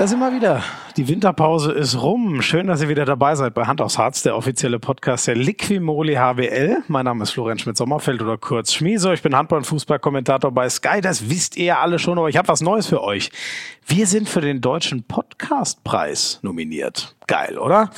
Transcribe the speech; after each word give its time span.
Da 0.00 0.06
sind 0.06 0.18
wir 0.18 0.32
wieder. 0.32 0.62
Die 0.96 1.08
Winterpause 1.08 1.72
ist 1.72 2.00
rum. 2.00 2.40
Schön, 2.40 2.68
dass 2.68 2.80
ihr 2.80 2.88
wieder 2.88 3.04
dabei 3.04 3.34
seid 3.34 3.52
bei 3.52 3.66
Hand 3.66 3.82
aufs 3.82 3.98
Harz, 3.98 4.22
der 4.22 4.34
offizielle 4.34 4.78
Podcast 4.78 5.26
der 5.26 5.36
Liquimoli 5.36 6.14
HBL. 6.14 6.84
Mein 6.88 7.04
Name 7.04 7.22
ist 7.22 7.32
Florian 7.32 7.58
Schmidt-Sommerfeld 7.58 8.22
oder 8.22 8.38
kurz 8.38 8.72
Schmieso. 8.72 9.12
Ich 9.12 9.20
bin 9.20 9.36
Handball- 9.36 9.58
und 9.58 9.66
Fußballkommentator 9.66 10.52
bei 10.52 10.70
Sky. 10.70 11.02
Das 11.02 11.28
wisst 11.28 11.58
ihr 11.58 11.78
alle 11.78 11.98
schon, 11.98 12.16
aber 12.16 12.30
ich 12.30 12.38
habe 12.38 12.48
was 12.48 12.62
Neues 12.62 12.86
für 12.86 13.02
euch. 13.02 13.30
Wir 13.86 14.06
sind 14.06 14.26
für 14.26 14.40
den 14.40 14.62
Deutschen 14.62 15.02
Podcastpreis 15.02 16.38
nominiert. 16.40 17.14
Geil, 17.26 17.58
oder? 17.58 17.90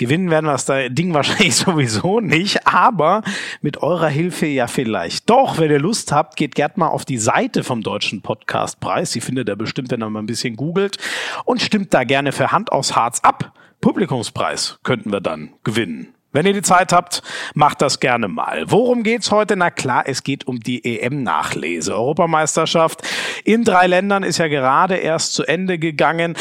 Gewinnen 0.00 0.30
werden 0.30 0.46
wir 0.46 0.52
das 0.52 0.64
Ding 0.94 1.12
wahrscheinlich 1.12 1.54
sowieso 1.56 2.20
nicht, 2.20 2.66
aber 2.66 3.20
mit 3.60 3.82
eurer 3.82 4.08
Hilfe 4.08 4.46
ja 4.46 4.66
vielleicht. 4.66 5.28
Doch, 5.28 5.58
wenn 5.58 5.70
ihr 5.70 5.78
Lust 5.78 6.10
habt, 6.10 6.36
geht 6.36 6.54
gerne 6.54 6.72
mal 6.76 6.88
auf 6.88 7.04
die 7.04 7.18
Seite 7.18 7.62
vom 7.64 7.82
Deutschen 7.82 8.22
Podcastpreis. 8.22 9.10
Die 9.10 9.20
findet 9.20 9.50
ihr 9.50 9.56
bestimmt, 9.56 9.90
wenn 9.90 10.02
ihr 10.02 10.08
mal 10.08 10.20
ein 10.20 10.26
bisschen 10.26 10.56
googelt. 10.56 10.96
Und 11.44 11.60
stimmt 11.60 11.92
da 11.92 12.04
gerne 12.04 12.32
für 12.32 12.50
Hand 12.50 12.72
aus 12.72 12.96
Harz 12.96 13.20
ab. 13.20 13.52
Publikumspreis 13.82 14.78
könnten 14.84 15.12
wir 15.12 15.20
dann 15.20 15.50
gewinnen. 15.64 16.14
Wenn 16.32 16.46
ihr 16.46 16.54
die 16.54 16.62
Zeit 16.62 16.94
habt, 16.94 17.22
macht 17.52 17.82
das 17.82 18.00
gerne 18.00 18.28
mal. 18.28 18.64
Worum 18.68 19.02
geht's 19.02 19.30
heute? 19.30 19.54
Na 19.54 19.70
klar, 19.70 20.04
es 20.06 20.22
geht 20.22 20.46
um 20.46 20.60
die 20.60 20.82
EM-Nachlese. 20.82 21.94
Europameisterschaft 21.94 23.02
in 23.44 23.64
drei 23.64 23.86
Ländern 23.86 24.22
ist 24.22 24.38
ja 24.38 24.48
gerade 24.48 24.96
erst 24.96 25.34
zu 25.34 25.44
Ende 25.44 25.78
gegangen. 25.78 26.36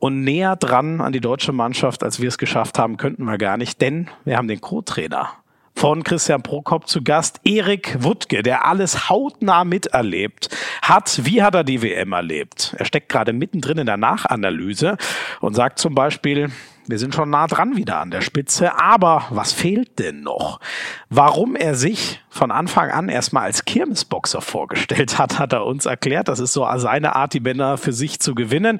Und 0.00 0.24
näher 0.24 0.56
dran 0.56 1.00
an 1.02 1.12
die 1.12 1.20
deutsche 1.20 1.52
Mannschaft, 1.52 2.02
als 2.02 2.20
wir 2.20 2.28
es 2.28 2.38
geschafft 2.38 2.78
haben, 2.78 2.96
könnten 2.96 3.24
wir 3.24 3.36
gar 3.36 3.58
nicht, 3.58 3.80
denn 3.82 4.08
wir 4.24 4.38
haben 4.38 4.48
den 4.48 4.60
Co-Trainer 4.60 5.28
von 5.74 6.04
Christian 6.04 6.42
Prokop 6.42 6.88
zu 6.88 7.02
Gast. 7.02 7.40
Erik 7.44 8.02
Wuttke, 8.02 8.42
der 8.42 8.66
alles 8.66 9.08
hautnah 9.08 9.64
miterlebt 9.64 10.48
hat. 10.82 11.20
Wie 11.24 11.42
hat 11.42 11.54
er 11.54 11.64
die 11.64 11.82
WM 11.82 12.12
erlebt? 12.12 12.74
Er 12.78 12.86
steckt 12.86 13.10
gerade 13.10 13.32
mittendrin 13.32 13.78
in 13.78 13.86
der 13.86 13.98
Nachanalyse 13.98 14.96
und 15.40 15.54
sagt 15.54 15.78
zum 15.78 15.94
Beispiel, 15.94 16.50
wir 16.86 16.98
sind 16.98 17.14
schon 17.14 17.30
nah 17.30 17.46
dran 17.46 17.76
wieder 17.76 18.00
an 18.00 18.10
der 18.10 18.20
Spitze. 18.20 18.78
Aber 18.78 19.26
was 19.30 19.52
fehlt 19.52 19.98
denn 19.98 20.22
noch? 20.22 20.60
Warum 21.08 21.56
er 21.56 21.74
sich 21.74 22.20
von 22.30 22.52
Anfang 22.52 22.90
an 22.90 23.08
erstmal 23.08 23.44
als 23.44 23.64
Kirmesboxer 23.64 24.40
vorgestellt 24.40 25.18
hat, 25.18 25.38
hat 25.38 25.52
er 25.52 25.66
uns 25.66 25.84
erklärt. 25.84 26.28
Das 26.28 26.38
ist 26.38 26.52
so 26.52 26.66
seine 26.76 27.16
Art, 27.16 27.34
die 27.34 27.40
Männer 27.40 27.76
für 27.76 27.92
sich 27.92 28.20
zu 28.20 28.34
gewinnen. 28.36 28.78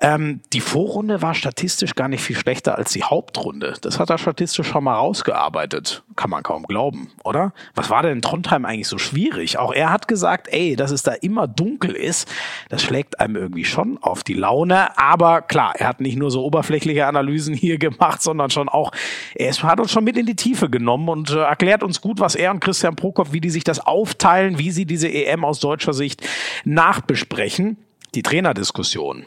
Ähm, 0.00 0.40
die 0.52 0.60
Vorrunde 0.60 1.22
war 1.22 1.34
statistisch 1.34 1.94
gar 1.94 2.08
nicht 2.08 2.22
viel 2.22 2.36
schlechter 2.36 2.76
als 2.76 2.92
die 2.92 3.04
Hauptrunde. 3.04 3.74
Das 3.80 4.00
hat 4.00 4.10
er 4.10 4.18
statistisch 4.18 4.66
schon 4.66 4.84
mal 4.84 4.96
rausgearbeitet. 4.96 6.02
Kann 6.16 6.30
man 6.30 6.42
kaum 6.42 6.64
glauben, 6.64 7.12
oder? 7.22 7.52
Was 7.76 7.90
war 7.90 8.02
denn 8.02 8.14
in 8.14 8.22
Trondheim 8.22 8.64
eigentlich 8.64 8.88
so 8.88 8.98
schwierig? 8.98 9.58
Auch 9.58 9.72
er 9.72 9.90
hat 9.90 10.08
gesagt, 10.08 10.48
ey, 10.50 10.74
dass 10.74 10.90
es 10.90 11.04
da 11.04 11.12
immer 11.12 11.46
dunkel 11.46 11.92
ist, 11.92 12.28
das 12.68 12.82
schlägt 12.82 13.20
einem 13.20 13.36
irgendwie 13.36 13.64
schon 13.64 13.98
auf 14.02 14.24
die 14.24 14.34
Laune. 14.34 14.98
Aber 14.98 15.42
klar, 15.42 15.74
er 15.76 15.86
hat 15.86 16.00
nicht 16.00 16.18
nur 16.18 16.30
so 16.30 16.44
oberflächliche 16.44 17.06
Analysen 17.06 17.54
hier 17.54 17.78
gemacht, 17.78 18.20
sondern 18.20 18.50
schon 18.50 18.68
auch, 18.68 18.90
er 19.34 19.54
hat 19.62 19.78
uns 19.78 19.92
schon 19.92 20.04
mit 20.04 20.16
in 20.16 20.26
die 20.26 20.36
Tiefe 20.36 20.68
genommen 20.68 21.08
und 21.08 21.30
äh, 21.30 21.38
erklärt 21.38 21.84
uns 21.84 22.00
gut, 22.00 22.18
was 22.18 22.34
er 22.34 22.50
und 22.50 22.60
Christian 22.60 22.79
Christian 22.80 22.96
Prokop, 22.96 23.34
wie 23.34 23.42
die 23.42 23.50
sich 23.50 23.62
das 23.62 23.78
aufteilen, 23.78 24.58
wie 24.58 24.70
sie 24.70 24.86
diese 24.86 25.06
EM 25.06 25.44
aus 25.44 25.60
deutscher 25.60 25.92
Sicht 25.92 26.26
nachbesprechen. 26.64 27.76
Die 28.14 28.22
Trainerdiskussion 28.22 29.26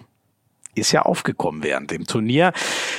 ist 0.73 0.91
ja 0.91 1.03
aufgekommen 1.03 1.61
während 1.61 1.91
dem 1.91 2.07
Turnier. 2.07 2.51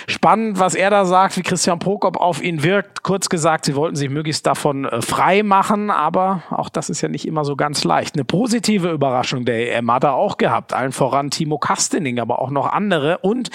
Spannend, 0.06 0.60
was 0.60 0.76
er 0.76 0.90
da 0.90 1.06
sagt, 1.06 1.36
wie 1.36 1.42
Christian 1.42 1.80
Prokop 1.80 2.18
auf 2.18 2.40
ihn 2.40 2.62
wirkt. 2.62 3.02
Kurz 3.02 3.28
gesagt, 3.28 3.64
sie 3.64 3.74
wollten 3.74 3.96
sich 3.96 4.10
möglichst 4.10 4.46
davon 4.46 4.84
äh, 4.84 5.02
frei 5.02 5.42
machen, 5.42 5.90
aber 5.90 6.44
auch 6.50 6.68
das 6.68 6.88
ist 6.88 7.00
ja 7.00 7.08
nicht 7.08 7.26
immer 7.26 7.44
so 7.44 7.56
ganz 7.56 7.82
leicht. 7.82 8.14
Eine 8.14 8.24
positive 8.24 8.92
Überraschung 8.92 9.44
der 9.44 9.76
EM 9.76 9.90
hat 9.90 10.04
er 10.04 10.14
auch 10.14 10.36
gehabt, 10.36 10.72
allen 10.72 10.92
voran 10.92 11.32
Timo 11.32 11.58
Kastening, 11.58 12.20
aber 12.20 12.40
auch 12.40 12.50
noch 12.50 12.70
andere. 12.70 13.18
Und 13.18 13.50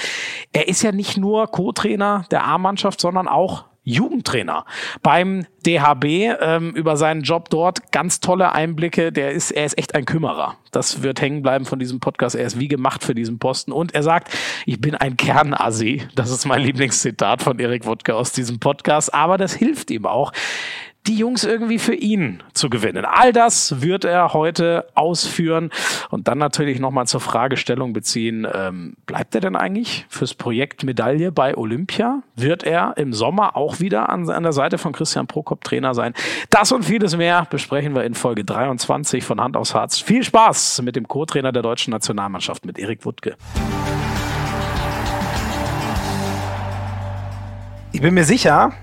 er 0.51 0.67
ist 0.67 0.81
ja 0.81 0.91
nicht 0.91 1.15
nur 1.15 1.47
Co-Trainer 1.47 2.25
der 2.29 2.43
A-Mannschaft, 2.43 2.99
sondern 2.99 3.29
auch 3.29 3.68
Jugendtrainer 3.83 4.65
beim 5.01 5.45
DHB 5.65 6.35
ähm, 6.41 6.71
über 6.75 6.97
seinen 6.97 7.21
Job 7.21 7.49
dort. 7.49 7.91
Ganz 7.91 8.19
tolle 8.19 8.51
Einblicke. 8.51 9.11
Der 9.11 9.31
ist, 9.31 9.51
er 9.51 9.65
ist 9.65 9.77
echt 9.77 9.95
ein 9.95 10.05
Kümmerer. 10.05 10.57
Das 10.71 11.01
wird 11.01 11.21
hängen 11.21 11.41
bleiben 11.41 11.65
von 11.65 11.79
diesem 11.79 11.99
Podcast. 11.99 12.35
Er 12.35 12.45
ist 12.45 12.59
wie 12.59 12.67
gemacht 12.67 13.03
für 13.03 13.15
diesen 13.15 13.39
Posten. 13.39 13.71
Und 13.71 13.95
er 13.95 14.03
sagt, 14.03 14.31
ich 14.65 14.79
bin 14.79 14.95
ein 14.95 15.17
Kernasi. 15.17 16.07
Das 16.15 16.29
ist 16.29 16.45
mein 16.45 16.61
Lieblingszitat 16.61 17.41
von 17.41 17.59
Erik 17.59 17.85
Wodka 17.85 18.13
aus 18.13 18.31
diesem 18.31 18.59
Podcast. 18.59 19.13
Aber 19.13 19.37
das 19.37 19.53
hilft 19.53 19.91
ihm 19.91 20.05
auch 20.05 20.31
die 21.07 21.15
Jungs 21.15 21.43
irgendwie 21.43 21.79
für 21.79 21.95
ihn 21.95 22.43
zu 22.53 22.69
gewinnen. 22.69 23.05
All 23.05 23.31
das 23.33 23.81
wird 23.81 24.05
er 24.05 24.33
heute 24.33 24.85
ausführen 24.95 25.71
und 26.09 26.27
dann 26.27 26.37
natürlich 26.37 26.79
nochmal 26.79 27.07
zur 27.07 27.19
Fragestellung 27.19 27.93
beziehen, 27.93 28.47
ähm, 28.53 28.95
bleibt 29.05 29.33
er 29.33 29.41
denn 29.41 29.55
eigentlich 29.55 30.05
fürs 30.09 30.33
Projekt 30.33 30.83
Medaille 30.83 31.31
bei 31.31 31.57
Olympia? 31.57 32.21
Wird 32.35 32.63
er 32.63 32.95
im 32.97 33.13
Sommer 33.13 33.55
auch 33.55 33.79
wieder 33.79 34.09
an, 34.09 34.29
an 34.29 34.43
der 34.43 34.53
Seite 34.53 34.77
von 34.77 34.91
Christian 34.91 35.27
Prokop 35.27 35.63
Trainer 35.63 35.93
sein? 35.93 36.13
Das 36.49 36.71
und 36.71 36.83
vieles 36.83 37.17
mehr 37.17 37.47
besprechen 37.49 37.95
wir 37.95 38.03
in 38.03 38.13
Folge 38.13 38.43
23 38.43 39.23
von 39.23 39.41
Hand 39.41 39.57
aufs 39.57 39.73
Harz. 39.73 39.99
Viel 39.99 40.23
Spaß 40.23 40.81
mit 40.83 40.95
dem 40.95 41.07
Co-Trainer 41.07 41.51
der 41.51 41.61
deutschen 41.61 41.91
Nationalmannschaft, 41.91 42.65
mit 42.65 42.77
Erik 42.77 43.05
Wuttke. 43.05 43.35
Ich 47.91 48.01
bin 48.01 48.13
mir 48.13 48.23
sicher, 48.23 48.73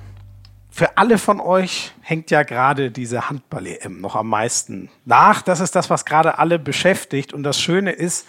für 0.76 0.98
alle 0.98 1.16
von 1.16 1.40
euch 1.40 1.94
hängt 2.02 2.30
ja 2.30 2.42
gerade 2.42 2.90
diese 2.90 3.30
Handball-EM 3.30 4.02
noch 4.02 4.14
am 4.14 4.28
meisten 4.28 4.90
nach. 5.06 5.40
Das 5.40 5.60
ist 5.60 5.74
das, 5.74 5.88
was 5.88 6.04
gerade 6.04 6.38
alle 6.38 6.58
beschäftigt. 6.58 7.32
Und 7.32 7.44
das 7.44 7.58
Schöne 7.58 7.92
ist, 7.92 8.28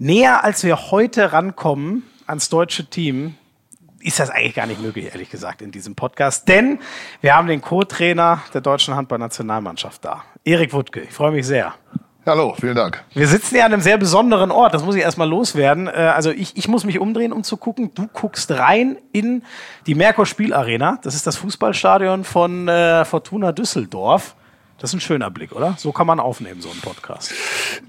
näher 0.00 0.42
als 0.42 0.64
wir 0.64 0.90
heute 0.90 1.32
rankommen 1.32 2.02
ans 2.26 2.48
deutsche 2.48 2.90
Team, 2.90 3.36
ist 4.00 4.18
das 4.18 4.28
eigentlich 4.28 4.56
gar 4.56 4.66
nicht 4.66 4.82
möglich, 4.82 5.06
ehrlich 5.12 5.30
gesagt, 5.30 5.62
in 5.62 5.70
diesem 5.70 5.94
Podcast. 5.94 6.48
Denn 6.48 6.80
wir 7.20 7.36
haben 7.36 7.46
den 7.46 7.60
Co-Trainer 7.60 8.42
der 8.52 8.60
deutschen 8.60 8.96
Handballnationalmannschaft 8.96 10.04
da. 10.04 10.24
Erik 10.42 10.72
Wuttke, 10.72 11.02
ich 11.02 11.12
freue 11.12 11.30
mich 11.30 11.46
sehr. 11.46 11.76
Hallo, 12.28 12.54
vielen 12.60 12.76
Dank. 12.76 13.02
Wir 13.14 13.26
sitzen 13.26 13.56
ja 13.56 13.64
an 13.64 13.72
einem 13.72 13.80
sehr 13.80 13.96
besonderen 13.96 14.50
Ort, 14.50 14.74
das 14.74 14.84
muss 14.84 14.94
ich 14.94 15.00
erstmal 15.00 15.26
loswerden. 15.26 15.86
Äh, 15.86 16.12
also 16.14 16.30
ich, 16.30 16.58
ich 16.58 16.68
muss 16.68 16.84
mich 16.84 16.98
umdrehen, 16.98 17.32
um 17.32 17.42
zu 17.42 17.56
gucken. 17.56 17.92
Du 17.94 18.06
guckst 18.06 18.50
rein 18.50 18.98
in 19.12 19.42
die 19.86 19.94
Merkur 19.94 20.26
Spielarena. 20.26 20.98
Das 21.02 21.14
ist 21.14 21.26
das 21.26 21.38
Fußballstadion 21.38 22.24
von 22.24 22.68
äh, 22.68 23.06
Fortuna 23.06 23.52
Düsseldorf. 23.52 24.36
Das 24.80 24.90
ist 24.90 24.94
ein 24.94 25.00
schöner 25.00 25.28
Blick, 25.28 25.50
oder? 25.50 25.74
So 25.76 25.90
kann 25.90 26.06
man 26.06 26.20
aufnehmen, 26.20 26.60
so 26.62 26.70
einen 26.70 26.80
Podcast. 26.80 27.32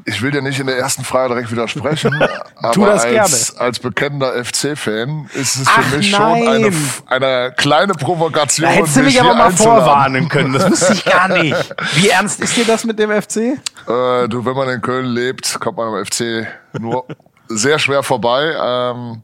Ich 0.06 0.24
will 0.24 0.32
dir 0.32 0.42
nicht 0.42 0.60
in 0.60 0.66
der 0.66 0.76
ersten 0.76 1.04
Frage 1.04 1.36
direkt 1.36 1.52
widersprechen, 1.52 2.20
aber 2.56 2.92
als, 2.92 3.04
gerne. 3.04 3.60
als 3.60 3.80
bekennender 3.80 4.44
FC-Fan 4.44 5.30
ist 5.36 5.58
es 5.58 5.68
Ach, 5.68 5.84
für 5.84 5.98
mich 5.98 6.12
nein. 6.12 6.20
schon 6.20 6.48
eine, 6.48 6.72
eine 7.06 7.54
kleine 7.56 7.94
Provokation. 7.94 8.68
Da 8.68 8.74
hättest 8.74 8.98
du 8.98 9.04
mich 9.04 9.22
aber 9.22 9.36
mal 9.36 9.52
vorwarnen 9.52 10.30
können, 10.30 10.54
das 10.54 10.72
wusste 10.72 10.94
ich 10.94 11.06
gar 11.06 11.28
nicht. 11.28 11.56
Wie 11.94 12.10
ernst 12.10 12.40
ist 12.40 12.58
dir 12.58 12.66
das 12.66 12.84
mit 12.86 12.98
dem 12.98 13.12
FC? 13.12 13.38
Äh, 13.38 13.58
du, 14.28 14.44
wenn 14.44 14.56
man 14.56 14.70
in 14.70 14.82
Köln 14.82 15.06
lebt, 15.06 15.60
kommt 15.60 15.78
man 15.78 15.94
am 15.94 16.04
FC 16.04 16.48
nur 16.80 17.06
sehr 17.50 17.78
schwer 17.78 18.02
vorbei, 18.02 18.56
ähm, 18.60 19.22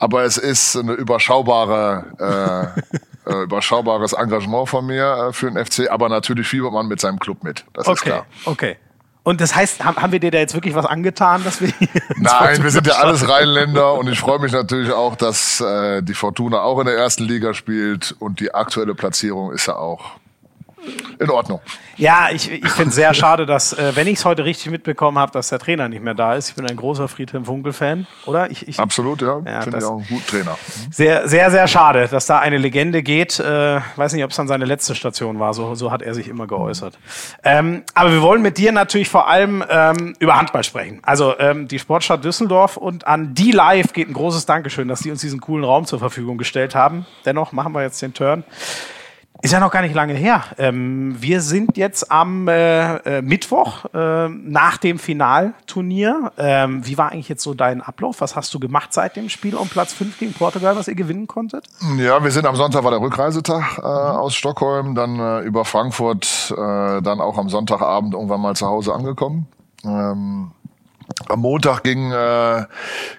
aber 0.00 0.24
es 0.24 0.36
ist 0.36 0.76
eine 0.76 0.94
überschaubare 0.94 2.74
äh, 2.82 2.96
äh, 3.26 3.42
überschaubares 3.42 4.12
Engagement 4.12 4.68
von 4.68 4.86
mir 4.86 5.28
äh, 5.28 5.32
für 5.32 5.50
den 5.50 5.64
FC, 5.64 5.90
aber 5.90 6.08
natürlich 6.08 6.48
fiebert 6.48 6.72
man 6.72 6.86
mit 6.86 7.00
seinem 7.00 7.18
Club 7.18 7.42
mit. 7.44 7.64
Das 7.72 7.86
okay, 7.86 7.94
ist 7.94 8.02
klar. 8.02 8.26
Okay. 8.44 8.76
Und 9.22 9.40
das 9.40 9.56
heißt, 9.56 9.82
haben 9.82 10.12
wir 10.12 10.20
dir 10.20 10.30
da 10.30 10.36
jetzt 10.36 10.52
wirklich 10.52 10.74
was 10.74 10.84
angetan, 10.84 11.42
dass 11.44 11.62
wir 11.62 11.72
Nein, 12.16 12.62
wir 12.62 12.70
sind 12.70 12.86
ja 12.86 12.94
alles 12.94 13.26
Rheinländer 13.26 13.94
und 13.94 14.06
ich 14.08 14.20
freue 14.20 14.38
mich 14.38 14.52
natürlich 14.52 14.92
auch, 14.92 15.16
dass 15.16 15.62
äh, 15.62 16.02
die 16.02 16.12
Fortuna 16.12 16.60
auch 16.60 16.78
in 16.80 16.86
der 16.86 16.96
ersten 16.96 17.24
Liga 17.24 17.54
spielt 17.54 18.14
und 18.18 18.40
die 18.40 18.52
aktuelle 18.52 18.94
Platzierung 18.94 19.50
ist 19.50 19.66
ja 19.66 19.76
auch 19.76 20.18
in 21.18 21.30
Ordnung. 21.30 21.60
Ja, 21.96 22.28
ich, 22.32 22.50
ich 22.50 22.68
finde 22.70 22.88
es 22.88 22.94
sehr 22.96 23.14
schade, 23.14 23.46
dass, 23.46 23.72
äh, 23.72 23.92
wenn 23.94 24.06
ich 24.06 24.18
es 24.18 24.24
heute 24.24 24.44
richtig 24.44 24.70
mitbekommen 24.70 25.18
habe, 25.18 25.30
dass 25.32 25.48
der 25.48 25.58
Trainer 25.58 25.88
nicht 25.88 26.02
mehr 26.02 26.14
da 26.14 26.34
ist. 26.34 26.48
Ich 26.48 26.54
bin 26.56 26.66
ein 26.66 26.76
großer 26.76 27.06
Friedhelm 27.08 27.44
Funkel-Fan, 27.44 28.06
oder? 28.26 28.50
Ich, 28.50 28.66
ich, 28.66 28.80
Absolut, 28.80 29.22
ja. 29.22 29.40
ja 29.44 29.60
finde 29.60 29.78
ich 29.78 29.84
auch 29.84 29.98
ein 29.98 30.06
guter 30.08 30.26
Trainer. 30.26 30.58
Sehr, 30.90 31.28
sehr, 31.28 31.50
sehr 31.50 31.68
schade, 31.68 32.08
dass 32.08 32.26
da 32.26 32.40
eine 32.40 32.58
Legende 32.58 33.02
geht. 33.02 33.38
Äh, 33.38 33.80
weiß 33.96 34.12
nicht, 34.12 34.24
ob 34.24 34.30
es 34.30 34.36
dann 34.36 34.48
seine 34.48 34.64
letzte 34.64 34.94
Station 34.94 35.38
war. 35.38 35.54
So, 35.54 35.74
so 35.74 35.92
hat 35.92 36.02
er 36.02 36.14
sich 36.14 36.28
immer 36.28 36.46
geäußert. 36.46 36.98
Ähm, 37.44 37.84
aber 37.94 38.12
wir 38.12 38.22
wollen 38.22 38.42
mit 38.42 38.58
dir 38.58 38.72
natürlich 38.72 39.08
vor 39.08 39.28
allem 39.28 39.64
ähm, 39.68 40.14
über 40.18 40.36
Handball 40.36 40.64
sprechen. 40.64 41.00
Also 41.02 41.38
ähm, 41.38 41.68
die 41.68 41.78
Sportstadt 41.78 42.24
Düsseldorf 42.24 42.76
und 42.76 43.06
an 43.06 43.34
die 43.34 43.52
Live 43.52 43.92
geht 43.92 44.08
ein 44.08 44.14
großes 44.14 44.46
Dankeschön, 44.46 44.88
dass 44.88 45.00
die 45.00 45.10
uns 45.10 45.20
diesen 45.20 45.40
coolen 45.40 45.64
Raum 45.64 45.86
zur 45.86 46.00
Verfügung 46.00 46.38
gestellt 46.38 46.74
haben. 46.74 47.06
Dennoch 47.24 47.52
machen 47.52 47.72
wir 47.72 47.82
jetzt 47.82 48.02
den 48.02 48.14
Turn. 48.14 48.44
Ist 49.44 49.52
ja 49.52 49.60
noch 49.60 49.70
gar 49.70 49.82
nicht 49.82 49.94
lange 49.94 50.14
her. 50.14 50.42
Ähm, 50.56 51.16
wir 51.20 51.42
sind 51.42 51.76
jetzt 51.76 52.10
am 52.10 52.48
äh, 52.48 52.94
äh, 53.18 53.20
Mittwoch 53.20 53.84
äh, 53.92 54.30
nach 54.30 54.78
dem 54.78 54.98
Finalturnier. 54.98 56.32
Ähm, 56.38 56.86
wie 56.86 56.96
war 56.96 57.12
eigentlich 57.12 57.28
jetzt 57.28 57.42
so 57.42 57.52
dein 57.52 57.82
Ablauf? 57.82 58.22
Was 58.22 58.36
hast 58.36 58.54
du 58.54 58.58
gemacht 58.58 58.94
seit 58.94 59.16
dem 59.16 59.28
Spiel 59.28 59.54
um 59.54 59.68
Platz 59.68 59.92
5 59.92 60.18
gegen 60.18 60.32
Portugal, 60.32 60.76
was 60.76 60.88
ihr 60.88 60.94
gewinnen 60.94 61.26
konntet? 61.26 61.66
Ja, 61.98 62.24
wir 62.24 62.30
sind 62.30 62.46
am 62.46 62.56
Sonntag 62.56 62.84
war 62.84 62.90
der 62.90 63.02
Rückreisetag 63.02 63.76
äh, 63.76 63.80
mhm. 63.82 63.86
aus 63.86 64.34
Stockholm, 64.34 64.94
dann 64.94 65.20
äh, 65.20 65.40
über 65.40 65.66
Frankfurt, 65.66 66.50
äh, 66.56 67.02
dann 67.02 67.20
auch 67.20 67.36
am 67.36 67.50
Sonntagabend 67.50 68.14
irgendwann 68.14 68.40
mal 68.40 68.56
zu 68.56 68.66
Hause 68.66 68.94
angekommen. 68.94 69.46
Ähm, 69.84 70.52
am 71.28 71.40
Montag 71.40 71.82
ging, 71.82 72.10
äh, 72.12 72.64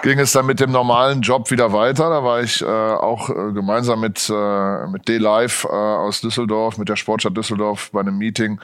ging 0.03 0.19
es 0.19 0.31
dann 0.31 0.45
mit 0.45 0.59
dem 0.59 0.71
normalen 0.71 1.21
Job 1.21 1.49
wieder 1.51 1.73
weiter. 1.73 2.09
Da 2.09 2.23
war 2.23 2.41
ich 2.41 2.61
äh, 2.61 2.65
auch 2.65 3.29
äh, 3.29 3.53
gemeinsam 3.53 4.01
mit, 4.01 4.29
äh, 4.29 4.87
mit 4.87 5.07
D-Live 5.07 5.65
äh, 5.65 5.67
aus 5.73 6.21
Düsseldorf, 6.21 6.77
mit 6.77 6.89
der 6.89 6.95
Sportstadt 6.95 7.35
Düsseldorf 7.35 7.89
bei 7.91 8.01
einem 8.01 8.17
Meeting 8.17 8.59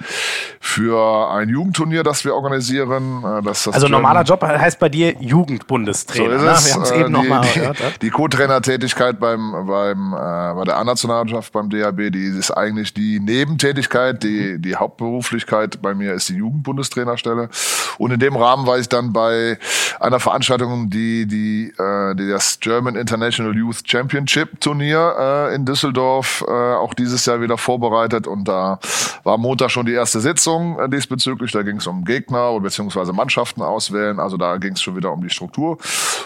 für 0.60 1.32
ein 1.32 1.50
Jugendturnier, 1.50 2.04
das 2.04 2.26
wir 2.26 2.36
organisieren. 2.36 3.24
Äh, 3.24 3.42
das 3.44 3.64
das 3.64 3.76
also 3.76 3.88
German 3.88 4.02
normaler 4.02 4.24
Job 4.24 4.42
heißt 4.44 4.80
bei 4.80 4.90
dir 4.90 5.16
Jugendbundestrainer. 5.20 6.40
So 6.40 6.46
ist 6.46 6.58
es. 6.58 6.64
Ne? 6.64 6.70
Wir 6.70 6.74
haben 6.76 6.84
es 6.84 6.92
eben 6.92 7.06
äh, 7.06 7.10
nochmal 7.10 7.48
gehört. 7.54 7.78
Die, 7.80 8.00
die 8.06 8.10
Co-Trainer-Tätigkeit 8.10 9.20
beim, 9.20 9.52
beim, 9.68 10.14
äh, 10.14 10.54
bei 10.56 10.64
der 10.66 10.78
A-Nationalmannschaft 10.78 11.54
beim 11.54 11.70
DHB, 11.70 12.12
die 12.12 12.26
ist 12.26 12.52
eigentlich 12.52 12.94
die 12.94 13.20
Nebentätigkeit. 13.20 14.24
Die, 14.24 14.60
die 14.60 14.76
Hauptberuflichkeit 14.76 15.82
bei 15.82 15.94
mir 15.94 16.14
ist 16.14 16.30
die 16.30 16.36
Jugendbundestrainerstelle. 16.36 17.50
Und 17.98 18.12
in 18.12 18.20
dem 18.20 18.36
Rahmen 18.36 18.66
war 18.66 18.78
ich 18.80 18.90
dann 18.90 19.14
bei 19.14 19.21
bei 19.22 19.58
einer 20.00 20.20
Veranstaltung, 20.20 20.90
die, 20.90 21.28
die, 21.28 21.74
äh, 21.78 22.16
die 22.16 22.30
das 22.30 22.60
German 22.60 22.96
International 22.96 23.56
Youth 23.56 23.84
Championship 23.86 24.60
Turnier 24.60 25.16
äh, 25.20 25.56
in 25.56 25.66
Düsseldorf 25.66 26.44
äh, 26.48 26.52
auch 26.52 26.94
dieses 26.94 27.26
Jahr 27.26 27.40
wieder 27.42 27.58
vorbereitet. 27.58 28.26
Und 28.26 28.48
da 28.48 28.80
war 29.24 29.38
Montag 29.38 29.70
schon 29.70 29.86
die 29.86 29.94
erste 29.94 30.20
Sitzung 30.20 30.80
äh, 30.80 30.90
diesbezüglich. 30.90 31.52
Da 31.52 31.62
ging 31.62 31.78
es 31.78 31.88
um 31.88 32.04
Gegner 32.04 32.60
bzw. 32.60 33.12
Mannschaften 33.12 33.62
auswählen. 33.62 34.20
Also 34.20 34.38
da 34.38 34.58
ging 34.58 34.74
es 34.74 34.82
schon 34.82 34.96
wieder 34.96 35.12
um 35.12 35.22
die 35.22 35.30
Struktur. 35.30 35.78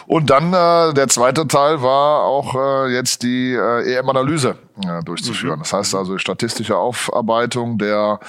Und 0.08 0.30
dann 0.30 0.54
äh, 0.54 0.94
der 0.94 1.08
zweite 1.10 1.48
Teil 1.48 1.82
war 1.82 2.24
auch 2.24 2.56
äh, 2.56 2.94
jetzt 2.94 3.24
die 3.24 3.54
äh, 3.54 3.98
EM-Analyse 3.98 4.56
äh, 4.84 5.04
durchzuführen. 5.04 5.58
Mhm. 5.58 5.64
Das 5.64 5.74
heißt 5.74 5.96
also 5.96 6.18
statistische 6.18 6.78
Aufarbeitung 6.78 7.78
der 7.78 8.20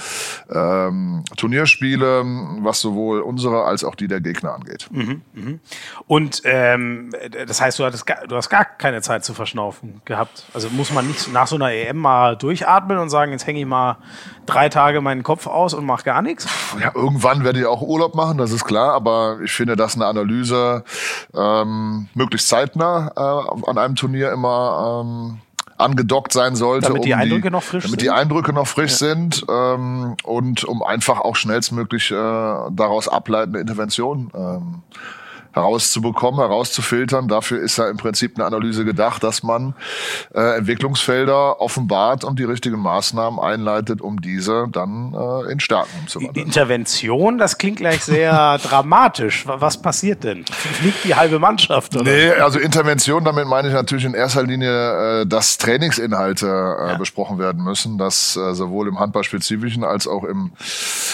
ähm, 0.50 1.25
Turnierspiele, 1.37 2.25
was 2.60 2.81
sowohl 2.81 3.20
unsere 3.20 3.64
als 3.64 3.84
auch 3.84 3.94
die 3.94 4.08
der 4.08 4.20
Gegner 4.20 4.54
angeht. 4.54 4.88
Mhm, 4.90 5.22
mhm. 5.32 5.60
Und 6.06 6.43
ähm, 6.44 7.10
das 7.46 7.60
heißt, 7.60 7.78
du, 7.78 7.84
hattest 7.84 8.06
gar, 8.06 8.26
du 8.26 8.37
hast 8.37 8.48
gar 8.48 8.64
keine 8.64 9.02
Zeit 9.02 9.25
zu 9.25 9.34
verschnaufen 9.34 10.00
gehabt. 10.04 10.44
Also 10.54 10.70
muss 10.70 10.93
man 10.93 11.06
nicht 11.06 11.32
nach 11.32 11.46
so 11.46 11.56
einer 11.56 11.72
EM 11.72 11.96
mal 11.96 12.37
durchatmen 12.37 12.98
und 12.98 13.10
sagen, 13.10 13.32
jetzt 13.32 13.46
hänge 13.46 13.60
ich 13.60 13.66
mal 13.66 13.98
drei 14.46 14.69
Tage 14.69 15.00
meinen 15.00 15.22
Kopf 15.22 15.46
aus 15.46 15.75
und 15.75 15.84
mache 15.84 16.04
gar 16.04 16.22
nichts? 16.22 16.46
Ja, 16.81 16.93
irgendwann 16.94 17.44
werde 17.44 17.60
ich 17.60 17.66
auch 17.66 17.82
Urlaub 17.82 18.14
machen, 18.14 18.38
das 18.38 18.52
ist 18.52 18.64
klar. 18.64 18.93
Aber 18.94 19.38
ich 19.43 19.52
finde, 19.52 19.76
dass 19.76 19.96
eine 19.96 20.06
Analyse 20.06 20.84
ähm, 21.34 22.08
möglichst 22.14 22.48
zeitnah 22.48 23.12
äh, 23.16 23.69
an 23.69 23.78
einem 23.78 23.96
Turnier 23.96 24.32
immer 24.32 25.02
ähm, 25.04 25.40
angedockt 25.78 26.32
sein 26.32 26.56
sollte. 26.56 26.88
Damit 26.88 27.05
die 27.05 27.12
um 27.12 27.20
Eindrücke 27.20 27.49
die, 27.49 27.50
noch 27.50 27.62
frisch 27.62 27.84
damit 27.84 28.00
sind. 28.00 28.02
Die 28.02 28.11
Eindrücke 28.11 28.52
noch 28.52 28.67
frisch 28.67 29.00
ja. 29.00 29.08
sind 29.08 29.44
ähm, 29.49 30.17
und 30.25 30.64
um 30.64 30.82
einfach 30.82 31.20
auch 31.20 31.37
schnellstmöglich 31.37 32.11
äh, 32.11 32.14
daraus 32.14 33.08
ableitende 33.08 33.61
Intervention 33.61 34.31
ähm, 34.34 34.82
herauszubekommen, 35.56 36.38
herauszufiltern. 36.38 37.29
Dafür 37.29 37.61
ist 37.61 37.79
ja 37.79 37.88
im 37.88 37.97
Prinzip 37.97 38.37
eine 38.37 38.44
Analyse 38.44 38.85
gedacht, 38.85 39.25
dass 39.25 39.43
man 39.43 39.75
äh, 40.35 40.58
Entwicklungsfelder 40.58 41.61
offenbart 41.61 42.25
und 42.25 42.38
die 42.38 42.44
richtigen 42.44 42.79
Maßnahmen 42.79 43.41
einleitet, 43.41 44.03
um 44.03 44.20
diese 44.20 44.69
dann 44.70 45.14
äh, 45.14 45.50
in 45.50 45.58
Stärken 45.58 45.91
umzuwandeln. 46.00 46.47
Intervention, 46.47 47.38
das 47.38 47.56
klingt 47.56 47.79
gleich 47.79 48.05
sehr 48.05 48.58
dramatisch. 48.62 49.44
Was 49.47 49.81
passiert 49.81 50.25
denn? 50.25 50.44
Fliegt 50.44 51.05
die 51.05 51.14
halbe 51.14 51.38
Mannschaft? 51.38 51.97
Oder? 51.97 52.05
Nee, 52.05 52.31
also 52.32 52.58
Intervention, 52.58 53.25
damit 53.25 53.47
meine 53.47 53.69
ich 53.69 53.75
natürlich 53.75 54.05
in 54.05 54.14
erster 54.14 54.43
Linie, 54.43 55.23
äh, 55.23 55.26
dass 55.26 55.56
Trainingsinhalte 55.56 56.47
äh, 56.47 56.91
ja. 56.91 56.99
besprochen 56.99 57.38
werden 57.38 57.64
müssen, 57.64 57.97
dass 57.97 58.37
äh, 58.37 58.55
sowohl 58.55 58.88
im 58.88 59.00
Handballspezifischen 59.00 59.85
als 59.85 60.06
auch 60.06 60.25
im, 60.25 60.53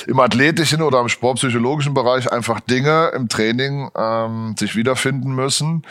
im 0.09 0.19
athletischen 0.19 0.83
oder 0.83 1.01
im 1.01 1.09
sportpsychologischen 1.09 1.95
Bereich 1.95 2.31
einfach 2.33 2.59
Dinge 2.59 3.13
im 3.15 3.29
Training 3.29 3.89
ähm, 3.97 4.32
ähm, 4.33 4.55
sich 4.57 4.77
wiederfinden 4.77 5.35
müssen, 5.35 5.83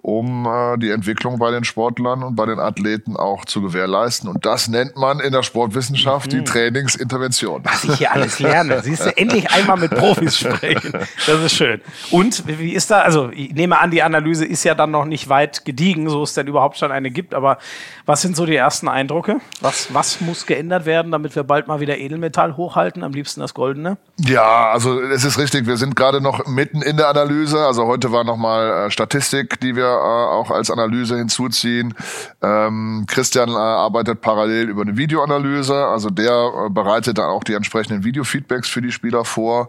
um 0.00 0.46
äh, 0.46 0.78
die 0.78 0.90
Entwicklung 0.90 1.38
bei 1.38 1.50
den 1.50 1.64
Sportlern 1.64 2.22
und 2.22 2.36
bei 2.36 2.46
den 2.46 2.58
Athleten 2.58 3.16
auch 3.16 3.44
zu 3.44 3.62
gewährleisten. 3.62 4.28
Und 4.28 4.44
das 4.44 4.68
nennt 4.68 4.96
man 4.96 5.20
in 5.20 5.32
der 5.32 5.42
Sportwissenschaft 5.42 6.32
mhm. 6.32 6.38
die 6.38 6.44
Trainingsintervention. 6.44 7.64
Was 7.64 7.84
ich 7.84 7.94
hier 7.94 8.12
alles 8.12 8.38
lerne. 8.38 8.82
Siehst 8.82 9.06
du, 9.06 9.16
endlich 9.16 9.50
einmal 9.50 9.78
mit 9.78 9.90
Profis 9.90 10.38
sprechen. 10.38 10.92
Das 11.26 11.40
ist 11.40 11.54
schön. 11.54 11.80
Und 12.10 12.44
wie 12.46 12.72
ist 12.72 12.90
da, 12.90 13.00
also 13.00 13.30
ich 13.30 13.54
nehme 13.54 13.78
an, 13.78 13.90
die 13.90 14.02
Analyse 14.02 14.44
ist 14.44 14.64
ja 14.64 14.74
dann 14.74 14.90
noch 14.90 15.04
nicht 15.04 15.28
weit 15.28 15.64
gediegen, 15.64 16.08
so 16.08 16.22
es 16.22 16.34
denn 16.34 16.46
überhaupt 16.46 16.78
schon 16.78 16.92
eine 16.92 17.10
gibt, 17.10 17.34
aber 17.34 17.58
was 18.06 18.22
sind 18.22 18.36
so 18.36 18.46
die 18.46 18.56
ersten 18.56 18.88
Eindrücke? 18.88 19.40
Was, 19.60 19.92
was 19.94 20.20
muss 20.20 20.46
geändert 20.46 20.86
werden, 20.86 21.12
damit 21.12 21.36
wir 21.36 21.44
bald 21.44 21.68
mal 21.68 21.80
wieder 21.80 21.98
Edelmetall 21.98 22.56
hochhalten, 22.56 23.02
am 23.02 23.12
liebsten 23.12 23.40
das 23.40 23.54
Goldene? 23.54 23.98
Ja, 24.18 24.70
also 24.70 25.00
es 25.00 25.24
ist 25.24 25.38
richtig, 25.38 25.66
wir 25.66 25.76
sind 25.76 25.96
gerade 25.96 26.20
noch 26.20 26.46
mitten 26.46 26.82
in 26.82 26.96
der 26.96 27.08
Analyse. 27.08 27.58
Also 27.58 27.86
heute 27.86 28.12
war 28.12 28.24
nochmal 28.24 28.86
äh, 28.86 28.90
Statistik, 28.90 29.60
die 29.60 29.76
wir 29.76 29.84
äh, 29.84 29.88
auch 29.88 30.50
als 30.50 30.70
Analyse 30.70 31.16
hinzuziehen. 31.16 31.94
Ähm, 32.42 33.04
Christian 33.08 33.50
äh, 33.50 33.52
arbeitet 33.52 34.20
parallel 34.20 34.68
über 34.68 34.82
eine 34.82 34.96
Videoanalyse, 34.96 35.86
also 35.86 36.10
der 36.10 36.66
äh, 36.66 36.70
bereitet 36.70 37.18
dann 37.18 37.30
auch 37.30 37.44
die 37.44 37.54
entsprechenden 37.54 38.04
Videofeedbacks 38.04 38.68
für 38.68 38.82
die 38.82 38.92
Spieler 38.92 39.24
vor. 39.24 39.68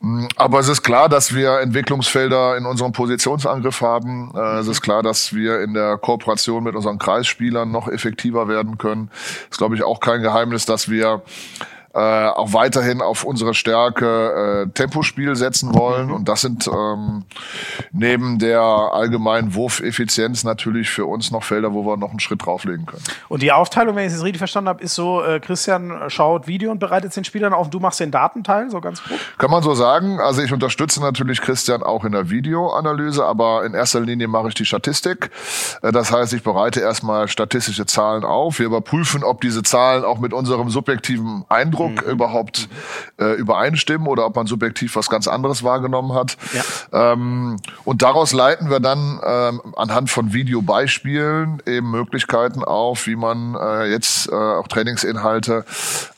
Mm, 0.00 0.26
aber 0.36 0.60
es 0.60 0.68
ist 0.68 0.82
klar, 0.82 1.08
dass 1.08 1.34
wir 1.34 1.60
Entwicklungsfelder 1.60 2.56
in 2.56 2.66
unserem 2.66 2.92
Positionsangriff 2.92 3.80
haben. 3.80 4.32
Äh, 4.34 4.58
es 4.58 4.68
ist 4.68 4.80
klar, 4.80 5.02
dass 5.02 5.34
wir 5.34 5.60
in 5.60 5.74
der 5.74 5.98
Kooperation 5.98 6.64
mit 6.64 6.74
unseren 6.74 6.98
Kreisspielern 6.98 7.70
noch 7.70 7.88
effektiver 7.88 8.48
werden 8.48 8.78
können. 8.78 9.10
Es 9.12 9.52
ist, 9.52 9.58
glaube 9.58 9.74
ich, 9.74 9.82
auch 9.82 10.00
kein 10.00 10.22
Geheimnis, 10.22 10.66
dass 10.66 10.88
wir 10.88 11.22
äh, 11.94 11.98
auch 11.98 12.52
weiterhin 12.52 13.00
auf 13.00 13.24
unsere 13.24 13.54
Stärke 13.54 14.66
äh, 14.66 14.72
Tempospiel 14.72 15.34
setzen 15.36 15.74
wollen. 15.74 16.08
Mhm. 16.08 16.14
Und 16.14 16.28
das 16.28 16.42
sind 16.42 16.68
ähm, 16.68 17.24
neben 17.92 18.38
der 18.38 18.60
allgemeinen 18.60 19.54
Wurfeffizienz 19.54 20.44
natürlich 20.44 20.90
für 20.90 21.06
uns 21.06 21.30
noch 21.30 21.42
Felder, 21.42 21.72
wo 21.74 21.84
wir 21.84 21.96
noch 21.96 22.10
einen 22.10 22.20
Schritt 22.20 22.44
drauflegen 22.44 22.86
können. 22.86 23.02
Und 23.28 23.42
die 23.42 23.52
Aufteilung, 23.52 23.96
wenn 23.96 24.06
ich 24.06 24.12
es 24.12 24.22
richtig 24.22 24.38
verstanden 24.38 24.68
habe, 24.68 24.82
ist 24.82 24.94
so, 24.94 25.22
äh, 25.22 25.40
Christian 25.40 26.08
schaut 26.08 26.46
Video 26.46 26.70
und 26.70 26.78
bereitet 26.78 27.16
den 27.16 27.24
Spielern 27.24 27.52
auf, 27.52 27.70
du 27.70 27.80
machst 27.80 28.00
den 28.00 28.10
Datenteil, 28.10 28.70
so 28.70 28.80
ganz 28.80 29.02
grob? 29.02 29.18
Kann 29.38 29.50
man 29.50 29.62
so 29.62 29.74
sagen. 29.74 30.20
Also 30.20 30.42
ich 30.42 30.52
unterstütze 30.52 31.00
natürlich 31.00 31.40
Christian 31.40 31.82
auch 31.82 32.04
in 32.04 32.12
der 32.12 32.30
Videoanalyse, 32.30 33.24
aber 33.24 33.64
in 33.64 33.74
erster 33.74 34.00
Linie 34.00 34.28
mache 34.28 34.48
ich 34.48 34.54
die 34.54 34.64
Statistik. 34.64 35.30
Äh, 35.82 35.90
das 35.90 36.12
heißt, 36.12 36.32
ich 36.32 36.42
bereite 36.42 36.80
erstmal 36.80 37.28
statistische 37.28 37.86
Zahlen 37.86 38.24
auf. 38.24 38.60
Wir 38.60 38.66
überprüfen, 38.66 39.24
ob 39.24 39.40
diese 39.40 39.62
Zahlen 39.62 40.04
auch 40.04 40.18
mit 40.18 40.32
unserem 40.32 40.70
subjektiven 40.70 41.44
Eindruck 41.48 41.87
Eindruck 41.88 42.06
mhm. 42.06 42.12
überhaupt 42.12 42.68
äh, 43.18 43.34
übereinstimmen 43.34 44.08
oder 44.08 44.26
ob 44.26 44.36
man 44.36 44.46
subjektiv 44.46 44.96
was 44.96 45.08
ganz 45.08 45.28
anderes 45.28 45.62
wahrgenommen 45.62 46.14
hat. 46.14 46.36
Ja. 46.52 47.12
Ähm, 47.12 47.56
und 47.84 48.02
daraus 48.02 48.32
leiten 48.32 48.70
wir 48.70 48.80
dann 48.80 49.20
ähm, 49.24 49.74
anhand 49.76 50.10
von 50.10 50.32
Videobeispielen 50.32 51.62
eben 51.66 51.90
Möglichkeiten 51.90 52.64
auf, 52.64 53.06
wie 53.06 53.16
man 53.16 53.54
äh, 53.54 53.86
jetzt 53.86 54.28
äh, 54.28 54.34
auch 54.34 54.68
Trainingsinhalte 54.68 55.64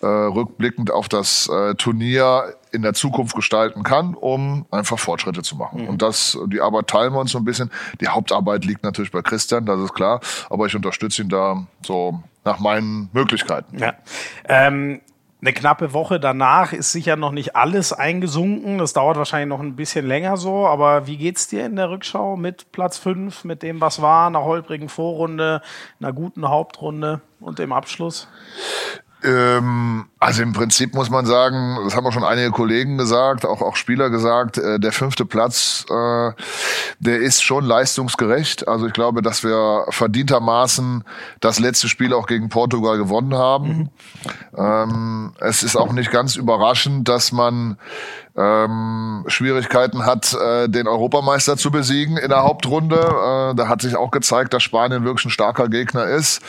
äh, 0.00 0.06
rückblickend 0.06 0.90
auf 0.90 1.08
das 1.08 1.48
äh, 1.48 1.74
Turnier 1.74 2.54
in 2.72 2.82
der 2.82 2.94
Zukunft 2.94 3.34
gestalten 3.34 3.82
kann, 3.82 4.14
um 4.14 4.64
einfach 4.70 4.98
Fortschritte 4.98 5.42
zu 5.42 5.56
machen. 5.56 5.82
Mhm. 5.82 5.88
Und 5.88 6.02
das, 6.02 6.38
die 6.46 6.60
Arbeit 6.60 6.86
teilen 6.86 7.12
wir 7.12 7.20
uns 7.20 7.32
so 7.32 7.38
ein 7.38 7.44
bisschen. 7.44 7.70
Die 8.00 8.08
Hauptarbeit 8.08 8.64
liegt 8.64 8.84
natürlich 8.84 9.10
bei 9.10 9.22
Christian, 9.22 9.66
das 9.66 9.80
ist 9.80 9.92
klar, 9.92 10.20
aber 10.50 10.66
ich 10.66 10.76
unterstütze 10.76 11.22
ihn 11.22 11.28
da 11.28 11.66
so 11.84 12.22
nach 12.44 12.58
meinen 12.58 13.10
Möglichkeiten. 13.12 13.78
Ja. 13.78 13.94
Ähm, 14.48 15.00
eine 15.42 15.52
knappe 15.52 15.92
Woche 15.94 16.20
danach 16.20 16.73
ist 16.73 16.92
sicher 16.92 17.16
noch 17.16 17.32
nicht 17.32 17.56
alles 17.56 17.92
eingesunken. 17.92 18.78
Das 18.78 18.92
dauert 18.92 19.16
wahrscheinlich 19.16 19.49
noch 19.49 19.61
ein 19.61 19.76
bisschen 19.76 20.06
länger 20.06 20.37
so. 20.37 20.66
Aber 20.66 21.06
wie 21.06 21.16
geht's 21.16 21.49
dir 21.49 21.64
in 21.64 21.76
der 21.76 21.90
Rückschau 21.90 22.37
mit 22.37 22.73
Platz 22.73 22.99
5, 22.99 23.44
mit 23.44 23.62
dem, 23.62 23.80
was 23.80 24.02
war, 24.02 24.26
einer 24.26 24.44
holprigen 24.44 24.88
Vorrunde, 24.88 25.62
einer 25.99 26.12
guten 26.12 26.49
Hauptrunde 26.49 27.23
und 27.40 27.59
dem 27.59 27.73
Abschluss? 27.73 28.28
Ähm, 29.22 30.06
also 30.18 30.42
im 30.42 30.52
Prinzip 30.52 30.94
muss 30.94 31.10
man 31.10 31.26
sagen, 31.26 31.78
das 31.84 31.94
haben 31.94 32.06
auch 32.06 32.12
schon 32.12 32.24
einige 32.24 32.50
Kollegen 32.50 32.98
gesagt, 32.98 33.44
auch, 33.44 33.60
auch 33.60 33.76
Spieler 33.76 34.10
gesagt, 34.10 34.58
äh, 34.58 34.78
der 34.78 34.92
fünfte 34.92 35.24
Platz, 35.24 35.84
äh, 35.90 36.32
der 36.98 37.18
ist 37.18 37.42
schon 37.42 37.64
leistungsgerecht. 37.64 38.68
Also 38.68 38.86
ich 38.86 38.92
glaube, 38.92 39.22
dass 39.22 39.44
wir 39.44 39.84
verdientermaßen 39.90 41.04
das 41.40 41.58
letzte 41.58 41.88
Spiel 41.88 42.14
auch 42.14 42.26
gegen 42.26 42.48
Portugal 42.48 42.98
gewonnen 42.98 43.34
haben. 43.34 43.68
Mhm. 43.68 43.88
Ähm, 44.56 45.32
es 45.40 45.62
ist 45.62 45.76
auch 45.76 45.92
nicht 45.92 46.10
ganz 46.10 46.36
überraschend, 46.36 47.08
dass 47.08 47.32
man 47.32 47.78
ähm, 48.40 49.25
Schwierigkeiten 49.26 50.06
hat, 50.06 50.35
äh, 50.35 50.68
den 50.68 50.88
Europameister 50.88 51.56
zu 51.56 51.70
besiegen 51.70 52.16
in 52.16 52.30
der 52.30 52.42
Hauptrunde. 52.42 52.97
Äh, 52.97 53.54
da 53.54 53.68
hat 53.68 53.82
sich 53.82 53.97
auch 53.97 54.11
gezeigt, 54.11 54.54
dass 54.54 54.62
Spanien 54.62 55.04
wirklich 55.04 55.26
ein 55.26 55.30
starker 55.30 55.68
Gegner 55.68 56.06
ist. 56.06 56.40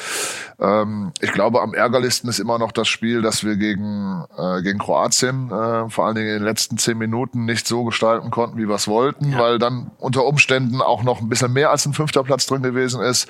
Ähm, 0.60 1.12
ich 1.20 1.32
glaube, 1.34 1.62
am 1.62 1.74
ärgerlichsten 1.74 2.30
ist 2.30 2.40
immer 2.40 2.58
noch 2.60 2.72
das 2.72 2.88
Spiel, 2.88 3.22
dass 3.22 3.44
wir 3.44 3.58
gegen, 3.58 4.24
äh, 4.38 4.62
gegen 4.62 4.80
Kroatien 4.80 5.52
äh, 5.52 5.90
vor 5.90 6.06
allen 6.06 6.16
Dingen 6.16 6.30
in 6.30 6.36
den 6.36 6.44
letzten 6.44 6.78
zehn 6.78 6.98
Minuten 6.98 7.46
nicht 7.46 7.68
so 7.68 7.84
gestalten 7.84 8.32
konnten, 8.32 8.58
wie 8.58 8.68
wir 8.68 8.76
es 8.76 8.88
wollten, 8.88 9.34
ja. 9.34 9.40
weil 9.40 9.60
dann 9.60 9.92
unter 9.98 10.26
Umständen 10.26 10.82
auch 10.82 11.04
noch 11.04 11.20
ein 11.20 11.30
bisschen 11.30 11.52
mehr 11.52 11.72
als 11.72 11.86
ein 11.86 11.94
fünfter 11.94 12.24
Platz 12.24 12.46
drin 12.46 12.64
gewesen 12.64 13.02
ist. 13.02 13.28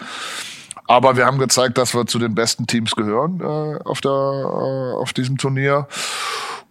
Aber 0.87 1.15
wir 1.15 1.25
haben 1.25 1.37
gezeigt, 1.37 1.77
dass 1.77 1.93
wir 1.93 2.05
zu 2.05 2.19
den 2.19 2.35
besten 2.35 2.67
Teams 2.67 2.95
gehören 2.95 3.39
äh, 3.39 3.79
auf, 3.85 4.01
der, 4.01 4.11
äh, 4.11 5.01
auf 5.01 5.13
diesem 5.13 5.37
Turnier. 5.37 5.87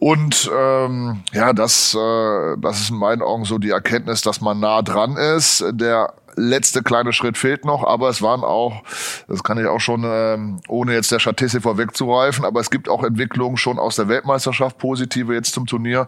Und 0.00 0.50
ähm, 0.56 1.22
ja, 1.34 1.52
das, 1.52 1.94
äh, 1.94 2.56
das 2.58 2.80
ist 2.80 2.90
in 2.90 2.96
meinen 2.96 3.20
Augen 3.20 3.44
so 3.44 3.58
die 3.58 3.68
Erkenntnis, 3.68 4.22
dass 4.22 4.40
man 4.40 4.58
nah 4.58 4.80
dran 4.80 5.18
ist. 5.18 5.62
Der 5.72 6.14
letzte 6.36 6.82
kleine 6.82 7.12
Schritt 7.12 7.36
fehlt 7.36 7.66
noch, 7.66 7.84
aber 7.84 8.08
es 8.08 8.22
waren 8.22 8.42
auch, 8.42 8.82
das 9.28 9.44
kann 9.44 9.58
ich 9.58 9.66
auch 9.66 9.80
schon, 9.80 10.04
ähm, 10.06 10.60
ohne 10.68 10.94
jetzt 10.94 11.12
der 11.12 11.18
Statistik 11.18 11.62
vorwegzureifen, 11.62 12.46
aber 12.46 12.60
es 12.60 12.70
gibt 12.70 12.88
auch 12.88 13.04
Entwicklungen 13.04 13.58
schon 13.58 13.78
aus 13.78 13.96
der 13.96 14.08
Weltmeisterschaft, 14.08 14.78
positive 14.78 15.34
jetzt 15.34 15.52
zum 15.52 15.66
Turnier. 15.66 16.06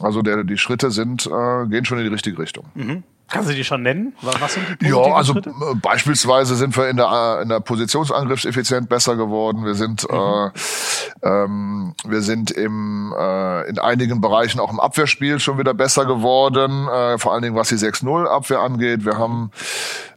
Also 0.00 0.22
der, 0.22 0.42
die 0.42 0.58
Schritte 0.58 0.90
sind, 0.90 1.26
äh, 1.26 1.66
gehen 1.68 1.84
schon 1.84 1.98
in 1.98 2.04
die 2.04 2.10
richtige 2.10 2.40
Richtung. 2.40 2.64
Mhm. 2.74 3.04
Kannst 3.28 3.50
du 3.50 3.54
die 3.54 3.64
schon 3.64 3.82
nennen? 3.82 4.14
Was 4.22 4.54
sind 4.54 4.64
die 4.80 4.88
Ja, 4.88 4.96
also 5.14 5.34
Schritte? 5.34 5.50
Äh, 5.50 5.74
beispielsweise 5.74 6.56
sind 6.56 6.76
wir 6.76 6.88
in 6.88 6.96
der, 6.96 7.38
äh, 7.38 7.42
in 7.42 7.48
der 7.48 7.60
Positionsangriffseffizient 7.60 8.88
besser 8.88 9.16
geworden. 9.16 9.64
Wir 9.64 9.74
sind, 9.74 10.10
mhm. 10.10 10.16
äh, 10.16 10.50
ähm, 11.22 11.94
wir 12.06 12.22
sind 12.22 12.50
im, 12.50 13.14
äh, 13.18 13.68
in 13.68 13.78
einigen 13.78 14.20
Bereichen 14.20 14.60
auch 14.60 14.72
im 14.72 14.80
Abwehrspiel 14.80 15.40
schon 15.40 15.58
wieder 15.58 15.74
besser 15.74 16.06
geworden, 16.06 16.88
äh, 16.88 17.18
vor 17.18 17.32
allen 17.32 17.42
Dingen 17.42 17.54
was 17.54 17.68
die 17.68 17.76
6-0 17.76 18.26
Abwehr 18.26 18.60
angeht. 18.60 19.04
Wir 19.04 19.18
haben 19.18 19.50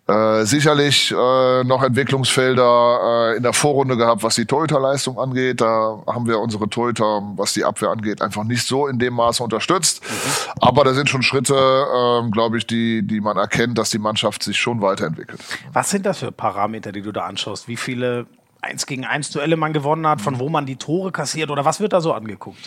äh, 0.08 0.46
sicherlich 0.46 1.12
äh, 1.12 1.64
noch 1.64 1.84
Entwicklungsfelder 1.84 3.34
äh, 3.34 3.38
in 3.38 3.44
der 3.44 3.54
Vorrunde 3.54 3.98
gehabt, 3.98 4.24
was 4.24 4.36
die 4.36 4.46
Torhüterleistung 4.46 5.20
angeht. 5.20 5.62
Da 5.62 6.04
haben 6.08 6.28
wir 6.28 6.40
unsere 6.40 6.68
Torhüter, 6.68 7.22
was 7.36 7.54
die 7.54 7.64
Abwehr 7.64 7.90
angeht, 7.90 8.22
einfach 8.22 8.44
nicht 8.44 8.66
so 8.66 8.88
in 8.88 9.00
dem 9.00 9.14
Maße 9.14 9.44
unterstützt. 9.44 10.04
Mhm. 10.04 10.52
Aber 10.60 10.84
da 10.84 10.94
sind 10.94 11.10
schon 11.10 11.22
Schritte, 11.22 11.54
äh, 11.54 12.30
glaube 12.32 12.58
ich, 12.58 12.66
die, 12.66 13.06
die 13.06 13.22
man 13.22 13.38
erkennt, 13.38 13.78
dass 13.78 13.92
die 13.92 14.00
Mannschaft 14.00 14.44
sich 14.44 14.60
schon 14.60 14.82
weiterentwickelt. 14.82 15.40
Was 15.72 15.92
sind 15.92 16.06
das 16.06 16.20
für 16.20 16.32
Parameter, 16.32 16.92
die 16.92 17.02
du 17.02 17.12
da 17.12 17.22
anschaust? 17.22 17.68
Wie 17.68 17.78
viele 17.78 18.26
eins 18.62 18.86
gegen 18.86 19.06
eins 19.06 19.32
Duelle 19.32 19.58
man 19.58 19.74
gewonnen 19.74 20.08
hat, 20.08 20.22
von 20.22 20.40
wo 20.40 20.50
man 20.50 20.66
die 20.66 20.76
Tore 20.76 21.12
kassiert 21.12 21.50
oder 21.50 21.66
was 21.66 21.80
wird 21.80 21.94
da 21.94 22.02
so 22.02 22.14
angeguckt? 22.14 22.60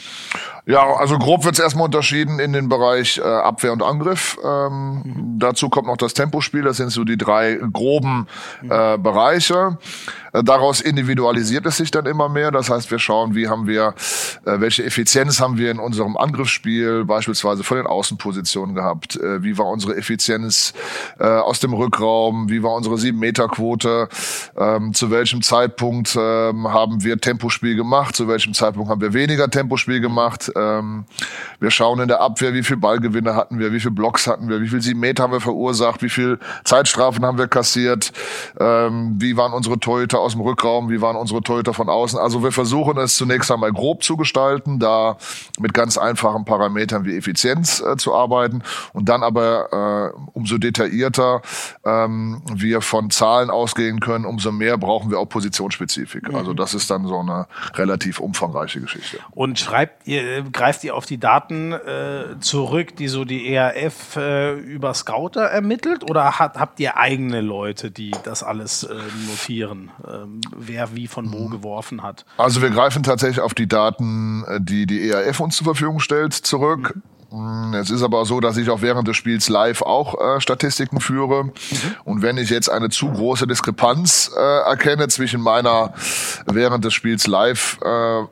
Ja, 0.67 0.95
also 0.95 1.19
grob 1.19 1.45
wird 1.45 1.57
es 1.57 1.61
erstmal 1.61 1.85
unterschieden 1.85 2.39
in 2.39 2.55
den 2.55 2.71
Bereich 2.71 3.19
äh, 3.19 3.23
Abwehr 3.23 3.73
und 3.73 3.83
Angriff. 3.83 4.39
Ähm, 4.43 5.03
mhm. 5.05 5.39
Dazu 5.39 5.69
kommt 5.69 5.89
noch 5.89 5.99
das 5.99 6.15
Tempospiel, 6.15 6.63
das 6.63 6.79
sind 6.79 6.91
so 6.91 7.05
die 7.05 7.19
drei 7.19 7.59
groben 7.71 8.27
äh, 8.63 8.97
Bereiche. 8.97 9.79
Äh, 10.35 10.43
daraus 10.43 10.81
individualisiert 10.81 11.65
es 11.67 11.77
sich 11.77 11.91
dann 11.91 12.07
immer 12.07 12.29
mehr. 12.29 12.51
Das 12.51 12.69
heißt, 12.69 12.91
wir 12.91 12.99
schauen, 12.99 13.35
wie 13.35 13.49
haben 13.49 13.67
wir, 13.67 13.95
äh, 14.45 14.61
welche 14.61 14.85
Effizienz 14.85 15.41
haben 15.41 15.57
wir 15.57 15.71
in 15.71 15.79
unserem 15.79 16.17
Angriffsspiel, 16.17 17.05
beispielsweise 17.05 17.63
von 17.63 17.77
den 17.77 17.87
Außenpositionen 17.87 18.75
gehabt. 18.75 19.17
Äh, 19.17 19.43
wie 19.43 19.57
war 19.57 19.67
unsere 19.67 19.97
Effizienz 19.97 20.73
aus 21.19 21.61
dem 21.61 21.73
Rückraum? 21.73 22.49
Wie 22.49 22.63
war 22.63 22.73
unsere 22.75 22.99
sieben-Meter-Quote? 22.99 24.09
Ähm, 24.57 24.95
zu 24.95 25.11
welchem 25.11 25.43
Zeitpunkt 25.43 26.17
ähm, 26.19 26.69
haben 26.69 27.05
wir 27.05 27.19
Tempospiel 27.19 27.77
gemacht? 27.77 28.17
Zu 28.17 28.27
welchem 28.29 28.55
Zeitpunkt 28.55 28.91
haben 28.91 29.01
wir 29.01 29.13
weniger 29.13 29.49
Tempospiel 29.49 30.01
gemacht? 30.01 30.51
Ähm, 30.57 31.05
wir 31.61 31.71
schauen 31.71 32.01
in 32.01 32.09
der 32.09 32.21
Abwehr, 32.21 32.55
wie 32.55 32.63
viel 32.63 32.77
Ballgewinne 32.77 33.35
hatten 33.35 33.59
wir, 33.59 33.73
wie 33.73 33.81
viel 33.81 33.91
Blocks 33.91 34.27
hatten 34.27 34.49
wir, 34.49 34.61
wie 34.61 34.69
viel 34.69 34.81
sieben 34.81 35.01
Meter 35.01 35.25
haben 35.25 35.33
wir 35.33 35.41
verursacht, 35.41 36.03
wie 36.03 36.09
viel 36.09 36.39
Zeitstrafen 36.65 37.25
haben 37.25 37.39
wir 37.39 37.49
kassiert, 37.49 38.13
wie 38.57 39.37
waren 39.37 39.53
unsere 39.53 39.79
Torhüter 39.79 40.21
aus 40.21 40.33
dem 40.33 40.43
Rückraum, 40.43 40.91
wie 40.91 41.01
waren 41.01 41.17
unsere 41.17 41.43
Torhüter 41.43 41.75
von 41.75 41.89
außen. 41.89 42.19
Also 42.19 42.43
wir 42.43 42.53
versuchen 42.53 42.99
es 42.99 43.17
zunächst 43.17 43.51
einmal 43.51 43.73
grob 43.73 44.03
zu 44.03 44.17
gestalten, 44.17 44.79
da 44.79 45.17
mit 45.59 45.75
ganz 45.75 45.99
einfachen 45.99 46.45
Parametern 46.45 47.05
wie 47.05 47.17
Effizienz 47.17 47.81
äh, 47.81 47.97
zu 47.97 48.15
arbeiten 48.15 48.63
und 48.93 49.09
dann 49.09 49.23
aber 49.23 50.13
äh, 50.15 50.29
umso 50.33 50.59
detaillierter 50.59 51.43
ähm, 51.85 52.43
wir 52.53 52.81
von 52.81 53.11
Zahlen 53.11 53.51
ausgehen 53.51 54.01
können, 54.01 54.25
umso 54.25 54.53
mehr 54.53 54.79
brauchen 54.79 55.11
wir 55.11 55.19
auch 55.19 55.29
Positionsspezifik. 55.29 56.29
Mhm. 56.29 56.37
Also 56.37 56.55
das 56.55 56.75
ist 56.75 56.91
dann 56.91 57.07
so 57.07 57.19
eine 57.19 57.47
relativ 57.75 58.21
umfangreiche 58.21 58.81
Geschichte. 58.81 59.19
Und 59.31 59.59
schreibt 59.59 60.07
ihr, 60.07 60.44
greift 60.53 60.85
ihr 60.85 60.95
auf 60.95 61.07
die 61.07 61.19
Daten 61.19 61.73
äh, 61.73 62.39
zurück, 62.41 62.97
die 62.97 63.09
so 63.09 63.25
die 63.25 63.53
ERF 63.53 64.17
äh, 64.17 64.55
über 64.55 64.95
Scouter 64.95 65.43
ermittelt 65.43 66.09
oder 66.09 66.39
hat, 66.39 66.57
habt 66.57 66.81
ihr 66.81 66.97
eigene 66.97 67.41
Leute, 67.41 67.91
die 67.91 68.13
das 68.25 68.43
alles 68.43 68.85
äh, 68.85 68.95
notieren? 69.29 69.91
Ähm, 70.07 70.41
wer 70.55 70.95
wie 70.95 71.07
von 71.07 71.33
wo 71.33 71.47
mhm. 71.47 71.51
geworfen 71.51 72.03
hat. 72.03 72.25
Also 72.37 72.63
wir 72.63 72.71
greifen 72.71 73.03
tatsächlich 73.03 73.41
auf 73.41 73.55
die 73.55 73.69
Daten, 73.69 74.45
äh, 74.47 74.61
die 74.61 74.87
die 74.87 75.09
ERF 75.09 75.41
uns 75.41 75.57
zur 75.57 75.65
Verfügung 75.65 76.01
stellt, 76.01 76.33
zurück. 76.33 76.95
Mhm. 77.35 77.75
Es 77.75 77.91
ist 77.91 78.03
aber 78.03 78.25
so, 78.25 78.41
dass 78.41 78.57
ich 78.57 78.71
auch 78.71 78.81
während 78.81 79.09
des 79.09 79.17
Spiels 79.17 79.49
live 79.49 79.83
auch 79.83 80.15
äh, 80.37 80.41
Statistiken 80.41 81.01
führe. 81.01 81.45
Mhm. 81.45 81.53
Und 82.05 82.23
wenn 82.23 82.37
ich 82.39 82.51
jetzt 82.51 82.69
eine 82.69 82.91
zu 82.91 83.11
große 83.11 83.47
Diskrepanz 83.47 84.31
äh, 84.37 84.69
erkenne 84.69 85.09
zwischen 85.09 85.41
meiner 85.41 85.95
während 86.47 86.85
des 86.85 86.95
Spiels 86.95 87.27
live 87.27 87.79
äh, 87.83 88.23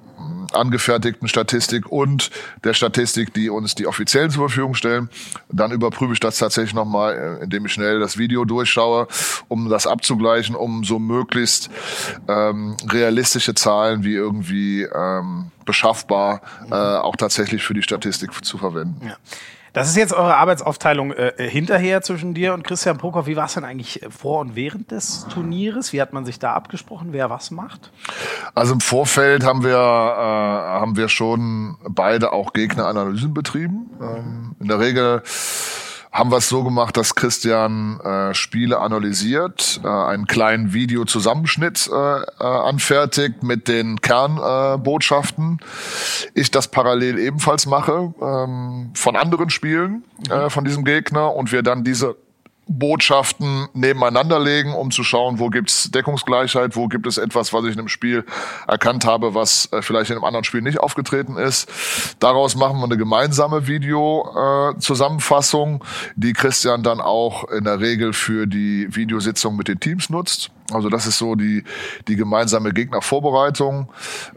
angefertigten 0.54 1.28
Statistik 1.28 1.90
und 1.90 2.30
der 2.64 2.74
Statistik, 2.74 3.34
die 3.34 3.50
uns 3.50 3.74
die 3.74 3.86
Offiziellen 3.86 4.30
zur 4.30 4.48
Verfügung 4.48 4.74
stellen. 4.74 5.08
Dann 5.50 5.72
überprüfe 5.72 6.12
ich 6.12 6.20
das 6.20 6.38
tatsächlich 6.38 6.74
nochmal, 6.74 7.38
äh, 7.40 7.44
indem 7.44 7.66
ich 7.66 7.72
schnell 7.72 8.00
das 8.00 8.18
Video 8.18 8.44
durchschaue, 8.44 9.08
um 9.48 9.68
das 9.68 9.86
abzugleichen, 9.86 10.54
um 10.54 10.84
so 10.84 10.98
möglichst 10.98 11.70
ähm, 12.28 12.76
realistische 12.88 13.54
Zahlen 13.54 14.04
wie 14.04 14.14
irgendwie 14.14 14.82
ähm, 14.82 15.50
beschaffbar 15.64 16.42
äh, 16.70 16.74
auch 16.74 17.16
tatsächlich 17.16 17.62
für 17.62 17.74
die 17.74 17.82
Statistik 17.82 18.44
zu 18.44 18.58
verwenden. 18.58 19.06
Ja. 19.06 19.16
Das 19.72 19.88
ist 19.88 19.96
jetzt 19.96 20.12
eure 20.12 20.36
Arbeitsaufteilung 20.36 21.12
äh, 21.12 21.28
äh 21.36 21.48
hinterher 21.48 22.02
zwischen 22.02 22.34
dir 22.34 22.52
und 22.54 22.62
Christian 22.62 22.98
Prokop. 22.98 23.26
Wie 23.26 23.36
war 23.36 23.46
es 23.46 23.54
denn 23.54 23.64
eigentlich 23.64 24.00
vor 24.10 24.40
und 24.40 24.54
während 24.54 24.90
des 24.90 25.26
Turnieres? 25.28 25.92
Wie 25.92 26.00
hat 26.00 26.12
man 26.12 26.26
sich 26.26 26.38
da 26.38 26.52
abgesprochen, 26.52 27.08
wer 27.12 27.30
was 27.30 27.50
macht? 27.50 27.90
Also 28.54 28.74
im 28.74 28.80
Vorfeld 28.80 29.44
haben 29.44 29.64
wir, 29.64 29.76
äh, 29.76 29.78
haben 29.78 30.96
wir 30.96 31.08
schon 31.08 31.76
beide 31.88 32.32
auch 32.32 32.52
Gegneranalysen 32.52 33.32
betrieben. 33.32 33.90
Ähm, 34.00 34.56
in 34.60 34.68
der 34.68 34.78
Regel 34.78 35.22
haben 36.12 36.30
wir 36.30 36.36
es 36.36 36.48
so 36.48 36.62
gemacht, 36.62 36.96
dass 36.98 37.14
Christian 37.14 37.98
äh, 38.00 38.34
Spiele 38.34 38.80
analysiert, 38.80 39.80
äh, 39.82 39.88
einen 39.88 40.26
kleinen 40.26 40.74
Videozusammenschnitt 40.74 41.88
äh, 41.90 42.20
äh, 42.20 42.24
anfertigt 42.38 43.42
mit 43.42 43.66
den 43.66 44.00
Kernbotschaften. 44.02 45.58
Äh, 45.60 46.40
ich 46.40 46.50
das 46.50 46.68
parallel 46.68 47.18
ebenfalls 47.18 47.64
mache 47.64 48.12
ähm, 48.20 48.90
von 48.94 49.16
anderen 49.16 49.48
Spielen 49.48 50.04
äh, 50.28 50.50
von 50.50 50.66
diesem 50.66 50.84
Gegner 50.84 51.34
und 51.34 51.50
wir 51.50 51.62
dann 51.62 51.82
diese 51.82 52.16
Botschaften 52.68 53.68
nebeneinander 53.74 54.38
legen, 54.38 54.74
um 54.74 54.90
zu 54.90 55.04
schauen, 55.04 55.38
wo 55.38 55.48
gibt's 55.48 55.90
Deckungsgleichheit, 55.90 56.76
wo 56.76 56.88
gibt 56.88 57.06
es 57.06 57.18
etwas, 57.18 57.52
was 57.52 57.64
ich 57.64 57.72
in 57.72 57.80
einem 57.80 57.88
Spiel 57.88 58.24
erkannt 58.66 59.04
habe, 59.04 59.34
was 59.34 59.70
äh, 59.72 59.82
vielleicht 59.82 60.10
in 60.10 60.16
einem 60.16 60.24
anderen 60.24 60.44
Spiel 60.44 60.62
nicht 60.62 60.78
aufgetreten 60.78 61.36
ist. 61.36 61.68
Daraus 62.20 62.54
machen 62.54 62.78
wir 62.78 62.84
eine 62.84 62.96
gemeinsame 62.96 63.66
Video-Zusammenfassung, 63.66 65.82
äh, 65.82 65.86
die 66.16 66.32
Christian 66.32 66.82
dann 66.82 67.00
auch 67.00 67.44
in 67.50 67.64
der 67.64 67.80
Regel 67.80 68.12
für 68.12 68.46
die 68.46 68.86
Videositzung 68.94 69.56
mit 69.56 69.68
den 69.68 69.80
Teams 69.80 70.08
nutzt. 70.08 70.50
Also 70.70 70.88
das 70.88 71.06
ist 71.06 71.18
so 71.18 71.34
die, 71.34 71.64
die 72.08 72.16
gemeinsame 72.16 72.72
Gegnervorbereitung. 72.72 73.88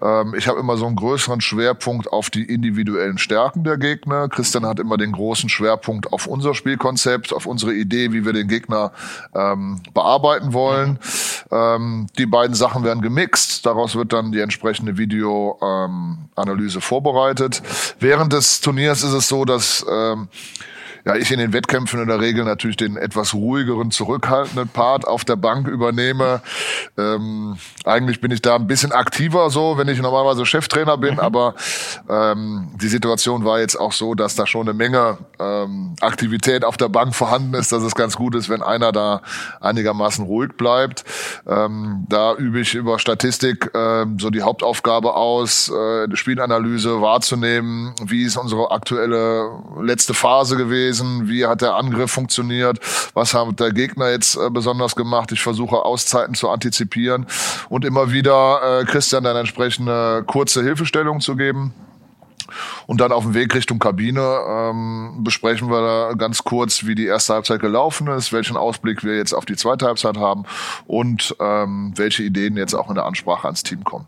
Ähm, 0.02 0.34
ich 0.38 0.48
habe 0.48 0.60
immer 0.60 0.78
so 0.78 0.86
einen 0.86 0.96
größeren 0.96 1.42
Schwerpunkt 1.42 2.12
auf 2.12 2.30
die 2.30 2.44
individuellen 2.44 3.18
Stärken 3.18 3.64
der 3.64 3.78
Gegner. 3.78 4.28
Christian 4.30 4.66
hat 4.66 4.80
immer 4.80 4.98
den 4.98 5.12
großen 5.12 5.50
Schwerpunkt 5.50 6.12
auf 6.12 6.28
unser 6.28 6.54
Spielkonzept, 6.54 7.34
auf 7.34 7.46
unsere 7.46 7.74
Idee, 7.74 8.12
wie 8.12 8.26
wir 8.26 8.34
den 8.34 8.48
Gegner 8.48 8.92
ähm, 9.34 9.82
bearbeiten 9.94 10.54
wollen. 10.54 11.00
Ähm, 11.52 12.08
die 12.18 12.26
beiden 12.26 12.56
Sachen 12.56 12.84
werden 12.84 13.02
gemixt. 13.02 13.66
Daraus 13.66 13.96
wird 13.96 14.14
dann 14.14 14.32
die 14.32 14.40
entsprechende 14.40 14.98
Videoanalyse 14.98 16.78
ähm, 16.78 16.82
vorbereitet. 16.82 17.62
Während 18.00 18.34
des 18.34 18.62
Turniers 18.62 19.04
ist 19.04 19.14
es 19.14 19.28
so, 19.28 19.46
dass 19.46 19.86
ähm, 19.90 20.28
ja, 21.06 21.16
ich 21.16 21.32
in 21.32 21.40
den 21.40 21.54
Wettkämpfen 21.54 22.02
in 22.02 22.08
der 22.08 22.20
Regel 22.20 22.46
natürlich 22.46 22.78
den 22.78 22.98
etwas 22.98 23.36
ruhigeren, 23.36 23.92
zurückhaltenden 23.92 24.70
Part 24.70 25.08
auf 25.08 25.24
der 25.24 25.36
Bank 25.36 25.68
übernehme. 25.68 26.42
Ähm, 26.98 27.58
eigentlich 27.86 28.22
bin 28.22 28.32
ich 28.32 28.42
da 28.42 28.56
ein 28.56 28.66
bisschen 28.66 28.92
aktiver 28.92 29.52
so, 29.52 29.78
wenn 29.78 29.88
ich 29.88 30.02
normalerweise 30.02 30.46
Cheftrainer 30.48 30.98
bin, 30.98 31.16
mhm. 31.16 31.20
aber 31.20 31.54
ähm, 32.10 32.72
die 32.82 32.88
Situation 32.88 33.46
war 33.46 33.60
jetzt 33.60 33.76
auch 33.76 33.92
so, 33.92 34.16
dass 34.16 34.36
da 34.36 34.48
schon 34.48 34.68
eine 34.68 34.74
Menge 34.74 35.20
ähm, 35.40 35.96
Aktivität 36.02 36.66
auf 36.66 36.76
der 36.76 36.90
Bank 36.90 37.14
vorhanden 37.14 37.54
ist, 37.54 37.72
dass 37.72 37.84
es 37.84 37.94
ganz 37.94 38.16
gut 38.16 38.34
ist, 38.34 38.50
wenn 38.50 38.64
einer 38.64 38.92
da 38.92 39.22
einigermaßen 39.62 40.26
ruhig 40.26 40.54
bleibt. 40.58 41.04
Ähm, 41.48 42.08
da 42.10 42.34
übe 42.34 42.60
ich 42.60 42.74
über 42.74 42.98
Statistik 42.98 43.70
ähm, 43.76 44.18
so 44.20 44.32
die 44.32 44.42
Hauptaufgabe 44.42 45.14
aus, 45.14 45.70
äh, 45.70 46.08
die 46.08 46.18
Spielanalyse 46.18 47.02
wahrzunehmen, 47.02 47.94
wie 48.04 48.24
ist 48.24 48.38
unsere 48.38 48.72
aktuelle 48.72 49.52
letzte 49.82 50.16
Phase 50.16 50.58
gewesen, 50.58 50.95
gewesen? 50.96 51.28
Wie 51.28 51.46
hat 51.46 51.62
der 51.62 51.76
Angriff 51.76 52.12
funktioniert? 52.12 52.80
Was 53.14 53.34
hat 53.34 53.60
der 53.60 53.72
Gegner 53.72 54.12
jetzt 54.12 54.36
äh, 54.36 54.50
besonders 54.50 54.96
gemacht? 54.96 55.32
Ich 55.32 55.42
versuche 55.42 55.78
Auszeiten 55.78 56.36
zu 56.36 56.50
antizipieren 56.50 57.26
und 57.70 57.86
immer 57.86 58.12
wieder 58.12 58.82
äh, 58.82 58.86
Christian 58.86 59.24
dann 59.24 59.36
entsprechende 59.36 60.24
kurze 60.26 60.64
Hilfestellung 60.64 61.20
zu 61.20 61.36
geben. 61.36 61.74
Und 62.86 63.02
dann 63.02 63.12
auf 63.12 63.24
dem 63.24 63.34
Weg 63.34 63.56
Richtung 63.56 63.80
Kabine 63.80 64.38
ähm, 64.48 65.24
besprechen 65.24 65.68
wir 65.70 65.82
da 65.82 66.14
ganz 66.14 66.44
kurz, 66.44 66.86
wie 66.86 66.94
die 66.94 67.08
erste 67.08 67.34
Halbzeit 67.34 67.60
gelaufen 67.60 68.08
ist, 68.08 68.32
welchen 68.34 68.56
Ausblick 68.56 69.04
wir 69.04 69.18
jetzt 69.18 69.34
auf 69.34 69.46
die 69.46 69.56
zweite 69.56 69.88
Halbzeit 69.88 70.18
haben 70.18 70.44
und 70.86 71.36
ähm, 71.40 71.94
welche 71.96 72.22
Ideen 72.22 72.56
jetzt 72.56 72.76
auch 72.76 72.90
in 72.90 72.96
der 72.96 73.06
Ansprache 73.06 73.46
ans 73.46 73.64
Team 73.64 73.84
kommen. 73.84 74.06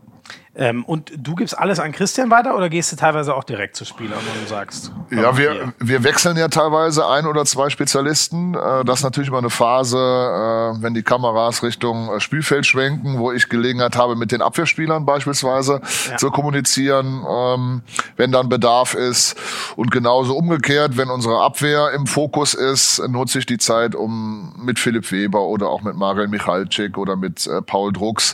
Ähm, 0.58 0.84
und 0.86 1.12
du 1.16 1.36
gibst 1.36 1.58
alles 1.58 1.80
an 1.80 1.92
Christian 1.92 2.32
weiter 2.32 2.56
oder 2.56 2.68
gehst 2.70 2.92
du 2.92 2.96
teilweise 2.96 3.36
auch 3.36 3.44
direkt 3.44 3.76
zu 3.76 3.86
Spielern 3.86 4.18
und 4.18 4.50
sagst? 4.50 4.92
Ja, 5.12 5.38
wir, 5.38 5.72
wir 5.78 6.04
wechseln 6.04 6.36
ja 6.36 6.48
teilweise 6.48 7.08
ein 7.08 7.28
oder 7.28 7.46
zwei 7.46 7.70
Spezialisten. 7.70 8.56
Äh, 8.56 8.84
das 8.84 9.00
ist 9.00 9.04
natürlich 9.04 9.30
immer 9.30 9.38
eine 9.38 9.52
Phase, 9.52 9.98
äh, 9.98 10.82
wenn 10.82 10.96
die 10.96 11.04
Kameras 11.04 11.62
Richtung 11.62 12.10
äh, 12.12 12.20
Spielfeld 12.20 12.66
schwenken, 12.66 13.20
wo 13.20 13.32
ich 13.32 13.50
Gelegenheit 13.50 13.96
habe, 13.96 14.16
mit 14.16 14.32
den 14.32 14.42
Abwehrspielern 14.42 15.06
beispielsweise 15.06 15.82
ja. 16.10 16.18
zu 16.18 16.32
kommunizieren, 16.32 17.24
ähm, 17.30 17.82
wenn 18.16 18.32
dann 18.32 18.50
Bedarf 18.50 18.96
ist. 18.96 19.36
Und 19.76 19.92
genauso 19.92 20.36
umgekehrt, 20.36 20.98
wenn 20.98 21.12
unsere 21.12 21.40
Abwehr 21.40 21.92
im 21.92 22.08
Fokus 22.08 22.56
ist, 22.56 23.00
nutze 23.08 23.38
ich 23.38 23.46
die 23.46 23.60
Zeit, 23.60 23.94
um 23.94 24.54
mit 24.58 24.80
Philipp 24.80 25.12
Weber 25.12 25.42
oder 25.42 25.70
auch 25.70 25.84
mit 25.84 25.96
Mariel 25.96 26.28
Michalczyk 26.28 26.98
oder 26.98 27.16
mit 27.16 27.48
Paul 27.68 27.94
Drucks 27.94 28.34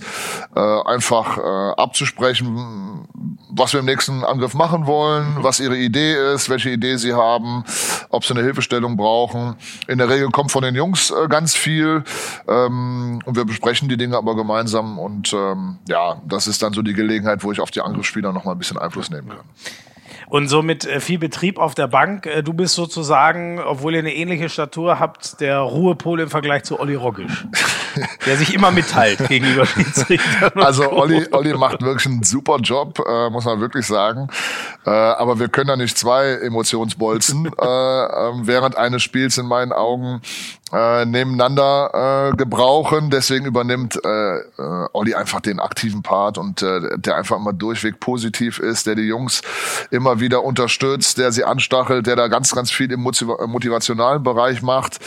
einfach 0.53 1.37
abzusprechen 1.77 2.12
besprechen, 2.13 3.07
was 3.49 3.73
wir 3.73 3.79
im 3.79 3.85
nächsten 3.85 4.23
Angriff 4.23 4.53
machen 4.53 4.85
wollen, 4.85 5.37
was 5.37 5.59
ihre 5.59 5.77
Idee 5.77 6.33
ist, 6.33 6.49
welche 6.49 6.69
Idee 6.69 6.97
sie 6.97 7.13
haben, 7.13 7.63
ob 8.09 8.25
sie 8.25 8.33
eine 8.33 8.43
Hilfestellung 8.43 8.97
brauchen. 8.97 9.55
In 9.87 9.97
der 9.97 10.09
Regel 10.09 10.29
kommt 10.29 10.51
von 10.51 10.63
den 10.63 10.75
Jungs 10.75 11.11
äh, 11.11 11.27
ganz 11.27 11.55
viel 11.55 12.03
ähm, 12.47 13.19
und 13.25 13.35
wir 13.35 13.45
besprechen 13.45 13.89
die 13.89 13.97
Dinge 13.97 14.17
aber 14.17 14.35
gemeinsam 14.35 14.99
und 14.99 15.33
ähm, 15.33 15.77
ja, 15.87 16.21
das 16.27 16.47
ist 16.47 16.61
dann 16.61 16.73
so 16.73 16.81
die 16.81 16.93
Gelegenheit, 16.93 17.43
wo 17.43 17.51
ich 17.51 17.59
auf 17.59 17.71
die 17.71 17.81
Angriffsspieler 17.81 18.31
noch 18.31 18.45
mal 18.45 18.51
ein 18.51 18.59
bisschen 18.59 18.77
Einfluss 18.77 19.09
nehmen 19.09 19.29
kann. 19.29 19.43
Und 20.29 20.47
somit 20.47 20.85
äh, 20.85 20.99
viel 20.99 21.19
Betrieb 21.19 21.59
auf 21.59 21.75
der 21.75 21.87
Bank. 21.87 22.25
Äh, 22.25 22.41
du 22.41 22.53
bist 22.53 22.75
sozusagen, 22.75 23.59
obwohl 23.59 23.93
ihr 23.93 23.99
eine 23.99 24.15
ähnliche 24.15 24.49
Statur 24.49 24.99
habt, 24.99 25.39
der 25.41 25.59
Ruhepol 25.59 26.21
im 26.21 26.29
Vergleich 26.29 26.63
zu 26.63 26.79
Olli 26.79 26.95
Roggisch, 26.95 27.45
der 28.25 28.37
sich 28.37 28.53
immer 28.53 28.71
mitteilt 28.71 29.27
gegenüber 29.27 29.65
Schiedsrichtern. 29.65 30.51
Also 30.63 30.91
Olli, 30.91 31.27
Olli 31.31 31.53
macht 31.53 31.81
wirklich 31.81 32.05
einen 32.05 32.23
super 32.23 32.57
Job, 32.57 32.99
äh, 33.07 33.29
muss 33.29 33.45
man 33.45 33.59
wirklich 33.59 33.85
sagen. 33.85 34.29
Äh, 34.85 34.89
aber 34.89 35.39
wir 35.39 35.49
können 35.49 35.67
da 35.67 35.75
nicht 35.75 35.97
zwei 35.97 36.33
Emotionsbolzen 36.33 37.47
äh, 37.47 37.65
ähm, 37.65 38.47
während 38.47 38.77
eines 38.77 39.03
Spiels 39.03 39.37
in 39.37 39.45
meinen 39.45 39.71
Augen 39.71 40.21
äh, 40.73 41.05
nebeneinander 41.05 42.31
äh, 42.31 42.35
gebrauchen. 42.35 43.09
Deswegen 43.09 43.45
übernimmt 43.45 43.99
äh, 44.03 44.37
äh, 44.37 44.87
Olli 44.93 45.13
einfach 45.13 45.41
den 45.41 45.59
aktiven 45.59 46.01
Part 46.01 46.37
und 46.37 46.61
äh, 46.61 46.97
der 46.97 47.15
einfach 47.17 47.37
immer 47.37 47.53
durchweg 47.53 47.99
positiv 47.99 48.59
ist, 48.59 48.87
der 48.87 48.95
die 48.95 49.03
Jungs 49.03 49.41
immer 49.91 50.19
wieder 50.19 50.43
unterstützt, 50.43 51.17
der 51.17 51.31
sie 51.31 51.43
anstachelt, 51.43 52.07
der 52.07 52.15
da 52.15 52.27
ganz, 52.27 52.53
ganz 52.53 52.71
viel 52.71 52.91
im 52.91 53.01
motivationalen 53.01 54.23
Bereich 54.23 54.61
macht. 54.61 54.99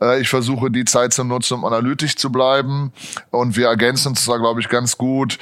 Äh, 0.00 0.20
ich 0.20 0.28
versuche 0.28 0.70
die 0.70 0.84
Zeit 0.84 1.12
zu 1.12 1.24
nutzen, 1.24 1.54
um 1.54 1.64
analytisch 1.64 2.16
zu 2.16 2.30
bleiben 2.30 2.92
und 3.30 3.56
wir 3.56 3.66
ergänzen 3.66 4.08
uns 4.08 4.24
da, 4.24 4.36
glaube 4.36 4.60
ich, 4.60 4.68
ganz 4.68 4.96
gut. 4.96 5.38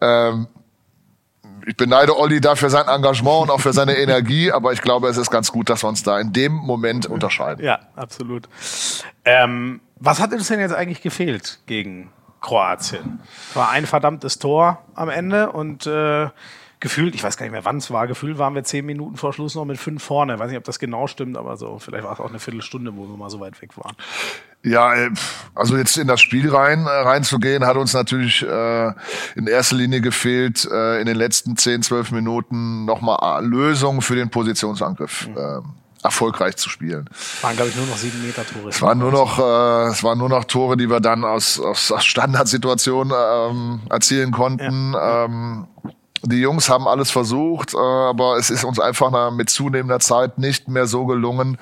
Ähm, 0.00 0.48
ich 1.66 1.76
beneide 1.76 2.18
Olli 2.18 2.40
da 2.40 2.56
für 2.56 2.70
sein 2.70 2.88
Engagement 2.88 3.42
und 3.42 3.50
auch 3.50 3.60
für 3.60 3.72
seine 3.72 3.96
Energie, 3.96 4.52
aber 4.52 4.72
ich 4.72 4.82
glaube, 4.82 5.08
es 5.08 5.16
ist 5.16 5.30
ganz 5.30 5.50
gut, 5.50 5.70
dass 5.70 5.82
wir 5.82 5.88
uns 5.88 6.02
da 6.02 6.18
in 6.20 6.32
dem 6.32 6.52
Moment 6.52 7.06
unterscheiden. 7.06 7.64
Ja, 7.64 7.80
absolut. 7.96 8.48
Ähm, 9.24 9.80
was 9.96 10.20
hat 10.20 10.32
uns 10.32 10.48
denn 10.48 10.60
jetzt 10.60 10.74
eigentlich 10.74 11.02
gefehlt 11.02 11.60
gegen 11.66 12.10
Kroatien? 12.40 13.20
War 13.54 13.70
ein 13.70 13.86
verdammtes 13.86 14.38
Tor 14.38 14.84
am 14.94 15.08
Ende 15.08 15.52
und 15.52 15.86
äh, 15.86 16.28
gefühlt, 16.84 17.14
ich 17.14 17.24
weiß 17.24 17.38
gar 17.38 17.46
nicht 17.46 17.52
mehr, 17.52 17.64
wann 17.64 17.78
es 17.78 17.90
war, 17.90 18.06
gefühlt 18.06 18.36
waren 18.36 18.54
wir 18.54 18.62
zehn 18.62 18.84
Minuten 18.84 19.16
vor 19.16 19.32
Schluss 19.32 19.54
noch 19.54 19.64
mit 19.64 19.78
fünf 19.78 20.02
vorne. 20.02 20.34
Ich 20.34 20.38
weiß 20.38 20.48
nicht, 20.48 20.58
ob 20.58 20.64
das 20.64 20.78
genau 20.78 21.06
stimmt, 21.06 21.38
aber 21.38 21.56
so, 21.56 21.78
vielleicht 21.78 22.04
war 22.04 22.12
es 22.12 22.20
auch 22.20 22.28
eine 22.28 22.38
Viertelstunde, 22.38 22.94
wo 22.94 23.08
wir 23.08 23.16
mal 23.16 23.30
so 23.30 23.40
weit 23.40 23.62
weg 23.62 23.78
waren. 23.78 23.96
Ja, 24.62 24.94
äh, 24.94 25.10
also 25.54 25.78
jetzt 25.78 25.96
in 25.96 26.06
das 26.06 26.20
Spiel 26.20 26.54
rein 26.54 26.86
äh, 26.86 26.90
reinzugehen, 26.90 27.64
hat 27.64 27.78
uns 27.78 27.94
natürlich 27.94 28.42
äh, 28.42 28.92
in 29.34 29.46
erster 29.46 29.76
Linie 29.76 30.02
gefehlt, 30.02 30.68
äh, 30.70 31.00
in 31.00 31.06
den 31.06 31.16
letzten 31.16 31.56
10, 31.56 31.82
12 31.82 32.10
Minuten 32.12 32.84
nochmal 32.84 33.44
Lösungen 33.46 34.02
für 34.02 34.16
den 34.16 34.28
Positionsangriff. 34.28 35.28
Mhm. 35.28 35.36
Äh, 35.38 35.83
erfolgreich 36.04 36.56
zu 36.56 36.68
spielen. 36.68 37.08
Waren, 37.40 37.56
glaube 37.56 37.70
ich, 37.70 37.76
nur 37.76 37.86
noch 37.86 37.96
sieben 37.96 38.24
Meter 38.24 38.46
Tore. 38.46 38.68
Es 38.68 38.82
waren 38.82 38.98
nur 38.98 39.10
noch, 39.10 39.38
äh, 39.38 39.90
es 39.90 40.04
waren 40.04 40.18
nur 40.18 40.28
noch 40.28 40.44
Tore, 40.44 40.76
die 40.76 40.88
wir 40.88 41.00
dann 41.00 41.24
aus, 41.24 41.58
aus, 41.58 41.90
aus 41.90 42.04
Standardsituationen 42.04 43.12
ähm, 43.16 43.80
erzielen 43.88 44.30
konnten. 44.30 44.92
Ja. 44.92 45.24
Ähm, 45.24 45.66
die 46.22 46.40
Jungs 46.40 46.68
haben 46.70 46.88
alles 46.88 47.10
versucht, 47.10 47.74
äh, 47.74 47.78
aber 47.78 48.36
es 48.36 48.50
ist 48.50 48.64
uns 48.64 48.78
einfach 48.80 49.30
mit 49.30 49.50
zunehmender 49.50 50.00
Zeit 50.00 50.38
nicht 50.38 50.68
mehr 50.68 50.86
so 50.86 51.06
gelungen, 51.06 51.58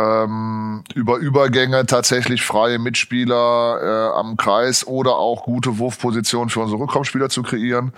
ähm, 0.00 0.82
über 0.94 1.16
Übergänge 1.16 1.86
tatsächlich 1.86 2.42
freie 2.42 2.78
Mitspieler 2.78 3.78
äh, 3.82 4.18
am 4.18 4.36
Kreis 4.36 4.86
oder 4.86 5.16
auch 5.16 5.44
gute 5.44 5.78
Wurfpositionen 5.78 6.50
für 6.50 6.60
unsere 6.60 6.80
Rückraumspieler 6.80 7.28
zu 7.28 7.42
kreieren. 7.42 7.92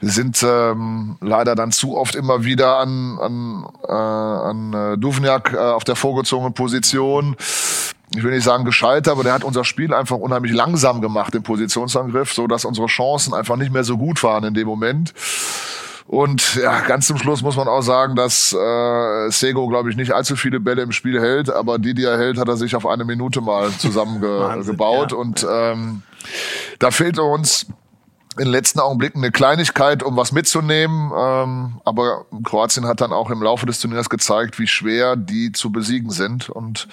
Wir 0.00 0.10
sind 0.10 0.44
ähm, 0.46 1.16
leider 1.20 1.54
dann 1.54 1.72
zu 1.72 1.96
oft 1.96 2.14
immer 2.14 2.44
wieder 2.44 2.78
an, 2.78 3.18
an, 3.18 3.66
äh, 3.88 3.92
an 3.92 4.72
äh, 4.72 4.98
Duvniak 4.98 5.54
äh, 5.54 5.56
auf 5.56 5.84
der 5.84 5.96
vorgezogenen 5.96 6.52
Position 6.52 7.36
ich 8.14 8.22
will 8.22 8.30
nicht 8.30 8.44
sagen 8.44 8.64
gescheitert, 8.64 9.08
aber 9.08 9.24
der 9.24 9.32
hat 9.32 9.44
unser 9.44 9.64
Spiel 9.64 9.92
einfach 9.92 10.16
unheimlich 10.16 10.52
langsam 10.52 11.00
gemacht 11.00 11.34
im 11.34 11.42
Positionsangriff, 11.42 12.32
so 12.32 12.46
dass 12.46 12.64
unsere 12.64 12.86
Chancen 12.86 13.34
einfach 13.34 13.56
nicht 13.56 13.72
mehr 13.72 13.84
so 13.84 13.98
gut 13.98 14.22
waren 14.22 14.44
in 14.44 14.54
dem 14.54 14.68
Moment. 14.68 15.12
Und 16.08 16.54
ja, 16.54 16.80
ganz 16.80 17.08
zum 17.08 17.18
Schluss 17.18 17.42
muss 17.42 17.56
man 17.56 17.66
auch 17.66 17.82
sagen, 17.82 18.14
dass 18.14 18.52
äh, 18.52 19.30
Sego, 19.30 19.66
glaube 19.66 19.90
ich, 19.90 19.96
nicht 19.96 20.12
allzu 20.12 20.36
viele 20.36 20.60
Bälle 20.60 20.82
im 20.82 20.92
Spiel 20.92 21.20
hält, 21.20 21.50
aber 21.50 21.78
die, 21.78 21.94
die 21.94 22.04
er 22.04 22.16
hält, 22.16 22.38
hat 22.38 22.48
er 22.48 22.56
sich 22.56 22.76
auf 22.76 22.86
eine 22.86 23.04
Minute 23.04 23.40
mal 23.40 23.70
zusammengebaut. 23.72 25.10
ja. 25.12 25.18
Und 25.18 25.46
ähm, 25.50 26.02
da 26.78 26.92
fehlt 26.92 27.18
uns 27.18 27.66
in 28.38 28.44
den 28.46 28.52
letzten 28.52 28.80
Augenblicken 28.80 29.22
eine 29.22 29.32
Kleinigkeit, 29.32 30.02
um 30.02 30.16
was 30.16 30.32
mitzunehmen. 30.32 31.10
Ähm, 31.16 31.80
aber 31.84 32.26
Kroatien 32.44 32.86
hat 32.86 33.00
dann 33.00 33.12
auch 33.12 33.30
im 33.30 33.42
Laufe 33.42 33.66
des 33.66 33.80
Turniers 33.80 34.10
gezeigt, 34.10 34.58
wie 34.58 34.66
schwer 34.66 35.16
die 35.16 35.52
zu 35.52 35.72
besiegen 35.72 36.10
sind. 36.10 36.50
Und 36.50 36.88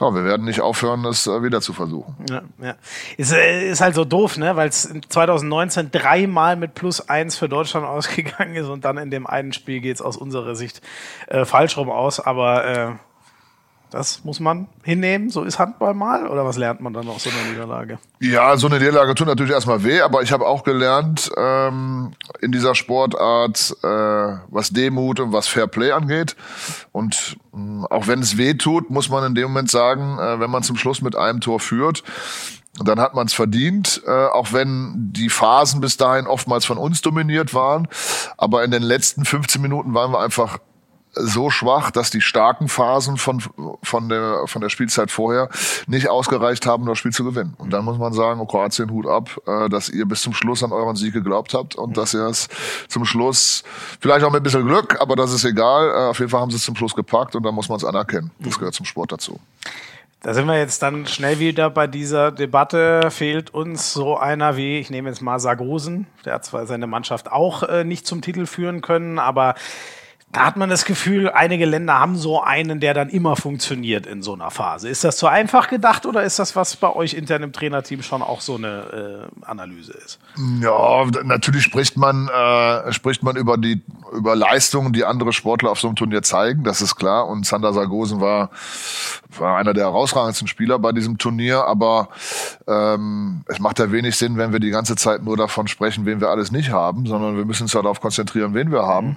ja, 0.00 0.14
wir 0.14 0.24
werden 0.24 0.44
nicht 0.44 0.60
aufhören, 0.60 1.02
das 1.02 1.26
äh, 1.26 1.42
wieder 1.42 1.60
zu 1.60 1.72
versuchen. 1.72 2.16
Ja, 2.28 2.42
ja. 2.62 2.74
Ist, 3.16 3.32
äh, 3.32 3.70
ist 3.70 3.80
halt 3.80 3.94
so 3.94 4.04
doof, 4.04 4.36
ne? 4.36 4.56
weil 4.56 4.68
es 4.68 4.88
2019 5.08 5.90
dreimal 5.90 6.56
mit 6.56 6.74
plus 6.74 7.08
eins 7.08 7.36
für 7.36 7.48
Deutschland 7.48 7.86
ausgegangen 7.86 8.54
ist 8.54 8.68
und 8.68 8.84
dann 8.84 8.98
in 8.98 9.10
dem 9.10 9.26
einen 9.26 9.52
Spiel 9.52 9.80
geht 9.80 9.96
es 9.96 10.02
aus 10.02 10.16
unserer 10.16 10.54
Sicht 10.54 10.82
äh, 11.26 11.44
falsch 11.44 11.76
rum 11.76 11.90
aus. 11.90 12.20
Aber 12.20 12.64
äh, 12.66 12.92
das 13.90 14.24
muss 14.24 14.40
man 14.40 14.68
hinnehmen, 14.82 15.30
so 15.30 15.42
ist 15.44 15.58
Handball 15.58 15.94
mal 15.94 16.26
oder 16.26 16.44
was 16.44 16.56
lernt 16.56 16.80
man 16.80 16.92
dann 16.92 17.08
aus 17.08 17.24
so 17.24 17.30
einer 17.30 17.50
Niederlage? 17.50 17.98
Ja, 18.20 18.56
so 18.56 18.66
eine 18.66 18.78
Niederlage 18.78 19.14
tut 19.14 19.26
natürlich 19.26 19.52
erstmal 19.52 19.84
weh, 19.84 20.00
aber 20.00 20.22
ich 20.22 20.32
habe 20.32 20.46
auch 20.46 20.64
gelernt 20.64 21.30
ähm, 21.36 22.12
in 22.40 22.52
dieser 22.52 22.74
Sportart, 22.74 23.76
äh, 23.82 23.86
was 24.48 24.70
Demut 24.70 25.20
und 25.20 25.32
was 25.32 25.48
Fair 25.48 25.66
Play 25.66 25.92
angeht. 25.92 26.36
Und 26.92 27.36
äh, 27.54 27.84
auch 27.90 28.06
wenn 28.06 28.20
es 28.20 28.36
weh 28.36 28.54
tut, 28.54 28.90
muss 28.90 29.08
man 29.08 29.24
in 29.24 29.34
dem 29.34 29.44
Moment 29.44 29.70
sagen, 29.70 30.18
äh, 30.18 30.40
wenn 30.40 30.50
man 30.50 30.62
zum 30.62 30.76
Schluss 30.76 31.02
mit 31.02 31.16
einem 31.16 31.40
Tor 31.40 31.60
führt, 31.60 32.02
dann 32.84 33.00
hat 33.00 33.14
man 33.14 33.26
es 33.26 33.32
verdient, 33.32 34.02
äh, 34.06 34.10
auch 34.10 34.52
wenn 34.52 35.12
die 35.12 35.30
Phasen 35.30 35.80
bis 35.80 35.96
dahin 35.96 36.26
oftmals 36.26 36.64
von 36.64 36.78
uns 36.78 37.02
dominiert 37.02 37.54
waren. 37.54 37.88
Aber 38.36 38.64
in 38.64 38.70
den 38.70 38.82
letzten 38.82 39.24
15 39.24 39.60
Minuten 39.60 39.94
waren 39.94 40.12
wir 40.12 40.20
einfach 40.20 40.58
so 41.18 41.50
schwach, 41.50 41.90
dass 41.90 42.10
die 42.10 42.20
starken 42.20 42.68
Phasen 42.68 43.16
von, 43.16 43.42
von, 43.82 44.08
der, 44.08 44.42
von 44.46 44.62
der 44.62 44.68
Spielzeit 44.68 45.10
vorher 45.10 45.48
nicht 45.86 46.08
ausgereicht 46.08 46.66
haben, 46.66 46.86
das 46.86 46.98
Spiel 46.98 47.12
zu 47.12 47.24
gewinnen. 47.24 47.54
Und 47.58 47.72
dann 47.72 47.84
muss 47.84 47.98
man 47.98 48.12
sagen, 48.12 48.40
oh, 48.40 48.46
Kroatien, 48.46 48.90
Hut 48.90 49.06
ab, 49.06 49.30
äh, 49.46 49.68
dass 49.68 49.88
ihr 49.88 50.06
bis 50.06 50.22
zum 50.22 50.34
Schluss 50.34 50.62
an 50.62 50.72
euren 50.72 50.96
Sieg 50.96 51.12
geglaubt 51.12 51.54
habt 51.54 51.76
und 51.76 51.96
dass 51.96 52.14
ihr 52.14 52.26
es 52.26 52.48
zum 52.88 53.04
Schluss, 53.04 53.64
vielleicht 54.00 54.24
auch 54.24 54.30
mit 54.30 54.40
ein 54.40 54.44
bisschen 54.44 54.66
Glück, 54.66 55.00
aber 55.00 55.16
das 55.16 55.32
ist 55.32 55.44
egal, 55.44 55.88
äh, 55.88 56.10
auf 56.10 56.18
jeden 56.18 56.30
Fall 56.30 56.40
haben 56.40 56.50
sie 56.50 56.56
es 56.56 56.64
zum 56.64 56.76
Schluss 56.76 56.94
gepackt 56.94 57.36
und 57.36 57.42
da 57.42 57.52
muss 57.52 57.68
man 57.68 57.76
es 57.76 57.84
anerkennen. 57.84 58.30
Das 58.38 58.58
gehört 58.58 58.74
zum 58.74 58.86
Sport 58.86 59.12
dazu. 59.12 59.38
Da 60.20 60.34
sind 60.34 60.46
wir 60.46 60.58
jetzt 60.58 60.82
dann 60.82 61.06
schnell 61.06 61.38
wieder 61.38 61.70
bei 61.70 61.86
dieser 61.86 62.32
Debatte. 62.32 63.08
Fehlt 63.12 63.54
uns 63.54 63.92
so 63.92 64.16
einer 64.16 64.56
wie, 64.56 64.80
ich 64.80 64.90
nehme 64.90 65.08
jetzt 65.08 65.22
mal 65.22 65.38
Sargosen, 65.38 66.08
der 66.24 66.34
hat 66.34 66.44
zwar 66.44 66.66
seine 66.66 66.88
Mannschaft 66.88 67.30
auch 67.30 67.62
äh, 67.62 67.84
nicht 67.84 68.04
zum 68.04 68.20
Titel 68.20 68.46
führen 68.46 68.80
können, 68.80 69.20
aber 69.20 69.54
da 70.32 70.44
hat 70.44 70.56
man 70.56 70.68
das 70.68 70.84
Gefühl, 70.84 71.30
einige 71.30 71.64
Länder 71.64 71.98
haben 71.98 72.16
so 72.16 72.42
einen, 72.42 72.80
der 72.80 72.92
dann 72.92 73.08
immer 73.08 73.34
funktioniert 73.34 74.06
in 74.06 74.22
so 74.22 74.34
einer 74.34 74.50
Phase. 74.50 74.88
Ist 74.88 75.02
das 75.02 75.16
zu 75.16 75.26
einfach 75.26 75.68
gedacht 75.68 76.04
oder 76.04 76.22
ist 76.22 76.38
das, 76.38 76.54
was 76.54 76.76
bei 76.76 76.94
euch 76.94 77.14
intern 77.14 77.42
im 77.42 77.52
Trainerteam 77.52 78.02
schon 78.02 78.20
auch 78.22 78.42
so 78.42 78.56
eine 78.56 79.28
äh, 79.40 79.46
Analyse 79.46 79.92
ist? 79.92 80.18
Ja, 80.60 81.06
natürlich 81.24 81.62
spricht 81.62 81.96
man, 81.96 82.28
äh, 82.28 82.92
spricht 82.92 83.22
man 83.22 83.36
über 83.36 83.56
die 83.56 83.82
über 84.12 84.34
Leistungen, 84.36 84.92
die 84.92 85.04
andere 85.04 85.32
Sportler 85.32 85.70
auf 85.70 85.80
so 85.80 85.88
einem 85.88 85.96
Turnier 85.96 86.22
zeigen, 86.22 86.64
das 86.64 86.80
ist 86.80 86.96
klar. 86.96 87.26
Und 87.28 87.46
Sander 87.46 87.72
Sargosen 87.72 88.20
war, 88.20 88.50
war 89.38 89.56
einer 89.56 89.74
der 89.74 89.84
herausragendsten 89.84 90.48
Spieler 90.48 90.78
bei 90.78 90.92
diesem 90.92 91.18
Turnier, 91.18 91.64
aber 91.64 92.08
ähm, 92.66 93.42
es 93.46 93.58
macht 93.58 93.78
ja 93.78 93.90
wenig 93.92 94.16
Sinn, 94.16 94.36
wenn 94.36 94.52
wir 94.52 94.60
die 94.60 94.70
ganze 94.70 94.96
Zeit 94.96 95.22
nur 95.22 95.36
davon 95.36 95.68
sprechen, 95.68 96.06
wen 96.06 96.20
wir 96.20 96.28
alles 96.28 96.52
nicht 96.52 96.70
haben, 96.70 97.06
sondern 97.06 97.36
wir 97.36 97.44
müssen 97.44 97.64
uns 97.64 97.72
ja 97.72 97.82
darauf 97.82 98.00
konzentrieren, 98.00 98.54
wen 98.54 98.70
wir 98.70 98.82
haben. 98.82 99.08
Mhm. 99.08 99.16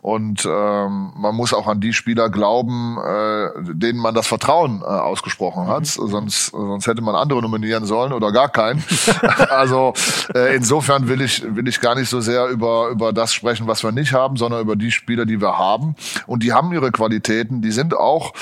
Und 0.00 0.45
ähm, 0.46 1.12
man 1.16 1.34
muss 1.34 1.52
auch 1.52 1.66
an 1.66 1.80
die 1.80 1.92
Spieler 1.92 2.30
glauben, 2.30 2.98
äh, 2.98 3.48
denen 3.74 3.98
man 3.98 4.14
das 4.14 4.26
Vertrauen 4.26 4.80
äh, 4.80 4.84
ausgesprochen 4.84 5.66
hat. 5.66 5.82
Mhm. 5.82 6.08
Sonst, 6.08 6.46
sonst 6.46 6.86
hätte 6.86 7.02
man 7.02 7.14
andere 7.14 7.42
nominieren 7.42 7.84
sollen 7.84 8.12
oder 8.12 8.32
gar 8.32 8.48
keinen. 8.48 8.82
also 9.50 9.92
äh, 10.34 10.56
insofern 10.56 11.08
will 11.08 11.20
ich, 11.20 11.42
will 11.54 11.68
ich 11.68 11.80
gar 11.80 11.94
nicht 11.94 12.08
so 12.08 12.20
sehr 12.20 12.48
über, 12.48 12.88
über 12.88 13.12
das 13.12 13.32
sprechen, 13.32 13.66
was 13.66 13.82
wir 13.82 13.92
nicht 13.92 14.12
haben, 14.12 14.36
sondern 14.36 14.60
über 14.60 14.76
die 14.76 14.90
Spieler, 14.90 15.26
die 15.26 15.40
wir 15.40 15.58
haben. 15.58 15.94
Und 16.26 16.42
die 16.42 16.52
haben 16.52 16.72
ihre 16.72 16.92
Qualitäten. 16.92 17.62
Die 17.62 17.72
sind 17.72 17.94
auch 17.94 18.32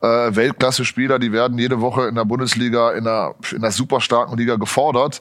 äh, 0.00 0.06
Weltklasse-Spieler. 0.06 1.18
Die 1.18 1.32
werden 1.32 1.58
jede 1.58 1.80
Woche 1.80 2.08
in 2.08 2.14
der 2.14 2.24
Bundesliga 2.24 2.92
in 2.92 3.06
einer, 3.06 3.34
in 3.50 3.58
einer 3.58 3.72
super 3.72 4.00
starken 4.00 4.36
Liga 4.36 4.56
gefordert. 4.56 5.20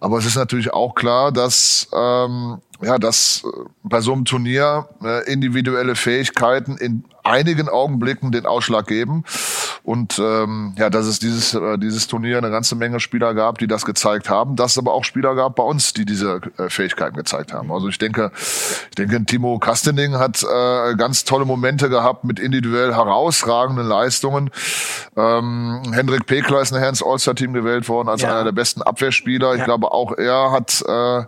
Aber 0.00 0.18
es 0.18 0.26
ist 0.26 0.36
natürlich 0.36 0.72
auch 0.72 0.94
klar, 0.94 1.32
dass 1.32 1.88
ähm, 1.92 2.60
ja, 2.82 2.98
dass 2.98 3.42
äh, 3.44 3.48
bei 3.82 4.00
so 4.00 4.12
einem 4.12 4.24
Turnier 4.24 4.88
äh, 5.02 5.30
individuelle 5.32 5.94
Fähigkeiten 5.94 6.76
in 6.76 7.04
einigen 7.24 7.68
Augenblicken 7.68 8.32
den 8.32 8.46
Ausschlag 8.46 8.86
geben. 8.86 9.24
Und 9.82 10.18
ähm, 10.18 10.74
ja, 10.76 10.90
dass 10.90 11.06
es 11.06 11.18
dieses, 11.18 11.54
äh, 11.54 11.78
dieses 11.78 12.06
Turnier 12.06 12.38
eine 12.38 12.50
ganze 12.50 12.76
Menge 12.76 13.00
Spieler 13.00 13.34
gab, 13.34 13.58
die 13.58 13.66
das 13.66 13.84
gezeigt 13.84 14.28
haben, 14.28 14.56
dass 14.56 14.72
es 14.72 14.78
aber 14.78 14.92
auch 14.92 15.04
Spieler 15.04 15.34
gab 15.34 15.56
bei 15.56 15.62
uns, 15.62 15.92
die 15.94 16.04
diese 16.04 16.40
äh, 16.58 16.68
Fähigkeiten 16.68 17.16
gezeigt 17.16 17.52
haben. 17.52 17.72
Also 17.72 17.88
ich 17.88 17.98
denke, 17.98 18.30
ich 18.34 18.94
denke, 18.96 19.24
Timo 19.24 19.58
Kastening 19.58 20.18
hat 20.18 20.42
äh, 20.42 20.94
ganz 20.96 21.24
tolle 21.24 21.44
Momente 21.44 21.88
gehabt 21.88 22.24
mit 22.24 22.38
individuell 22.38 22.94
herausragenden 22.94 23.86
Leistungen. 23.86 24.50
Ähm, 25.16 25.82
Hendrik 25.92 26.26
Pekler 26.26 26.60
ist 26.60 26.72
nachher 26.72 26.88
ins 26.88 27.02
All-Star-Team 27.02 27.52
gewählt 27.52 27.88
worden 27.88 28.08
als 28.08 28.22
ja. 28.22 28.30
einer 28.30 28.44
der 28.44 28.52
besten 28.52 28.82
Abwehrspieler. 28.82 29.54
Ich 29.54 29.60
ja. 29.60 29.64
glaube, 29.64 29.92
auch 29.92 30.12
er 30.16 30.52
hat 30.52 30.82
äh, 30.86 31.24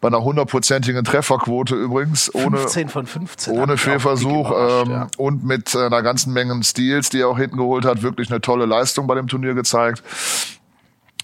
bei 0.00 0.08
einer 0.08 0.22
hundertprozentigen 0.22 1.04
Trefferquote 1.04 1.74
übrigens 1.74 2.34
ohne 2.34 2.58
15 2.58 2.88
von 2.88 3.06
15 3.06 3.58
ohne 3.58 3.76
Fehlversuch 3.76 4.50
ähm, 4.50 4.90
ja. 4.90 5.06
Und 5.26 5.44
mit 5.44 5.74
äh, 5.74 5.86
einer 5.86 6.02
ganzen 6.02 6.32
Menge 6.32 6.62
Steals, 6.62 7.10
die 7.10 7.20
er 7.20 7.28
auch 7.28 7.36
hinten 7.36 7.56
geholt 7.56 7.84
hat, 7.84 8.02
wirklich 8.02 8.30
eine 8.30 8.40
tolle 8.40 8.64
Leistung 8.64 9.08
bei 9.08 9.16
dem 9.16 9.26
Turnier 9.26 9.54
gezeigt. 9.54 10.02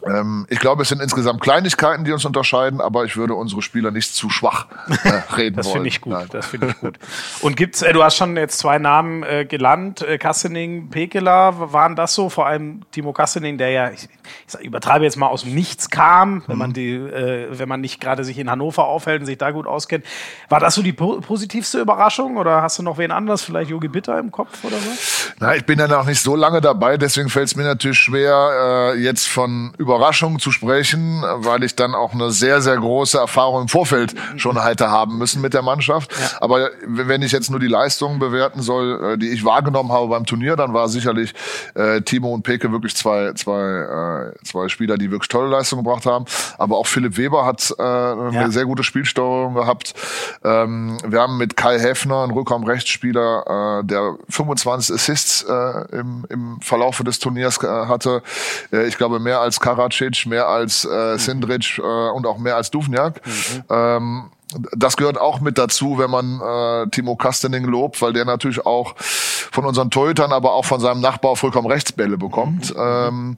Ähm, 0.07 0.47
ich 0.49 0.59
glaube, 0.59 0.83
es 0.83 0.89
sind 0.89 1.01
insgesamt 1.01 1.41
Kleinigkeiten, 1.41 2.05
die 2.05 2.13
uns 2.13 2.25
unterscheiden, 2.25 2.81
aber 2.81 3.05
ich 3.05 3.17
würde 3.17 3.35
unsere 3.35 3.63
Spieler 3.63 3.91
nicht 3.91 4.15
zu 4.15 4.31
schwach 4.31 4.67
äh, 5.05 5.09
reden 5.37 5.57
das 5.57 5.67
wollen. 5.67 5.75
Finde 5.75 5.89
ich 5.89 6.01
gut, 6.01 6.27
das 6.33 6.47
finde 6.47 6.69
ich 6.69 6.79
gut. 6.79 6.99
Und 7.41 7.57
gibt's, 7.57 7.83
äh, 7.83 7.93
du 7.93 8.03
hast 8.03 8.17
schon 8.17 8.37
jetzt 8.37 8.59
zwei 8.59 8.79
Namen 8.79 9.23
äh, 9.23 9.45
gelernt, 9.45 10.03
äh, 10.03 10.19
Kassening, 10.19 10.91
Pekela, 10.91 11.73
waren 11.73 11.97
das 11.97 12.15
so? 12.15 12.29
Vor 12.29 12.47
allem 12.47 12.83
Timo 12.91 13.13
Kassening, 13.13 13.59
der 13.59 13.71
ja, 13.71 13.91
ich, 13.91 14.09
ich 14.49 14.67
übertreibe 14.67 15.05
jetzt 15.05 15.17
mal 15.17 15.29
aus 15.29 15.43
dem 15.43 15.55
Nichts 15.55 15.91
kam, 15.91 16.43
wenn 16.47 16.59
man 16.59 16.71
mhm. 16.71 16.75
die, 16.75 16.95
äh, 16.95 17.49
wenn 17.51 17.69
man 17.69 17.81
nicht 17.81 18.01
gerade 18.01 18.25
sich 18.25 18.39
in 18.39 18.51
Hannover 18.51 18.85
aufhält 18.85 19.21
und 19.21 19.27
sich 19.27 19.39
da 19.39 19.51
gut 19.51 19.67
auskennt. 19.67 20.05
War 20.49 20.61
das 20.61 20.75
so 20.75 20.83
die 20.83 20.93
po 20.93 21.21
positivste 21.21 21.81
Überraschung 21.81 22.37
oder 22.37 22.63
hast 22.63 22.79
du 22.79 22.83
noch 22.83 22.99
wen 22.99 23.11
anders, 23.11 23.43
vielleicht 23.43 23.71
Yogi 23.71 23.89
Bitter 23.89 24.19
im 24.19 24.33
Kopf 24.33 24.65
oder 24.65 24.77
so? 24.77 24.91
Na, 25.39 25.55
ich 25.55 25.65
bin 25.65 25.79
ja 25.79 25.87
noch 25.87 26.07
nicht 26.07 26.21
so 26.21 26.37
lange 26.37 26.61
dabei, 26.61 26.97
deswegen 26.97 27.29
fällt 27.29 27.49
es 27.49 27.57
mir 27.57 27.65
natürlich 27.65 27.99
schwer, 27.99 28.93
äh, 28.95 28.99
jetzt 28.99 29.29
von 29.29 29.73
über 29.79 29.92
Überraschung 29.93 30.39
zu 30.39 30.51
sprechen, 30.51 31.23
weil 31.37 31.63
ich 31.65 31.77
dann 31.77 31.95
auch 31.95 32.15
eine 32.15 32.31
sehr, 32.31 32.63
sehr 32.63 32.79
große 32.79 33.19
Erfahrung 33.19 33.63
im 33.63 33.69
Vorfeld 33.69 34.15
schon 34.37 34.63
hätte 34.63 34.91
haben 34.91 35.19
müssen 35.19 35.43
mit 35.43 35.53
der 35.53 35.61
Mannschaft. 35.61 36.11
Ja. 36.19 36.39
Aber 36.41 36.71
wenn 36.87 37.21
ich 37.21 37.31
jetzt 37.31 37.51
nur 37.51 37.61
die 37.61 37.67
Leistungen 37.67 38.19
bewerten 38.19 38.63
soll, 38.63 39.13
äh, 39.13 39.19
die 39.19 39.29
ich 39.29 39.45
wahrgenommen 39.45 39.93
habe 39.93 40.09
beim 40.09 40.25
Turnier, 40.25 40.57
dann 40.57 40.73
war 40.73 40.89
sicherlich 40.89 41.35
äh, 41.75 42.01
Timo 42.01 42.33
und 42.33 42.43
Peke 42.43 42.73
wirklich 42.73 42.97
zwei, 42.97 43.35
zwei, 43.35 44.33
äh, 44.33 44.45
zwei 44.47 44.69
Spieler, 44.69 44.97
die 44.97 45.11
wirklich 45.11 45.29
tolle 45.29 45.51
Leistungen 45.51 45.85
gebracht 45.85 46.07
haben. 46.07 46.25
Aber 46.57 46.79
auch 46.79 46.87
Philipp 46.87 47.19
Weber 47.19 47.45
hat 47.45 47.75
äh, 47.79 47.83
eine 47.83 48.31
ja. 48.33 48.51
sehr 48.51 48.65
gute 48.65 48.85
Spielsteuerung 48.85 49.53
gehabt. 49.55 49.93
Ähm, 50.43 50.97
wir 51.07 51.21
haben 51.21 51.37
mit 51.37 51.55
Kai 51.55 51.79
Heffner, 51.79 52.23
einen 52.23 52.33
Rückraumrechtsspieler, 52.33 53.81
äh, 53.81 53.85
der 53.85 54.17
25 54.31 54.95
Assists 54.95 55.43
äh, 55.43 55.97
im, 55.99 56.25
im 56.31 56.61
Verlaufe 56.63 57.05
des 57.05 57.19
Turniers 57.19 57.63
äh, 57.63 57.67
hatte. 57.67 58.23
Äh, 58.73 58.87
ich 58.87 58.97
glaube, 58.97 59.21
mehr 59.21 59.41
als 59.41 59.61
Kara 59.61 59.82
Karacic, 59.83 60.27
mehr 60.27 60.49
als 60.49 60.85
äh, 60.85 61.19
Sindric 61.19 61.79
äh, 61.79 61.83
und 61.83 62.27
auch 62.27 62.39
mehr 62.39 62.57
als 62.57 62.71
Duvniak. 62.71 63.21
Mhm. 63.27 63.65
Ähm, 63.71 64.31
das 64.77 64.99
gehört 64.99 65.19
auch 65.19 65.41
mit 65.41 65.57
dazu, 65.57 65.99
wenn 65.99 66.11
man 66.11 66.41
äh, 66.41 66.91
Timo 66.91 67.17
Kastening 67.17 67.65
lobt, 67.65 68.03
weil 68.03 68.13
der 68.13 68.27
natürlich 68.27 68.67
auch 68.67 68.95
von 68.99 69.65
unseren 69.65 69.91
Torhütern, 69.91 70.31
aber 70.31 70.53
auch 70.53 70.67
von 70.67 70.79
seinem 70.79 71.01
Nachbar 71.01 71.37
vollkommen 71.37 71.69
Rechtsbälle 71.69 72.19
bekommt. 72.19 72.75
Mhm. 72.75 72.83
Ähm, 72.83 73.37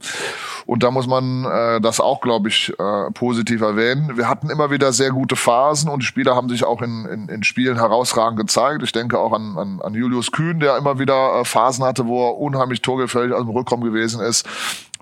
und 0.67 0.83
da 0.83 0.91
muss 0.91 1.07
man 1.07 1.45
äh, 1.45 1.81
das 1.81 2.01
auch, 2.01 2.21
glaube 2.21 2.49
ich, 2.49 2.73
äh, 2.79 3.11
positiv 3.13 3.61
erwähnen. 3.61 4.17
Wir 4.17 4.29
hatten 4.29 4.51
immer 4.51 4.71
wieder 4.71 4.93
sehr 4.93 5.11
gute 5.11 5.37
Phasen 5.37 5.91
und 5.91 6.01
die 6.01 6.07
Spieler 6.07 6.35
haben 6.35 6.49
sich 6.49 6.65
auch 6.65 6.83
in, 6.83 7.05
in, 7.05 7.29
in 7.29 7.43
Spielen 7.43 7.77
herausragend 7.77 8.41
gezeigt. 8.41 8.83
Ich 8.83 8.93
denke 8.93 9.19
auch 9.19 9.33
an, 9.33 9.59
an, 9.59 9.81
an 9.83 9.95
Julius 9.95 10.33
Kühn, 10.33 10.61
der 10.61 10.79
immer 10.79 10.99
wieder 10.99 11.41
äh, 11.41 11.45
Phasen 11.45 11.85
hatte, 11.85 12.07
wo 12.07 12.29
er 12.29 12.39
unheimlich 12.39 12.83
torgefällig 12.83 13.33
aus 13.33 13.43
dem 13.43 13.51
Rückraum 13.51 13.83
gewesen 13.83 14.21
ist. 14.21 14.47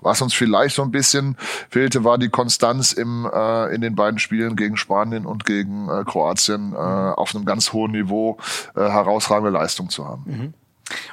Was 0.03 0.21
uns 0.21 0.33
vielleicht 0.33 0.75
so 0.75 0.81
ein 0.81 0.91
bisschen 0.91 1.37
fehlte, 1.69 2.03
war 2.03 2.17
die 2.17 2.29
Konstanz 2.29 2.91
im, 2.91 3.29
äh, 3.31 3.73
in 3.73 3.81
den 3.81 3.95
beiden 3.95 4.19
Spielen 4.19 4.55
gegen 4.55 4.77
Spanien 4.77 5.25
und 5.25 5.45
gegen 5.45 5.89
äh, 5.89 6.03
Kroatien 6.03 6.73
äh, 6.73 6.75
auf 6.75 7.35
einem 7.35 7.45
ganz 7.45 7.73
hohen 7.73 7.91
Niveau 7.91 8.37
äh, 8.75 8.81
herausragende 8.81 9.51
Leistung 9.51 9.89
zu 9.89 10.07
haben. 10.07 10.23
Mhm. 10.25 10.53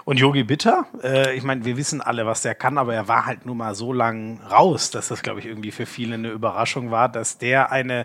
Und 0.05 0.19
Yogi 0.19 0.43
Bitter, 0.43 0.87
äh, 1.03 1.35
ich 1.37 1.45
meine, 1.45 1.65
wir 1.65 1.77
wissen 1.77 2.01
alle, 2.01 2.27
was 2.27 2.43
der 2.43 2.55
kann, 2.55 2.77
aber 2.77 2.95
er 2.95 3.09
war 3.09 3.27
halt 3.27 3.47
nun 3.47 3.57
mal 3.57 3.75
so 3.75 3.93
lang 3.93 4.41
raus, 4.51 4.91
dass 4.91 5.09
das, 5.09 5.23
glaube 5.23 5.41
ich, 5.41 5.47
irgendwie 5.47 5.71
für 5.71 5.87
viele 5.87 6.15
eine 6.15 6.31
Überraschung 6.31 6.91
war, 6.91 7.09
dass 7.09 7.39
der 7.39 7.71
eine, 7.71 8.05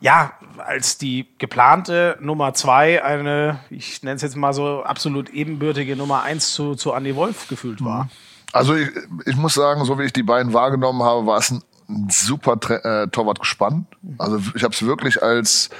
ja, 0.00 0.32
als 0.58 0.98
die 0.98 1.26
geplante 1.38 2.16
Nummer 2.20 2.54
zwei 2.54 3.04
eine, 3.04 3.60
ich 3.70 4.02
nenne 4.02 4.16
es 4.16 4.22
jetzt 4.22 4.36
mal 4.36 4.52
so, 4.52 4.82
absolut 4.82 5.28
ebenbürtige 5.30 5.96
Nummer 5.96 6.22
eins 6.22 6.52
zu, 6.52 6.74
zu 6.74 6.92
Andy 6.92 7.14
Wolf 7.14 7.48
gefühlt 7.48 7.84
war. 7.84 8.04
Mhm. 8.04 8.10
Also 8.54 8.76
ich, 8.76 8.88
ich 9.26 9.36
muss 9.36 9.54
sagen, 9.54 9.84
so 9.84 9.98
wie 9.98 10.04
ich 10.04 10.12
die 10.12 10.22
beiden 10.22 10.52
wahrgenommen 10.52 11.02
habe, 11.02 11.26
war 11.26 11.38
es 11.38 11.50
ein, 11.50 11.60
ein 11.88 12.06
super 12.08 12.52
äh, 12.70 13.08
Torwart 13.08 13.40
gespannt. 13.40 13.88
Also 14.16 14.38
ich 14.54 14.62
habe 14.62 14.72
es 14.72 14.86
wirklich 14.86 15.20
als 15.24 15.70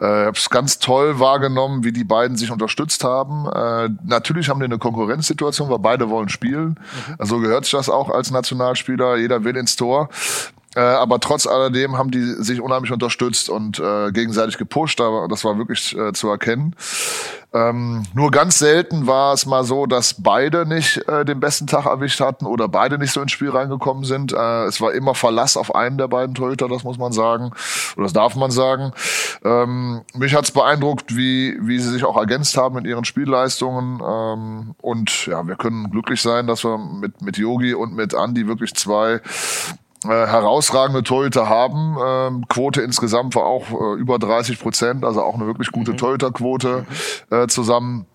äh, 0.00 0.06
habe 0.06 0.36
es 0.36 0.48
ganz 0.48 0.78
toll 0.78 1.20
wahrgenommen, 1.20 1.84
wie 1.84 1.92
die 1.92 2.02
beiden 2.02 2.38
sich 2.38 2.50
unterstützt 2.50 3.04
haben. 3.04 3.46
Äh, 3.46 3.90
natürlich 4.04 4.48
haben 4.48 4.58
die 4.58 4.64
eine 4.64 4.78
Konkurrenzsituation, 4.78 5.68
weil 5.68 5.78
beide 5.80 6.08
wollen 6.08 6.30
spielen. 6.30 6.80
Mhm. 7.08 7.14
Also 7.18 7.40
gehört 7.40 7.64
sich 7.64 7.72
das 7.72 7.90
auch 7.90 8.08
als 8.08 8.30
Nationalspieler. 8.30 9.16
Jeder 9.16 9.44
will 9.44 9.58
ins 9.58 9.76
Tor. 9.76 10.08
Äh, 10.74 10.80
aber 10.80 11.20
trotz 11.20 11.46
alledem 11.46 11.96
haben 11.98 12.10
die 12.10 12.22
sich 12.22 12.60
unheimlich 12.60 12.92
unterstützt 12.92 13.48
und 13.48 13.78
äh, 13.78 14.12
gegenseitig 14.12 14.58
gepusht. 14.58 15.00
Aber 15.00 15.28
das 15.28 15.44
war 15.44 15.58
wirklich 15.58 15.96
äh, 15.96 16.12
zu 16.12 16.28
erkennen. 16.28 16.74
Ähm, 17.54 18.02
nur 18.14 18.32
ganz 18.32 18.58
selten 18.58 19.06
war 19.06 19.32
es 19.32 19.46
mal 19.46 19.62
so, 19.62 19.86
dass 19.86 20.20
beide 20.20 20.66
nicht 20.66 21.06
äh, 21.06 21.24
den 21.24 21.38
besten 21.38 21.68
Tag 21.68 21.86
erwischt 21.86 22.18
hatten 22.18 22.46
oder 22.46 22.66
beide 22.66 22.98
nicht 22.98 23.12
so 23.12 23.20
ins 23.20 23.30
Spiel 23.30 23.50
reingekommen 23.50 24.02
sind. 24.02 24.32
Äh, 24.32 24.64
es 24.64 24.80
war 24.80 24.92
immer 24.92 25.14
Verlass 25.14 25.56
auf 25.56 25.72
einen 25.72 25.96
der 25.96 26.08
beiden 26.08 26.34
Torhüter, 26.34 26.68
das 26.68 26.82
muss 26.82 26.98
man 26.98 27.12
sagen. 27.12 27.52
Oder 27.94 28.04
das 28.06 28.12
darf 28.12 28.34
man 28.34 28.50
sagen. 28.50 28.92
Ähm, 29.44 30.02
mich 30.14 30.34
hat's 30.34 30.50
beeindruckt, 30.50 31.16
wie, 31.16 31.56
wie 31.60 31.78
sie 31.78 31.90
sich 31.90 32.04
auch 32.04 32.16
ergänzt 32.16 32.56
haben 32.56 32.76
in 32.78 32.86
ihren 32.86 33.04
Spielleistungen. 33.04 34.02
Ähm, 34.04 34.74
und 34.82 35.26
ja, 35.26 35.46
wir 35.46 35.54
können 35.54 35.92
glücklich 35.92 36.22
sein, 36.22 36.48
dass 36.48 36.64
wir 36.64 36.76
mit, 36.76 37.22
mit 37.22 37.38
Yogi 37.38 37.74
und 37.74 37.94
mit 37.94 38.14
Andy 38.14 38.48
wirklich 38.48 38.74
zwei 38.74 39.20
äh, 40.04 40.26
herausragende 40.26 41.02
Torhüter 41.02 41.48
haben. 41.48 41.96
Ähm, 42.04 42.48
Quote 42.48 42.82
insgesamt 42.82 43.34
war 43.34 43.44
auch 43.44 43.70
äh, 43.70 44.00
über 44.00 44.18
30 44.18 44.60
Prozent, 44.60 45.04
also 45.04 45.22
auch 45.22 45.34
eine 45.34 45.46
wirklich 45.46 45.70
gute 45.72 45.92
mhm. 45.92 45.96
Torhüterquote 45.96 46.86
äh, 47.30 47.46
zusammen. 47.46 48.06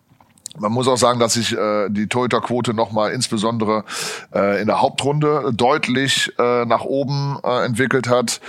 Man 0.60 0.72
muss 0.72 0.88
auch 0.88 0.98
sagen, 0.98 1.20
dass 1.20 1.34
sich 1.34 1.56
äh, 1.56 1.90
die 1.90 2.08
Torhüterquote 2.08 2.74
nochmal 2.74 3.12
insbesondere 3.12 3.84
äh, 4.34 4.62
in 4.62 4.68
der 4.68 4.82
Hauptrunde 4.82 5.52
deutlich 5.54 6.34
äh, 6.38 6.66
nach 6.66 6.82
oben 6.82 7.38
äh, 7.44 7.66
entwickelt 7.66 8.10
hat. 8.10 8.42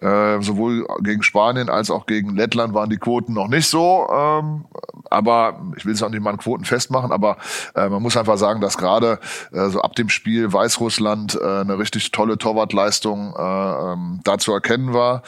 Äh, 0.00 0.40
sowohl 0.40 0.86
gegen 1.00 1.22
Spanien 1.22 1.68
als 1.68 1.90
auch 1.90 2.06
gegen 2.06 2.36
Lettland 2.36 2.74
waren 2.74 2.90
die 2.90 2.98
Quoten 2.98 3.32
noch 3.32 3.48
nicht 3.48 3.68
so. 3.68 4.06
Ähm, 4.10 4.64
aber 5.10 5.60
ich 5.76 5.86
will 5.86 5.94
es 5.94 6.02
auch 6.02 6.08
nicht 6.08 6.22
mal 6.22 6.30
an 6.30 6.38
Quoten 6.38 6.64
festmachen, 6.64 7.12
aber 7.12 7.36
äh, 7.74 7.88
man 7.88 8.02
muss 8.02 8.16
einfach 8.16 8.38
sagen, 8.38 8.60
dass 8.60 8.76
gerade 8.76 9.18
äh, 9.52 9.68
so 9.68 9.80
ab 9.80 9.94
dem 9.94 10.08
Spiel 10.08 10.52
Weißrussland 10.52 11.38
äh, 11.40 11.60
eine 11.60 11.78
richtig 11.78 12.10
tolle 12.12 12.38
Torwartleistung 12.38 13.34
äh, 13.36 13.92
ähm, 13.92 14.20
da 14.24 14.38
zu 14.38 14.52
erkennen 14.52 14.94
war. 14.94 15.22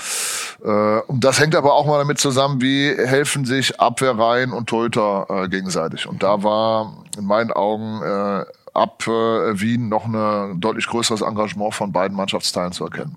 Äh, 0.64 1.01
und 1.07 1.24
das 1.24 1.40
hängt 1.40 1.55
aber 1.55 1.74
auch 1.74 1.87
mal 1.87 1.98
damit 1.98 2.18
zusammen, 2.18 2.61
wie 2.61 2.88
helfen 2.88 3.44
sich 3.44 3.81
Abwehrreihen 3.81 4.53
und 4.53 4.68
Torhüter 4.68 5.27
äh, 5.29 5.48
gegenseitig. 5.48 6.07
Und 6.07 6.22
da 6.29 6.43
war 6.43 7.05
in 7.17 7.25
meinen 7.25 7.53
Augen 7.53 8.03
äh, 8.03 8.45
ab 8.75 9.07
äh, 9.07 9.61
Wien 9.61 9.88
noch 9.88 10.05
ein 10.05 10.61
deutlich 10.61 10.87
größeres 10.87 11.23
Engagement 11.23 11.75
von 11.75 11.91
beiden 11.91 12.14
Mannschaftsteilen 12.17 12.73
zu 12.73 12.85
erkennen. 12.85 13.17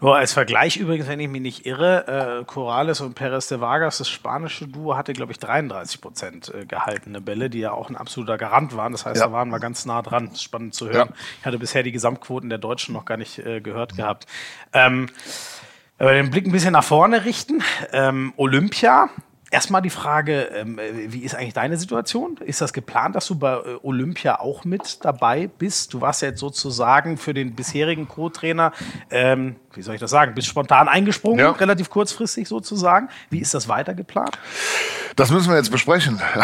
Nur 0.00 0.16
als 0.16 0.34
Vergleich 0.34 0.76
übrigens, 0.76 1.08
wenn 1.08 1.20
ich 1.20 1.28
mich 1.28 1.40
nicht 1.40 1.66
irre, 1.66 2.40
äh, 2.40 2.44
Corrales 2.44 3.00
und 3.00 3.14
Perez 3.14 3.48
de 3.48 3.60
Vargas, 3.60 3.98
das 3.98 4.10
spanische 4.10 4.68
Duo, 4.68 4.96
hatte, 4.96 5.14
glaube 5.14 5.32
ich, 5.32 5.38
33 5.38 6.02
Prozent 6.02 6.52
äh, 6.52 6.66
gehaltene 6.66 7.22
Bälle, 7.22 7.48
die 7.48 7.60
ja 7.60 7.72
auch 7.72 7.88
ein 7.88 7.96
absoluter 7.96 8.36
Garant 8.36 8.76
waren. 8.76 8.92
Das 8.92 9.06
heißt, 9.06 9.20
ja. 9.20 9.28
da 9.28 9.32
waren 9.32 9.48
wir 9.48 9.60
ganz 9.60 9.86
nah 9.86 10.02
dran. 10.02 10.34
Spannend 10.36 10.74
zu 10.74 10.90
hören. 10.90 11.08
Ja. 11.10 11.16
Ich 11.40 11.46
hatte 11.46 11.58
bisher 11.58 11.82
die 11.82 11.92
Gesamtquoten 11.92 12.50
der 12.50 12.58
Deutschen 12.58 12.92
noch 12.92 13.06
gar 13.06 13.16
nicht 13.16 13.38
äh, 13.38 13.62
gehört 13.62 13.96
gehabt. 13.96 14.26
Ähm, 14.74 15.08
wenn 15.96 16.08
wir 16.08 16.14
den 16.14 16.30
Blick 16.30 16.44
ein 16.44 16.52
bisschen 16.52 16.72
nach 16.72 16.84
vorne 16.84 17.24
richten, 17.24 17.62
ähm, 17.92 18.34
Olympia, 18.36 19.08
Erstmal 19.50 19.82
die 19.82 19.90
Frage, 19.90 20.50
ähm, 20.54 20.80
wie 21.06 21.20
ist 21.20 21.34
eigentlich 21.34 21.54
deine 21.54 21.76
Situation? 21.76 22.38
Ist 22.44 22.60
das 22.60 22.72
geplant, 22.72 23.14
dass 23.14 23.26
du 23.26 23.36
bei 23.36 23.52
äh, 23.52 23.78
Olympia 23.82 24.40
auch 24.40 24.64
mit 24.64 25.04
dabei 25.04 25.46
bist? 25.46 25.94
Du 25.94 26.00
warst 26.00 26.22
ja 26.22 26.28
jetzt 26.28 26.40
sozusagen 26.40 27.18
für 27.18 27.34
den 27.34 27.54
bisherigen 27.54 28.08
Co-Trainer, 28.08 28.72
ähm, 29.10 29.56
wie 29.74 29.82
soll 29.82 29.94
ich 29.94 30.00
das 30.00 30.10
sagen, 30.10 30.34
bist 30.34 30.48
spontan 30.48 30.88
eingesprungen, 30.88 31.38
ja. 31.38 31.50
relativ 31.50 31.90
kurzfristig 31.90 32.48
sozusagen. 32.48 33.08
Wie 33.30 33.38
ist 33.38 33.54
das 33.54 33.68
weiter 33.68 33.94
geplant? 33.94 34.38
Das 35.14 35.30
müssen 35.30 35.50
wir 35.50 35.56
jetzt 35.56 35.70
besprechen. 35.70 36.20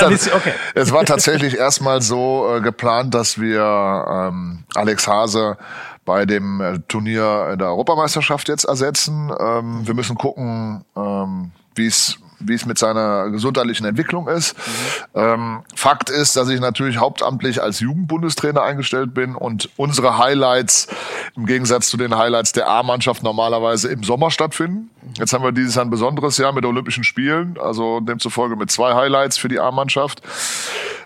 Dann, 0.00 0.14
okay. 0.14 0.54
Es 0.74 0.92
war 0.92 1.04
tatsächlich 1.04 1.56
erstmal 1.58 2.00
so 2.00 2.56
äh, 2.56 2.60
geplant, 2.60 3.12
dass 3.12 3.40
wir 3.40 3.60
ähm, 4.08 4.64
Alex 4.74 5.06
Hase 5.06 5.58
bei 6.04 6.24
dem 6.24 6.60
äh, 6.60 6.78
Turnier 6.88 7.56
der 7.58 7.66
Europameisterschaft 7.66 8.48
jetzt 8.48 8.64
ersetzen. 8.64 9.30
Ähm, 9.38 9.86
wir 9.86 9.94
müssen 9.94 10.16
gucken, 10.16 10.84
ähm, 10.96 11.50
wie 11.74 11.86
es 11.86 12.18
wie 12.38 12.54
es 12.54 12.66
mit 12.66 12.78
seiner 12.78 13.30
gesundheitlichen 13.30 13.86
Entwicklung 13.86 14.28
ist. 14.28 14.56
Mhm. 14.56 15.20
Ähm, 15.20 15.62
Fakt 15.74 16.10
ist, 16.10 16.36
dass 16.36 16.48
ich 16.48 16.60
natürlich 16.60 16.98
hauptamtlich 16.98 17.62
als 17.62 17.80
Jugendbundestrainer 17.80 18.62
eingestellt 18.62 19.14
bin 19.14 19.34
und 19.34 19.70
unsere 19.76 20.18
Highlights 20.18 20.88
im 21.36 21.46
Gegensatz 21.46 21.88
zu 21.88 21.96
den 21.96 22.16
Highlights 22.16 22.52
der 22.52 22.68
A-Mannschaft 22.68 23.22
normalerweise 23.22 23.88
im 23.88 24.02
Sommer 24.02 24.30
stattfinden. 24.30 24.90
Jetzt 25.18 25.32
haben 25.32 25.44
wir 25.44 25.52
dieses 25.52 25.74
Jahr 25.74 25.84
ein 25.84 25.90
besonderes 25.90 26.36
Jahr 26.38 26.52
mit 26.52 26.64
Olympischen 26.64 27.04
Spielen, 27.04 27.56
also 27.60 28.00
demzufolge 28.00 28.56
mit 28.56 28.70
zwei 28.70 28.94
Highlights 28.94 29.38
für 29.38 29.48
die 29.48 29.60
A-Mannschaft. 29.60 30.22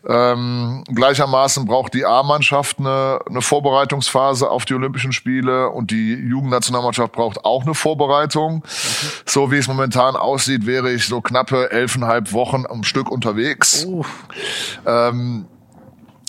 Ähm, 0.08 0.82
gleichermaßen 0.92 1.66
braucht 1.66 1.92
die 1.94 2.06
A-Mannschaft 2.06 2.78
eine, 2.78 3.20
eine 3.28 3.42
Vorbereitungsphase 3.42 4.48
auf 4.48 4.64
die 4.64 4.74
Olympischen 4.74 5.12
Spiele 5.12 5.68
und 5.68 5.90
die 5.90 6.14
Jugendnationalmannschaft 6.14 7.12
braucht 7.12 7.44
auch 7.44 7.64
eine 7.64 7.74
Vorbereitung. 7.74 8.56
Mhm. 8.56 8.62
So 9.26 9.50
wie 9.50 9.58
es 9.58 9.68
momentan 9.68 10.16
aussieht, 10.16 10.66
wäre 10.66 10.90
ich 10.90 11.06
so 11.06 11.20
knappe 11.20 11.70
elfeinhalb 11.70 12.32
Wochen 12.32 12.64
am 12.68 12.82
Stück 12.82 13.10
unterwegs. 13.10 13.84
Uh. 13.84 14.04
Ähm, 14.86 15.46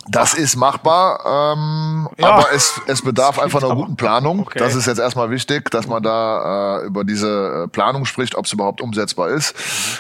das 0.07 0.33
ist 0.33 0.55
machbar, 0.55 1.53
ähm, 1.55 2.09
ja. 2.17 2.31
aber 2.31 2.51
es, 2.53 2.81
es 2.87 3.01
bedarf 3.01 3.39
einfach 3.39 3.61
einer 3.61 3.75
guten 3.75 3.95
Planung. 3.95 4.41
Okay. 4.41 4.59
Das 4.59 4.75
ist 4.75 4.87
jetzt 4.87 4.99
erstmal 4.99 5.29
wichtig, 5.29 5.69
dass 5.69 5.87
man 5.87 6.01
da 6.01 6.79
äh, 6.79 6.85
über 6.85 7.03
diese 7.03 7.65
äh, 7.65 7.67
Planung 7.67 8.05
spricht, 8.05 8.35
ob 8.35 8.45
es 8.45 8.53
überhaupt 8.53 8.81
umsetzbar 8.81 9.29
ist. 9.29 9.55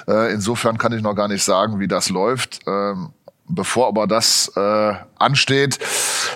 Mhm. 0.07 0.13
Äh, 0.13 0.31
insofern 0.33 0.77
kann 0.77 0.91
ich 0.93 1.01
noch 1.01 1.15
gar 1.15 1.27
nicht 1.27 1.43
sagen, 1.43 1.79
wie 1.79 1.87
das 1.87 2.09
läuft. 2.09 2.59
Ähm, 2.67 3.13
Bevor 3.53 3.87
aber 3.89 4.07
das 4.07 4.49
äh, 4.55 4.93
ansteht, 5.19 5.77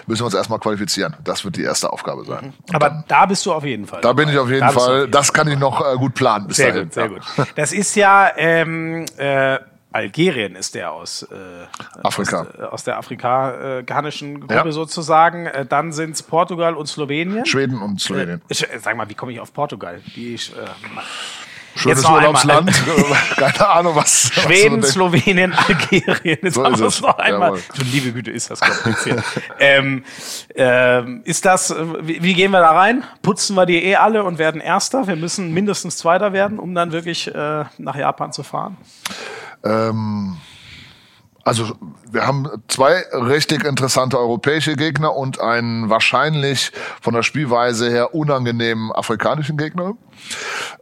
müssen 0.06 0.21
wir 0.21 0.25
uns 0.25 0.34
erstmal 0.34 0.60
qualifizieren. 0.60 1.15
Das 1.23 1.45
wird 1.45 1.56
die 1.56 1.63
erste 1.63 1.93
Aufgabe 1.93 2.25
sein. 2.25 2.47
Mhm. 2.47 2.75
Aber 2.75 2.89
dann, 2.89 3.04
da 3.08 3.25
bist 3.25 3.45
du 3.45 3.54
auf 3.54 3.63
jeden 3.63 3.88
Fall. 3.88 4.01
Da 4.01 4.12
bin 4.12 4.28
ich 4.28 4.38
auf 4.38 4.49
jeden 4.49 4.67
da 4.67 4.71
Fall. 4.71 4.99
Jeden 5.01 5.12
das 5.12 5.32
kann 5.32 5.47
ich 5.47 5.58
noch 5.58 5.80
äh, 5.82 5.95
gut 5.95 6.13
planen 6.13 6.47
bis 6.47 6.58
sehr 6.58 6.73
dahin. 6.73 6.84
Gut, 6.84 6.93
sehr 6.93 7.10
gut. 7.10 7.21
Das 7.56 7.71
ist 7.71 7.95
ja 7.95 8.32
ähm, 8.36 9.06
äh, 9.15 9.60
Algerien 9.96 10.56
ist 10.56 10.76
der 10.76 10.92
aus 10.92 11.24
äh, 11.24 11.36
Afrika. 12.04 12.42
Aus, 12.42 12.48
äh, 12.48 12.64
aus 12.64 12.84
der 12.84 12.98
afrikanischen 12.98 14.42
Gruppe 14.42 14.54
ja. 14.54 14.72
sozusagen. 14.72 15.46
Äh, 15.46 15.66
dann 15.66 15.94
sind 15.94 16.12
es 16.12 16.22
Portugal 16.22 16.76
und 16.76 16.88
Slowenien. 16.88 17.46
Schweden 17.46 17.82
und 17.82 18.02
Slowenien. 18.02 18.42
Äh, 18.50 18.80
sag 18.80 18.98
mal, 18.98 19.10
wie 19.10 19.14
komme 19.14 19.32
ich 19.32 19.40
auf 19.40 19.54
Portugal? 19.54 20.02
Die, 20.16 20.34
äh, 20.34 20.38
Schönes 21.78 22.06
Urlaubsland. 22.06 22.72
Keine 23.36 23.68
Ahnung, 23.68 23.96
was. 23.96 24.32
Schweden, 24.34 24.82
was 24.82 24.92
Slowenien, 24.92 25.54
Algerien. 25.54 26.40
Jetzt 26.42 26.56
so 26.56 26.64
ist 26.64 26.80
es. 26.80 27.02
noch 27.02 27.18
einmal. 27.18 27.60
Liebe 27.92 28.14
Güte, 28.14 28.32
ist 28.32 28.50
das 28.50 28.62
kompliziert. 28.62 29.24
ähm, 29.60 30.04
ähm, 30.56 31.22
ist 31.26 31.46
das, 31.46 31.76
wie, 32.02 32.24
wie, 32.24 32.34
gehen 32.34 32.52
wir 32.52 32.62
da 32.62 32.72
rein? 32.72 33.04
Putzen 33.22 33.56
wir 33.56 33.66
die 33.66 33.84
eh 33.84 33.96
alle 33.96 34.24
und 34.24 34.38
werden 34.38 34.62
Erster? 34.62 35.08
Wir 35.08 35.18
müssen 35.18 35.54
mindestens 35.54 35.98
Zweiter 35.98 36.32
werden, 36.32 36.60
um 36.60 36.74
dann 36.74 36.94
wirklich 36.94 37.34
äh, 37.34 37.66
nach 37.78 37.96
Japan 37.96 38.32
zu 38.32 38.44
fahren? 38.44 38.78
Ähm. 39.65 40.38
Also 41.43 41.75
wir 42.10 42.25
haben 42.25 42.49
zwei 42.67 43.04
richtig 43.13 43.65
interessante 43.65 44.17
europäische 44.17 44.75
Gegner 44.75 45.15
und 45.15 45.39
einen 45.39 45.91
wahrscheinlich 45.91 46.71
von 47.01 47.13
der 47.13 47.21
Spielweise 47.21 47.88
her 47.88 48.15
unangenehmen 48.15 48.91
afrikanischen 48.91 49.56
Gegner. 49.56 49.93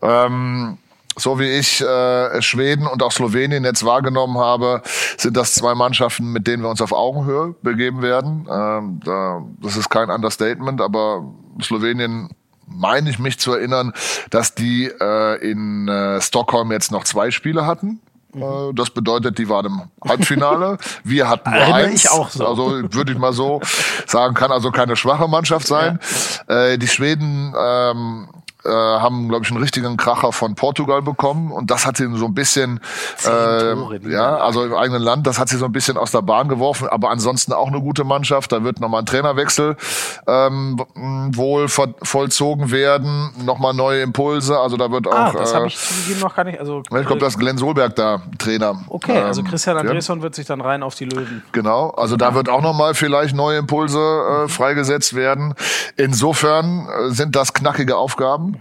Ähm, 0.01 0.77
so 1.15 1.39
wie 1.39 1.49
ich 1.49 1.81
äh, 1.81 2.41
Schweden 2.41 2.87
und 2.87 3.03
auch 3.03 3.11
Slowenien 3.11 3.63
jetzt 3.63 3.85
wahrgenommen 3.85 4.37
habe, 4.37 4.81
sind 5.17 5.37
das 5.37 5.53
zwei 5.53 5.75
Mannschaften, 5.75 6.31
mit 6.31 6.47
denen 6.47 6.63
wir 6.63 6.69
uns 6.69 6.81
auf 6.81 6.91
Augenhöhe 6.91 7.55
begeben 7.61 8.01
werden. 8.01 8.47
Ähm, 8.49 8.99
da, 9.03 9.43
das 9.61 9.77
ist 9.77 9.89
kein 9.89 10.09
Understatement, 10.09 10.81
aber 10.81 11.23
Slowenien 11.61 12.29
meine 12.65 13.09
ich 13.09 13.19
mich 13.19 13.37
zu 13.37 13.53
erinnern, 13.53 13.93
dass 14.29 14.55
die 14.55 14.85
äh, 14.85 15.51
in 15.51 15.87
äh, 15.87 16.21
Stockholm 16.21 16.71
jetzt 16.71 16.91
noch 16.91 17.03
zwei 17.03 17.29
Spiele 17.31 17.65
hatten. 17.65 17.99
Äh, 18.35 18.73
das 18.73 18.89
bedeutet, 18.89 19.37
die 19.37 19.49
waren 19.49 19.65
im 19.65 19.81
Halbfinale. 20.07 20.77
Wir 21.03 21.29
hatten 21.29 21.49
nur 21.49 21.59
Erinnere 21.59 21.85
eins. 21.89 22.03
Ich 22.05 22.11
auch 22.11 22.29
so. 22.29 22.47
Also 22.47 22.93
würde 22.93 23.11
ich 23.11 23.17
mal 23.17 23.33
so 23.33 23.61
sagen, 24.07 24.33
kann 24.33 24.51
also 24.51 24.71
keine 24.71 24.95
schwache 24.95 25.27
Mannschaft 25.27 25.67
sein. 25.67 25.99
Ja. 26.47 26.67
Äh, 26.67 26.77
die 26.77 26.87
Schweden 26.87 27.53
ähm, 27.57 28.27
äh, 28.65 28.69
haben, 28.69 29.30
glaube 29.30 29.45
ich, 29.45 29.52
einen 29.52 29.62
richtigen 29.62 29.97
Kracher 29.97 30.32
von 30.32 30.56
Portugal 30.56 31.02
bekommen 31.02 31.52
und 31.52 31.69
das 31.71 31.86
hat 31.86 31.97
sie 31.97 32.08
so 32.15 32.26
ein 32.26 32.34
bisschen, 32.34 32.80
äh, 33.26 33.76
ja, 34.10 34.38
also 34.38 34.63
im 34.63 34.73
eigenen 34.73 35.02
Land, 35.02 35.28
das 35.28 35.39
hat 35.39 35.49
sie 35.49 35.58
so 35.58 35.65
ein 35.65 35.71
bisschen 35.71 35.97
aus 35.97 36.12
der 36.12 36.21
Bahn 36.21 36.47
geworfen, 36.47 36.88
aber 36.88 37.10
ansonsten 37.10 37.54
auch 37.54 37.67
eine 37.67 37.82
gute 37.82 38.04
Mannschaft. 38.04 38.52
Da 38.52 38.63
wird 38.63 38.80
nochmal 38.80 39.02
ein 39.02 39.06
Trainerwechsel 39.06 39.76
ähm, 40.28 40.82
wohl 41.34 41.67
vollzogen 41.67 42.71
werden, 42.71 43.32
nochmal 43.43 43.73
neue 43.73 44.02
Impulse, 44.02 44.58
also 44.58 44.78
da 44.78 44.91
wird 44.91 45.08
ah, 45.08 45.10
auch. 45.10 45.36
Ah, 45.36 45.38
das 45.38 45.52
äh, 45.52 45.56
habe 45.56 45.67
ich 45.67 46.21
noch 46.21 46.36
gar 46.36 46.43
nicht. 46.45 46.60
Also, 46.60 46.82
ich 46.82 46.89
glaube, 46.89 47.19
das 47.19 47.38
Glenn 47.38 47.58
Solberg 47.58 47.95
da 47.95 48.21
Trainer. 48.38 48.84
Okay, 48.88 49.17
also 49.17 49.41
ähm, 49.41 49.47
Christian 49.47 49.78
Andresson 49.78 50.19
ja. 50.19 50.23
wird 50.23 50.36
sich 50.36 50.45
dann 50.45 50.62
rein 50.62 50.84
auf 50.84 50.95
die 50.95 51.06
Löwen. 51.06 51.43
Genau, 51.52 51.89
also 51.91 52.15
da 52.17 52.36
wird 52.36 52.49
auch 52.49 52.62
nochmal 52.62 52.93
vielleicht 52.93 53.36
neue 53.36 53.58
Impulse 53.58 53.99
äh, 53.99 54.47
freigesetzt 54.47 55.15
werden. 55.15 55.54
Insofern 55.97 56.88
äh, 56.88 57.12
sind 57.12 57.36
das 57.36 57.54
knackige 57.54 57.97
Aufgaben. 57.97 58.52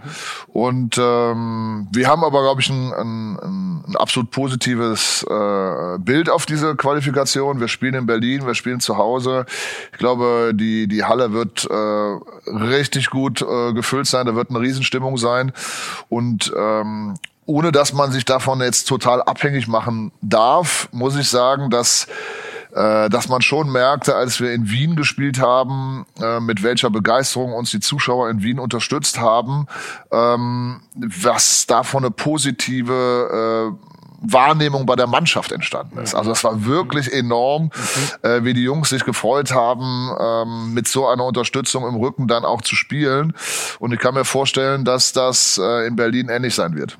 Und 0.47 0.97
ähm, 0.97 1.87
wir 1.91 2.07
haben 2.07 2.23
aber, 2.23 2.41
glaube 2.41 2.61
ich, 2.61 2.69
ein, 2.69 2.93
ein, 2.93 3.83
ein 3.87 3.95
absolut 3.95 4.31
positives 4.31 5.25
äh, 5.29 5.97
Bild 5.99 6.29
auf 6.29 6.45
diese 6.45 6.75
Qualifikation. 6.75 7.59
Wir 7.59 7.67
spielen 7.67 7.93
in 7.93 8.05
Berlin, 8.05 8.45
wir 8.45 8.55
spielen 8.55 8.79
zu 8.79 8.97
Hause. 8.97 9.45
Ich 9.91 9.97
glaube, 9.97 10.53
die, 10.53 10.87
die 10.87 11.03
Halle 11.03 11.33
wird 11.33 11.65
äh, 11.69 12.49
richtig 12.51 13.09
gut 13.09 13.41
äh, 13.41 13.73
gefüllt 13.73 14.07
sein, 14.07 14.25
da 14.25 14.35
wird 14.35 14.49
eine 14.49 14.59
Riesenstimmung 14.59 15.17
sein. 15.17 15.51
Und 16.09 16.53
ähm, 16.57 17.15
ohne 17.45 17.71
dass 17.71 17.93
man 17.93 18.11
sich 18.11 18.25
davon 18.25 18.61
jetzt 18.61 18.85
total 18.85 19.21
abhängig 19.21 19.67
machen 19.67 20.11
darf, 20.21 20.87
muss 20.91 21.15
ich 21.17 21.29
sagen, 21.29 21.69
dass 21.69 22.07
äh, 22.75 23.09
dass 23.09 23.29
man 23.29 23.41
schon 23.41 23.71
merkte, 23.71 24.15
als 24.15 24.39
wir 24.39 24.53
in 24.53 24.69
Wien 24.69 24.95
gespielt 24.95 25.39
haben, 25.39 26.05
äh, 26.21 26.39
mit 26.39 26.63
welcher 26.63 26.89
Begeisterung 26.89 27.53
uns 27.53 27.71
die 27.71 27.79
Zuschauer 27.79 28.29
in 28.29 28.41
Wien 28.41 28.59
unterstützt 28.59 29.19
haben, 29.19 29.67
ähm, 30.11 30.81
was 30.95 31.67
davon 31.67 32.03
eine 32.03 32.11
positive 32.11 33.73
äh, 33.73 33.93
Wahrnehmung 34.23 34.85
bei 34.85 34.95
der 34.95 35.07
Mannschaft 35.07 35.51
entstanden 35.51 35.99
ist. 35.99 36.15
Also 36.15 36.29
das 36.29 36.43
war 36.43 36.65
wirklich 36.65 37.11
enorm, 37.11 37.63
mhm. 37.65 38.29
äh, 38.29 38.43
wie 38.45 38.53
die 38.53 38.63
Jungs 38.63 38.89
sich 38.89 39.03
gefreut 39.03 39.53
haben, 39.53 40.09
ähm, 40.19 40.73
mit 40.73 40.87
so 40.87 41.07
einer 41.07 41.25
Unterstützung 41.25 41.85
im 41.87 41.95
Rücken 41.95 42.27
dann 42.27 42.45
auch 42.45 42.61
zu 42.61 42.75
spielen. 42.75 43.33
Und 43.79 43.93
ich 43.93 43.99
kann 43.99 44.13
mir 44.13 44.25
vorstellen, 44.25 44.85
dass 44.85 45.11
das 45.11 45.59
äh, 45.61 45.87
in 45.87 45.95
Berlin 45.95 46.29
ähnlich 46.29 46.55
sein 46.55 46.75
wird. 46.75 46.97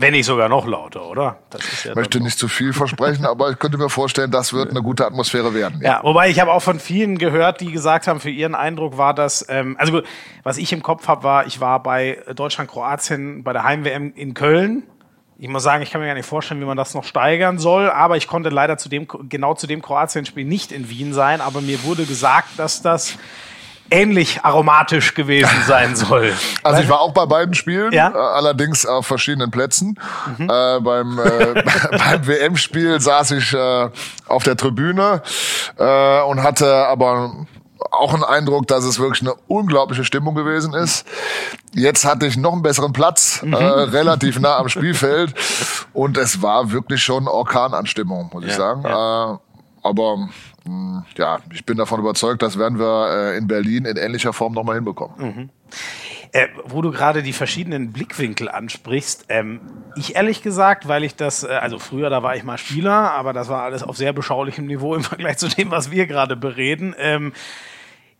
Wenn 0.00 0.12
nicht 0.12 0.26
sogar 0.26 0.48
noch 0.48 0.64
lauter, 0.64 1.06
oder? 1.10 1.38
ich 1.58 1.84
ja 1.84 1.92
möchte 1.96 2.20
nicht 2.20 2.38
zu 2.38 2.46
viel 2.46 2.72
versprechen, 2.72 3.26
aber 3.26 3.50
ich 3.50 3.58
könnte 3.58 3.78
mir 3.78 3.88
vorstellen, 3.88 4.30
das 4.30 4.52
wird 4.52 4.70
eine 4.70 4.80
gute 4.80 5.04
Atmosphäre 5.04 5.54
werden. 5.54 5.80
Ja, 5.82 5.88
ja 5.88 6.00
wobei 6.04 6.30
ich 6.30 6.38
habe 6.38 6.52
auch 6.52 6.62
von 6.62 6.78
vielen 6.78 7.18
gehört, 7.18 7.60
die 7.60 7.72
gesagt 7.72 8.06
haben, 8.06 8.20
für 8.20 8.30
ihren 8.30 8.54
Eindruck 8.54 8.96
war 8.96 9.12
das, 9.12 9.44
ähm, 9.48 9.74
also 9.76 9.90
gut, 9.90 10.04
was 10.44 10.56
ich 10.56 10.72
im 10.72 10.84
Kopf 10.84 11.08
habe, 11.08 11.24
war, 11.24 11.46
ich 11.48 11.60
war 11.60 11.82
bei 11.82 12.22
Deutschland-Kroatien 12.32 13.42
bei 13.42 13.52
der 13.52 13.64
Heim-WM 13.64 14.12
in 14.14 14.34
Köln. 14.34 14.84
Ich 15.36 15.48
muss 15.48 15.64
sagen, 15.64 15.82
ich 15.82 15.90
kann 15.90 16.00
mir 16.00 16.06
gar 16.06 16.14
nicht 16.14 16.26
vorstellen, 16.26 16.60
wie 16.60 16.64
man 16.64 16.76
das 16.76 16.94
noch 16.94 17.02
steigern 17.02 17.58
soll, 17.58 17.90
aber 17.90 18.16
ich 18.16 18.28
konnte 18.28 18.50
leider 18.50 18.78
zu 18.78 18.88
dem, 18.88 19.08
genau 19.28 19.54
zu 19.54 19.66
dem 19.66 19.82
Kroatien-Spiel 19.82 20.44
nicht 20.44 20.70
in 20.70 20.88
Wien 20.90 21.12
sein, 21.12 21.40
aber 21.40 21.60
mir 21.60 21.82
wurde 21.82 22.04
gesagt, 22.04 22.50
dass 22.56 22.82
das 22.82 23.18
ähnlich 23.90 24.44
aromatisch 24.44 25.14
gewesen 25.14 25.50
sein 25.66 25.96
soll. 25.96 26.32
Also 26.62 26.82
ich 26.82 26.88
war 26.88 27.00
auch 27.00 27.12
bei 27.12 27.24
beiden 27.24 27.54
Spielen, 27.54 27.92
ja? 27.92 28.10
Äh, 28.10 28.16
allerdings 28.16 28.84
auf 28.84 29.06
verschiedenen 29.06 29.50
Plätzen. 29.50 29.98
Mhm. 30.36 30.50
Äh, 30.50 30.80
beim 30.80 31.18
äh, 31.18 31.62
beim 31.90 32.26
WM-Spiel 32.26 33.00
saß 33.00 33.30
ich 33.32 33.54
äh, 33.54 33.88
auf 34.26 34.42
der 34.42 34.56
Tribüne 34.56 35.22
äh, 35.78 36.20
und 36.22 36.42
hatte 36.42 36.86
aber 36.88 37.46
auch 37.90 38.14
ein 38.14 38.24
Eindruck, 38.24 38.66
dass 38.66 38.84
es 38.84 38.98
wirklich 38.98 39.22
eine 39.22 39.34
unglaubliche 39.46 40.04
Stimmung 40.04 40.34
gewesen 40.34 40.74
ist. 40.74 41.06
Jetzt 41.72 42.04
hatte 42.04 42.26
ich 42.26 42.36
noch 42.36 42.52
einen 42.52 42.62
besseren 42.62 42.92
Platz, 42.92 43.42
mhm. 43.42 43.54
äh, 43.54 43.56
relativ 43.64 44.38
nah 44.40 44.58
am 44.58 44.68
Spielfeld. 44.68 45.34
Und 45.92 46.18
es 46.18 46.42
war 46.42 46.72
wirklich 46.72 47.02
schon 47.02 47.28
Orkananstimmung, 47.28 48.30
muss 48.32 48.44
ja, 48.44 48.50
ich 48.50 48.56
sagen. 48.56 48.82
Ja. 48.82 49.34
Äh, 49.34 49.38
aber 49.82 50.28
ja, 51.16 51.38
ich 51.52 51.64
bin 51.64 51.76
davon 51.76 52.00
überzeugt, 52.00 52.42
das 52.42 52.58
werden 52.58 52.78
wir 52.78 53.32
äh, 53.34 53.38
in 53.38 53.46
Berlin 53.46 53.84
in 53.84 53.96
ähnlicher 53.96 54.32
Form 54.32 54.52
nochmal 54.52 54.76
hinbekommen. 54.76 55.16
Mhm. 55.18 55.50
Äh, 56.32 56.48
wo 56.64 56.82
du 56.82 56.90
gerade 56.90 57.22
die 57.22 57.32
verschiedenen 57.32 57.92
Blickwinkel 57.92 58.50
ansprichst, 58.50 59.26
ähm, 59.30 59.60
ich 59.96 60.14
ehrlich 60.14 60.42
gesagt, 60.42 60.86
weil 60.86 61.02
ich 61.04 61.16
das, 61.16 61.42
äh, 61.42 61.48
also 61.48 61.78
früher, 61.78 62.10
da 62.10 62.22
war 62.22 62.36
ich 62.36 62.44
mal 62.44 62.58
Spieler, 62.58 63.12
aber 63.12 63.32
das 63.32 63.48
war 63.48 63.62
alles 63.62 63.82
auf 63.82 63.96
sehr 63.96 64.12
beschaulichem 64.12 64.66
Niveau 64.66 64.94
im 64.94 65.04
Vergleich 65.04 65.38
zu 65.38 65.48
dem, 65.48 65.70
was 65.70 65.90
wir 65.90 66.06
gerade 66.06 66.36
bereden. 66.36 66.94
Ähm, 66.98 67.32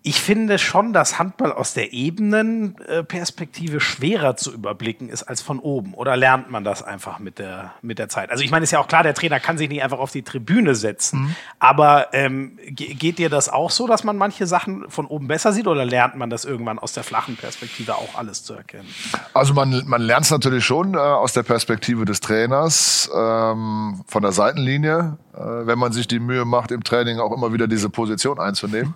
ich 0.02 0.20
finde 0.20 0.58
schon, 0.58 0.92
dass 0.92 1.18
Handball 1.18 1.52
aus 1.52 1.74
der 1.74 1.92
Ebenenperspektive 1.92 3.80
schwerer 3.80 4.36
zu 4.36 4.52
überblicken 4.52 5.08
ist 5.08 5.24
als 5.24 5.42
von 5.42 5.58
oben. 5.58 5.92
Oder 5.92 6.16
lernt 6.16 6.50
man 6.50 6.62
das 6.62 6.84
einfach 6.84 7.18
mit 7.18 7.38
der, 7.40 7.72
mit 7.82 7.98
der 7.98 8.08
Zeit? 8.08 8.30
Also 8.30 8.44
ich 8.44 8.50
meine, 8.50 8.62
ist 8.62 8.70
ja 8.70 8.78
auch 8.78 8.86
klar, 8.86 9.02
der 9.02 9.14
Trainer 9.14 9.40
kann 9.40 9.58
sich 9.58 9.68
nicht 9.68 9.82
einfach 9.82 9.98
auf 9.98 10.12
die 10.12 10.22
Tribüne 10.22 10.76
setzen. 10.76 11.22
Mhm. 11.22 11.36
Aber 11.58 12.14
ähm, 12.14 12.58
geht 12.70 13.18
dir 13.18 13.28
das 13.28 13.48
auch 13.48 13.70
so, 13.70 13.88
dass 13.88 14.04
man 14.04 14.16
manche 14.16 14.46
Sachen 14.46 14.88
von 14.88 15.04
oben 15.04 15.26
besser 15.26 15.52
sieht? 15.52 15.66
Oder 15.66 15.84
lernt 15.84 16.14
man 16.14 16.30
das 16.30 16.44
irgendwann 16.44 16.78
aus 16.78 16.92
der 16.92 17.02
flachen 17.02 17.36
Perspektive 17.36 17.96
auch 17.96 18.14
alles 18.14 18.44
zu 18.44 18.54
erkennen? 18.54 18.88
Also 19.34 19.52
man, 19.52 19.82
man 19.86 20.00
lernt 20.00 20.26
es 20.26 20.30
natürlich 20.30 20.64
schon 20.64 20.94
äh, 20.94 20.98
aus 20.98 21.32
der 21.32 21.42
Perspektive 21.42 22.04
des 22.04 22.20
Trainers, 22.20 23.10
ähm, 23.14 24.04
von 24.06 24.22
der 24.22 24.32
Seitenlinie 24.32 25.18
äh, 25.27 25.27
wenn 25.38 25.78
man 25.78 25.92
sich 25.92 26.08
die 26.08 26.20
Mühe 26.20 26.44
macht, 26.44 26.70
im 26.70 26.82
Training 26.82 27.18
auch 27.18 27.32
immer 27.32 27.52
wieder 27.52 27.66
diese 27.66 27.88
Position 27.88 28.38
einzunehmen. 28.38 28.94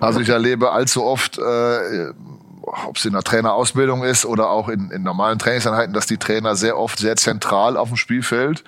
Also 0.00 0.20
ich 0.20 0.28
erlebe 0.28 0.72
allzu 0.72 1.04
oft 1.04 1.38
äh, 1.38 2.12
ob 2.62 2.96
es 2.96 3.04
in 3.04 3.12
der 3.12 3.22
Trainerausbildung 3.22 4.04
ist 4.04 4.26
oder 4.26 4.50
auch 4.50 4.68
in, 4.68 4.90
in 4.90 5.02
normalen 5.02 5.38
Trainingseinheiten, 5.38 5.92
dass 5.92 6.06
die 6.06 6.18
Trainer 6.18 6.56
sehr 6.56 6.78
oft 6.78 6.98
sehr 6.98 7.16
zentral 7.16 7.76
auf 7.76 7.88
dem 7.88 7.96
Spielfeld 7.96 8.64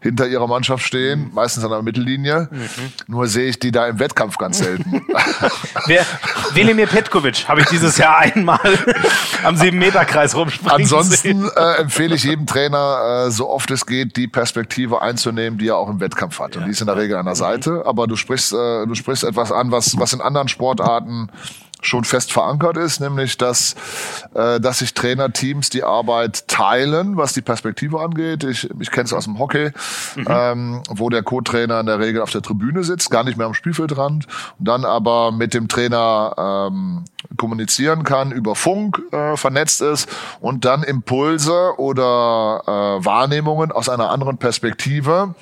hinter 0.00 0.26
ihrer 0.26 0.46
Mannschaft 0.46 0.84
stehen, 0.84 1.28
mhm. 1.28 1.34
meistens 1.34 1.64
an 1.64 1.70
der 1.70 1.82
Mittellinie. 1.82 2.48
Mhm. 2.50 2.68
Nur 3.06 3.26
sehe 3.26 3.48
ich 3.48 3.58
die 3.58 3.72
da 3.72 3.86
im 3.86 3.98
Wettkampf 3.98 4.38
ganz 4.38 4.58
selten. 4.58 5.04
Wer, 5.86 6.04
Velimir 6.52 6.86
Petkovic 6.86 7.48
habe 7.48 7.60
ich 7.60 7.66
dieses 7.66 7.96
Jahr 7.98 8.18
einmal 8.18 8.60
am 9.42 9.56
Sieben-Meter-Kreis 9.56 10.34
rumspringen 10.34 10.72
Ansonsten 10.72 11.50
äh, 11.56 11.80
empfehle 11.80 12.14
ich 12.14 12.24
jedem 12.24 12.46
Trainer, 12.46 13.26
äh, 13.26 13.30
so 13.30 13.48
oft 13.48 13.70
es 13.70 13.86
geht, 13.86 14.16
die 14.16 14.28
Perspektive 14.28 15.02
einzunehmen, 15.02 15.58
die 15.58 15.68
er 15.68 15.76
auch 15.76 15.88
im 15.88 16.00
Wettkampf 16.00 16.38
hat. 16.38 16.56
Und 16.56 16.66
die 16.66 16.70
ist 16.70 16.80
in 16.80 16.86
der 16.86 16.96
Regel 16.96 17.16
an 17.16 17.26
der 17.26 17.34
Seite. 17.34 17.82
Aber 17.86 18.06
du 18.06 18.16
sprichst, 18.16 18.52
äh, 18.52 18.86
du 18.86 18.94
sprichst 18.94 19.24
etwas 19.24 19.52
an, 19.52 19.70
was, 19.70 19.98
was 19.98 20.12
in 20.12 20.20
anderen 20.20 20.48
Sportarten 20.48 21.30
schon 21.82 22.04
fest 22.04 22.32
verankert 22.32 22.76
ist, 22.76 23.00
nämlich 23.00 23.36
dass, 23.36 23.74
äh, 24.34 24.60
dass 24.60 24.78
sich 24.78 24.94
Trainerteams 24.94 25.68
die 25.68 25.82
Arbeit 25.82 26.48
teilen, 26.48 27.16
was 27.16 27.32
die 27.32 27.42
Perspektive 27.42 28.00
angeht. 28.00 28.44
Ich, 28.44 28.68
ich 28.80 28.90
kenne 28.90 29.04
es 29.04 29.12
aus 29.12 29.24
dem 29.24 29.38
Hockey, 29.38 29.70
mhm. 30.16 30.26
ähm, 30.28 30.82
wo 30.88 31.10
der 31.10 31.22
Co-Trainer 31.22 31.80
in 31.80 31.86
der 31.86 31.98
Regel 31.98 32.22
auf 32.22 32.30
der 32.30 32.42
Tribüne 32.42 32.84
sitzt, 32.84 33.10
gar 33.10 33.24
nicht 33.24 33.36
mehr 33.36 33.46
am 33.46 33.54
Spielfeldrand, 33.54 34.26
dann 34.58 34.84
aber 34.84 35.32
mit 35.32 35.54
dem 35.54 35.68
Trainer 35.68 36.70
ähm, 36.70 37.04
kommunizieren 37.36 38.04
kann, 38.04 38.32
über 38.32 38.54
Funk 38.54 39.02
äh, 39.12 39.36
vernetzt 39.36 39.82
ist 39.82 40.08
und 40.40 40.64
dann 40.64 40.82
Impulse 40.82 41.74
oder 41.78 42.62
äh, 42.66 43.04
Wahrnehmungen 43.04 43.72
aus 43.72 43.88
einer 43.88 44.10
anderen 44.10 44.38
Perspektive 44.38 45.34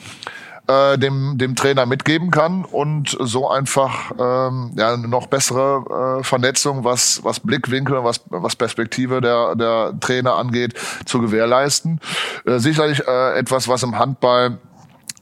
äh, 0.71 0.99
dem, 0.99 1.37
dem 1.37 1.57
Trainer 1.57 1.87
mitgeben 1.87 2.31
kann 2.31 2.65
und 2.65 3.17
so 3.19 3.49
einfach 3.49 4.13
ähm, 4.19 4.73
ja, 4.77 4.97
noch 4.97 5.27
bessere 5.27 6.21
äh, 6.21 6.25
Vernetzung, 6.25 6.85
was, 6.85 7.25
was 7.25 7.41
Blickwinkel, 7.41 8.05
was, 8.05 8.21
was 8.29 8.55
Perspektive 8.55 9.21
der, 9.21 9.57
der 9.57 9.95
Trainer 10.01 10.37
angeht, 10.37 10.75
zu 11.07 11.21
gewährleisten. 11.21 12.01
Äh, 12.47 12.59
sicherlich 12.59 13.07
äh, 13.07 13.39
etwas, 13.39 13.69
was 13.69 13.83
im 13.83 13.99
Handball 13.99 14.59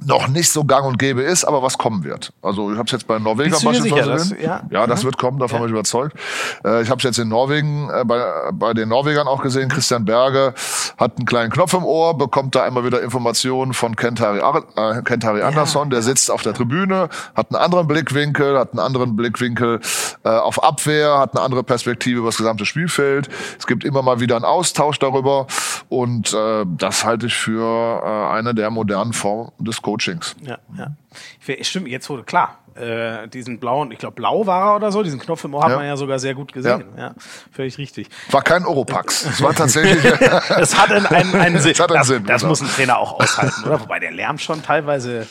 noch 0.05 0.29
nicht 0.29 0.51
so 0.51 0.65
gang 0.65 0.87
und 0.87 0.99
gäbe 0.99 1.23
ist, 1.23 1.45
aber 1.45 1.63
was 1.63 1.77
kommen 1.77 2.05
wird. 2.05 2.33
Also 2.43 2.71
ich 2.71 2.79
habe 2.79 2.87
es 2.87 2.93
jetzt 2.93 3.07
bei 3.07 3.19
Norwegen 3.19 3.51
beispielsweise 3.51 4.11
das, 4.11 4.35
ja? 4.41 4.63
ja, 4.71 4.87
das 4.87 5.03
mhm. 5.03 5.07
wird 5.07 5.19
kommen, 5.19 5.39
davon 5.39 5.57
ja. 5.57 5.63
bin 5.63 5.69
ich 5.69 5.73
überzeugt. 5.73 6.17
Äh, 6.65 6.83
ich 6.83 6.91
habe 6.91 6.99
es 6.99 7.05
jetzt 7.05 7.19
in 7.19 7.29
Norwegen 7.29 7.91
äh, 7.91 8.05
bei, 8.05 8.23
bei 8.53 8.75
den 8.75 8.89
Norwegern 8.89 9.27
auch 9.27 9.43
gesehen. 9.43 9.69
Christian 9.69 10.05
Berge 10.05 10.55
hat 10.97 11.17
einen 11.17 11.27
kleinen 11.27 11.51
Knopf 11.51 11.75
im 11.75 11.85
Ohr, 11.85 12.17
bekommt 12.17 12.55
da 12.55 12.67
immer 12.67 12.85
wieder 12.85 13.03
Informationen 13.03 13.75
von 13.75 13.97
Kentari, 13.97 14.39
äh, 14.77 15.03
Kentari 15.03 15.43
Andersson, 15.43 15.91
der 15.91 16.03
sitzt 16.03 16.31
auf 16.31 16.43
der 16.43 16.55
Tribüne, 16.55 17.09
hat 17.35 17.53
einen 17.53 17.63
anderen 17.63 17.89
Blickwinkel, 17.89 18.59
hat 18.59 18.73
einen 18.73 18.81
anderen 18.81 19.17
Blickwinkel 19.17 19.81
äh, 20.25 20.29
auf 20.29 20.63
Abwehr, 20.63 21.19
hat 21.19 21.35
eine 21.35 21.45
andere 21.45 21.65
Perspektive 21.65 22.21
über 22.21 22.29
das 22.29 22.37
gesamte 22.37 22.65
Spielfeld. 22.67 23.29
Es 23.59 23.67
gibt 23.67 23.85
immer 23.85 24.03
mal 24.03 24.21
wieder 24.21 24.37
einen 24.37 24.45
Austausch 24.45 24.99
darüber 24.99 25.47
und 25.89 26.33
äh, 26.33 26.65
das 26.67 27.05
halte 27.05 27.27
ich 27.27 27.35
für 27.35 28.03
äh, 28.05 28.33
eine 28.35 28.55
der 28.55 28.71
modernen 28.71 29.13
Formen 29.13 29.51
des 29.59 29.83
Coachings. 29.89 30.37
Ja, 30.43 30.59
ja. 30.77 31.65
Stimmt, 31.65 31.89
jetzt 31.89 32.11
wurde 32.11 32.23
klar. 32.23 32.59
Äh, 32.75 33.27
diesen 33.29 33.59
blauen, 33.59 33.91
ich 33.91 33.99
glaube 33.99 34.17
blau 34.17 34.47
war 34.47 34.73
er 34.73 34.77
oder 34.77 34.93
so, 34.93 35.03
diesen 35.03 35.19
Knopf 35.19 35.45
im 35.45 35.55
Ohr 35.55 35.63
ja. 35.63 35.71
hat 35.71 35.77
man 35.77 35.87
ja 35.87 35.97
sogar 35.97 36.19
sehr 36.19 36.35
gut 36.35 36.53
gesehen. 36.53 36.85
Ja, 36.95 37.03
ja 37.05 37.15
völlig 37.51 37.79
richtig. 37.79 38.11
War 38.31 38.43
kein 38.43 38.67
Oropax. 38.67 39.25
Es 39.25 39.43
war 39.43 39.55
tatsächlich. 39.55 40.05
es 40.51 40.79
hat 40.79 40.93
einen, 40.93 41.07
einen, 41.07 41.35
einen 41.35 41.59
Sinn. 41.61 41.73
Das, 41.73 41.81
hat 41.81 41.91
einen 41.91 42.01
das, 42.01 42.07
Sinn, 42.07 42.27
das 42.27 42.43
genau. 42.43 42.51
muss 42.51 42.61
ein 42.61 42.69
Trainer 42.69 42.99
auch 42.99 43.19
aushalten, 43.19 43.65
oder? 43.65 43.81
Wobei 43.81 43.99
der 43.99 44.11
Lärm 44.11 44.37
schon 44.37 44.63
teilweise 44.63 45.27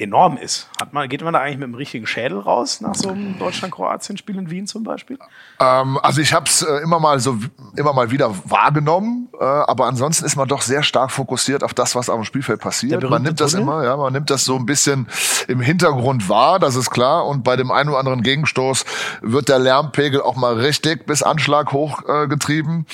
enorm 0.00 0.36
ist. 0.36 0.68
Hat 0.80 0.92
man, 0.92 1.08
geht 1.08 1.22
man 1.22 1.34
da 1.34 1.40
eigentlich 1.40 1.58
mit 1.58 1.68
dem 1.68 1.74
richtigen 1.74 2.06
Schädel 2.06 2.38
raus 2.38 2.80
nach 2.80 2.94
so 2.94 3.10
einem 3.10 3.38
Deutschland-Kroatien-Spiel 3.38 4.38
in 4.38 4.50
Wien 4.50 4.66
zum 4.66 4.82
Beispiel? 4.82 5.18
Ähm, 5.58 5.98
also 6.02 6.20
ich 6.20 6.32
habe 6.32 6.46
es 6.46 6.62
äh, 6.62 6.82
immer 6.82 6.98
mal 6.98 7.20
so 7.20 7.38
immer 7.76 7.92
mal 7.92 8.10
wieder 8.10 8.34
wahrgenommen, 8.44 9.28
äh, 9.38 9.44
aber 9.44 9.86
ansonsten 9.86 10.24
ist 10.24 10.36
man 10.36 10.48
doch 10.48 10.62
sehr 10.62 10.82
stark 10.82 11.10
fokussiert 11.10 11.62
auf 11.62 11.74
das, 11.74 11.94
was 11.94 12.08
auf 12.08 12.16
dem 12.16 12.24
Spielfeld 12.24 12.60
passiert. 12.60 13.08
Man 13.08 13.22
nimmt 13.22 13.40
das 13.40 13.54
immer, 13.54 13.84
ja, 13.84 13.96
man 13.96 14.12
nimmt 14.12 14.30
das 14.30 14.44
so 14.44 14.56
ein 14.56 14.66
bisschen 14.66 15.08
im 15.48 15.60
Hintergrund 15.60 16.28
wahr, 16.28 16.58
das 16.58 16.76
ist 16.76 16.90
klar. 16.90 17.26
Und 17.26 17.44
bei 17.44 17.56
dem 17.56 17.70
einen 17.70 17.90
oder 17.90 17.98
anderen 17.98 18.22
Gegenstoß 18.22 18.84
wird 19.22 19.48
der 19.48 19.58
Lärmpegel 19.58 20.22
auch 20.22 20.36
mal 20.36 20.54
richtig 20.54 21.06
bis 21.06 21.22
Anschlag 21.22 21.72
hochgetrieben. 21.72 22.86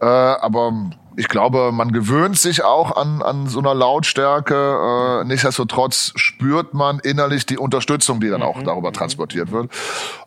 Äh, 0.00 0.06
aber 0.06 0.72
ich 1.16 1.28
glaube, 1.28 1.72
man 1.72 1.92
gewöhnt 1.92 2.38
sich 2.38 2.64
auch 2.64 2.96
an, 2.96 3.22
an 3.22 3.46
so 3.46 3.58
einer 3.58 3.74
Lautstärke. 3.74 5.22
Äh, 5.22 5.24
nichtsdestotrotz 5.26 6.12
spürt 6.16 6.74
man 6.74 6.98
innerlich 7.00 7.46
die 7.46 7.58
Unterstützung, 7.58 8.20
die 8.20 8.28
dann 8.28 8.42
auch 8.42 8.56
mhm. 8.56 8.64
darüber 8.64 8.92
transportiert 8.92 9.52
wird. 9.52 9.70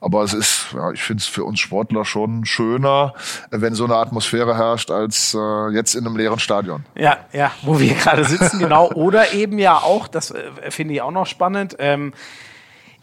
Aber 0.02 0.24
es 0.24 0.34
ist, 0.34 0.68
ja, 0.74 0.92
ich 0.92 1.04
finde 1.04 1.22
es 1.22 1.28
für 1.28 1.44
uns 1.44 1.60
Sportler 1.60 2.06
schon 2.06 2.46
schöner, 2.46 3.14
wenn 3.50 3.76
so 3.76 3.86
eine 3.86 3.96
Atmosphäre 3.96 4.58
herrscht, 4.58 4.92
als 4.92 5.34
äh, 5.34 5.70
jetzt 5.74 5.96
in 5.96 6.06
einem 6.06 6.18
leeren 6.18 6.40
Stadion. 6.40 6.86
Ja, 6.96 7.18
ja, 7.32 7.52
wo 7.62 7.80
wir 7.80 7.94
gerade 7.94 8.26
sitzen, 8.26 8.60
genau. 8.60 8.92
Oder 8.92 9.34
eben 9.34 9.60
ja 9.60 9.78
auch, 9.78 10.08
das 10.08 10.32
äh, 10.32 10.44
finde 10.70 10.96
ich 10.96 11.02
auch 11.02 11.12
noch 11.12 11.28
spannend, 11.28 11.76
ähm, 11.80 12.14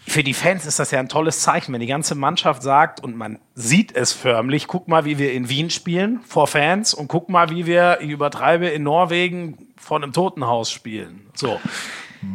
für 0.07 0.25
die 0.25 0.35
Fans 0.35 0.67
ist 0.67 0.79
das 0.79 0.91
ja 0.91 0.99
ein 0.99 1.09
tolles 1.09 1.41
Zeichen, 1.41 1.73
wenn 1.73 1.81
die 1.81 1.87
ganze 1.87 2.15
Mannschaft 2.15 2.63
sagt 2.63 3.01
und 3.01 3.17
man 3.17 3.39
sieht 3.55 3.95
es 3.95 4.13
förmlich, 4.13 4.67
guck 4.67 4.89
mal, 4.89 5.05
wie 5.05 5.19
wir 5.19 5.33
in 5.33 5.49
Wien 5.49 5.71
spielen 5.71 6.21
vor 6.27 6.47
Fans 6.47 6.95
und 6.95 7.09
guck 7.09 7.29
mal, 7.29 7.51
wie 7.51 7.67
wir, 7.67 7.99
ich 8.01 8.11
übertreibe, 8.11 8.69
in 8.69 8.83
Norwegen 8.83 9.69
vor 9.77 9.99
einem 9.99 10.13
Totenhaus 10.13 10.71
spielen. 10.71 11.27
So. 11.35 11.61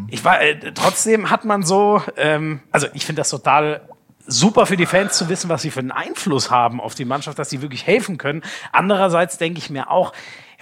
Ich 0.07 0.23
war, 0.23 0.41
äh, 0.41 0.73
trotzdem 0.73 1.29
hat 1.29 1.45
man 1.45 1.63
so, 1.63 2.01
ähm, 2.17 2.59
also 2.71 2.87
ich 2.93 3.05
finde 3.05 3.19
das 3.19 3.29
total 3.29 3.81
super 4.25 4.65
für 4.65 4.77
die 4.77 4.85
Fans 4.87 5.17
zu 5.17 5.29
wissen, 5.29 5.49
was 5.49 5.61
sie 5.61 5.69
für 5.69 5.79
einen 5.79 5.91
Einfluss 5.91 6.49
haben 6.49 6.81
auf 6.81 6.95
die 6.95 7.05
Mannschaft, 7.05 7.37
dass 7.37 7.49
sie 7.49 7.61
wirklich 7.61 7.85
helfen 7.85 8.17
können. 8.17 8.41
Andererseits 8.71 9.37
denke 9.37 9.59
ich 9.59 9.69
mir 9.69 9.91
auch, 9.91 10.13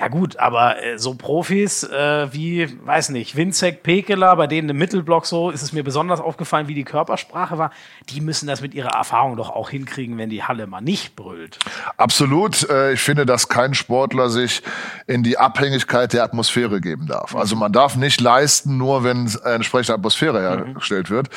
ja 0.03 0.09
gut, 0.09 0.35
aber 0.35 0.83
äh, 0.83 0.99
so 0.99 1.13
Profis 1.13 1.83
äh, 1.83 2.27
wie, 2.33 2.67
weiß 2.85 3.09
nicht, 3.09 3.37
Winzek, 3.37 3.83
Pekeler, 3.83 4.35
bei 4.35 4.47
denen 4.47 4.67
im 4.67 4.77
Mittelblock 4.77 5.25
so, 5.25 5.49
ist 5.49 5.61
es 5.61 5.71
mir 5.71 5.81
besonders 5.81 6.19
aufgefallen, 6.19 6.67
wie 6.67 6.73
die 6.73 6.83
Körpersprache 6.83 7.57
war. 7.57 7.71
Die 8.09 8.19
müssen 8.19 8.47
das 8.47 8.59
mit 8.59 8.73
ihrer 8.73 8.89
Erfahrung 8.89 9.37
doch 9.37 9.49
auch 9.49 9.69
hinkriegen, 9.69 10.17
wenn 10.17 10.29
die 10.29 10.43
Halle 10.43 10.67
mal 10.67 10.81
nicht 10.81 11.15
brüllt. 11.15 11.57
Absolut. 11.95 12.69
Äh, 12.69 12.91
ich 12.91 12.99
finde, 12.99 13.25
dass 13.25 13.47
kein 13.47 13.73
Sportler 13.73 14.29
sich 14.29 14.61
in 15.07 15.23
die 15.23 15.37
Abhängigkeit 15.37 16.11
der 16.11 16.25
Atmosphäre 16.25 16.81
geben 16.81 17.07
darf. 17.07 17.33
Also 17.33 17.55
man 17.55 17.71
darf 17.71 17.95
nicht 17.95 18.19
leisten, 18.19 18.77
nur 18.77 19.05
wenn 19.05 19.31
eine 19.45 19.55
entsprechende 19.55 19.93
Atmosphäre 19.93 20.41
hergestellt 20.41 21.11
wird. 21.11 21.29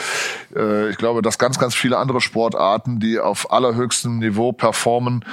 Äh, 0.56 0.90
ich 0.90 0.96
glaube, 0.96 1.22
dass 1.22 1.38
ganz, 1.38 1.60
ganz 1.60 1.76
viele 1.76 1.98
andere 1.98 2.20
Sportarten, 2.20 2.98
die 2.98 3.20
auf 3.20 3.52
allerhöchstem 3.52 4.18
Niveau 4.18 4.50
performen, 4.50 5.24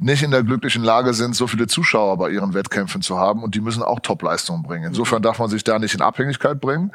nicht 0.00 0.24
in 0.24 0.32
der 0.32 0.42
glücklichen 0.42 0.82
Lage 0.82 1.14
sind, 1.14 1.36
so 1.36 1.46
viele 1.46 1.68
Zuschauer 1.68 2.16
bei 2.16 2.30
ihren 2.30 2.52
Wettkämpfen 2.52 2.79
Wettkämpfen 2.80 3.02
zu 3.02 3.18
haben 3.18 3.42
und 3.42 3.54
die 3.54 3.60
müssen 3.60 3.82
auch 3.82 4.00
Topleistungen 4.00 4.62
bringen. 4.62 4.84
Insofern 4.84 5.22
darf 5.22 5.38
man 5.38 5.48
sich 5.48 5.64
da 5.64 5.78
nicht 5.78 5.94
in 5.94 6.00
Abhängigkeit 6.00 6.60
bringen. 6.60 6.92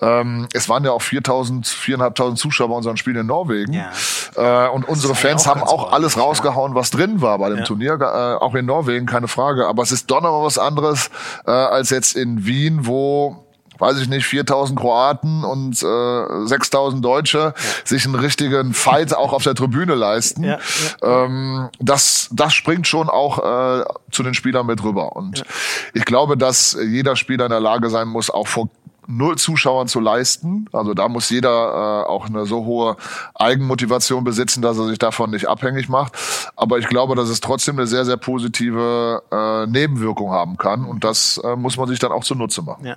Ähm, 0.00 0.46
es 0.52 0.68
waren 0.68 0.84
ja 0.84 0.92
auch 0.92 1.02
4.000, 1.02 1.64
4.500 1.66 2.36
Zuschauer 2.36 2.68
bei 2.68 2.74
unseren 2.74 2.96
Spielen 2.96 3.16
in 3.16 3.26
Norwegen. 3.26 3.72
Ja. 3.72 3.90
Äh, 4.36 4.68
und 4.68 4.86
unsere 4.88 5.14
Fans 5.14 5.46
auch 5.46 5.50
haben 5.50 5.62
auch 5.62 5.92
alles 5.92 6.18
rausgehauen, 6.18 6.74
was 6.74 6.90
drin 6.90 7.20
war 7.20 7.38
bei 7.38 7.48
dem 7.48 7.58
ja. 7.58 7.64
Turnier, 7.64 7.98
äh, 8.00 8.44
auch 8.44 8.54
in 8.54 8.66
Norwegen, 8.66 9.06
keine 9.06 9.28
Frage. 9.28 9.66
Aber 9.66 9.82
es 9.82 9.92
ist 9.92 10.10
doch 10.10 10.20
noch 10.20 10.44
was 10.44 10.58
anderes 10.58 11.10
äh, 11.46 11.50
als 11.50 11.90
jetzt 11.90 12.16
in 12.16 12.44
Wien, 12.44 12.86
wo 12.86 13.43
weiß 13.78 13.98
ich 13.98 14.08
nicht, 14.08 14.26
4000 14.26 14.78
Kroaten 14.78 15.44
und 15.44 15.82
äh, 15.82 16.46
6000 16.46 17.04
Deutsche 17.04 17.38
ja. 17.38 17.54
sich 17.84 18.04
einen 18.04 18.14
richtigen 18.14 18.74
Fight 18.74 19.14
auch 19.14 19.32
auf 19.32 19.42
der 19.42 19.54
Tribüne 19.54 19.94
leisten. 19.94 20.44
Ja, 20.44 20.58
ja. 21.02 21.24
Ähm, 21.24 21.68
das, 21.80 22.28
das 22.32 22.54
springt 22.54 22.86
schon 22.86 23.08
auch 23.08 23.38
äh, 23.38 23.84
zu 24.10 24.22
den 24.22 24.34
Spielern 24.34 24.66
mit 24.66 24.82
rüber. 24.82 25.16
Und 25.16 25.44
ich 25.92 26.04
glaube, 26.04 26.36
dass 26.36 26.76
jeder 26.80 27.16
Spieler 27.16 27.46
in 27.46 27.50
der 27.50 27.60
Lage 27.60 27.90
sein 27.90 28.08
muss, 28.08 28.30
auch 28.30 28.46
vor 28.46 28.68
null 29.06 29.36
Zuschauern 29.36 29.88
zu 29.88 30.00
leisten. 30.00 30.66
Also 30.72 30.94
da 30.94 31.08
muss 31.08 31.30
jeder 31.30 31.50
äh, 31.50 32.08
auch 32.08 32.26
eine 32.26 32.46
so 32.46 32.64
hohe 32.64 32.96
Eigenmotivation 33.34 34.24
besitzen, 34.24 34.62
dass 34.62 34.78
er 34.78 34.86
sich 34.86 34.98
davon 34.98 35.30
nicht 35.30 35.46
abhängig 35.46 35.88
macht. 35.88 36.14
Aber 36.56 36.78
ich 36.78 36.88
glaube, 36.88 37.14
dass 37.14 37.28
es 37.28 37.40
trotzdem 37.40 37.76
eine 37.78 37.86
sehr, 37.86 38.04
sehr 38.04 38.16
positive 38.16 39.22
äh, 39.30 39.66
Nebenwirkung 39.66 40.30
haben 40.30 40.56
kann. 40.56 40.84
Und 40.84 41.04
das 41.04 41.40
äh, 41.44 41.56
muss 41.56 41.76
man 41.76 41.88
sich 41.88 41.98
dann 41.98 42.12
auch 42.12 42.24
zunutze 42.24 42.62
machen. 42.62 42.86
Ja. 42.86 42.96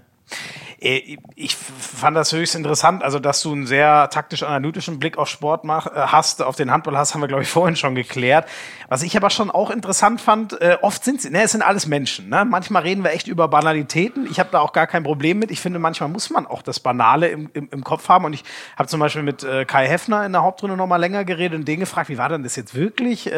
Äh, 0.80 1.17
ich 1.36 1.55
fand 1.55 2.15
das 2.15 2.32
höchst 2.32 2.55
interessant, 2.55 3.03
also 3.03 3.19
dass 3.19 3.41
du 3.41 3.51
einen 3.51 3.67
sehr 3.67 4.09
taktisch-analytischen 4.09 4.99
Blick 4.99 5.17
auf 5.17 5.30
Sport 5.30 5.63
mach, 5.63 5.88
äh, 5.88 5.91
hast, 5.95 6.41
auf 6.41 6.55
den 6.55 6.71
Handball 6.71 6.97
hast, 6.97 7.13
haben 7.13 7.21
wir, 7.21 7.28
glaube 7.28 7.43
ich, 7.43 7.49
vorhin 7.49 7.75
schon 7.75 7.95
geklärt. 7.95 8.47
Was 8.88 9.03
ich 9.03 9.17
aber 9.17 9.30
schon 9.30 9.51
auch 9.51 9.69
interessant 9.69 10.21
fand, 10.21 10.59
äh, 10.61 10.78
oft 10.82 11.03
sind 11.03 11.21
sie, 11.21 11.30
ne, 11.30 11.43
es 11.43 11.51
sind 11.51 11.61
alles 11.61 11.88
Menschen. 11.88 12.30
Ne? 12.30 12.45
Manchmal 12.45 12.84
reden 12.84 13.03
wir 13.03 13.11
echt 13.11 13.28
über 13.28 13.47
Banalitäten. 13.47 14.28
Ich 14.30 14.39
habe 14.39 14.49
da 14.51 14.59
auch 14.59 14.73
gar 14.73 14.88
kein 14.88 15.03
Problem 15.03 15.39
mit. 15.39 15.51
Ich 15.51 15.59
finde, 15.59 15.80
manchmal 15.80 16.09
muss 16.09 16.30
man 16.30 16.47
auch 16.47 16.61
das 16.61 16.80
Banale 16.80 17.28
im, 17.28 17.49
im, 17.53 17.69
im 17.71 17.84
Kopf 17.84 18.07
haben. 18.09 18.25
Und 18.25 18.34
ich 18.34 18.43
habe 18.78 18.88
zum 18.88 18.99
Beispiel 18.99 19.23
mit 19.23 19.45
Kai 19.67 19.88
Heffner 19.88 20.25
in 20.25 20.32
der 20.32 20.43
Hauptrunde 20.43 20.78
noch 20.78 20.88
mal 20.88 20.97
länger 20.97 21.25
geredet 21.25 21.59
und 21.59 21.67
den 21.67 21.80
gefragt, 21.80 22.09
wie 22.09 22.17
war 22.17 22.30
denn 22.30 22.43
das 22.43 22.55
jetzt 22.55 22.75
wirklich? 22.75 23.30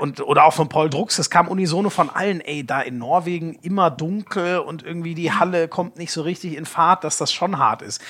Und, 0.00 0.20
oder 0.20 0.44
auch 0.44 0.52
von 0.52 0.68
Paul 0.68 0.90
Drucks, 0.90 1.18
es 1.18 1.30
kam 1.30 1.48
unisono 1.48 1.90
von 1.90 2.10
allen, 2.10 2.40
ey, 2.40 2.64
da 2.64 2.80
in 2.80 2.98
Norwegen 2.98 3.58
immer 3.62 3.90
dunkel 3.90 4.58
und 4.58 4.82
irgendwie 4.82 5.14
die 5.14 5.32
Halle 5.32 5.68
kommt 5.68 5.96
nicht 5.96 6.12
so 6.12 6.22
richtig 6.22 6.43
in 6.48 6.66
Fahrt, 6.66 7.04
dass 7.04 7.16
das 7.16 7.32
schon 7.32 7.58
hart 7.58 7.82
ist. 7.82 8.02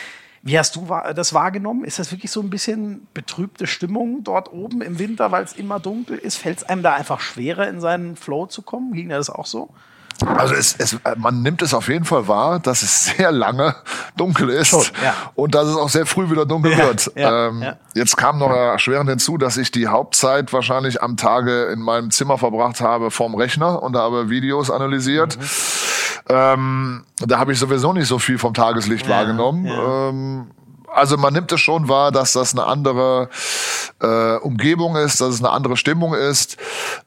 Wie 0.43 0.59
hast 0.59 0.77
du 0.77 0.87
das 1.15 1.33
wahrgenommen? 1.33 1.85
Ist 1.85 1.99
das 1.99 2.13
wirklich 2.13 2.31
so 2.31 2.41
ein 2.41 2.51
bisschen 2.51 3.07
betrübte 3.15 3.67
Stimmung 3.67 4.25
dort 4.25 4.53
oben 4.53 4.83
im 4.83 4.99
Winter, 4.99 5.33
weil 5.33 5.43
es 5.43 5.55
immer 5.55 5.81
dunkel 5.81 6.19
ist? 6.19 6.37
Fällt 6.37 6.59
es 6.59 6.65
einem 6.65 6.83
da 6.83 6.93
einfach 6.93 7.21
schwerer, 7.21 7.67
in 7.67 7.81
seinen 7.81 8.15
Flow 8.15 8.45
zu 8.45 8.61
kommen? 8.61 8.93
Ging 8.93 9.09
dir 9.09 9.17
das 9.17 9.31
auch 9.31 9.47
so? 9.47 9.71
Also 10.37 10.55
es, 10.55 10.75
es, 10.79 10.99
man 11.17 11.43
nimmt 11.43 11.61
es 11.63 11.75
auf 11.75 11.89
jeden 11.89 12.05
Fall 12.05 12.29
wahr, 12.29 12.61
dass 12.61 12.83
es 12.83 13.05
sehr 13.17 13.33
lange 13.33 13.75
dunkel 14.17 14.49
ist 14.51 14.69
Schon, 14.69 14.85
ja. 15.03 15.15
und 15.35 15.55
dass 15.55 15.67
es 15.67 15.77
auch 15.77 15.89
sehr 15.89 16.07
früh 16.07 16.31
wieder 16.31 16.47
dunkel 16.47 16.73
ja, 16.73 16.79
wird. 16.79 17.13
Ja, 17.17 17.49
ähm, 17.49 17.65
jetzt 17.95 18.17
kam 18.17 18.39
noch 18.39 18.51
erschwerend 18.51 19.11
hinzu, 19.11 19.39
dass 19.39 19.57
ich 19.57 19.71
die 19.71 19.89
Hauptzeit 19.89 20.53
wahrscheinlich 20.53 21.03
am 21.03 21.17
Tage 21.17 21.65
in 21.65 21.81
meinem 21.81 22.11
Zimmer 22.11 22.39
verbracht 22.39 22.81
habe 22.81 23.11
vorm 23.11 23.35
Rechner 23.35 23.83
und 23.83 23.97
habe 23.97 24.31
Videos 24.31 24.71
analysiert. 24.71 25.37
Mhm. 25.37 25.45
Ähm, 26.29 27.05
da 27.19 27.39
habe 27.39 27.53
ich 27.53 27.59
sowieso 27.59 27.93
nicht 27.93 28.09
so 28.09 28.19
viel 28.19 28.39
vom 28.39 28.55
Tageslicht 28.55 29.09
wahrgenommen. 29.09 29.67
Ähm, 29.67 30.47
also 30.95 31.17
man 31.17 31.33
nimmt 31.35 31.51
es 31.53 31.61
schon 31.61 31.89
wahr, 31.89 32.13
dass 32.13 32.33
das 32.33 32.53
eine 32.53 32.65
andere 32.65 33.29
äh, 34.01 34.37
Umgebung 34.37 34.97
ist, 34.97 35.21
dass 35.21 35.35
es 35.35 35.41
eine 35.41 35.51
andere 35.51 35.77
Stimmung 35.77 36.15
ist. 36.15 36.57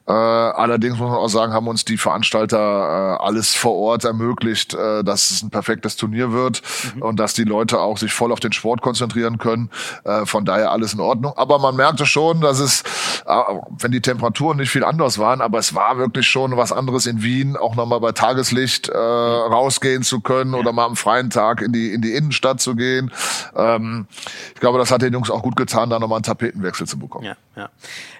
Äh, 0.08 0.12
allerdings 0.12 0.98
muss 0.98 1.10
man 1.10 1.18
auch 1.18 1.28
sagen, 1.28 1.52
haben 1.52 1.68
uns 1.68 1.84
die 1.84 1.98
Veranstalter 1.98 3.18
äh, 3.18 3.22
alles 3.22 3.54
vor 3.54 3.74
Ort 3.74 4.04
ermöglicht, 4.04 4.72
äh, 4.72 5.04
dass 5.04 5.30
es 5.30 5.42
ein 5.42 5.50
perfektes 5.50 5.96
Turnier 5.96 6.32
wird 6.32 6.62
mhm. 6.94 7.02
und 7.02 7.20
dass 7.20 7.34
die 7.34 7.44
Leute 7.44 7.78
auch 7.78 7.98
sich 7.98 8.14
voll 8.14 8.32
auf 8.32 8.40
den 8.40 8.52
Sport 8.52 8.80
konzentrieren 8.80 9.36
können. 9.36 9.68
Äh, 10.04 10.24
von 10.24 10.46
daher 10.46 10.72
alles 10.72 10.94
in 10.94 11.00
Ordnung. 11.00 11.34
Aber 11.36 11.58
man 11.58 11.76
merkte 11.76 12.06
schon, 12.06 12.40
dass 12.40 12.58
es, 12.58 12.82
äh, 13.26 13.34
wenn 13.80 13.92
die 13.92 14.00
Temperaturen 14.00 14.56
nicht 14.56 14.70
viel 14.70 14.84
anders 14.84 15.18
waren, 15.18 15.42
aber 15.42 15.58
es 15.58 15.74
war 15.74 15.98
wirklich 15.98 16.26
schon 16.26 16.56
was 16.56 16.72
anderes 16.72 17.04
in 17.04 17.22
Wien, 17.22 17.58
auch 17.58 17.76
nochmal 17.76 18.00
bei 18.00 18.12
Tageslicht 18.12 18.88
äh, 18.88 18.92
mhm. 18.92 19.52
rausgehen 19.52 20.02
zu 20.02 20.20
können 20.20 20.54
oder 20.54 20.72
mal 20.72 20.86
am 20.86 20.96
freien 20.96 21.28
Tag 21.28 21.60
in 21.60 21.72
die 21.72 21.92
in 21.92 22.00
die 22.00 22.14
Innenstadt 22.14 22.62
zu 22.62 22.76
gehen. 22.76 23.10
Ähm, 23.54 24.06
ich 24.54 24.60
glaube, 24.60 24.78
das 24.78 24.90
hat 24.90 25.02
den 25.02 25.12
Jungs 25.12 25.30
auch 25.30 25.42
gut 25.42 25.56
getan, 25.56 25.90
da 25.90 25.98
nochmal 25.98 26.16
einen 26.16 26.22
Tapetenwechsel 26.22 26.86
zu 26.86 26.98
bekommen. 26.98 27.26
Ja, 27.26 27.36
ja. 27.56 27.68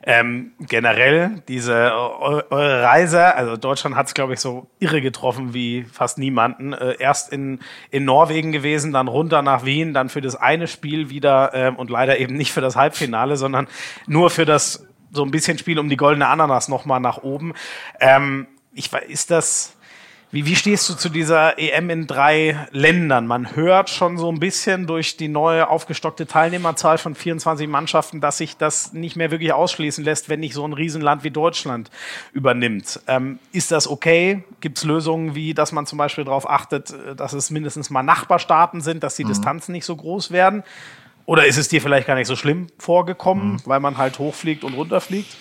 Ähm, 0.04 0.52
generell, 0.60 1.42
diese 1.48 1.92
eure 1.92 2.82
Reise, 2.82 3.34
also 3.34 3.56
Deutschland 3.56 3.96
hat 3.96 4.06
es, 4.06 4.14
glaube 4.14 4.34
ich, 4.34 4.40
so 4.40 4.68
irre 4.78 5.00
getroffen 5.00 5.54
wie 5.54 5.84
fast 5.84 6.18
niemanden. 6.18 6.72
Äh, 6.72 6.96
erst 6.98 7.32
in, 7.32 7.60
in 7.90 8.04
Norwegen 8.04 8.52
gewesen, 8.52 8.92
dann 8.92 9.08
runter 9.08 9.42
nach 9.42 9.64
Wien, 9.64 9.94
dann 9.94 10.08
für 10.08 10.20
das 10.20 10.36
eine 10.36 10.66
Spiel 10.66 11.10
wieder 11.10 11.52
ähm, 11.54 11.76
und 11.76 11.90
leider 11.90 12.18
eben 12.18 12.36
nicht 12.36 12.52
für 12.52 12.60
das 12.60 12.76
Halbfinale, 12.76 13.36
sondern 13.36 13.68
nur 14.06 14.30
für 14.30 14.44
das 14.44 14.86
so 15.10 15.24
ein 15.24 15.30
bisschen 15.30 15.58
Spiel 15.58 15.78
um 15.78 15.88
die 15.88 15.96
goldene 15.96 16.28
Ananas 16.28 16.68
nochmal 16.68 17.00
nach 17.00 17.18
oben. 17.18 17.54
Ähm, 18.00 18.46
ich 18.72 18.92
ist 18.92 19.30
das 19.30 19.77
wie, 20.30 20.44
wie 20.44 20.56
stehst 20.56 20.88
du 20.90 20.94
zu 20.94 21.08
dieser 21.08 21.58
EM 21.58 21.88
in 21.88 22.06
drei 22.06 22.68
Ländern? 22.70 23.26
Man 23.26 23.56
hört 23.56 23.88
schon 23.88 24.18
so 24.18 24.30
ein 24.30 24.38
bisschen 24.38 24.86
durch 24.86 25.16
die 25.16 25.28
neue 25.28 25.68
aufgestockte 25.68 26.26
Teilnehmerzahl 26.26 26.98
von 26.98 27.14
24 27.14 27.66
Mannschaften, 27.66 28.20
dass 28.20 28.36
sich 28.36 28.58
das 28.58 28.92
nicht 28.92 29.16
mehr 29.16 29.30
wirklich 29.30 29.54
ausschließen 29.54 30.04
lässt, 30.04 30.28
wenn 30.28 30.40
nicht 30.40 30.52
so 30.52 30.66
ein 30.66 30.74
Riesenland 30.74 31.24
wie 31.24 31.30
Deutschland 31.30 31.90
übernimmt. 32.32 33.00
Ähm, 33.06 33.38
ist 33.52 33.70
das 33.70 33.88
okay? 33.88 34.44
Gibt 34.60 34.76
es 34.76 34.84
Lösungen 34.84 35.34
wie, 35.34 35.54
dass 35.54 35.72
man 35.72 35.86
zum 35.86 35.96
Beispiel 35.96 36.24
darauf 36.24 36.48
achtet, 36.48 36.90
äh, 36.90 37.14
dass 37.16 37.32
es 37.32 37.50
mindestens 37.50 37.88
mal 37.88 38.02
Nachbarstaaten 38.02 38.82
sind, 38.82 39.02
dass 39.02 39.16
die 39.16 39.24
mhm. 39.24 39.28
Distanzen 39.28 39.72
nicht 39.72 39.86
so 39.86 39.96
groß 39.96 40.30
werden? 40.30 40.62
Oder 41.24 41.46
ist 41.46 41.56
es 41.56 41.68
dir 41.68 41.80
vielleicht 41.80 42.06
gar 42.06 42.16
nicht 42.16 42.26
so 42.26 42.36
schlimm 42.36 42.66
vorgekommen, 42.78 43.52
mhm. 43.52 43.62
weil 43.64 43.80
man 43.80 43.96
halt 43.96 44.18
hochfliegt 44.18 44.62
und 44.62 44.74
runterfliegt? 44.74 45.34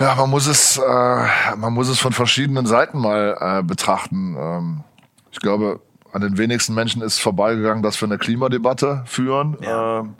Ja, 0.00 0.14
man 0.14 0.30
muss 0.30 0.46
es, 0.46 0.78
äh, 0.78 1.56
man 1.56 1.72
muss 1.72 1.88
es 1.88 1.98
von 1.98 2.12
verschiedenen 2.12 2.66
Seiten 2.66 2.98
mal 2.98 3.36
äh, 3.40 3.62
betrachten. 3.62 4.36
Ähm, 4.38 4.84
ich 5.32 5.40
glaube, 5.40 5.80
an 6.12 6.22
den 6.22 6.38
wenigsten 6.38 6.74
Menschen 6.74 7.02
ist 7.02 7.18
vorbeigegangen, 7.18 7.82
dass 7.82 8.00
wir 8.00 8.06
eine 8.06 8.18
Klimadebatte 8.18 9.02
führen. 9.06 9.56
Ja. 9.60 10.00
Ähm, 10.00 10.14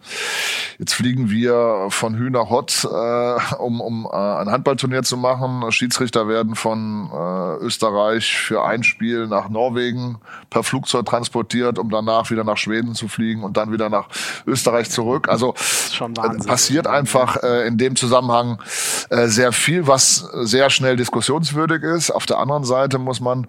Jetzt 0.78 0.94
fliegen 0.94 1.28
wir 1.28 1.88
von 1.88 2.16
Hü 2.16 2.30
nach 2.30 2.50
Hott, 2.50 2.84
äh, 2.84 3.54
um, 3.56 3.80
um 3.80 4.06
äh, 4.06 4.16
ein 4.16 4.48
Handballturnier 4.48 5.02
zu 5.02 5.16
machen. 5.16 5.64
Schiedsrichter 5.72 6.28
werden 6.28 6.54
von 6.54 7.10
äh, 7.12 7.64
Österreich 7.64 8.36
für 8.36 8.64
ein 8.64 8.84
Spiel 8.84 9.26
nach 9.26 9.48
Norwegen 9.48 10.18
per 10.50 10.62
Flugzeug 10.62 11.04
transportiert, 11.06 11.80
um 11.80 11.90
danach 11.90 12.30
wieder 12.30 12.44
nach 12.44 12.56
Schweden 12.56 12.94
zu 12.94 13.08
fliegen 13.08 13.42
und 13.42 13.56
dann 13.56 13.72
wieder 13.72 13.90
nach 13.90 14.08
Österreich 14.46 14.88
zurück. 14.88 15.28
Also 15.28 15.54
äh, 15.98 16.46
passiert 16.46 16.86
einfach 16.86 17.42
äh, 17.42 17.66
in 17.66 17.76
dem 17.76 17.96
Zusammenhang 17.96 18.62
äh, 19.10 19.26
sehr 19.26 19.50
viel, 19.50 19.88
was 19.88 20.28
sehr 20.32 20.70
schnell 20.70 20.94
diskussionswürdig 20.94 21.82
ist. 21.82 22.12
Auf 22.12 22.24
der 22.24 22.38
anderen 22.38 22.62
Seite 22.62 22.98
muss 22.98 23.20
man 23.20 23.48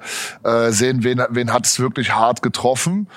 sehen, 0.70 1.04
wen, 1.04 1.22
wen 1.30 1.54
hat 1.54 1.66
es 1.66 1.80
wirklich 1.80 2.14
hart 2.14 2.29
getroffen. 2.38 3.08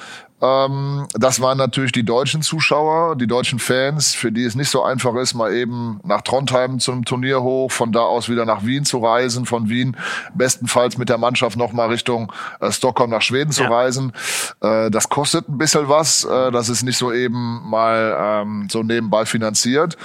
Ähm, 0.43 1.07
das 1.15 1.41
waren 1.41 1.57
natürlich 1.57 1.93
die 1.93 2.05
deutschen 2.05 2.43
Zuschauer, 2.43 3.17
die 3.17 3.29
deutschen 3.29 3.61
Fans, 3.61 4.13
für 4.13 4.33
die 4.33 4.43
es 4.43 4.57
nicht 4.57 4.71
so 4.71 4.83
einfach 4.83 5.15
ist, 5.15 5.35
mal 5.35 5.55
eben 5.55 6.01
nach 6.03 6.23
Trondheim 6.23 6.81
zum 6.81 7.05
Turnier 7.05 7.43
hoch, 7.43 7.71
von 7.71 7.93
da 7.93 8.01
aus 8.01 8.29
wieder 8.29 8.45
nach 8.45 8.65
Wien 8.67 8.85
zu 8.85 8.99
reisen, 8.99 9.47
von 9.47 9.69
Wien 9.69 9.97
bestenfalls 10.35 10.99
mit 10.99 11.09
der 11.09 11.19
Mannschaft 11.19 11.57
nochmal 11.57 11.91
Richtung 11.91 12.33
äh, 12.61 12.73
Stockholm 12.73 13.11
nach 13.11 13.23
Schweden 13.23 13.53
zu 13.53 13.63
ja. 13.63 13.71
reisen. 13.71 14.13
Äh, 14.61 14.91
das 14.91 15.09
kostet 15.09 15.49
ein 15.49 15.59
bisschen 15.59 15.89
was. 15.89 16.25
Äh, 16.25 16.51
das 16.51 16.69
ist 16.69 16.83
nicht 16.83 16.99
so 16.99 17.13
eben 17.13 17.63
mal 17.65 18.17
ähm, 18.19 18.67
so 18.69 18.83
nebenbei 18.83 19.27
finanziert. 19.27 19.97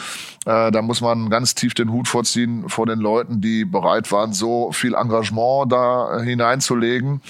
Äh, 0.45 0.69
da 0.71 0.83
muss 0.83 1.01
man 1.01 1.31
ganz 1.31 1.55
tief 1.55 1.73
den 1.73 1.91
Hut 1.91 2.07
vorziehen 2.07 2.69
vor 2.69 2.85
den 2.85 2.99
Leuten, 2.99 3.41
die 3.41 3.65
bereit 3.65 4.11
waren, 4.11 4.33
so 4.33 4.71
viel 4.71 4.93
Engagement 4.93 5.71
da 5.71 6.21
hineinzulegen 6.21 7.21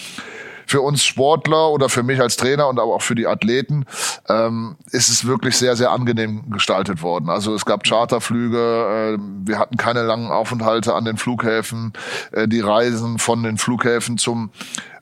für 0.68 0.82
uns 0.82 1.04
Sportler 1.04 1.70
oder 1.70 1.90
für 1.90 2.04
mich 2.04 2.22
als 2.22 2.36
Trainer 2.36 2.68
und 2.68 2.80
aber 2.80 2.94
auch 2.94 3.02
für 3.02 3.16
die 3.16 3.26
Athleten 3.26 3.86
ähm, 4.30 4.76
ist 4.92 5.10
es 5.10 5.26
wirklich 5.26 5.58
sehr, 5.58 5.76
sehr 5.76 5.92
angenehm 5.92 6.52
gestaltet 6.52 7.02
worden. 7.02 7.30
Also 7.30 7.56
es 7.56 7.66
gab 7.66 7.84
Charterflüge, 7.84 9.18
äh, 9.18 9.18
wir 9.46 9.58
hatten 9.58 9.78
keine 9.78 10.04
langen 10.04 10.30
Aufenthalte 10.30 10.94
an 10.94 11.06
den 11.06 11.18
Flughäfen, 11.18 11.94
äh, 12.34 12.48
die 12.48 12.60
Reisen 12.60 13.18
von 13.18 13.44
den 13.44 13.58
Flughäfen 13.58 14.18
zum 14.18 14.52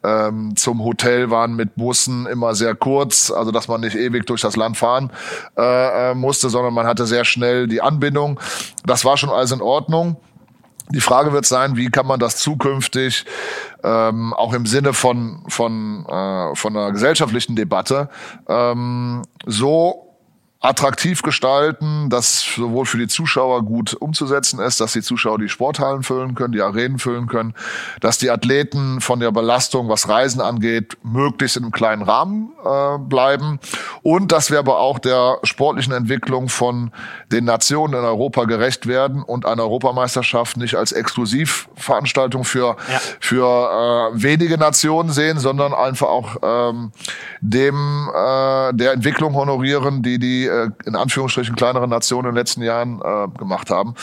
ähm, 0.04 0.56
zum 0.56 0.84
Hotel 0.84 1.32
waren 1.32 1.56
mit 1.56 1.76
Bussen 1.76 2.28
immer 2.28 2.54
sehr 2.54 2.76
kurz, 2.76 3.32
also 3.32 3.50
dass 3.50 3.68
man 3.68 3.82
nicht 3.82 3.96
ewig 3.96 4.28
durch 4.28 4.42
das 4.42 4.56
Land 4.56 4.78
fahren 4.78 5.12
äh, 5.58 6.12
äh 6.12 6.14
musste, 6.14 6.50
sondern 6.50 6.76
man 6.76 6.86
hatte 6.86 7.08
sehr 7.08 7.26
schnell 7.26 7.68
die 7.68 7.82
Anbindung. 7.82 8.40
Das 8.86 9.04
war 9.04 9.18
schon 9.18 9.32
alles 9.32 9.52
in 9.52 9.62
Ordnung. 9.62 10.18
Die 10.90 11.02
Frage 11.02 11.34
wird 11.34 11.46
sein, 11.46 11.78
wie 11.78 11.90
kann 11.90 12.06
man 12.06 12.20
das 12.20 12.38
zukünftig 12.38 13.26
ähm, 13.84 14.34
auch 14.34 14.54
im 14.54 14.66
Sinne 14.66 14.94
von 14.94 15.44
von 15.48 16.06
äh, 16.06 16.56
von 16.56 16.78
einer 16.78 16.92
gesellschaftlichen 16.92 17.56
Debatte 17.56 18.10
ähm, 18.48 19.24
so 19.46 20.05
attraktiv 20.66 21.22
gestalten, 21.22 22.10
dass 22.10 22.42
sowohl 22.42 22.86
für 22.86 22.98
die 22.98 23.08
Zuschauer 23.08 23.64
gut 23.64 23.94
umzusetzen 23.94 24.60
ist, 24.60 24.82
dass 24.82 24.94
die 24.94 25.04
Zuschauer 25.04 25.38
die 25.38 25.48
Sporthallen 25.48 26.02
füllen 26.02 26.34
können, 26.34 26.54
die 26.54 26.62
Arenen 26.62 26.98
füllen 26.98 27.28
können, 27.28 27.54
dass 28.02 28.18
die 28.18 28.32
Athleten 28.32 29.00
von 29.00 29.20
der 29.20 29.32
Belastung, 29.32 29.90
was 29.90 30.10
Reisen 30.10 30.42
angeht, 30.42 30.98
möglichst 31.04 31.58
in 31.58 31.64
einem 31.64 31.72
kleinen 31.72 32.02
Rahmen 32.02 32.50
äh, 32.66 32.98
bleiben 32.98 33.60
und 34.02 34.32
dass 34.32 34.50
wir 34.50 34.58
aber 34.58 34.80
auch 34.80 34.98
der 34.98 35.38
sportlichen 35.44 35.94
Entwicklung 35.94 36.50
von 36.50 36.92
den 37.32 37.46
Nationen 37.46 37.94
in 37.94 38.04
Europa 38.04 38.46
gerecht 38.46 38.88
werden 38.88 39.22
und 39.22 39.46
eine 39.46 39.62
Europameisterschaft 39.62 40.58
nicht 40.58 40.76
als 40.76 40.92
Exklusivveranstaltung 40.92 42.44
für, 42.44 42.76
ja. 42.92 43.00
für 43.20 44.12
äh, 44.16 44.24
wenige 44.24 44.58
Nationen 44.58 45.12
sehen, 45.12 45.38
sondern 45.38 45.76
einfach 45.76 46.08
auch 46.08 46.38
ähm, 46.42 46.92
dem 47.42 48.10
äh, 48.10 48.74
der 48.74 48.94
Entwicklung 48.94 49.36
honorieren, 49.36 50.02
die 50.02 50.18
die 50.18 50.55
äh, 50.56 50.70
in 50.86 50.96
Anführungsstrichen 50.96 51.56
kleineren 51.56 51.90
Nationen 51.90 52.30
in 52.30 52.36
den 52.36 52.38
letzten 52.38 52.62
Jahren 52.62 53.02
äh, 53.02 53.28
gemacht 53.38 53.70
haben. 53.70 53.96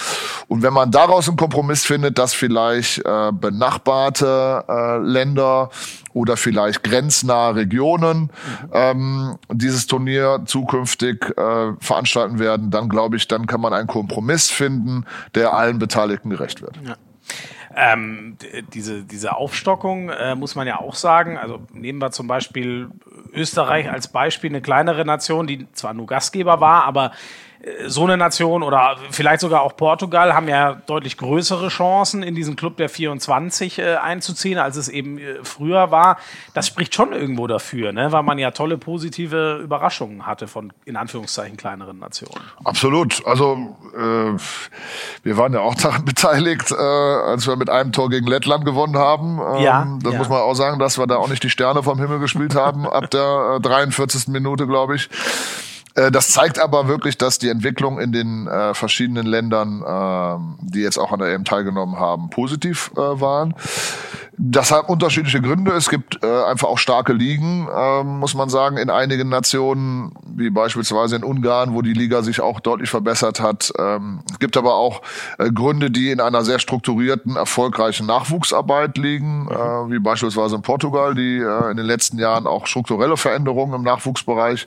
Und 0.48 0.62
wenn 0.62 0.72
man 0.72 0.90
daraus 0.90 1.28
einen 1.28 1.36
Kompromiss 1.36 1.84
findet, 1.84 2.18
dass 2.18 2.34
vielleicht 2.34 2.98
äh, 3.04 3.32
benachbarte 3.32 4.64
äh, 4.68 4.98
Länder 4.98 5.70
oder 6.12 6.36
vielleicht 6.36 6.82
grenznahe 6.82 7.54
Regionen 7.54 8.22
mhm. 8.22 8.28
ähm, 8.72 9.38
dieses 9.50 9.86
Turnier 9.86 10.42
zukünftig 10.44 11.24
äh, 11.36 11.72
veranstalten 11.80 12.38
werden, 12.38 12.70
dann 12.70 12.88
glaube 12.88 13.16
ich, 13.16 13.28
dann 13.28 13.46
kann 13.46 13.60
man 13.60 13.72
einen 13.72 13.88
Kompromiss 13.88 14.50
finden, 14.50 15.04
der 15.34 15.54
allen 15.54 15.78
Beteiligten 15.78 16.30
gerecht 16.30 16.62
wird. 16.62 16.78
Ja. 16.84 16.96
Ähm, 17.74 18.36
diese, 18.74 19.02
diese 19.02 19.36
Aufstockung 19.36 20.10
äh, 20.10 20.34
muss 20.34 20.54
man 20.54 20.66
ja 20.66 20.78
auch 20.80 20.94
sagen. 20.94 21.38
Also 21.38 21.60
nehmen 21.72 22.00
wir 22.00 22.10
zum 22.10 22.26
Beispiel 22.26 22.90
Österreich 23.32 23.90
als 23.90 24.08
Beispiel, 24.08 24.50
eine 24.50 24.60
kleinere 24.60 25.04
Nation, 25.04 25.46
die 25.46 25.70
zwar 25.72 25.94
nur 25.94 26.06
Gastgeber 26.06 26.60
war, 26.60 26.84
aber 26.84 27.12
so 27.86 28.04
eine 28.04 28.16
Nation 28.16 28.62
oder 28.62 28.96
vielleicht 29.10 29.40
sogar 29.40 29.62
auch 29.62 29.76
Portugal 29.76 30.34
haben 30.34 30.48
ja 30.48 30.74
deutlich 30.86 31.16
größere 31.16 31.68
Chancen, 31.68 32.22
in 32.22 32.34
diesen 32.34 32.56
Club 32.56 32.76
der 32.76 32.88
24 32.88 33.78
äh, 33.78 33.94
einzuziehen, 33.96 34.58
als 34.58 34.76
es 34.76 34.88
eben 34.88 35.18
äh, 35.18 35.36
früher 35.44 35.90
war. 35.90 36.18
Das 36.54 36.66
spricht 36.66 36.94
schon 36.94 37.12
irgendwo 37.12 37.46
dafür, 37.46 37.92
ne? 37.92 38.10
weil 38.10 38.24
man 38.24 38.38
ja 38.38 38.50
tolle 38.50 38.78
positive 38.78 39.60
Überraschungen 39.62 40.26
hatte 40.26 40.48
von 40.48 40.72
in 40.84 40.96
Anführungszeichen 40.96 41.56
kleineren 41.56 41.98
Nationen. 41.98 42.42
Absolut. 42.64 43.24
Also 43.26 43.76
äh, 43.94 44.36
wir 45.22 45.36
waren 45.36 45.52
ja 45.52 45.60
auch 45.60 45.74
daran 45.82 46.04
beteiligt, 46.04 46.72
äh, 46.72 46.74
als 46.74 47.46
wir 47.46 47.54
mit 47.54 47.70
einem 47.70 47.92
Tor 47.92 48.10
gegen 48.10 48.26
Lettland 48.26 48.64
gewonnen 48.64 48.96
haben. 48.96 49.38
Ähm, 49.38 49.62
ja, 49.62 49.86
das 50.02 50.12
ja. 50.12 50.18
muss 50.18 50.28
man 50.28 50.38
auch 50.38 50.54
sagen, 50.54 50.80
dass 50.80 50.98
wir 50.98 51.06
da 51.06 51.16
auch 51.16 51.28
nicht 51.28 51.44
die 51.44 51.50
Sterne 51.50 51.84
vom 51.84 52.00
Himmel 52.00 52.18
gespielt 52.18 52.56
haben 52.56 52.88
ab 52.88 53.10
der 53.10 53.60
43. 53.60 54.26
Äh, 54.26 54.30
Minute, 54.32 54.66
glaube 54.66 54.96
ich. 54.96 55.08
Äh, 55.94 56.10
das 56.10 56.30
zeigt 56.30 56.58
aber 56.58 56.88
wirklich, 56.88 57.18
dass 57.18 57.38
die 57.38 57.48
Entwicklung 57.48 58.00
in 58.00 58.12
den 58.12 58.46
äh, 58.46 58.74
verschiedenen 58.74 59.26
Ländern, 59.26 59.82
äh, 59.82 60.66
die 60.72 60.80
jetzt 60.80 60.98
auch 60.98 61.12
an 61.12 61.18
der 61.18 61.28
EM 61.28 61.44
teilgenommen 61.44 61.98
haben, 61.98 62.30
positiv 62.30 62.90
äh, 62.96 63.00
waren. 63.00 63.54
Das 64.38 64.70
hat 64.70 64.88
unterschiedliche 64.88 65.42
Gründe. 65.42 65.72
Es 65.72 65.90
gibt 65.90 66.24
äh, 66.24 66.44
einfach 66.44 66.68
auch 66.68 66.78
starke 66.78 67.12
Ligen, 67.12 67.68
äh, 67.68 68.02
muss 68.02 68.34
man 68.34 68.48
sagen, 68.48 68.78
in 68.78 68.88
einigen 68.88 69.28
Nationen, 69.28 70.14
wie 70.24 70.48
beispielsweise 70.48 71.16
in 71.16 71.24
Ungarn, 71.24 71.74
wo 71.74 71.82
die 71.82 71.92
Liga 71.92 72.22
sich 72.22 72.40
auch 72.40 72.60
deutlich 72.60 72.88
verbessert 72.88 73.40
hat. 73.40 73.70
Ähm, 73.78 74.20
es 74.30 74.38
gibt 74.38 74.56
aber 74.56 74.76
auch 74.76 75.02
äh, 75.38 75.50
Gründe, 75.50 75.90
die 75.90 76.10
in 76.10 76.20
einer 76.20 76.44
sehr 76.44 76.60
strukturierten, 76.60 77.36
erfolgreichen 77.36 78.06
Nachwuchsarbeit 78.06 78.96
liegen, 78.96 79.48
äh, 79.50 79.54
wie 79.90 79.98
beispielsweise 79.98 80.56
in 80.56 80.62
Portugal, 80.62 81.14
die 81.14 81.36
äh, 81.36 81.70
in 81.70 81.76
den 81.76 81.84
letzten 81.84 82.18
Jahren 82.18 82.46
auch 82.46 82.66
strukturelle 82.66 83.18
Veränderungen 83.18 83.74
im 83.74 83.82
Nachwuchsbereich, 83.82 84.66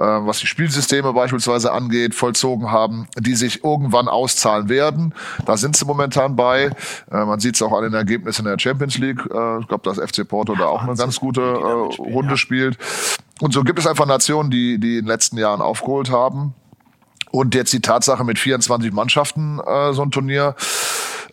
äh, 0.00 0.04
was 0.04 0.40
die 0.40 0.48
Spielsysteme 0.48 1.12
beispielsweise 1.12 1.70
angeht, 1.72 2.16
vollzogen 2.16 2.72
haben, 2.72 3.06
die 3.16 3.36
sich 3.36 3.62
irgendwann 3.62 4.08
auszahlen 4.08 4.68
werden. 4.68 5.14
Da 5.44 5.56
sind 5.56 5.76
sie 5.76 5.84
momentan 5.84 6.34
bei. 6.34 6.70
Man 7.10 7.38
sieht 7.38 7.54
es 7.54 7.62
auch 7.62 7.72
an 7.72 7.84
den 7.84 7.94
Ergebnissen 7.94 8.44
der 8.44 8.58
Champions 8.58 8.95
League. 8.98 9.20
Äh, 9.20 9.60
ich 9.60 9.68
glaube, 9.68 9.82
dass 9.82 9.98
FC 9.98 10.26
Porto 10.26 10.54
ja, 10.54 10.60
da 10.60 10.66
auch 10.66 10.82
eine 10.82 10.94
ganz 10.94 11.20
gute 11.20 11.40
äh, 11.40 12.02
Runde 12.02 12.30
ja. 12.30 12.36
spielt. 12.36 12.78
Und 13.40 13.52
so 13.52 13.62
gibt 13.62 13.78
es 13.78 13.86
einfach 13.86 14.06
Nationen, 14.06 14.50
die, 14.50 14.78
die 14.78 14.98
in 14.98 15.04
den 15.04 15.08
letzten 15.08 15.38
Jahren 15.38 15.60
aufgeholt 15.60 16.10
haben. 16.10 16.54
Und 17.30 17.54
jetzt 17.54 17.72
die 17.72 17.80
Tatsache 17.80 18.24
mit 18.24 18.38
24 18.38 18.92
Mannschaften 18.92 19.60
äh, 19.60 19.92
so 19.92 20.02
ein 20.02 20.10
Turnier 20.10 20.54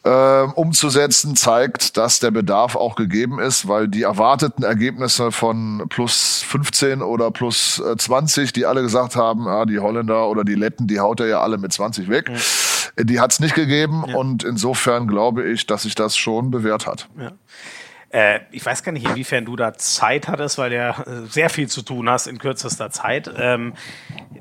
äh, 0.04 0.42
umzusetzen, 0.42 1.36
zeigt, 1.38 1.96
dass 1.96 2.20
der 2.20 2.32
Bedarf 2.32 2.76
auch 2.76 2.96
gegeben 2.96 3.40
ist, 3.40 3.70
weil 3.70 3.88
die 3.88 4.02
erwarteten 4.02 4.64
Ergebnisse 4.64 5.32
von 5.32 5.86
plus 5.88 6.44
15 6.46 7.02
oder 7.02 7.32
plus 7.32 7.82
20, 7.98 8.52
die 8.52 8.66
alle 8.66 8.82
gesagt 8.82 9.16
haben, 9.16 9.48
ah, 9.48 9.66
die 9.66 9.80
Holländer 9.80 10.28
oder 10.28 10.44
die 10.44 10.56
Letten, 10.56 10.88
die 10.88 11.00
haut 11.00 11.22
er 11.22 11.28
ja 11.28 11.42
alle 11.42 11.58
mit 11.58 11.72
20 11.72 12.10
weg. 12.10 12.30
Mhm 12.30 12.73
die 12.98 13.20
hat 13.20 13.32
es 13.32 13.40
nicht 13.40 13.56
gegeben 13.56 14.04
ja. 14.08 14.16
und 14.16 14.44
insofern 14.44 15.08
glaube 15.08 15.44
ich, 15.50 15.66
dass 15.66 15.84
sich 15.84 15.96
das 15.96 16.16
schon 16.18 16.52
bewährt 16.52 16.88
hat. 16.88 17.08
Ja. 17.18 17.32
Äh, 18.14 18.42
ich 18.52 18.64
weiß 18.64 18.84
gar 18.84 18.92
nicht, 18.92 19.08
inwiefern 19.08 19.44
du 19.46 19.56
da 19.56 19.74
Zeit 19.74 20.28
hattest, 20.28 20.60
weil 20.60 20.70
du 20.70 20.76
ja 20.76 21.02
äh, 21.02 21.26
sehr 21.26 21.50
viel 21.50 21.68
zu 21.68 21.82
tun 21.82 22.08
hast 22.08 22.28
in 22.28 22.38
kürzester 22.38 22.92
Zeit. 22.92 23.32
Ähm, 23.36 23.74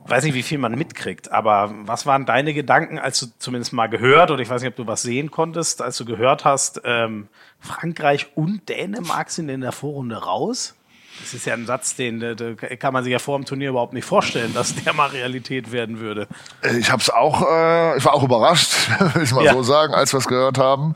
weiß 0.06 0.24
nicht, 0.24 0.34
wie 0.34 0.42
viel 0.42 0.58
man 0.58 0.74
mitkriegt, 0.74 1.32
aber 1.32 1.72
was 1.84 2.04
waren 2.04 2.26
deine 2.26 2.52
Gedanken, 2.52 2.98
als 2.98 3.18
du 3.20 3.26
zumindest 3.38 3.72
mal 3.72 3.86
gehört, 3.86 4.30
oder 4.30 4.42
ich 4.42 4.50
weiß 4.50 4.60
nicht, 4.60 4.70
ob 4.70 4.76
du 4.76 4.86
was 4.86 5.00
sehen 5.00 5.30
konntest, 5.30 5.80
als 5.80 5.96
du 5.96 6.04
gehört 6.04 6.44
hast, 6.44 6.82
ähm, 6.84 7.28
Frankreich 7.60 8.28
und 8.34 8.68
Dänemark 8.68 9.30
sind 9.30 9.48
in 9.48 9.62
der 9.62 9.72
Vorrunde 9.72 10.16
raus? 10.16 10.74
Das 11.22 11.34
ist 11.34 11.46
ja 11.46 11.54
ein 11.54 11.66
Satz, 11.66 11.94
den, 11.94 12.20
den 12.20 12.56
kann 12.56 12.92
man 12.92 13.04
sich 13.04 13.12
ja 13.12 13.18
vor 13.18 13.38
dem 13.38 13.44
Turnier 13.44 13.70
überhaupt 13.70 13.92
nicht 13.92 14.04
vorstellen, 14.04 14.52
dass 14.54 14.74
der 14.74 14.92
mal 14.92 15.08
Realität 15.08 15.72
werden 15.72 16.00
würde. 16.00 16.26
Äh, 16.62 16.76
ich 16.78 16.90
habe 16.90 17.00
es 17.00 17.10
auch, 17.10 17.42
äh, 17.42 17.96
ich 17.96 18.04
war 18.04 18.14
auch 18.14 18.22
überrascht, 18.22 18.72
will 19.14 19.22
ich 19.22 19.32
mal 19.32 19.44
ja. 19.44 19.52
so 19.52 19.62
sagen, 19.62 19.94
als 19.94 20.12
wir 20.12 20.18
es 20.18 20.26
gehört 20.26 20.58
haben. 20.58 20.94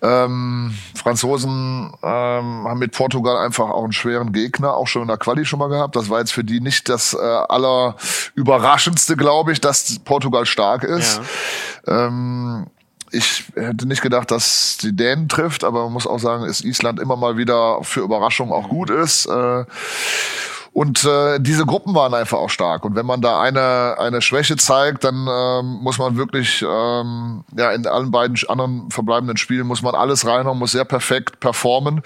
Ähm, 0.00 0.74
Franzosen 0.94 1.92
ähm, 2.02 2.68
haben 2.68 2.78
mit 2.78 2.92
Portugal 2.92 3.38
einfach 3.38 3.70
auch 3.70 3.82
einen 3.82 3.92
schweren 3.92 4.32
Gegner, 4.32 4.74
auch 4.74 4.86
schon 4.86 5.02
in 5.02 5.08
der 5.08 5.16
Quali 5.16 5.44
schon 5.44 5.58
mal 5.58 5.68
gehabt. 5.68 5.96
Das 5.96 6.08
war 6.08 6.20
jetzt 6.20 6.32
für 6.32 6.44
die 6.44 6.60
nicht 6.60 6.88
das 6.88 7.14
äh, 7.14 7.18
aller 7.18 7.96
überraschendste, 8.34 9.16
glaube 9.16 9.52
ich, 9.52 9.60
dass 9.60 9.98
Portugal 10.00 10.46
stark 10.46 10.84
ist. 10.84 11.20
Ja. 11.86 12.06
Ähm, 12.06 12.66
ich 13.10 13.44
hätte 13.54 13.86
nicht 13.86 14.02
gedacht, 14.02 14.30
dass 14.30 14.78
die 14.80 14.94
Dänen 14.94 15.28
trifft, 15.28 15.64
aber 15.64 15.84
man 15.84 15.92
muss 15.92 16.06
auch 16.06 16.18
sagen, 16.18 16.46
dass 16.46 16.62
Island 16.62 17.00
immer 17.00 17.16
mal 17.16 17.36
wieder 17.36 17.82
für 17.82 18.00
Überraschungen 18.00 18.52
auch 18.52 18.68
gut 18.68 18.90
ist. 18.90 19.26
Äh, 19.26 19.64
und 20.72 21.04
äh, 21.04 21.40
diese 21.40 21.66
Gruppen 21.66 21.94
waren 21.94 22.14
einfach 22.14 22.38
auch 22.38 22.50
stark. 22.50 22.84
Und 22.84 22.94
wenn 22.94 23.06
man 23.06 23.20
da 23.20 23.40
eine, 23.40 23.96
eine 23.98 24.22
Schwäche 24.22 24.56
zeigt, 24.56 25.02
dann 25.02 25.26
ähm, 25.28 25.78
muss 25.82 25.98
man 25.98 26.16
wirklich, 26.16 26.62
ähm, 26.62 27.42
ja, 27.56 27.72
in 27.72 27.86
allen 27.86 28.10
beiden 28.10 28.36
anderen 28.48 28.90
verbleibenden 28.90 29.36
Spielen 29.38 29.66
muss 29.66 29.82
man 29.82 29.94
alles 29.94 30.26
reinhauen, 30.26 30.58
muss 30.58 30.72
sehr 30.72 30.84
perfekt 30.84 31.40
performen. 31.40 32.02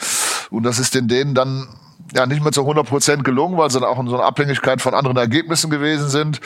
Und 0.50 0.62
das 0.62 0.78
ist 0.78 0.94
den 0.94 1.08
Dänen 1.08 1.34
dann 1.34 1.68
ja 2.14 2.26
nicht 2.26 2.42
mehr 2.42 2.52
zu 2.52 2.60
100 2.62 2.86
Prozent 2.86 3.24
gelungen, 3.24 3.56
weil 3.56 3.70
sie 3.70 3.80
dann 3.80 3.88
auch 3.88 3.98
in 3.98 4.08
so 4.08 4.16
einer 4.16 4.24
Abhängigkeit 4.24 4.80
von 4.80 4.94
anderen 4.94 5.16
Ergebnissen 5.16 5.70
gewesen 5.70 6.08
sind. 6.08 6.40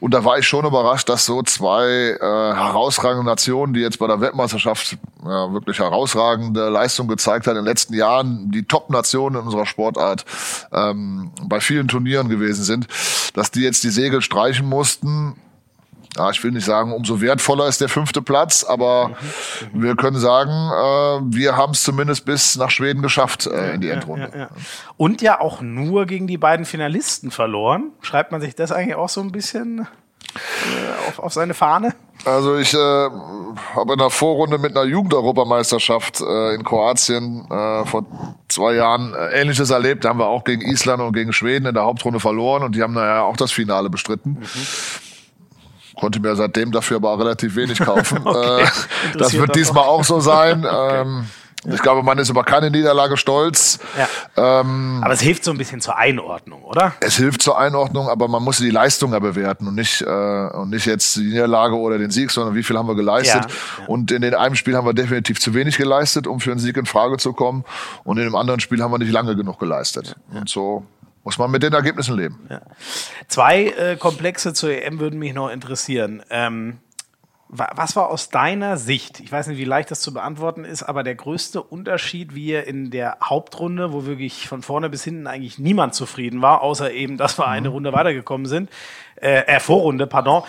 Und 0.00 0.14
da 0.14 0.24
war 0.24 0.38
ich 0.38 0.46
schon 0.46 0.64
überrascht, 0.64 1.08
dass 1.08 1.24
so 1.24 1.42
zwei 1.42 1.86
äh, 1.86 2.18
herausragende 2.20 3.24
Nationen, 3.24 3.74
die 3.74 3.80
jetzt 3.80 3.98
bei 3.98 4.06
der 4.06 4.20
Weltmeisterschaft 4.20 4.96
ja, 5.24 5.52
wirklich 5.52 5.80
herausragende 5.80 6.68
Leistung 6.68 7.08
gezeigt 7.08 7.46
hat 7.46 7.52
in 7.52 7.58
den 7.58 7.64
letzten 7.64 7.94
Jahren, 7.94 8.50
die 8.50 8.64
Top-Nationen 8.64 9.40
in 9.40 9.46
unserer 9.46 9.66
Sportart 9.66 10.24
ähm, 10.72 11.32
bei 11.44 11.60
vielen 11.60 11.88
Turnieren 11.88 12.28
gewesen 12.28 12.62
sind, 12.62 12.86
dass 13.34 13.50
die 13.50 13.62
jetzt 13.62 13.82
die 13.82 13.90
Segel 13.90 14.22
streichen 14.22 14.68
mussten 14.68 15.36
ja, 16.16 16.30
ich 16.30 16.42
will 16.42 16.52
nicht 16.52 16.64
sagen, 16.64 16.92
umso 16.92 17.20
wertvoller 17.20 17.66
ist 17.66 17.80
der 17.80 17.88
fünfte 17.88 18.22
Platz, 18.22 18.64
aber 18.64 19.08
mhm. 19.72 19.82
wir 19.82 19.96
können 19.96 20.18
sagen, 20.18 20.50
äh, 20.50 21.36
wir 21.36 21.56
haben 21.56 21.72
es 21.72 21.82
zumindest 21.82 22.24
bis 22.24 22.56
nach 22.56 22.70
Schweden 22.70 23.02
geschafft 23.02 23.46
äh, 23.46 23.74
in 23.74 23.80
die 23.80 23.90
Endrunde. 23.90 24.30
Ja, 24.32 24.38
ja, 24.40 24.48
Und 24.96 25.22
ja 25.22 25.40
auch 25.40 25.60
nur 25.60 26.06
gegen 26.06 26.26
die 26.26 26.38
beiden 26.38 26.64
Finalisten 26.64 27.30
verloren. 27.30 27.92
Schreibt 28.00 28.32
man 28.32 28.40
sich 28.40 28.54
das 28.54 28.72
eigentlich 28.72 28.96
auch 28.96 29.08
so 29.08 29.20
ein 29.20 29.32
bisschen 29.32 29.86
äh, 30.34 31.08
auf, 31.08 31.18
auf 31.18 31.32
seine 31.32 31.54
Fahne? 31.54 31.94
Also 32.24 32.56
ich 32.56 32.74
äh, 32.74 32.76
habe 32.76 33.92
in 33.92 33.98
der 33.98 34.10
Vorrunde 34.10 34.58
mit 34.58 34.76
einer 34.76 34.86
Jugendeuropameisterschaft 34.86 36.20
äh, 36.20 36.54
in 36.54 36.64
Kroatien 36.64 37.46
äh, 37.48 37.84
vor 37.84 38.04
zwei 38.48 38.74
Jahren 38.74 39.14
äh, 39.14 39.40
Ähnliches 39.40 39.70
erlebt. 39.70 40.04
Da 40.04 40.08
haben 40.08 40.18
wir 40.18 40.26
auch 40.26 40.42
gegen 40.42 40.62
Island 40.62 41.00
und 41.00 41.12
gegen 41.12 41.32
Schweden 41.32 41.66
in 41.66 41.74
der 41.74 41.84
Hauptrunde 41.84 42.18
verloren 42.18 42.64
und 42.64 42.74
die 42.74 42.82
haben 42.82 42.94
naja 42.94 43.22
auch 43.22 43.36
das 43.36 43.52
Finale 43.52 43.88
bestritten. 43.88 44.38
Mhm 44.40 45.07
konnte 45.98 46.20
mir 46.20 46.34
seitdem 46.36 46.72
dafür 46.72 46.96
aber 46.96 47.18
relativ 47.18 47.56
wenig 47.56 47.78
kaufen. 47.78 48.18
okay. 48.24 48.62
äh, 48.62 49.18
das 49.18 49.34
wird 49.34 49.54
diesmal 49.54 49.84
auch 49.84 50.04
so 50.04 50.20
sein. 50.20 50.64
okay. 50.64 51.00
ähm, 51.00 51.26
ich 51.66 51.82
glaube, 51.82 52.04
man 52.04 52.18
ist 52.18 52.30
über 52.30 52.44
keine 52.44 52.70
Niederlage 52.70 53.16
stolz. 53.16 53.80
Ja. 53.96 54.60
Ähm, 54.60 55.00
aber 55.02 55.12
es 55.12 55.20
hilft 55.20 55.42
so 55.42 55.50
ein 55.50 55.58
bisschen 55.58 55.80
zur 55.80 55.96
Einordnung, 55.96 56.62
oder? 56.62 56.94
Es 57.00 57.16
hilft 57.16 57.42
zur 57.42 57.58
Einordnung, 57.58 58.08
aber 58.08 58.28
man 58.28 58.44
muss 58.44 58.58
die 58.58 58.70
Leistung 58.70 59.12
ja 59.12 59.18
bewerten 59.18 59.66
und 59.66 59.74
nicht, 59.74 60.00
äh, 60.02 60.06
und 60.06 60.70
nicht 60.70 60.86
jetzt 60.86 61.16
die 61.16 61.24
Niederlage 61.24 61.76
oder 61.76 61.98
den 61.98 62.10
Sieg, 62.10 62.30
sondern 62.30 62.54
wie 62.54 62.62
viel 62.62 62.78
haben 62.78 62.86
wir 62.86 62.94
geleistet. 62.94 63.44
Ja, 63.44 63.82
ja. 63.82 63.86
Und 63.88 64.10
in 64.12 64.22
dem 64.22 64.34
einen 64.34 64.54
Spiel 64.54 64.76
haben 64.76 64.86
wir 64.86 64.94
definitiv 64.94 65.40
zu 65.40 65.52
wenig 65.52 65.76
geleistet, 65.76 66.28
um 66.28 66.38
für 66.38 66.52
einen 66.52 66.60
Sieg 66.60 66.76
in 66.76 66.86
Frage 66.86 67.16
zu 67.16 67.32
kommen. 67.32 67.64
Und 68.04 68.18
in 68.18 68.24
dem 68.24 68.36
anderen 68.36 68.60
Spiel 68.60 68.80
haben 68.82 68.92
wir 68.92 68.98
nicht 68.98 69.12
lange 69.12 69.34
genug 69.34 69.58
geleistet. 69.58 70.14
Und 70.32 70.48
so 70.48 70.84
muss 71.24 71.38
man 71.38 71.50
mit 71.50 71.62
den 71.62 71.72
Ergebnissen 71.72 72.16
leben. 72.16 72.46
Ja. 72.48 72.62
Zwei 73.28 73.66
äh, 73.66 73.96
Komplexe 73.96 74.54
zur 74.54 74.70
EM 74.70 75.00
würden 75.00 75.18
mich 75.18 75.34
noch 75.34 75.50
interessieren. 75.50 76.22
Ähm, 76.30 76.78
Was 77.48 77.96
war 77.96 78.08
aus 78.08 78.28
deiner 78.28 78.76
Sicht, 78.76 79.20
ich 79.20 79.32
weiß 79.32 79.46
nicht, 79.46 79.58
wie 79.58 79.64
leicht 79.64 79.90
das 79.90 80.00
zu 80.00 80.12
beantworten 80.12 80.64
ist, 80.64 80.82
aber 80.82 81.02
der 81.02 81.14
größte 81.14 81.62
Unterschied, 81.62 82.34
wie 82.34 82.46
ihr 82.46 82.66
in 82.66 82.90
der 82.90 83.18
Hauptrunde, 83.24 83.92
wo 83.92 84.04
wirklich 84.04 84.48
von 84.48 84.62
vorne 84.62 84.90
bis 84.90 85.04
hinten 85.04 85.26
eigentlich 85.26 85.58
niemand 85.58 85.94
zufrieden 85.94 86.42
war, 86.42 86.62
außer 86.62 86.92
eben, 86.92 87.16
dass 87.16 87.38
wir 87.38 87.48
eine 87.48 87.68
mhm. 87.68 87.74
Runde 87.74 87.92
weitergekommen 87.92 88.46
sind, 88.46 88.70
äh, 89.16 89.44
äh 89.46 89.60
Vorrunde, 89.60 90.06
pardon, 90.06 90.44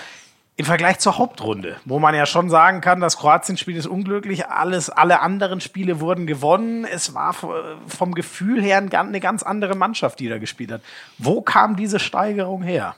im 0.60 0.66
Vergleich 0.66 1.00
zur 1.00 1.18
Hauptrunde, 1.18 1.78
wo 1.86 2.00
man 2.00 2.14
ja 2.14 2.26
schon 2.26 2.50
sagen 2.50 2.82
kann, 2.82 3.00
das 3.00 3.16
Kroatien-Spiel 3.16 3.78
ist 3.78 3.88
unglücklich, 3.88 4.48
alles, 4.48 4.90
alle 4.90 5.22
anderen 5.22 5.62
Spiele 5.62 6.02
wurden 6.02 6.28
gewonnen. 6.28 6.84
Es 6.84 7.14
war 7.14 7.34
vom 7.34 8.14
Gefühl 8.14 8.62
her 8.62 8.78
eine 8.78 9.20
ganz 9.22 9.42
andere 9.42 9.76
Mannschaft, 9.76 10.20
die 10.20 10.28
da 10.28 10.38
gespielt 10.38 10.74
hat. 10.74 10.82
Wo 11.18 11.42
kam 11.42 11.78
diese 11.78 11.98
Steigerung 11.98 12.62
her? 12.62 12.98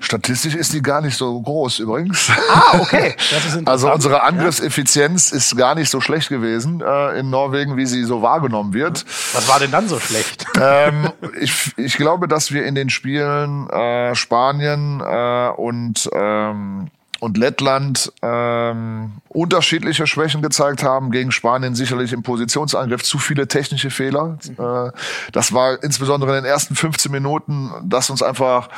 Statistisch 0.00 0.54
ist 0.54 0.72
die 0.72 0.82
gar 0.82 1.00
nicht 1.00 1.16
so 1.16 1.40
groß 1.40 1.78
übrigens. 1.80 2.30
Ah, 2.48 2.80
okay. 2.80 3.14
also 3.66 3.92
unsere 3.92 4.22
Angriffseffizienz 4.22 5.30
ja. 5.30 5.36
ist 5.36 5.56
gar 5.56 5.74
nicht 5.74 5.90
so 5.90 6.00
schlecht 6.00 6.30
gewesen 6.30 6.80
äh, 6.80 7.18
in 7.18 7.30
Norwegen, 7.30 7.76
wie 7.76 7.86
sie 7.86 8.04
so 8.04 8.22
wahrgenommen 8.22 8.72
wird. 8.72 9.04
Was 9.34 9.48
war 9.48 9.58
denn 9.58 9.70
dann 9.70 9.88
so 9.88 10.00
schlecht? 10.00 10.46
Ähm, 10.62 11.10
ich, 11.40 11.72
ich 11.78 11.96
glaube, 11.96 12.28
dass 12.28 12.52
wir 12.52 12.66
in 12.66 12.74
den 12.74 12.90
Spielen 12.90 13.68
äh, 13.70 14.14
Spanien 14.14 15.00
äh, 15.00 15.48
und 15.56 16.10
ähm, 16.12 16.90
und 17.20 17.36
Lettland 17.36 18.12
ähm, 18.22 19.12
unterschiedliche 19.28 20.06
Schwächen 20.06 20.42
gezeigt 20.42 20.82
haben. 20.82 21.10
Gegen 21.10 21.30
Spanien 21.30 21.74
sicherlich 21.74 22.12
im 22.12 22.22
Positionsangriff 22.22 23.02
zu 23.02 23.18
viele 23.18 23.46
technische 23.46 23.90
Fehler. 23.90 24.38
Äh, 24.58 24.90
das 25.32 25.52
war 25.52 25.82
insbesondere 25.82 26.36
in 26.36 26.44
den 26.44 26.50
ersten 26.50 26.74
15 26.74 27.12
Minuten, 27.12 27.70
das 27.84 28.10
uns 28.10 28.22
einfach 28.22 28.68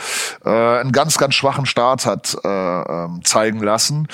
äh, 0.44 0.50
einen 0.50 0.92
ganz, 0.92 1.18
ganz 1.18 1.34
schwachen 1.34 1.66
Start 1.66 2.04
hat 2.04 2.36
äh, 2.44 2.48
ähm, 2.48 3.20
zeigen 3.24 3.62
lassen. 3.62 4.08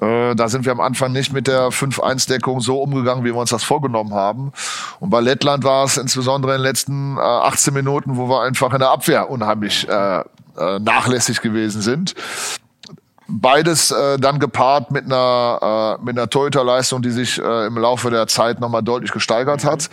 Äh, 0.00 0.36
da 0.36 0.48
sind 0.48 0.64
wir 0.64 0.72
am 0.72 0.80
Anfang 0.80 1.12
nicht 1.12 1.32
mit 1.32 1.48
der 1.48 1.70
5-1-Deckung 1.70 2.60
so 2.60 2.80
umgegangen, 2.80 3.24
wie 3.24 3.32
wir 3.34 3.40
uns 3.40 3.50
das 3.50 3.64
vorgenommen 3.64 4.14
haben. 4.14 4.52
Und 5.00 5.10
bei 5.10 5.20
Lettland 5.20 5.64
war 5.64 5.84
es 5.84 5.96
insbesondere 5.96 6.54
in 6.54 6.58
den 6.58 6.64
letzten 6.64 7.16
äh, 7.16 7.20
18 7.20 7.74
Minuten, 7.74 8.16
wo 8.16 8.28
wir 8.28 8.42
einfach 8.42 8.72
in 8.72 8.78
der 8.78 8.90
Abwehr 8.90 9.30
unheimlich 9.30 9.88
äh, 9.88 10.20
äh 10.56 10.78
nachlässig 10.78 11.40
gewesen 11.40 11.82
sind. 11.82 12.14
Beides 13.26 13.90
äh, 13.90 14.18
dann 14.18 14.38
gepaart 14.38 14.90
mit 14.90 15.06
einer, 15.06 15.98
äh, 15.98 16.04
mit 16.04 16.16
einer 16.16 16.28
Torhüterleistung, 16.28 17.00
die 17.00 17.10
sich 17.10 17.40
äh, 17.40 17.66
im 17.66 17.78
Laufe 17.78 18.10
der 18.10 18.26
Zeit 18.26 18.60
nochmal 18.60 18.82
deutlich 18.82 19.12
gesteigert 19.12 19.64
hat, 19.64 19.88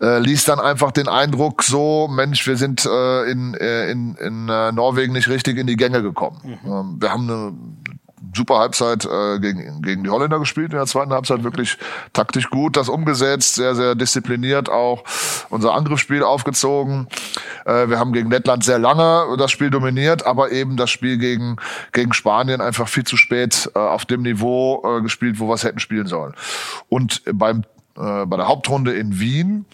mhm. 0.00 0.06
äh, 0.06 0.18
ließ 0.20 0.44
dann 0.44 0.60
einfach 0.60 0.92
den 0.92 1.08
Eindruck 1.08 1.62
so, 1.64 2.08
Mensch, 2.08 2.46
wir 2.46 2.56
sind 2.56 2.86
äh, 2.86 3.30
in, 3.30 3.54
äh, 3.54 3.90
in, 3.90 4.14
in 4.16 4.48
äh, 4.48 4.70
Norwegen 4.72 5.12
nicht 5.12 5.28
richtig 5.28 5.58
in 5.58 5.66
die 5.66 5.76
Gänge 5.76 6.02
gekommen. 6.02 6.38
Mhm. 6.44 6.70
Ähm, 6.72 6.96
wir 7.00 7.12
haben 7.12 7.28
eine 7.28 7.52
super 8.34 8.58
Halbzeit 8.58 9.04
äh, 9.04 9.38
gegen, 9.40 9.82
gegen 9.82 10.04
die 10.04 10.10
Holländer 10.10 10.38
gespielt, 10.38 10.72
in 10.72 10.78
der 10.78 10.86
zweiten 10.86 11.12
Halbzeit 11.12 11.44
wirklich 11.44 11.78
taktisch 12.12 12.50
gut, 12.50 12.76
das 12.76 12.88
umgesetzt, 12.88 13.54
sehr, 13.54 13.74
sehr 13.74 13.94
diszipliniert 13.94 14.68
auch 14.68 15.04
unser 15.50 15.74
Angriffsspiel 15.74 16.22
aufgezogen. 16.22 17.08
Äh, 17.64 17.88
wir 17.88 17.98
haben 17.98 18.12
gegen 18.12 18.30
Lettland 18.30 18.64
sehr 18.64 18.78
lange 18.78 19.36
das 19.36 19.50
Spiel 19.50 19.70
dominiert, 19.70 20.26
aber 20.26 20.52
eben 20.52 20.76
das 20.76 20.90
Spiel 20.90 21.18
gegen, 21.18 21.56
gegen 21.92 22.12
Spanien 22.12 22.60
einfach 22.60 22.88
viel 22.88 23.04
zu 23.04 23.16
spät 23.16 23.70
äh, 23.74 23.78
auf 23.78 24.04
dem 24.04 24.22
Niveau 24.22 24.82
äh, 24.84 25.02
gespielt, 25.02 25.38
wo 25.38 25.48
wir 25.48 25.54
es 25.54 25.64
hätten 25.64 25.78
spielen 25.78 26.06
sollen. 26.06 26.34
Und 26.88 27.22
beim, 27.32 27.64
äh, 27.96 28.26
bei 28.26 28.36
der 28.36 28.48
Hauptrunde 28.48 28.92
in 28.92 29.18
Wien 29.20 29.66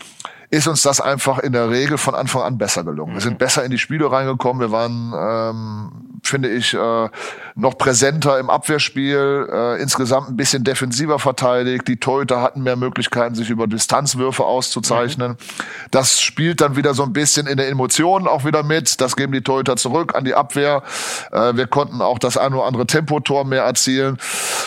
ist 0.55 0.68
uns 0.68 0.82
das 0.82 1.00
einfach 1.00 1.40
in 1.40 1.52
der 1.52 1.68
Regel 1.68 1.98
von 1.98 2.14
Anfang 2.14 2.42
an 2.42 2.59
besser 2.59 2.84
gelungen. 2.84 3.14
Wir 3.14 3.20
sind 3.20 3.34
mhm. 3.34 3.38
besser 3.38 3.64
in 3.64 3.72
die 3.72 3.78
Spiele 3.78 4.11
reingekommen. 4.11 4.61
Wir 4.61 4.70
waren, 4.70 5.12
ähm, 5.12 5.92
finde 6.22 6.48
ich, 6.48 6.74
äh, 6.74 7.09
noch 7.57 7.76
präsenter 7.76 8.38
im 8.38 8.50
Abwehrspiel, 8.50 9.48
äh, 9.52 9.82
insgesamt 9.82 10.28
ein 10.28 10.36
bisschen 10.36 10.62
defensiver 10.62 11.18
verteidigt. 11.18 11.88
Die 11.88 11.96
Torhüter 11.96 12.40
hatten 12.40 12.62
mehr 12.62 12.76
Möglichkeiten, 12.76 13.34
sich 13.34 13.50
über 13.50 13.66
Distanzwürfe 13.66 14.44
auszuzeichnen. 14.44 15.32
Mhm. 15.32 15.36
Das 15.90 16.20
spielt 16.20 16.61
dann 16.61 16.76
wieder 16.76 16.94
so 16.94 17.02
ein 17.02 17.12
bisschen 17.12 17.48
in 17.48 17.57
der 17.57 17.68
Emotion 17.68 18.28
auch 18.28 18.44
wieder 18.44 18.62
mit. 18.62 19.00
Das 19.00 19.16
geben 19.16 19.32
die 19.32 19.42
Torhüter 19.42 19.74
zurück 19.74 20.14
an 20.14 20.24
die 20.24 20.34
Abwehr. 20.34 20.84
Äh, 21.32 21.57
wir 21.57 21.66
konnten 21.66 22.00
auch 22.00 22.20
das 22.20 22.36
ein 22.36 22.55
oder 22.55 22.66
andere 22.66 22.86
Tempotor 22.86 23.44
mehr 23.44 23.64
erzielen. 23.64 24.18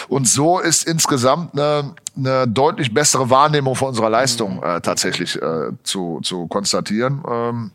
Und 0.09 0.27
so 0.27 0.59
ist 0.59 0.85
insgesamt 0.85 1.53
eine 1.53 1.93
eine 2.17 2.47
deutlich 2.47 2.93
bessere 2.93 3.29
Wahrnehmung 3.29 3.75
von 3.75 3.89
unserer 3.89 4.09
Leistung 4.09 4.61
äh, 4.63 4.81
tatsächlich 4.81 5.41
äh, 5.41 5.71
zu, 5.83 6.19
zu 6.23 6.47
konstatieren. 6.47 7.23
Ähm, 7.29 7.71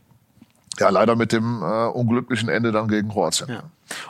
ja, 0.79 0.89
leider 0.89 1.17
mit 1.17 1.33
dem 1.33 1.63
äh, 1.63 1.87
unglücklichen 1.87 2.49
Ende 2.49 2.73
dann 2.73 2.89
gegen 2.89 3.09
Kroatien. 3.09 3.49
Ja. 3.49 3.63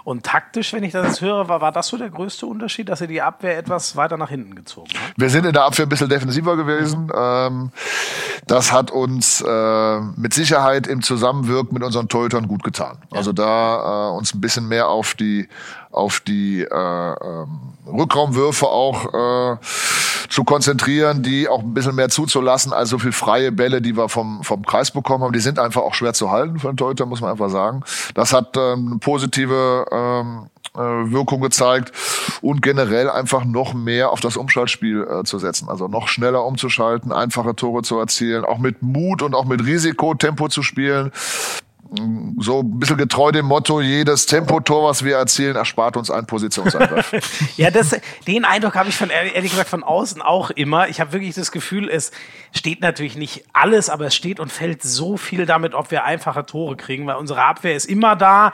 Und 0.05 0.25
taktisch, 0.25 0.73
wenn 0.73 0.85
ich 0.85 0.93
das 0.93 1.07
jetzt 1.07 1.21
höre, 1.21 1.49
war, 1.49 1.61
war 1.61 1.73
das 1.73 1.89
so 1.89 1.97
der 1.97 2.11
größte 2.11 2.47
Unterschied, 2.47 2.89
dass 2.89 3.01
ihr 3.01 3.09
die 3.09 3.21
Abwehr 3.21 3.59
etwas 3.59 3.97
weiter 3.97 4.17
nach 4.17 4.29
hinten 4.29 4.55
gezogen 4.55 4.89
habt? 4.95 5.21
Wir 5.21 5.29
sind 5.29 5.45
in 5.45 5.53
der 5.53 5.65
Abwehr 5.65 5.87
ein 5.87 5.89
bisschen 5.89 6.09
defensiver 6.09 6.57
gewesen. 6.57 7.07
Mhm. 7.07 7.13
Ähm, 7.17 7.71
das 8.47 8.73
hat 8.73 8.91
uns 8.91 9.41
äh, 9.41 10.01
mit 10.17 10.35
Sicherheit 10.35 10.87
im 10.87 11.03
Zusammenwirken 11.03 11.75
mit 11.75 11.83
unseren 11.83 12.09
Torhütern 12.09 12.47
gut 12.47 12.63
getan. 12.63 12.99
Ja. 13.11 13.19
Also 13.19 13.33
da 13.33 14.11
äh, 14.11 14.17
uns 14.17 14.35
ein 14.35 14.41
bisschen 14.41 14.69
mehr 14.69 14.89
auf 14.89 15.15
die 15.15 15.49
auf 15.93 16.21
die 16.21 16.63
äh, 16.63 16.67
ähm, 16.67 17.61
Rückraumwürfe 17.87 18.67
auch 18.67 19.55
äh, 19.55 19.57
zu 20.29 20.45
konzentrieren, 20.45 21.23
die 21.23 21.49
auch 21.49 21.61
ein 21.61 21.75
bisschen 21.75 21.95
mehr 21.95 22.09
zuzulassen 22.09 22.73
als 22.73 22.89
so 22.89 22.99
viel 22.99 23.13
freie 23.13 23.53
Bälle, 23.53 23.83
die 23.83 23.97
wir 23.97 24.09
vom, 24.09 24.43
vom 24.43 24.65
Kreis 24.65 24.91
bekommen 24.91 25.25
haben. 25.25 25.33
Die 25.33 25.41
sind 25.41 25.59
einfach 25.59 25.83
auch 25.83 25.95
schwer 25.95 26.15
zu 26.15 26.31
halten 26.31 26.59
für 26.59 26.69
einen 26.69 26.79
Torhüter, 26.79 27.05
muss 27.05 27.21
man 27.21 27.31
einfach 27.31 27.51
sagen. 27.51 27.83
Das 28.15 28.33
hat 28.33 28.57
ähm, 28.57 28.89
eine 28.89 28.99
positive 28.99 29.85
ähm, 29.93 30.47
äh, 30.75 30.79
Wirkung 30.79 31.43
gezeigt 31.43 31.93
und 32.41 32.63
generell 32.63 33.11
einfach 33.11 33.45
noch 33.45 33.75
mehr 33.75 34.11
auf 34.11 34.21
das 34.21 34.39
Umschaltspiel 34.39 35.07
äh, 35.07 35.25
zu 35.25 35.39
setzen. 35.39 35.69
Also 35.69 35.87
noch 35.89 36.09
schneller 36.09 36.47
umzuschalten, 36.47 37.13
einfache 37.13 37.55
Tore 37.55 37.83
zu 37.83 37.99
erzielen, 37.99 38.47
auch 38.47 38.59
mit 38.59 38.81
Mut 38.81 39.21
und 39.21 39.35
auch 39.35 39.45
mit 39.45 39.67
Risiko 39.67 40.15
Tempo 40.15 40.49
zu 40.49 40.63
spielen 40.63 41.13
so 42.39 42.61
ein 42.61 42.79
bisschen 42.79 42.97
getreu 42.97 43.33
dem 43.33 43.47
Motto, 43.47 43.81
jedes 43.81 44.27
Tempotor, 44.27 44.89
was 44.89 45.05
wir 45.05 45.17
erzielen, 45.17 45.57
erspart 45.57 45.97
uns 45.97 46.11
einen 46.11 46.27
Positionsangriff. 46.27 47.13
ja, 47.57 47.71
das, 47.71 47.97
den 48.27 48.45
Eindruck 48.45 48.75
habe 48.77 48.89
ich 48.89 48.97
von 48.97 49.11
ehrlich 49.11 49.51
gesagt 49.51 49.69
von 49.69 49.83
außen 49.83 50.23
auch 50.23 50.51
immer. 50.51 50.89
Ich 50.89 51.01
habe 51.01 51.13
wirklich 51.13 51.35
das 51.35 51.53
Gefühl, 51.53 51.89
es 51.89 52.11
steht 52.55 52.81
natürlich 52.81 53.17
nicht 53.17 53.45
alles, 53.53 53.91
aber 53.91 54.07
es 54.07 54.15
steht 54.15 54.41
und 54.41 54.51
fällt 54.51 54.83
so 54.83 55.17
viel 55.17 55.45
damit, 55.45 55.75
ob 55.75 55.91
wir 55.91 56.05
einfache 56.05 56.47
Tore 56.47 56.77
kriegen, 56.77 57.07
weil 57.07 57.17
unsere 57.17 57.45
Abwehr 57.45 57.77
ist 57.77 57.87
immer 57.87 58.17
da, 58.17 58.53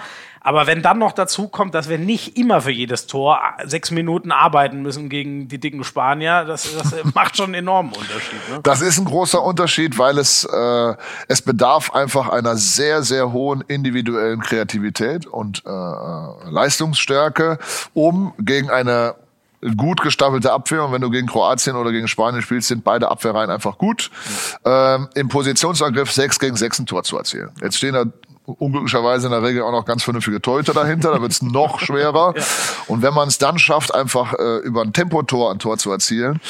aber 0.49 0.67
wenn 0.67 0.81
dann 0.81 0.99
noch 0.99 1.13
dazu 1.13 1.47
kommt, 1.47 1.75
dass 1.75 1.91
wir 1.91 1.99
nicht 1.99 2.39
immer 2.39 2.63
für 2.63 2.71
jedes 2.71 3.07
Tor 3.07 3.39
sechs 3.67 3.91
Minuten 3.91 4.33
arbeiten 4.33 4.81
müssen 4.81 5.11
gegen 5.11 5.47
die 5.47 5.61
dicken 5.61 5.85
Spanier, 5.85 6.47
das, 6.47 6.75
das 6.75 6.95
macht 7.15 7.37
schon 7.37 7.49
einen 7.49 7.57
enormen 7.57 7.93
Unterschied. 7.93 8.49
Ne? 8.49 8.61
Das 8.63 8.81
ist 8.81 8.97
ein 8.99 9.05
großer 9.05 9.43
Unterschied, 9.43 9.99
weil 9.99 10.17
es, 10.17 10.45
äh, 10.45 10.95
es 11.29 11.43
bedarf 11.43 11.95
einfach 11.95 12.31
einer 12.31 12.57
sehr, 12.57 13.03
sehr 13.03 13.31
hohen 13.31 13.61
individuellen 13.69 14.41
Kreativität 14.41 15.27
und 15.27 15.65
äh, 15.67 16.51
Leistungsstärke, 16.51 17.59
um 17.93 18.33
gegen 18.39 18.71
eine 18.71 19.17
gut 19.77 20.01
gestaffelte 20.01 20.53
Abwehr 20.53 20.85
und 20.85 20.93
wenn 20.93 21.03
du 21.03 21.11
gegen 21.11 21.27
Kroatien 21.27 21.77
oder 21.77 21.91
gegen 21.91 22.09
Spanien 22.09 22.41
spielst, 22.41 22.69
sind 22.69 22.85
beide 22.85 23.11
Abwehrreihen 23.11 23.51
einfach 23.51 23.77
gut. 23.77 24.11
Ja. 24.65 24.95
Ähm, 24.95 25.09
Im 25.15 25.29
Positionsangriff 25.29 26.11
sechs 26.11 26.39
gegen 26.39 26.57
sechs 26.57 26.79
ein 26.79 26.87
Tor 26.87 27.03
zu 27.03 27.19
erzielen. 27.19 27.51
Jetzt 27.61 27.77
stehen 27.77 27.93
da 27.95 28.05
unglücklicherweise 28.49 29.27
in 29.27 29.33
der 29.33 29.43
Regel 29.43 29.63
auch 29.63 29.73
noch 29.73 29.85
ganz 29.85 30.03
vernünftige 30.03 30.41
Torhüter 30.41 30.73
dahinter, 30.73 31.13
da 31.13 31.21
wird 31.21 31.33
es 31.33 31.43
noch 31.43 31.81
schwerer. 31.81 32.35
Ja. 32.37 32.43
Und 32.87 33.03
wenn 33.03 33.15
man 33.15 33.29
es 33.29 33.39
dann 33.39 33.59
schafft, 33.59 33.95
einfach 33.95 34.35
äh, 34.35 34.59
über 34.59 34.83
ein 34.83 34.93
Tempotor 34.93 35.51
ein 35.51 35.59
Tor 35.59 35.79
zu 35.79 35.91
erzielen, 35.91 36.41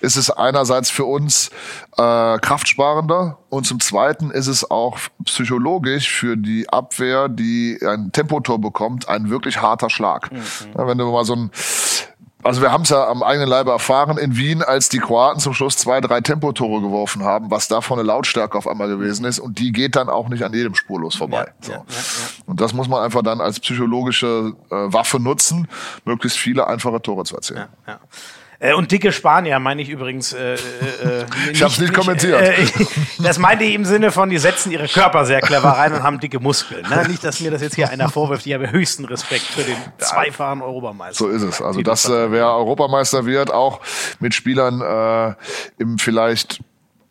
ist 0.00 0.16
es 0.16 0.30
einerseits 0.30 0.90
für 0.90 1.04
uns 1.04 1.50
äh, 1.96 2.38
kraftsparender 2.38 3.38
und 3.50 3.66
zum 3.66 3.80
Zweiten 3.80 4.30
ist 4.30 4.46
es 4.46 4.70
auch 4.70 4.98
psychologisch 5.24 6.10
für 6.10 6.36
die 6.36 6.68
Abwehr, 6.68 7.28
die 7.28 7.78
ein 7.84 8.12
Tempotor 8.12 8.60
bekommt, 8.60 9.08
ein 9.08 9.30
wirklich 9.30 9.60
harter 9.60 9.90
Schlag. 9.90 10.30
Mhm. 10.30 10.38
Ja, 10.76 10.86
wenn 10.86 10.98
du 10.98 11.10
mal 11.10 11.24
so 11.24 11.34
ein 11.34 11.50
also 12.42 12.62
wir 12.62 12.70
haben 12.70 12.82
es 12.82 12.90
ja 12.90 13.08
am 13.08 13.22
eigenen 13.22 13.48
Leibe 13.48 13.70
erfahren 13.70 14.16
in 14.16 14.36
Wien, 14.36 14.62
als 14.62 14.88
die 14.88 14.98
Kroaten 14.98 15.40
zum 15.40 15.54
Schluss 15.54 15.76
zwei, 15.76 16.00
drei 16.00 16.20
Tempotore 16.20 16.80
geworfen 16.80 17.24
haben, 17.24 17.50
was 17.50 17.68
da 17.68 17.80
von 17.80 17.98
der 17.98 18.06
Lautstärke 18.06 18.56
auf 18.56 18.68
einmal 18.68 18.88
gewesen 18.88 19.24
ist. 19.24 19.40
Und 19.40 19.58
die 19.58 19.72
geht 19.72 19.96
dann 19.96 20.08
auch 20.08 20.28
nicht 20.28 20.44
an 20.44 20.52
jedem 20.52 20.74
spurlos 20.74 21.16
vorbei. 21.16 21.52
Ja, 21.62 21.66
so. 21.66 21.72
ja, 21.72 21.78
ja, 21.78 21.84
und 22.46 22.60
das 22.60 22.72
muss 22.72 22.88
man 22.88 23.02
einfach 23.02 23.22
dann 23.22 23.40
als 23.40 23.58
psychologische 23.58 24.52
äh, 24.70 24.74
Waffe 24.74 25.18
nutzen, 25.18 25.68
möglichst 26.04 26.38
viele 26.38 26.66
einfache 26.66 27.02
Tore 27.02 27.24
zu 27.24 27.34
erzielen. 27.34 27.66
Äh, 28.60 28.74
und 28.74 28.90
dicke 28.90 29.12
Spanier 29.12 29.60
meine 29.60 29.82
ich 29.82 29.88
übrigens. 29.88 30.32
Äh, 30.32 30.54
äh, 30.54 30.56
äh 30.56 31.26
ich 31.52 31.62
habe 31.62 31.72
es 31.72 31.78
nicht, 31.78 31.94
kommentiert. 31.94 32.40
Äh, 32.40 32.66
das 33.22 33.38
meinte 33.38 33.64
ich 33.64 33.74
im 33.74 33.84
Sinne 33.84 34.10
von, 34.10 34.30
die 34.30 34.38
setzen 34.38 34.72
ihre 34.72 34.88
Körper 34.88 35.24
sehr 35.24 35.40
clever 35.40 35.70
rein 35.70 35.92
und 35.92 36.02
haben 36.02 36.18
dicke 36.18 36.40
Muskeln. 36.40 36.84
Ne? 36.88 37.06
Nicht, 37.08 37.22
dass 37.22 37.40
mir 37.40 37.52
das 37.52 37.62
jetzt 37.62 37.76
hier 37.76 37.88
einer 37.88 38.08
vorwirft. 38.08 38.46
Ich 38.46 38.54
habe 38.54 38.70
höchsten 38.70 39.04
Respekt 39.04 39.44
für 39.44 39.62
den 39.62 39.76
zweifachen 39.98 40.62
Europameister. 40.62 41.24
So 41.24 41.28
ist 41.28 41.42
es. 41.42 41.62
Also, 41.62 41.82
dass 41.82 42.08
äh, 42.08 42.32
wer 42.32 42.48
Europameister 42.48 43.26
wird, 43.26 43.52
auch 43.52 43.80
mit 44.18 44.34
Spielern 44.34 44.80
äh, 44.80 45.34
im 45.80 45.98
vielleicht 45.98 46.60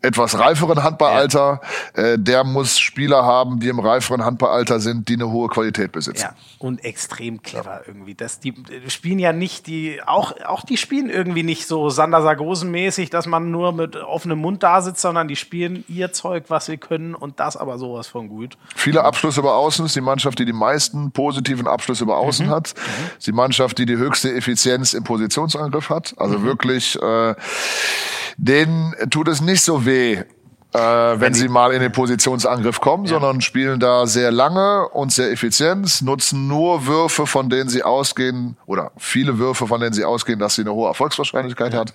etwas 0.00 0.38
reiferen 0.38 0.82
Handballalter, 0.84 1.60
ja. 1.96 2.02
äh, 2.02 2.18
der 2.18 2.44
muss 2.44 2.78
Spieler 2.78 3.24
haben, 3.24 3.58
die 3.58 3.68
im 3.68 3.80
reiferen 3.80 4.24
Handballalter 4.24 4.78
sind, 4.78 5.08
die 5.08 5.14
eine 5.14 5.28
hohe 5.30 5.48
Qualität 5.48 5.90
besitzen. 5.90 6.22
Ja, 6.22 6.34
und 6.58 6.84
extrem 6.84 7.42
clever 7.42 7.80
ja. 7.80 7.80
irgendwie. 7.86 8.14
Das, 8.14 8.38
die, 8.38 8.52
die 8.52 8.90
spielen 8.90 9.18
ja 9.18 9.32
nicht 9.32 9.66
die, 9.66 10.00
auch, 10.06 10.32
auch 10.46 10.64
die 10.64 10.76
spielen 10.76 11.10
irgendwie 11.10 11.42
nicht 11.42 11.66
so 11.66 11.90
Sander 11.90 12.22
Sargosen-mäßig, 12.22 13.10
dass 13.10 13.26
man 13.26 13.50
nur 13.50 13.72
mit 13.72 13.96
offenem 13.96 14.38
Mund 14.38 14.62
da 14.62 14.82
sitzt, 14.82 15.00
sondern 15.00 15.26
die 15.26 15.36
spielen 15.36 15.84
ihr 15.88 16.12
Zeug, 16.12 16.44
was 16.48 16.66
sie 16.66 16.76
können 16.76 17.16
und 17.16 17.40
das 17.40 17.56
aber 17.56 17.78
sowas 17.78 18.06
von 18.06 18.28
gut. 18.28 18.56
Viele 18.76 19.02
Abschlüsse 19.02 19.40
über 19.40 19.56
Außen 19.56 19.86
ist 19.86 19.96
die 19.96 20.00
Mannschaft, 20.00 20.38
die 20.38 20.44
die 20.44 20.52
meisten 20.52 21.10
positiven 21.10 21.66
Abschlüsse 21.66 22.04
über 22.04 22.18
Außen 22.18 22.46
mhm. 22.46 22.50
hat. 22.50 22.74
Mhm. 22.76 23.18
Ist 23.18 23.26
die 23.26 23.32
Mannschaft, 23.32 23.78
die 23.78 23.86
die 23.86 23.96
höchste 23.96 24.32
Effizienz 24.32 24.94
im 24.94 25.02
Positionsangriff 25.02 25.90
hat. 25.90 26.14
Also 26.18 26.38
mhm. 26.38 26.44
wirklich, 26.44 27.00
äh, 27.02 27.34
denen 28.36 28.94
tut 29.10 29.26
es 29.26 29.40
nicht 29.40 29.62
so 29.62 29.84
weh, 29.88 30.22
äh, 30.74 30.78
wenn, 30.78 31.20
wenn 31.20 31.34
sie 31.34 31.48
mal 31.48 31.72
in 31.72 31.80
den 31.80 31.92
Positionsangriff 31.92 32.80
kommen, 32.80 33.04
ja. 33.04 33.10
sondern 33.10 33.40
spielen 33.40 33.80
da 33.80 34.06
sehr 34.06 34.30
lange 34.30 34.86
und 34.90 35.10
sehr 35.12 35.30
effizient, 35.30 36.02
nutzen 36.02 36.46
nur 36.46 36.86
Würfe, 36.86 37.26
von 37.26 37.48
denen 37.48 37.70
sie 37.70 37.82
ausgehen, 37.82 38.56
oder 38.66 38.92
viele 38.98 39.38
Würfe, 39.38 39.66
von 39.66 39.80
denen 39.80 39.94
sie 39.94 40.04
ausgehen, 40.04 40.38
dass 40.38 40.56
sie 40.56 40.62
eine 40.62 40.74
hohe 40.74 40.88
Erfolgswahrscheinlichkeit 40.88 41.72
hat. 41.72 41.94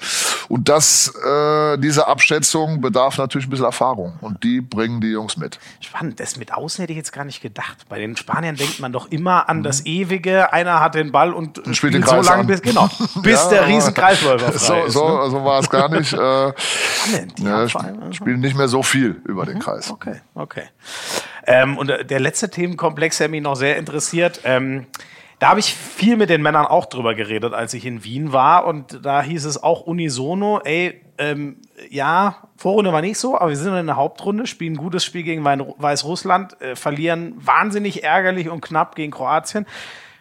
Und 0.50 0.70
das, 0.70 1.14
äh, 1.24 1.78
diese 1.78 2.08
Abschätzung 2.08 2.82
bedarf 2.82 3.20
natürlich 3.20 3.46
ein 3.46 3.52
bisschen 3.52 3.66
Erfahrung 3.66 4.14
und 4.22 4.44
die 4.44 4.62
bringen 4.62 5.02
die 5.02 5.12
Jungs 5.12 5.38
mit. 5.38 5.60
Spannend, 5.80 6.20
das 6.20 6.38
mit 6.38 6.52
außen 6.52 6.82
hätte 6.82 6.94
ich 6.94 6.98
jetzt 6.98 7.14
gar 7.14 7.26
nicht 7.26 7.42
gedacht. 7.42 7.86
Bei 7.90 8.00
den 8.00 8.18
Spaniern 8.18 8.56
denkt 8.56 8.80
man 8.80 8.92
doch 8.92 9.12
immer 9.12 9.50
an 9.50 9.60
mhm. 9.60 9.64
das 9.64 9.86
Ewige, 9.86 10.52
einer 10.52 10.80
hat 10.80 10.96
den 10.96 11.12
Ball 11.12 11.32
und, 11.32 11.60
und 11.60 11.76
spielt, 11.76 11.94
spielt 11.94 12.08
so 12.10 12.22
lange, 12.22 12.44
bis, 12.46 12.62
genau, 12.64 12.90
bis 13.22 13.44
ja, 13.44 13.50
der 13.50 13.68
Riesenkreisläufer 13.68 14.52
frei 14.52 14.58
so, 14.58 14.88
ist. 14.88 14.94
So, 14.94 15.08
ne? 15.08 15.30
so 15.30 15.46
war 15.46 15.60
es 15.60 15.70
gar 15.70 15.90
nicht. 15.90 16.12
äh, 16.12 16.54
Spannend, 17.04 17.38
die 17.38 17.44
ja, 17.44 17.68
spielen 18.12 18.40
nicht 18.40 18.58
mehr 18.58 18.63
mehr 18.64 18.70
so 18.70 18.84
viel 18.84 19.22
über 19.26 19.46
den 19.46 19.56
mhm. 19.56 19.60
Kreis. 19.60 19.92
Okay, 19.92 20.22
okay. 20.36 20.64
Ähm, 21.46 21.78
und 21.78 21.88
der 21.88 22.20
letzte 22.20 22.50
Themenkomplex, 22.50 23.18
der 23.18 23.30
mich 23.30 23.42
noch 23.42 23.56
sehr 23.56 23.78
interessiert, 23.78 24.42
ähm, 24.46 24.88
da 25.40 25.50
habe 25.50 25.60
ich 25.60 25.74
viel 25.74 26.16
mit 26.16 26.30
den 26.30 26.42
Männern 26.42 26.66
auch 26.66 26.86
drüber 26.86 27.16
geredet, 27.16 27.54
als 27.54 27.74
ich 27.74 27.86
in 27.86 28.06
Wien 28.06 28.32
war. 28.32 28.66
Und 28.66 29.06
da 29.06 29.22
hieß 29.22 29.44
es 29.44 29.62
auch 29.62 29.82
unisono, 29.82 30.62
ey, 30.64 31.02
ähm, 31.18 31.58
ja, 31.90 32.48
Vorrunde 32.56 32.94
war 32.94 33.02
nicht 33.02 33.18
so, 33.18 33.38
aber 33.38 33.50
wir 33.50 33.58
sind 33.58 33.76
in 33.76 33.88
der 33.88 33.98
Hauptrunde, 33.98 34.48
spielen 34.48 34.74
ein 34.74 34.78
gutes 34.78 35.04
Spiel 35.04 35.24
gegen 35.24 35.44
Weißrussland, 35.44 36.62
äh, 36.62 36.76
verlieren 36.78 37.34
wahnsinnig 37.36 38.04
ärgerlich 38.04 38.48
und 38.48 38.62
knapp 38.62 38.96
gegen 38.96 39.12
Kroatien. 39.12 39.66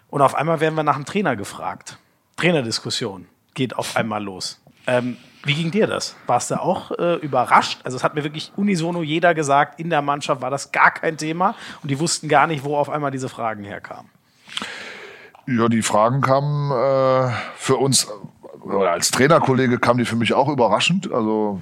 Und 0.08 0.22
auf 0.22 0.34
einmal 0.34 0.58
werden 0.58 0.74
wir 0.74 0.82
nach 0.82 0.96
dem 0.96 1.04
Trainer 1.04 1.36
gefragt. 1.36 1.98
Trainerdiskussion 2.36 3.28
geht 3.54 3.76
auf 3.76 3.96
einmal 3.96 4.24
los. 4.24 4.60
Ähm, 4.88 5.16
wie 5.44 5.54
ging 5.54 5.70
dir 5.70 5.86
das? 5.86 6.16
Warst 6.26 6.50
du 6.50 6.60
auch 6.60 6.92
äh, 6.92 7.16
überrascht? 7.16 7.80
Also 7.84 7.96
es 7.96 8.04
hat 8.04 8.14
mir 8.14 8.24
wirklich 8.24 8.52
unisono 8.56 9.02
jeder 9.02 9.34
gesagt, 9.34 9.80
in 9.80 9.90
der 9.90 10.02
Mannschaft 10.02 10.40
war 10.40 10.50
das 10.50 10.72
gar 10.72 10.92
kein 10.92 11.16
Thema 11.16 11.54
und 11.82 11.90
die 11.90 11.98
wussten 11.98 12.28
gar 12.28 12.46
nicht, 12.46 12.64
wo 12.64 12.76
auf 12.76 12.88
einmal 12.88 13.10
diese 13.10 13.28
Fragen 13.28 13.64
herkamen. 13.64 14.10
Ja, 15.46 15.68
die 15.68 15.82
Fragen 15.82 16.20
kamen 16.20 16.70
äh, 16.70 17.32
für 17.56 17.76
uns, 17.76 18.08
oder 18.62 18.92
als 18.92 19.10
Trainerkollege 19.10 19.78
kamen 19.78 19.98
die 19.98 20.04
für 20.04 20.16
mich 20.16 20.34
auch 20.34 20.48
überraschend. 20.48 21.12
Also 21.12 21.60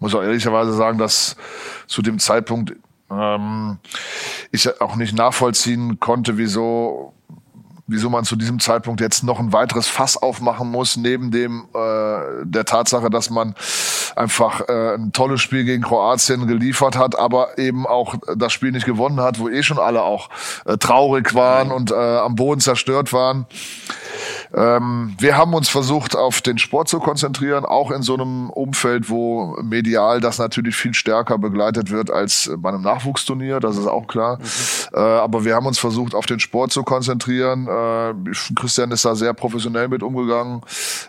muss 0.00 0.14
auch 0.14 0.22
ehrlicherweise 0.22 0.72
sagen, 0.72 0.98
dass 0.98 1.36
zu 1.86 2.02
dem 2.02 2.18
Zeitpunkt 2.18 2.74
ähm, 3.10 3.78
ich 4.50 4.80
auch 4.80 4.96
nicht 4.96 5.14
nachvollziehen 5.14 6.00
konnte, 6.00 6.38
wieso 6.38 7.14
wieso 7.86 8.10
man 8.10 8.24
zu 8.24 8.36
diesem 8.36 8.58
Zeitpunkt 8.58 9.00
jetzt 9.00 9.22
noch 9.22 9.38
ein 9.38 9.52
weiteres 9.52 9.86
Fass 9.86 10.16
aufmachen 10.16 10.70
muss, 10.70 10.96
neben 10.96 11.30
dem 11.30 11.66
äh, 11.74 12.44
der 12.44 12.64
Tatsache, 12.64 13.10
dass 13.10 13.30
man 13.30 13.54
einfach 14.16 14.62
äh, 14.68 14.94
ein 14.94 15.12
tolles 15.12 15.40
Spiel 15.40 15.64
gegen 15.64 15.82
Kroatien 15.82 16.46
geliefert 16.46 16.96
hat, 16.96 17.18
aber 17.18 17.58
eben 17.58 17.86
auch 17.86 18.16
das 18.34 18.52
Spiel 18.52 18.72
nicht 18.72 18.86
gewonnen 18.86 19.20
hat, 19.20 19.38
wo 19.38 19.48
eh 19.48 19.62
schon 19.62 19.78
alle 19.78 20.02
auch 20.02 20.30
äh, 20.64 20.76
traurig 20.78 21.34
waren 21.34 21.70
und 21.70 21.92
äh, 21.92 21.94
am 21.94 22.34
Boden 22.34 22.60
zerstört 22.60 23.12
waren. 23.12 23.46
Ähm, 24.54 25.14
wir 25.18 25.36
haben 25.36 25.54
uns 25.54 25.68
versucht, 25.68 26.16
auf 26.16 26.40
den 26.40 26.58
Sport 26.58 26.88
zu 26.88 26.98
konzentrieren, 26.98 27.64
auch 27.64 27.90
in 27.90 28.02
so 28.02 28.14
einem 28.14 28.50
Umfeld, 28.50 29.10
wo 29.10 29.56
medial 29.62 30.20
das 30.20 30.38
natürlich 30.38 30.76
viel 30.76 30.94
stärker 30.94 31.38
begleitet 31.38 31.90
wird 31.90 32.10
als 32.10 32.50
bei 32.56 32.70
einem 32.70 32.82
Nachwuchsturnier, 32.82 33.60
das 33.60 33.76
ist 33.76 33.86
auch 33.86 34.06
klar. 34.06 34.38
Mhm. 34.38 34.42
Äh, 34.94 35.00
aber 35.00 35.44
wir 35.44 35.54
haben 35.54 35.66
uns 35.66 35.78
versucht, 35.78 36.14
auf 36.14 36.26
den 36.26 36.40
Sport 36.40 36.72
zu 36.72 36.84
konzentrieren. 36.84 37.66
Äh, 37.66 37.70
Christian 38.54 38.90
ist 38.90 39.04
da 39.04 39.14
sehr 39.14 39.34
professionell 39.34 39.88
mit 39.88 40.02
umgegangen, 40.02 40.62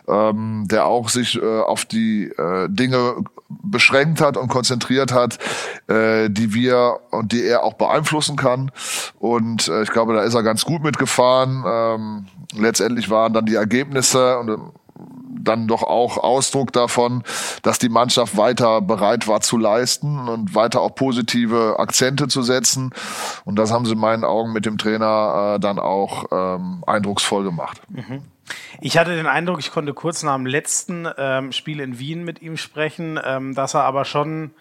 ähm, 0.08 0.66
der 0.68 0.86
auch 0.86 1.10
sich 1.10 1.42
äh, 1.42 1.62
auf 1.62 1.86
die 1.86 2.26
äh, 2.26 2.68
Dinge 2.70 3.24
beschränkt 3.50 4.22
hat 4.22 4.38
und 4.38 4.50
konzentriert 4.50 5.14
hat, 5.14 5.40
äh, 5.88 6.30
die 6.30 6.54
wir 6.54 7.00
und 7.12 7.32
die 7.32 7.44
er 7.44 7.64
auch 7.64 7.74
beeinflussen 7.74 8.36
kann. 8.36 8.72
Und 9.20 9.68
äh, 9.68 9.84
ich 9.84 9.92
glaube, 9.92 10.14
da 10.14 10.22
ist 10.24 10.34
er 10.34 10.44
ganz 10.44 10.66
gut 10.66 10.84
mitgefahren. 10.84 11.64
Ähm, 11.66 12.26
letztendlich 12.56 13.10
waren 13.10 13.34
dann 13.34 13.46
die 13.46 13.56
Ergebnisse 13.56 14.38
und 14.40 14.50
äh, 14.50 14.58
dann 15.48 15.68
doch 15.68 15.84
auch 15.84 16.18
Ausdruck 16.18 16.74
davon, 16.74 17.24
dass 17.62 17.80
die 17.80 17.90
Mannschaft 17.90 18.38
weiter 18.38 18.82
bereit 18.82 19.28
war 19.28 19.42
zu 19.42 19.58
leisten 19.58 20.28
und 20.28 20.56
weiter 20.56 20.82
auch 20.82 20.94
positive 20.96 21.78
Akzente 21.80 22.28
zu 22.28 22.42
setzen. 22.42 22.92
Und 23.46 23.58
das 23.58 23.72
haben 23.72 23.86
sie 23.86 23.94
in 23.94 24.00
meinen 24.00 24.24
Augen 24.24 24.54
mit 24.54 24.66
dem 24.66 24.78
Trainer 24.78 25.56
äh, 25.56 25.60
dann 25.60 25.80
auch 25.80 26.26
ähm, 26.32 26.84
eindrucksvoll 26.86 27.44
gemacht. 27.44 27.82
Mhm. 27.90 28.24
Ich 28.80 28.98
hatte 28.98 29.16
den 29.16 29.28
Eindruck, 29.28 29.60
ich 29.60 29.72
konnte 29.72 29.94
kurz 29.94 30.24
nach 30.24 30.36
dem 30.36 30.46
letzten 30.46 31.08
ähm, 31.18 31.52
Spiel 31.52 31.80
in 31.80 32.00
Wien 32.00 32.24
mit 32.24 32.42
ihm 32.42 32.58
sprechen, 32.58 33.20
ähm, 33.24 33.56
dass 33.56 33.74
er 33.74 33.84
aber 33.84 34.06
schon 34.06 34.52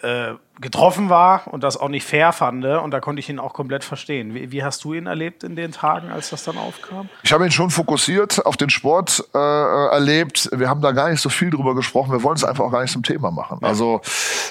äh, 0.00 0.34
getroffen 0.60 1.08
war 1.08 1.48
und 1.48 1.64
das 1.64 1.76
auch 1.76 1.88
nicht 1.88 2.06
fair 2.06 2.32
fand. 2.32 2.64
Und 2.64 2.90
da 2.92 3.00
konnte 3.00 3.20
ich 3.20 3.28
ihn 3.28 3.38
auch 3.38 3.52
komplett 3.52 3.84
verstehen. 3.84 4.34
Wie, 4.34 4.52
wie, 4.52 4.62
hast 4.62 4.84
du 4.84 4.94
ihn 4.94 5.06
erlebt 5.06 5.44
in 5.44 5.56
den 5.56 5.72
Tagen, 5.72 6.10
als 6.10 6.30
das 6.30 6.44
dann 6.44 6.56
aufkam? 6.56 7.08
Ich 7.22 7.32
habe 7.32 7.44
ihn 7.44 7.50
schon 7.50 7.70
fokussiert 7.70 8.44
auf 8.46 8.56
den 8.56 8.70
Sport 8.70 9.24
äh, 9.34 9.38
erlebt. 9.38 10.48
Wir 10.52 10.68
haben 10.68 10.80
da 10.80 10.92
gar 10.92 11.10
nicht 11.10 11.20
so 11.20 11.28
viel 11.28 11.50
drüber 11.50 11.74
gesprochen. 11.74 12.12
Wir 12.12 12.22
wollen 12.22 12.36
es 12.36 12.44
einfach 12.44 12.64
auch 12.64 12.70
gar 12.70 12.82
nicht 12.82 12.92
zum 12.92 13.02
Thema 13.02 13.30
machen. 13.30 13.58
Ja. 13.60 13.68
Also 13.68 14.00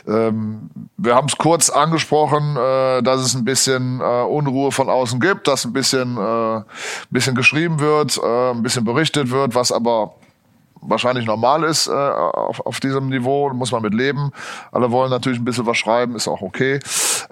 ähm, 0.07 0.69
wir 0.97 1.15
haben 1.15 1.27
es 1.27 1.37
kurz 1.37 1.69
angesprochen, 1.69 2.57
äh, 2.57 3.01
dass 3.01 3.21
es 3.21 3.33
ein 3.33 3.45
bisschen 3.45 4.01
äh, 4.01 4.03
Unruhe 4.03 4.71
von 4.71 4.89
außen 4.89 5.19
gibt, 5.19 5.47
dass 5.47 5.65
ein 5.65 5.73
bisschen, 5.73 6.17
äh, 6.17 6.61
bisschen 7.09 7.35
geschrieben 7.35 7.79
wird, 7.79 8.17
äh, 8.17 8.51
ein 8.51 8.63
bisschen 8.63 8.83
berichtet 8.83 9.31
wird, 9.31 9.55
was 9.55 9.71
aber 9.71 10.15
wahrscheinlich 10.81 11.25
normal 11.25 11.63
ist 11.63 11.87
äh, 11.87 11.91
auf, 11.91 12.65
auf 12.65 12.79
diesem 12.79 13.09
Niveau, 13.09 13.51
muss 13.53 13.71
man 13.71 13.81
mit 13.81 13.93
leben. 13.93 14.31
Alle 14.71 14.91
wollen 14.91 15.09
natürlich 15.09 15.39
ein 15.39 15.45
bisschen 15.45 15.65
was 15.65 15.77
schreiben, 15.77 16.15
ist 16.15 16.27
auch 16.27 16.41
okay. 16.41 16.79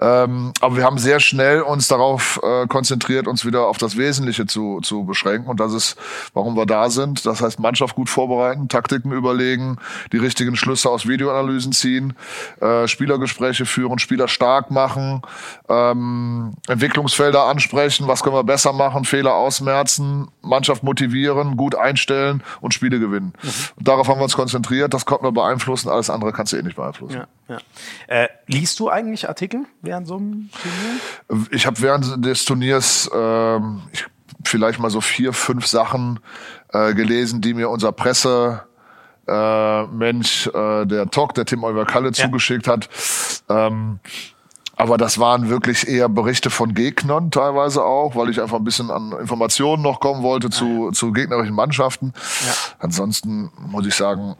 Ähm, 0.00 0.52
aber 0.60 0.76
wir 0.76 0.84
haben 0.84 0.98
sehr 0.98 1.20
schnell 1.20 1.62
uns 1.62 1.88
darauf 1.88 2.40
äh, 2.42 2.66
konzentriert, 2.66 3.26
uns 3.26 3.44
wieder 3.44 3.66
auf 3.66 3.78
das 3.78 3.96
Wesentliche 3.96 4.46
zu, 4.46 4.80
zu 4.80 5.04
beschränken. 5.04 5.48
Und 5.48 5.60
das 5.60 5.72
ist, 5.72 5.96
warum 6.32 6.56
wir 6.56 6.66
da 6.66 6.90
sind. 6.90 7.26
Das 7.26 7.42
heißt, 7.42 7.58
Mannschaft 7.58 7.96
gut 7.96 8.08
vorbereiten, 8.08 8.68
Taktiken 8.68 9.12
überlegen, 9.12 9.76
die 10.12 10.18
richtigen 10.18 10.56
Schlüsse 10.56 10.88
aus 10.88 11.06
Videoanalysen 11.06 11.72
ziehen, 11.72 12.14
äh, 12.60 12.86
Spielergespräche 12.86 13.66
führen, 13.66 13.98
Spieler 13.98 14.28
stark 14.28 14.70
machen, 14.70 15.22
ähm, 15.68 16.54
Entwicklungsfelder 16.68 17.44
ansprechen, 17.44 18.08
was 18.08 18.22
können 18.22 18.36
wir 18.36 18.44
besser 18.44 18.72
machen, 18.72 19.04
Fehler 19.04 19.34
ausmerzen, 19.34 20.28
Mannschaft 20.42 20.82
motivieren, 20.82 21.56
gut 21.56 21.74
einstellen 21.74 22.42
und 22.60 22.74
Spiele 22.74 23.00
gewinnen. 23.00 23.34
Mhm. 23.42 23.84
Darauf 23.84 24.08
haben 24.08 24.18
wir 24.18 24.24
uns 24.24 24.36
konzentriert. 24.36 24.94
Das 24.94 25.06
konnten 25.06 25.24
wir 25.24 25.32
beeinflussen. 25.32 25.88
Alles 25.88 26.10
andere 26.10 26.32
kannst 26.32 26.52
du 26.52 26.56
eh 26.56 26.62
nicht 26.62 26.76
beeinflussen. 26.76 27.24
Ja, 27.48 27.56
ja. 27.56 27.58
Äh, 28.06 28.28
liest 28.46 28.78
du 28.80 28.88
eigentlich 28.88 29.28
Artikel 29.28 29.66
während 29.82 30.06
so 30.06 30.16
einem 30.16 30.50
Turnier? 31.28 31.46
Ich 31.50 31.66
habe 31.66 31.80
während 31.80 32.24
des 32.24 32.44
Turniers 32.44 33.10
äh, 33.12 33.56
ich, 33.92 34.06
vielleicht 34.44 34.78
mal 34.78 34.90
so 34.90 35.00
vier, 35.00 35.32
fünf 35.32 35.66
Sachen 35.66 36.20
äh, 36.72 36.94
gelesen, 36.94 37.40
die 37.40 37.54
mir 37.54 37.68
unser 37.68 37.92
Presse 37.92 38.62
äh, 39.26 39.86
Mensch, 39.86 40.48
äh, 40.48 40.86
der 40.86 41.10
Talk, 41.10 41.34
der 41.34 41.44
Tim 41.44 41.64
Oliver 41.64 41.84
Kalle 41.84 42.08
ja. 42.08 42.12
zugeschickt 42.12 42.66
hat. 42.66 42.88
Ähm, 43.48 44.00
aber 44.80 44.96
das 44.96 45.18
waren 45.18 45.50
wirklich 45.50 45.86
eher 45.88 46.08
Berichte 46.08 46.48
von 46.48 46.72
Gegnern 46.72 47.30
teilweise 47.30 47.84
auch, 47.84 48.16
weil 48.16 48.30
ich 48.30 48.40
einfach 48.40 48.56
ein 48.56 48.64
bisschen 48.64 48.90
an 48.90 49.12
Informationen 49.12 49.82
noch 49.82 50.00
kommen 50.00 50.22
wollte 50.22 50.48
zu, 50.48 50.86
ja. 50.86 50.92
zu 50.92 51.12
gegnerischen 51.12 51.54
Mannschaften. 51.54 52.14
Ja. 52.46 52.52
Ansonsten 52.78 53.50
muss 53.58 53.86
ich 53.86 53.94
sagen, 53.94 54.36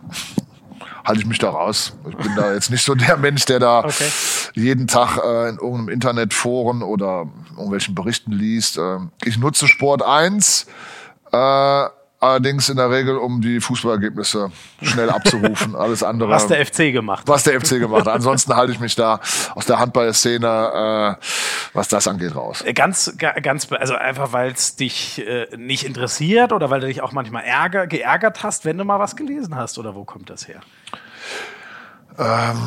halte 1.05 1.21
ich 1.21 1.27
mich 1.27 1.39
da 1.39 1.51
raus. 1.51 1.93
Ich 2.09 2.17
bin 2.17 2.35
da 2.37 2.55
jetzt 2.55 2.71
nicht 2.71 2.83
so 2.83 2.95
der 2.95 3.19
Mensch, 3.19 3.45
der 3.45 3.59
da 3.59 3.81
okay. 3.81 4.11
jeden 4.55 4.87
Tag 4.87 5.19
äh, 5.19 5.51
in 5.51 5.57
irgendeinem 5.57 5.89
Internetforen 5.91 6.83
oder 6.83 7.27
irgendwelchen 7.51 7.95
Berichten 7.95 8.33
liest. 8.33 8.79
Äh, 8.79 8.97
ich 9.25 9.37
nutze 9.37 9.69
Sport 9.69 10.03
1. 10.03 10.67
Äh, 11.33 11.85
Allerdings 12.23 12.69
in 12.69 12.77
der 12.77 12.91
Regel, 12.91 13.17
um 13.17 13.41
die 13.41 13.61
Fußballergebnisse 13.61 14.53
schnell 14.83 15.09
abzurufen. 15.11 15.75
Alles 15.75 16.03
andere. 16.03 16.29
Was 16.29 16.47
der 16.47 16.65
FC 16.67 16.93
gemacht 16.93 17.27
Was 17.27 17.45
der 17.45 17.59
FC 17.59 17.79
gemacht. 17.79 18.07
Ansonsten 18.09 18.55
halte 18.55 18.73
ich 18.73 18.79
mich 18.79 18.95
da 18.95 19.21
aus 19.55 19.65
der 19.65 19.79
Handballszene, 19.79 21.17
äh, 21.19 21.25
was 21.73 21.89
das 21.89 22.07
angeht, 22.07 22.37
raus. 22.37 22.63
Äh, 22.63 22.75
ganz, 22.75 23.17
ganz, 23.17 23.73
also 23.73 23.95
einfach, 23.95 24.35
weil 24.35 24.53
es 24.53 24.77
dich 24.77 25.27
äh, 25.27 25.47
nicht 25.57 25.85
interessiert 25.87 26.53
oder 26.53 26.69
weil 26.69 26.81
du 26.81 26.89
dich 26.89 27.01
auch 27.01 27.13
manchmal 27.13 27.45
ärger, 27.45 27.87
geärgert 27.87 28.43
hast, 28.43 28.67
wenn 28.67 28.77
du 28.77 28.85
mal 28.85 28.99
was 28.99 29.17
gelesen 29.17 29.57
hast 29.57 29.79
oder 29.79 29.95
wo 29.95 30.05
kommt 30.05 30.29
das 30.29 30.47
her? 30.47 30.61
Ähm, 32.21 32.59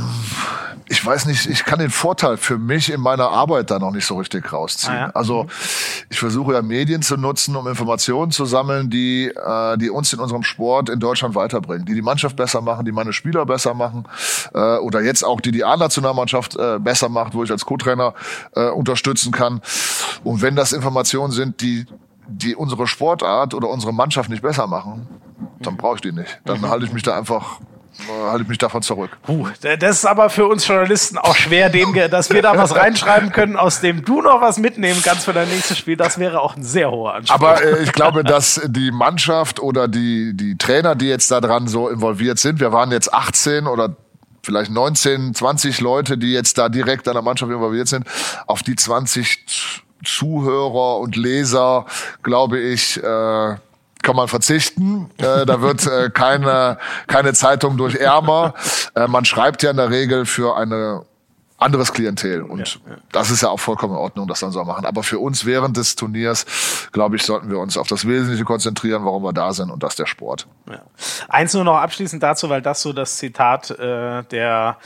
ich 0.89 1.05
weiß 1.05 1.25
nicht, 1.27 1.45
ich 1.45 1.63
kann 1.63 1.79
den 1.79 1.89
Vorteil 1.89 2.37
für 2.37 2.57
mich 2.57 2.91
in 2.91 2.99
meiner 2.99 3.29
Arbeit 3.29 3.71
da 3.71 3.79
noch 3.79 3.91
nicht 3.91 4.05
so 4.05 4.17
richtig 4.17 4.51
rausziehen. 4.51 4.93
Ah, 4.93 4.99
ja. 4.99 5.09
Also 5.11 5.47
ich 6.09 6.19
versuche 6.19 6.53
ja 6.53 6.61
Medien 6.61 7.01
zu 7.01 7.15
nutzen, 7.17 7.55
um 7.55 7.67
Informationen 7.67 8.31
zu 8.31 8.45
sammeln, 8.45 8.89
die, 8.89 9.27
äh, 9.27 9.77
die 9.77 9.89
uns 9.89 10.11
in 10.11 10.19
unserem 10.19 10.43
Sport 10.43 10.89
in 10.89 10.99
Deutschland 10.99 11.35
weiterbringen, 11.35 11.85
die 11.85 11.93
die 11.93 12.01
Mannschaft 12.01 12.35
besser 12.35 12.61
machen, 12.61 12.85
die 12.85 12.91
meine 12.91 13.13
Spieler 13.13 13.45
besser 13.45 13.73
machen 13.73 14.05
äh, 14.53 14.77
oder 14.77 15.01
jetzt 15.01 15.23
auch 15.23 15.39
die 15.39 15.51
die 15.51 15.63
A-Nationalmannschaft 15.63 16.55
äh, 16.55 16.79
besser 16.79 17.09
macht, 17.09 17.33
wo 17.33 17.43
ich 17.43 17.51
als 17.51 17.65
Co-Trainer 17.65 18.13
äh, 18.55 18.69
unterstützen 18.69 19.31
kann. 19.31 19.61
Und 20.23 20.41
wenn 20.41 20.55
das 20.55 20.73
Informationen 20.73 21.31
sind, 21.31 21.61
die 21.61 21.85
die 22.27 22.55
unsere 22.55 22.87
Sportart 22.87 23.53
oder 23.53 23.69
unsere 23.69 23.93
Mannschaft 23.93 24.29
nicht 24.29 24.41
besser 24.41 24.65
machen, 24.65 25.07
dann 25.59 25.75
brauche 25.75 25.95
ich 25.95 26.01
die 26.01 26.13
nicht. 26.13 26.39
Dann 26.45 26.61
mhm. 26.61 26.69
halte 26.69 26.85
ich 26.85 26.93
mich 26.93 27.03
da 27.03 27.17
einfach 27.17 27.59
halte 28.09 28.43
ich 28.43 28.49
mich 28.49 28.57
davon 28.57 28.81
zurück. 28.81 29.11
Puh, 29.23 29.47
das 29.61 29.97
ist 29.97 30.05
aber 30.05 30.29
für 30.29 30.47
uns 30.47 30.67
Journalisten 30.67 31.17
auch 31.17 31.35
schwer, 31.35 31.69
dem, 31.69 31.93
dass 32.09 32.29
wir 32.29 32.41
da 32.41 32.57
was 32.57 32.75
reinschreiben 32.75 33.31
können, 33.31 33.55
aus 33.55 33.81
dem 33.81 34.03
du 34.03 34.21
noch 34.21 34.41
was 34.41 34.57
mitnehmen 34.57 35.01
kannst 35.03 35.25
für 35.25 35.33
dein 35.33 35.47
nächstes 35.47 35.77
Spiel. 35.77 35.95
Das 35.95 36.17
wäre 36.17 36.41
auch 36.41 36.55
ein 36.55 36.63
sehr 36.63 36.91
hoher 36.91 37.15
Anspruch. 37.15 37.35
Aber 37.35 37.63
äh, 37.63 37.83
ich 37.83 37.91
glaube, 37.91 38.23
dass 38.23 38.61
die 38.65 38.91
Mannschaft 38.91 39.59
oder 39.59 39.87
die, 39.87 40.35
die 40.35 40.57
Trainer, 40.57 40.95
die 40.95 41.07
jetzt 41.07 41.31
da 41.31 41.41
dran 41.41 41.67
so 41.67 41.89
involviert 41.89 42.39
sind, 42.39 42.59
wir 42.59 42.71
waren 42.71 42.91
jetzt 42.91 43.13
18 43.13 43.67
oder 43.67 43.95
vielleicht 44.43 44.71
19, 44.71 45.33
20 45.33 45.79
Leute, 45.81 46.17
die 46.17 46.33
jetzt 46.33 46.57
da 46.57 46.69
direkt 46.69 47.07
an 47.07 47.13
der 47.13 47.23
Mannschaft 47.23 47.51
involviert 47.51 47.87
sind, 47.87 48.05
auf 48.47 48.61
die 48.63 48.75
20 48.75 49.83
Zuhörer 50.03 50.99
und 50.99 51.15
Leser, 51.15 51.85
glaube 52.23 52.59
ich, 52.59 53.01
äh, 53.01 53.55
kann 54.03 54.15
man 54.15 54.27
verzichten. 54.27 55.09
Äh, 55.17 55.47
da 55.47 55.61
wird 55.61 55.87
äh, 55.87 56.11
keine, 56.11 56.77
keine 57.07 57.33
Zeitung 57.33 57.77
durch 57.77 57.95
Ärmer. 57.95 58.53
Äh, 58.93 59.07
man 59.07 59.25
schreibt 59.25 59.63
ja 59.63 59.71
in 59.71 59.77
der 59.77 59.89
Regel 59.89 60.27
für 60.27 60.55
eine 60.55 61.05
anderes 61.57 61.93
Klientel. 61.93 62.43
Und 62.43 62.79
ja, 62.85 62.91
ja. 62.91 62.97
das 63.11 63.31
ist 63.31 63.41
ja 63.41 63.49
auch 63.49 63.59
vollkommen 63.59 63.93
in 63.93 63.99
Ordnung, 63.99 64.27
das 64.27 64.41
dann 64.41 64.51
so 64.51 64.63
machen. 64.63 64.85
Aber 64.85 65.01
für 65.01 65.19
uns 65.19 65.45
während 65.45 65.77
des 65.77 65.95
Turniers, 65.95 66.45
glaube 66.91 67.15
ich, 67.15 67.23
sollten 67.23 67.49
wir 67.49 67.59
uns 67.59 67.77
auf 67.77 67.87
das 67.87 68.07
Wesentliche 68.07 68.43
konzentrieren, 68.43 69.05
warum 69.05 69.23
wir 69.23 69.33
da 69.33 69.53
sind 69.53 69.71
und 69.71 69.81
das 69.81 69.95
der 69.95 70.05
Sport. 70.05 70.47
Ja. 70.69 70.81
Eins 71.29 71.53
nur 71.53 71.63
noch 71.63 71.77
abschließend 71.77 72.21
dazu, 72.21 72.49
weil 72.49 72.61
das 72.61 72.81
so 72.81 72.93
das 72.93 73.17
Zitat 73.17 73.71
äh, 73.71 74.23
der 74.23 74.77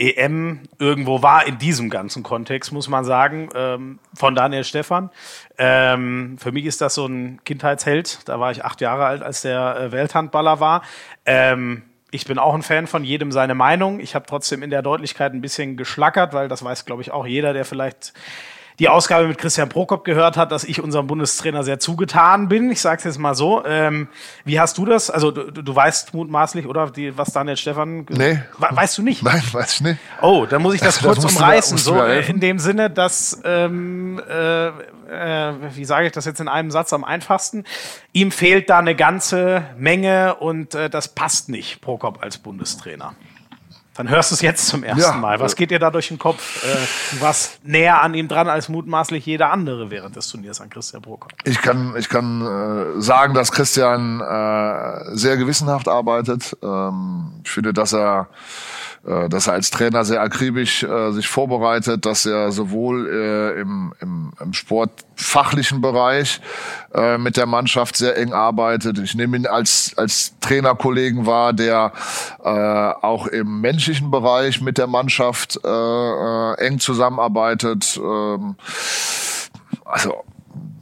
EM 0.00 0.60
irgendwo 0.78 1.22
war 1.22 1.46
in 1.46 1.58
diesem 1.58 1.90
ganzen 1.90 2.22
Kontext, 2.22 2.72
muss 2.72 2.88
man 2.88 3.04
sagen, 3.04 3.50
ähm, 3.54 3.98
von 4.14 4.34
Daniel 4.34 4.64
Stefan. 4.64 5.10
Ähm, 5.58 6.36
für 6.38 6.52
mich 6.52 6.64
ist 6.64 6.80
das 6.80 6.94
so 6.94 7.06
ein 7.06 7.40
Kindheitsheld. 7.44 8.20
Da 8.26 8.40
war 8.40 8.50
ich 8.50 8.64
acht 8.64 8.80
Jahre 8.80 9.04
alt, 9.04 9.22
als 9.22 9.42
der 9.42 9.76
äh, 9.76 9.92
Welthandballer 9.92 10.58
war. 10.58 10.82
Ähm, 11.26 11.82
ich 12.10 12.24
bin 12.24 12.38
auch 12.38 12.54
ein 12.54 12.62
Fan 12.62 12.86
von 12.86 13.04
jedem 13.04 13.30
seine 13.30 13.54
Meinung. 13.54 14.00
Ich 14.00 14.14
habe 14.14 14.26
trotzdem 14.26 14.62
in 14.62 14.70
der 14.70 14.82
Deutlichkeit 14.82 15.32
ein 15.32 15.42
bisschen 15.42 15.76
geschlackert, 15.76 16.32
weil 16.32 16.48
das 16.48 16.64
weiß, 16.64 16.86
glaube 16.86 17.02
ich, 17.02 17.12
auch 17.12 17.26
jeder, 17.26 17.52
der 17.52 17.64
vielleicht 17.64 18.14
die 18.80 18.88
Ausgabe 18.88 19.28
mit 19.28 19.36
Christian 19.36 19.68
Prokop 19.68 20.04
gehört 20.04 20.38
hat, 20.38 20.50
dass 20.50 20.64
ich 20.64 20.82
unserem 20.82 21.06
Bundestrainer 21.06 21.62
sehr 21.62 21.78
zugetan 21.78 22.48
bin. 22.48 22.70
Ich 22.70 22.80
sage 22.80 22.96
es 22.98 23.04
jetzt 23.04 23.18
mal 23.18 23.34
so. 23.34 23.62
Ähm, 23.66 24.08
wie 24.44 24.58
hast 24.58 24.78
du 24.78 24.86
das? 24.86 25.10
Also 25.10 25.30
du, 25.30 25.50
du 25.50 25.76
weißt 25.76 26.14
mutmaßlich, 26.14 26.66
oder 26.66 26.90
die, 26.90 27.16
was 27.16 27.32
Daniel 27.32 27.58
Stefan? 27.58 28.06
Nee. 28.08 28.42
Weißt 28.58 28.96
du 28.96 29.02
nicht? 29.02 29.22
Nein, 29.22 29.42
weiß 29.52 29.74
ich 29.74 29.80
nicht. 29.82 30.00
Oh, 30.22 30.46
dann 30.48 30.62
muss 30.62 30.74
ich 30.74 30.80
das, 30.80 30.98
das 30.98 31.04
kurz 31.04 31.24
umreißen. 31.24 31.76
Da, 31.76 31.82
so 31.82 32.02
in 32.02 32.40
dem 32.40 32.58
Sinne, 32.58 32.88
dass 32.88 33.38
ähm, 33.44 34.18
äh, 34.28 34.68
äh, 34.68 35.52
wie 35.74 35.84
sage 35.84 36.06
ich 36.06 36.12
das 36.12 36.24
jetzt 36.24 36.40
in 36.40 36.48
einem 36.48 36.70
Satz 36.70 36.94
am 36.94 37.04
einfachsten? 37.04 37.64
Ihm 38.12 38.30
fehlt 38.30 38.70
da 38.70 38.78
eine 38.78 38.96
ganze 38.96 39.62
Menge 39.76 40.36
und 40.36 40.74
äh, 40.74 40.88
das 40.88 41.08
passt 41.08 41.50
nicht, 41.50 41.82
Prokop 41.82 42.22
als 42.22 42.38
Bundestrainer. 42.38 43.14
Dann 44.00 44.08
hörst 44.08 44.30
du 44.30 44.34
es 44.34 44.40
jetzt 44.40 44.66
zum 44.66 44.82
ersten 44.82 45.02
ja. 45.02 45.12
Mal. 45.12 45.40
Was 45.40 45.54
geht 45.54 45.70
dir 45.70 45.78
da 45.78 45.90
durch 45.90 46.08
den 46.08 46.18
Kopf? 46.18 46.64
Äh, 46.64 47.14
du 47.14 47.20
warst 47.20 47.62
näher 47.66 48.00
an 48.00 48.14
ihm 48.14 48.28
dran 48.28 48.48
als 48.48 48.70
mutmaßlich 48.70 49.26
jeder 49.26 49.52
andere 49.52 49.90
während 49.90 50.16
des 50.16 50.26
Turniers 50.28 50.62
an 50.62 50.70
Christian 50.70 51.02
Prokop. 51.02 51.32
Ich 51.44 51.60
kann, 51.60 51.92
ich 51.98 52.08
kann 52.08 52.40
äh, 52.40 53.02
sagen, 53.02 53.34
dass 53.34 53.52
Christian 53.52 54.22
äh, 54.22 55.14
sehr 55.14 55.36
gewissenhaft 55.36 55.86
arbeitet. 55.86 56.56
Ähm, 56.62 57.42
ich 57.44 57.50
finde, 57.50 57.74
dass 57.74 57.92
er 57.92 58.28
dass 59.02 59.46
er 59.46 59.54
als 59.54 59.70
Trainer 59.70 60.04
sehr 60.04 60.20
akribisch 60.20 60.82
äh, 60.82 61.10
sich 61.12 61.26
vorbereitet, 61.26 62.04
dass 62.04 62.26
er 62.26 62.52
sowohl 62.52 63.08
äh, 63.08 63.60
im, 63.60 63.94
im, 64.00 64.32
im 64.38 64.52
sportfachlichen 64.52 65.80
Bereich 65.80 66.40
äh, 66.92 67.16
mit 67.16 67.38
der 67.38 67.46
Mannschaft 67.46 67.96
sehr 67.96 68.18
eng 68.18 68.34
arbeitet. 68.34 68.98
Ich 68.98 69.14
nehme 69.14 69.38
ihn 69.38 69.46
als, 69.46 69.94
als 69.96 70.34
Trainerkollegen 70.40 71.24
wahr, 71.24 71.54
der 71.54 71.92
äh, 72.44 72.48
auch 72.48 73.26
im 73.26 73.62
menschlichen 73.62 74.10
Bereich 74.10 74.60
mit 74.60 74.76
der 74.76 74.86
Mannschaft 74.86 75.58
äh, 75.64 75.68
äh, 75.68 76.54
eng 76.58 76.78
zusammenarbeitet. 76.78 77.98
Ähm, 78.02 78.56
also 79.86 80.24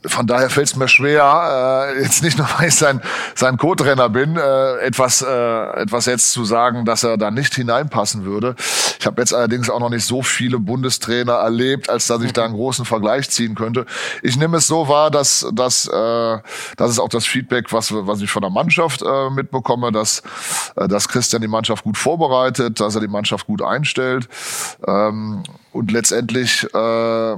von 0.06 0.26
daher 0.26 0.50
fällt 0.50 0.68
es 0.68 0.76
mir 0.76 0.88
schwer, 0.88 1.92
äh, 1.96 2.02
jetzt 2.02 2.22
nicht 2.22 2.38
nur, 2.38 2.46
weil 2.58 2.68
ich 2.68 2.74
sein, 2.74 3.00
sein 3.34 3.56
Co-Trainer 3.56 4.08
bin, 4.08 4.36
äh, 4.36 4.78
etwas, 4.78 5.22
äh, 5.22 5.80
etwas 5.80 6.06
jetzt 6.06 6.32
zu 6.32 6.44
sagen, 6.44 6.84
dass 6.84 7.02
er 7.02 7.16
da 7.16 7.30
nicht 7.30 7.54
hineinpassen 7.54 8.24
würde. 8.24 8.54
Ich 8.98 9.06
habe 9.06 9.20
jetzt 9.20 9.34
allerdings 9.34 9.70
auch 9.70 9.80
noch 9.80 9.90
nicht 9.90 10.04
so 10.04 10.22
viele 10.22 10.58
Bundestrainer 10.58 11.34
erlebt, 11.34 11.90
als 11.90 12.06
dass 12.06 12.22
ich 12.22 12.32
da 12.32 12.44
einen 12.44 12.54
großen 12.54 12.84
Vergleich 12.84 13.30
ziehen 13.30 13.54
könnte. 13.54 13.86
Ich 14.22 14.36
nehme 14.36 14.58
es 14.58 14.66
so 14.66 14.88
wahr, 14.88 15.10
dass, 15.10 15.46
dass 15.52 15.86
äh, 15.86 16.38
das 16.76 16.90
ist 16.90 16.98
auch 16.98 17.08
das 17.08 17.26
Feedback, 17.26 17.72
was, 17.72 17.92
was 17.92 18.20
ich 18.20 18.30
von 18.30 18.42
der 18.42 18.50
Mannschaft 18.50 19.02
äh, 19.02 19.30
mitbekomme, 19.30 19.92
dass, 19.92 20.22
äh, 20.76 20.88
dass 20.88 21.08
Christian 21.08 21.42
die 21.42 21.48
Mannschaft 21.48 21.84
gut 21.84 21.96
vorbereitet, 21.96 22.80
dass 22.80 22.94
er 22.94 23.00
die 23.00 23.08
Mannschaft 23.08 23.46
gut 23.46 23.62
einstellt. 23.62 24.28
Ähm, 24.86 25.42
und 25.72 25.92
letztendlich 25.92 26.64
äh, 26.74 27.36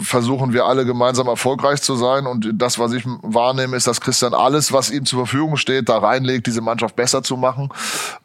versuchen 0.00 0.52
wir 0.52 0.66
alle 0.66 0.84
gemeinsam 0.84 1.26
erfolgreich 1.26 1.82
zu 1.82 1.91
sein. 1.96 2.26
Und 2.26 2.50
das, 2.54 2.78
was 2.78 2.92
ich 2.92 3.04
wahrnehme, 3.22 3.76
ist, 3.76 3.86
dass 3.86 4.00
Christian 4.00 4.34
alles, 4.34 4.72
was 4.72 4.90
ihm 4.90 5.04
zur 5.04 5.20
Verfügung 5.26 5.56
steht, 5.56 5.88
da 5.88 5.98
reinlegt, 5.98 6.46
diese 6.46 6.60
Mannschaft 6.60 6.96
besser 6.96 7.22
zu 7.22 7.36
machen 7.36 7.70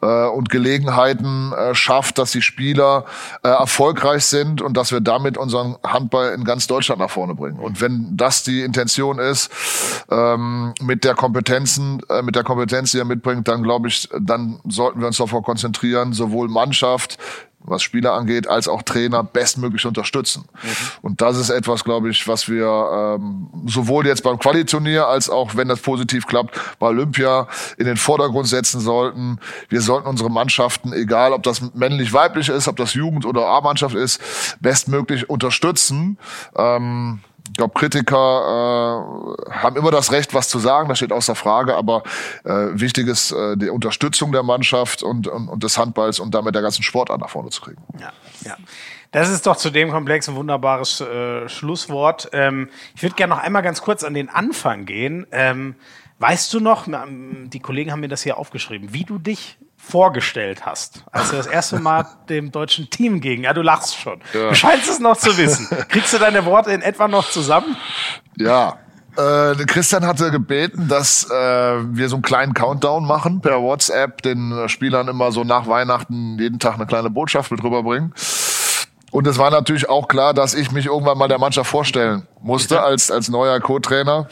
äh, 0.00 0.26
und 0.26 0.50
Gelegenheiten 0.50 1.52
äh, 1.52 1.74
schafft, 1.74 2.18
dass 2.18 2.32
die 2.32 2.42
Spieler 2.42 3.04
äh, 3.42 3.48
erfolgreich 3.48 4.24
sind 4.24 4.62
und 4.62 4.76
dass 4.76 4.92
wir 4.92 5.00
damit 5.00 5.36
unseren 5.36 5.76
Handball 5.86 6.32
in 6.32 6.44
ganz 6.44 6.66
Deutschland 6.66 7.00
nach 7.00 7.10
vorne 7.10 7.34
bringen. 7.34 7.58
Und 7.58 7.80
wenn 7.80 8.16
das 8.16 8.42
die 8.42 8.62
Intention 8.62 9.18
ist, 9.18 9.50
ähm, 10.10 10.74
mit 10.80 11.04
der 11.04 11.14
Kompetenzen, 11.14 12.00
äh, 12.08 12.22
mit 12.22 12.36
der 12.36 12.44
Kompetenz, 12.44 12.92
die 12.92 12.98
er 12.98 13.04
mitbringt, 13.04 13.48
dann 13.48 13.62
glaube 13.62 13.88
ich, 13.88 14.08
dann 14.20 14.60
sollten 14.68 15.00
wir 15.00 15.06
uns 15.06 15.16
davor 15.16 15.42
konzentrieren, 15.42 16.12
sowohl 16.12 16.48
Mannschaft 16.48 17.18
was 17.60 17.82
Spieler 17.82 18.14
angeht, 18.14 18.48
als 18.48 18.68
auch 18.68 18.82
Trainer 18.82 19.22
bestmöglich 19.22 19.84
unterstützen. 19.84 20.44
Mhm. 20.62 20.68
Und 21.02 21.20
das 21.20 21.36
ist 21.36 21.50
etwas, 21.50 21.84
glaube 21.84 22.10
ich, 22.10 22.26
was 22.28 22.48
wir 22.48 23.18
ähm, 23.18 23.48
sowohl 23.66 24.06
jetzt 24.06 24.22
beim 24.22 24.38
Qualiturnier 24.38 25.06
als 25.06 25.28
auch, 25.28 25.56
wenn 25.56 25.68
das 25.68 25.80
positiv 25.80 26.26
klappt, 26.26 26.58
bei 26.78 26.88
Olympia 26.88 27.48
in 27.76 27.86
den 27.86 27.96
Vordergrund 27.96 28.48
setzen 28.48 28.80
sollten. 28.80 29.38
Wir 29.68 29.80
sollten 29.80 30.08
unsere 30.08 30.30
Mannschaften, 30.30 30.92
egal 30.92 31.32
ob 31.32 31.42
das 31.42 31.74
männlich-weiblich 31.74 32.48
ist, 32.48 32.68
ob 32.68 32.76
das 32.76 32.94
Jugend- 32.94 33.26
oder 33.26 33.46
A-Mannschaft 33.46 33.94
ist, 33.94 34.20
bestmöglich 34.60 35.28
unterstützen. 35.28 36.18
Ähm, 36.56 37.20
ich 37.48 37.56
glaube, 37.56 37.74
Kritiker 37.74 38.16
äh, 39.48 39.52
haben 39.52 39.76
immer 39.76 39.90
das 39.90 40.12
Recht, 40.12 40.34
was 40.34 40.48
zu 40.48 40.58
sagen, 40.58 40.88
das 40.88 40.98
steht 40.98 41.12
außer 41.12 41.34
Frage, 41.34 41.74
aber 41.74 42.02
äh, 42.44 42.68
wichtig 42.72 43.08
ist 43.08 43.32
äh, 43.32 43.56
die 43.56 43.70
Unterstützung 43.70 44.32
der 44.32 44.42
Mannschaft 44.42 45.02
und, 45.02 45.26
und, 45.26 45.48
und 45.48 45.62
des 45.62 45.78
Handballs 45.78 46.20
und 46.20 46.34
damit 46.34 46.54
der 46.54 46.62
ganzen 46.62 46.82
Sportart 46.82 47.20
nach 47.20 47.30
vorne 47.30 47.50
zu 47.50 47.60
kriegen. 47.60 47.82
Ja, 47.98 48.12
ja. 48.44 48.56
Das 49.10 49.30
ist 49.30 49.46
doch 49.46 49.56
zu 49.56 49.70
dem 49.70 49.90
Komplex 49.90 50.28
ein 50.28 50.34
wunderbares 50.34 51.00
äh, 51.00 51.48
Schlusswort. 51.48 52.28
Ähm, 52.32 52.68
ich 52.94 53.02
würde 53.02 53.14
gerne 53.14 53.34
noch 53.34 53.42
einmal 53.42 53.62
ganz 53.62 53.80
kurz 53.80 54.04
an 54.04 54.12
den 54.12 54.28
Anfang 54.28 54.84
gehen. 54.84 55.26
Ähm, 55.30 55.76
weißt 56.18 56.52
du 56.52 56.60
noch, 56.60 56.86
die 56.86 57.60
Kollegen 57.60 57.90
haben 57.90 58.00
mir 58.00 58.08
das 58.08 58.22
hier 58.22 58.36
aufgeschrieben, 58.36 58.92
wie 58.92 59.04
du 59.04 59.18
dich 59.18 59.56
vorgestellt 59.88 60.66
hast, 60.66 61.02
als 61.12 61.30
du 61.30 61.36
das 61.36 61.46
erste 61.46 61.78
Mal 61.80 62.06
dem 62.28 62.52
deutschen 62.52 62.90
Team 62.90 63.20
ging. 63.20 63.44
Ja, 63.44 63.52
du 63.52 63.62
lachst 63.62 63.96
schon. 63.96 64.20
Ja. 64.34 64.50
Du 64.50 64.54
scheinst 64.54 64.88
es 64.88 65.00
noch 65.00 65.16
zu 65.16 65.36
wissen. 65.38 65.68
Kriegst 65.88 66.12
du 66.12 66.18
deine 66.18 66.44
Worte 66.44 66.72
in 66.72 66.82
etwa 66.82 67.08
noch 67.08 67.28
zusammen? 67.30 67.76
Ja. 68.36 68.78
Äh, 69.16 69.54
Christian 69.66 70.06
hatte 70.06 70.30
gebeten, 70.30 70.86
dass 70.88 71.28
äh, 71.30 71.34
wir 71.34 72.08
so 72.08 72.16
einen 72.16 72.22
kleinen 72.22 72.54
Countdown 72.54 73.04
machen 73.04 73.40
per 73.40 73.60
WhatsApp, 73.62 74.22
den 74.22 74.68
Spielern 74.68 75.08
immer 75.08 75.32
so 75.32 75.42
nach 75.42 75.66
Weihnachten 75.66 76.38
jeden 76.38 76.58
Tag 76.58 76.74
eine 76.74 76.86
kleine 76.86 77.10
Botschaft 77.10 77.50
mit 77.50 77.62
rüberbringen. 77.64 78.14
Und 79.10 79.26
es 79.26 79.38
war 79.38 79.50
natürlich 79.50 79.88
auch 79.88 80.06
klar, 80.06 80.34
dass 80.34 80.54
ich 80.54 80.70
mich 80.70 80.86
irgendwann 80.86 81.18
mal 81.18 81.28
der 81.28 81.38
Mannschaft 81.38 81.70
vorstellen 81.70 82.28
musste 82.42 82.82
als, 82.82 83.10
als 83.10 83.28
neuer 83.28 83.58
Co-Trainer. 83.58 84.28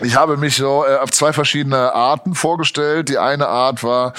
Ich 0.00 0.16
habe 0.16 0.36
mich 0.36 0.56
so 0.56 0.84
äh, 0.84 0.96
auf 0.96 1.10
zwei 1.10 1.32
verschiedene 1.32 1.94
Arten 1.94 2.34
vorgestellt. 2.34 3.08
Die 3.08 3.18
eine 3.18 3.48
Art 3.48 3.82
war, 3.82 4.12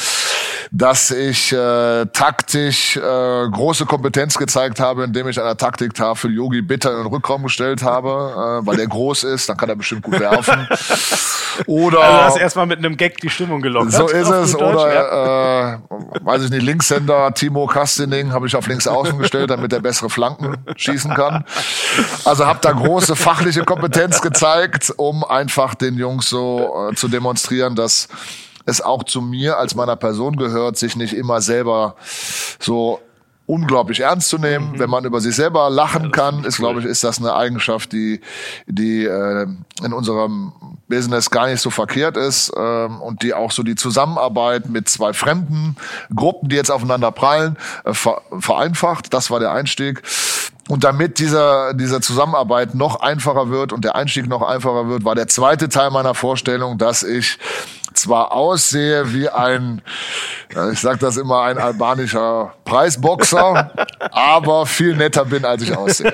dass 0.71 1.11
ich 1.11 1.53
äh, 1.53 2.05
taktisch 2.07 2.97
äh, 2.97 2.99
große 2.99 3.85
Kompetenz 3.85 4.37
gezeigt 4.37 4.79
habe, 4.79 5.03
indem 5.03 5.27
ich 5.27 5.39
an 5.39 5.45
der 5.45 5.57
Taktiktafel 5.57 6.31
Yogi 6.31 6.61
Bitter 6.61 6.91
in 6.91 6.97
den 6.97 7.07
Rückraum 7.07 7.43
gestellt 7.43 7.83
habe, 7.83 8.61
äh, 8.61 8.65
weil 8.65 8.77
der 8.77 8.87
groß 8.87 9.23
ist, 9.23 9.49
dann 9.49 9.57
kann 9.57 9.69
er 9.69 9.75
bestimmt 9.75 10.03
gut 10.03 10.19
werfen. 10.19 10.67
Oder 11.65 12.01
also 12.01 12.25
hast 12.25 12.37
erstmal 12.37 12.65
mit 12.65 12.79
einem 12.79 12.97
Gag 12.97 13.17
die 13.17 13.29
Stimmung 13.29 13.61
gelockert. 13.61 13.93
So 13.93 14.07
ist 14.07 14.29
es. 14.29 14.55
Oder 14.55 14.93
ja. 14.93 15.73
äh, 15.73 15.77
weiß 16.21 16.43
ich 16.43 16.51
nicht, 16.51 16.63
Linkshänder 16.63 17.33
Timo 17.33 17.65
Kastening 17.65 18.31
habe 18.33 18.47
ich 18.47 18.55
auf 18.55 18.67
links 18.67 18.87
außen 18.87 19.17
gestellt, 19.17 19.49
damit 19.49 19.73
er 19.73 19.79
bessere 19.79 20.09
Flanken 20.09 20.57
schießen 20.75 21.13
kann. 21.13 21.45
Also 22.25 22.45
habe 22.45 22.59
da 22.61 22.71
große 22.71 23.15
fachliche 23.15 23.63
Kompetenz 23.63 24.21
gezeigt, 24.21 24.93
um 24.97 25.23
einfach 25.23 25.75
den 25.75 25.95
Jungs 25.95 26.29
so 26.29 26.89
äh, 26.91 26.95
zu 26.95 27.07
demonstrieren, 27.07 27.75
dass 27.75 28.07
es 28.67 28.81
auch 28.81 29.03
zu 29.03 29.21
mir 29.21 29.57
als 29.57 29.73
meiner 29.73 29.95
Person 29.95 30.35
gehört, 30.35 30.77
sich 30.77 30.95
nicht 30.95 31.13
immer 31.13 31.41
selber 31.41 31.95
so 32.59 32.99
unglaublich 33.47 34.01
ernst 34.01 34.29
zu 34.29 34.37
nehmen. 34.37 34.73
Mhm. 34.73 34.79
Wenn 34.79 34.89
man 34.89 35.05
über 35.05 35.21
sich 35.21 35.35
selber 35.35 35.69
lachen 35.69 36.05
ja, 36.05 36.09
kann, 36.09 36.43
ist, 36.43 36.57
glaube 36.57 36.81
ich, 36.81 36.85
ist 36.85 37.03
das 37.03 37.17
eine 37.17 37.33
Eigenschaft, 37.33 37.93
die, 37.93 38.19
die 38.67 39.05
äh, 39.05 39.47
in 39.83 39.93
unserem 39.93 40.51
Business 40.89 41.29
gar 41.29 41.47
nicht 41.47 41.61
so 41.61 41.69
verkehrt 41.69 42.17
ist 42.17 42.51
ähm, 42.57 43.01
und 43.01 43.23
die 43.23 43.33
auch 43.33 43.51
so 43.51 43.63
die 43.63 43.75
Zusammenarbeit 43.75 44.69
mit 44.69 44.89
zwei 44.89 45.13
fremden 45.13 45.77
Gruppen, 46.13 46.49
die 46.49 46.57
jetzt 46.57 46.71
aufeinander 46.71 47.11
prallen, 47.11 47.57
äh, 47.85 47.93
ver 47.93 48.21
vereinfacht. 48.37 49.13
Das 49.13 49.31
war 49.31 49.39
der 49.39 49.51
Einstieg. 49.51 50.03
Und 50.67 50.83
damit 50.83 51.19
dieser, 51.19 51.73
dieser 51.73 52.01
Zusammenarbeit 52.01 52.75
noch 52.75 52.99
einfacher 52.99 53.49
wird 53.49 53.71
und 53.71 53.85
der 53.85 53.95
Einstieg 53.95 54.27
noch 54.27 54.41
einfacher 54.41 54.89
wird, 54.89 55.05
war 55.05 55.15
der 55.15 55.29
zweite 55.29 55.69
Teil 55.69 55.91
meiner 55.91 56.13
Vorstellung, 56.13 56.77
dass 56.77 57.03
ich 57.03 57.39
zwar 57.97 58.31
aussehe 58.31 59.13
wie 59.13 59.29
ein, 59.29 59.81
ich 60.71 60.79
sag 60.79 60.99
das 60.99 61.17
immer, 61.17 61.43
ein 61.43 61.57
albanischer 61.57 62.53
Preisboxer, 62.65 63.71
aber 64.11 64.65
viel 64.65 64.95
netter 64.95 65.25
bin, 65.25 65.45
als 65.45 65.63
ich 65.63 65.75
aussehe. 65.75 66.13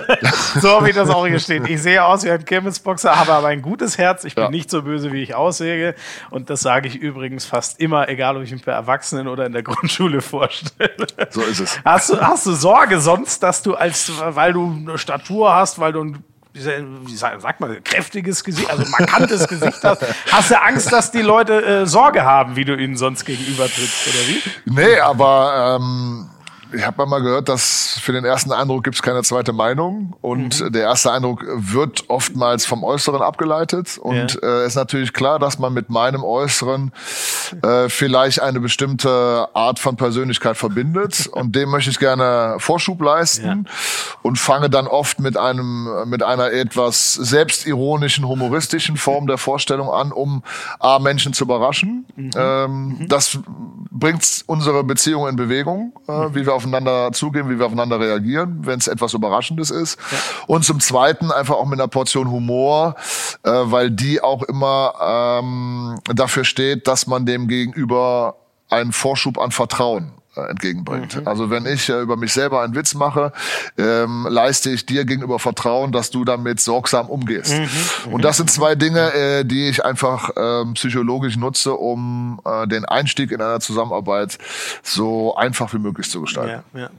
So 0.60 0.86
wie 0.86 0.94
das 0.94 1.10
auch 1.10 1.28
hier 1.28 1.40
steht. 1.40 1.68
Ich 1.68 1.82
sehe 1.82 2.04
aus 2.04 2.24
wie 2.24 2.32
ein 2.32 2.44
Kirmesboxer, 2.44 3.16
habe 3.16 3.34
aber 3.34 3.48
ein 3.48 3.62
gutes 3.62 3.98
Herz. 3.98 4.24
Ich 4.24 4.36
bin 4.36 4.46
ja. 4.46 4.50
nicht 4.50 4.70
so 4.70 4.84
böse, 4.84 5.12
wie 5.12 5.22
ich 5.22 5.36
aussehe. 5.36 5.96
Und 6.30 6.50
das 6.50 6.62
sage 6.62 6.88
ich 6.88 6.96
übrigens 6.96 7.46
fast 7.46 7.80
immer, 7.80 8.10
egal 8.10 8.38
ob 8.38 8.44
ich 8.44 8.52
mich 8.52 8.66
bei 8.66 8.72
Erwachsenen 8.72 9.28
oder 9.28 9.46
in 9.46 9.54
der 9.54 9.64
Grundschule 9.64 10.22
vorstelle. 10.22 11.08
So 11.30 11.42
ist 11.42 11.60
es. 11.60 11.80
Hast 11.84 12.10
du, 12.10 12.20
hast 12.20 12.46
du 12.46 12.54
Sorge 12.54 13.00
sonst, 13.00 13.44
dass 13.44 13.62
du 13.62 13.76
als, 13.76 14.12
weil 14.20 14.54
du 14.54 14.66
eine 14.66 14.98
Statur 14.98 15.54
hast, 15.54 15.80
weil 15.80 15.94
du 15.94 16.04
ein 16.04 16.24
wie 16.54 17.16
sagt 17.16 17.60
man, 17.60 17.84
kräftiges 17.84 18.44
Gesicht, 18.44 18.70
also 18.70 18.84
markantes 18.92 19.48
Gesicht 19.48 19.84
hast, 19.84 20.06
hast 20.32 20.52
du 20.52 20.62
Angst, 20.62 20.92
dass 20.92 21.12
die 21.12 21.22
Leute 21.22 21.66
äh, 21.66 21.86
Sorge 21.88 22.24
haben, 22.24 22.56
wie 22.56 22.64
du 22.64 22.76
ihnen 22.76 22.96
sonst 22.96 23.26
gegenüber 23.26 23.66
trittst, 23.66 24.08
oder 24.08 24.28
wie? 24.28 24.42
Nee, 24.66 25.00
aber 25.00 25.80
ähm, 25.82 26.30
ich 26.74 26.86
habe 26.86 27.06
mal 27.06 27.22
gehört, 27.22 27.50
dass 27.50 28.00
für 28.02 28.12
den 28.12 28.26
ersten 28.26 28.52
Eindruck 28.52 28.84
gibt 28.84 28.96
es 28.96 29.02
keine 29.02 29.24
zweite 29.24 29.54
Meinung 29.54 30.16
und 30.22 30.60
mhm. 30.60 30.72
der 30.72 30.84
erste 30.84 31.12
Eindruck 31.12 31.44
wird 31.48 32.10
oftmals 32.10 32.66
vom 32.66 32.84
Äußeren 32.84 33.22
abgeleitet 33.22 33.98
und 33.98 34.40
ja. 34.42 34.62
äh, 34.64 34.66
ist 34.66 34.76
natürlich 34.76 35.14
klar, 35.14 35.40
dass 35.40 35.60
man 35.60 35.74
mit 35.74 35.90
meinem 35.90 36.24
Äußeren 36.24 36.92
äh, 37.62 37.90
vielleicht 37.90 38.42
eine 38.42 38.60
bestimmte 38.60 39.48
Art 39.54 39.80
von 39.80 39.96
Persönlichkeit 39.96 40.58
verbindet 40.58 41.28
und 41.32 41.56
dem 41.56 41.70
möchte 41.70 41.90
ich 41.90 42.00
gerne 42.00 42.56
Vorschub 42.60 43.02
leisten 43.02 43.66
ja. 43.66 43.72
und 44.22 44.38
fange 44.38 44.70
dann 44.70 44.88
oft 44.88 45.20
mit 45.20 45.38
einem 45.38 45.90
mit 46.06 46.24
einer 46.24 46.52
etwas 46.52 47.14
selbstironischen, 47.14 48.28
humoristischen 48.28 48.98
Form 48.98 49.28
der 49.28 49.38
Vorstellung 49.38 49.90
an, 49.90 50.12
um 50.12 50.44
A, 50.80 51.00
Menschen 51.00 51.34
zu 51.34 51.44
überraschen. 51.44 52.06
Mhm. 52.16 52.32
Ähm, 52.36 52.98
mhm. 53.00 53.08
Das 53.08 53.40
bringt 53.92 54.44
unsere 54.48 54.84
Beziehung 54.84 55.28
in 55.28 55.36
Bewegung, 55.36 55.94
äh, 56.08 56.12
mhm. 56.12 56.36
wie 56.36 56.46
wir 56.46 56.54
aufeinander 56.64 57.12
zugehen, 57.12 57.50
wie 57.50 57.60
wir 57.60 57.66
aufeinander 57.66 58.00
reagieren, 58.00 58.60
wenn 58.62 58.80
es 58.80 58.88
etwas 58.88 59.14
Überraschendes 59.14 59.70
ist. 59.70 60.00
Ja. 60.12 60.18
Und 60.48 60.66
zum 60.66 60.80
Zweiten 60.80 61.32
einfach 61.32 61.56
auch 61.56 61.66
mit 61.66 61.80
einer 61.80 61.88
Portion 61.88 62.32
Humor, 62.32 62.96
äh, 63.44 63.52
weil 63.52 63.92
die 63.92 64.22
auch 64.22 64.44
immer 64.44 65.42
ähm, 65.42 66.00
dafür 66.14 66.44
steht, 66.44 66.88
dass 66.88 67.08
man 67.08 67.26
dem 67.26 67.48
Gegenüber 67.48 68.36
einen 68.70 68.92
Vorschub 68.92 69.38
an 69.38 69.52
Vertrauen 69.52 70.14
entgegenbringt. 70.36 71.22
Mhm. 71.22 71.28
Also 71.28 71.50
wenn 71.50 71.66
ich 71.66 71.90
äh, 71.90 72.00
über 72.02 72.18
mich 72.18 72.34
selber 72.34 72.62
einen 72.62 72.76
Witz 72.76 72.94
mache, 72.94 73.32
ähm, 73.78 74.28
leiste 74.30 74.70
ich 74.70 74.86
dir 74.86 75.06
gegenüber 75.06 75.40
Vertrauen, 75.40 75.92
dass 75.92 76.10
du 76.10 76.26
damit 76.26 76.60
sorgsam 76.60 77.10
umgehst. 77.10 77.54
Mhm. 77.54 78.14
Und 78.14 78.24
das 78.24 78.38
sind 78.38 78.50
zwei 78.50 78.76
Dinge, 78.76 79.14
äh, 79.14 79.46
die 79.46 79.70
ich 79.70 79.86
einfach 79.86 80.32
ähm, 80.36 80.74
psychologisch 80.74 81.38
nutze, 81.38 81.74
um 81.74 82.40
äh, 82.46 82.68
den 82.68 82.86
Einstieg 82.86 83.32
in 83.32 83.42
einer 83.42 83.60
Zusammenarbeit 83.60 84.38
so 84.82 85.36
einfach 85.36 85.74
wie 85.74 85.80
möglich 85.80 86.10
zu 86.10 86.22
gestalten. 86.22 86.64
Ja, 86.74 86.80
ja. 86.82 86.90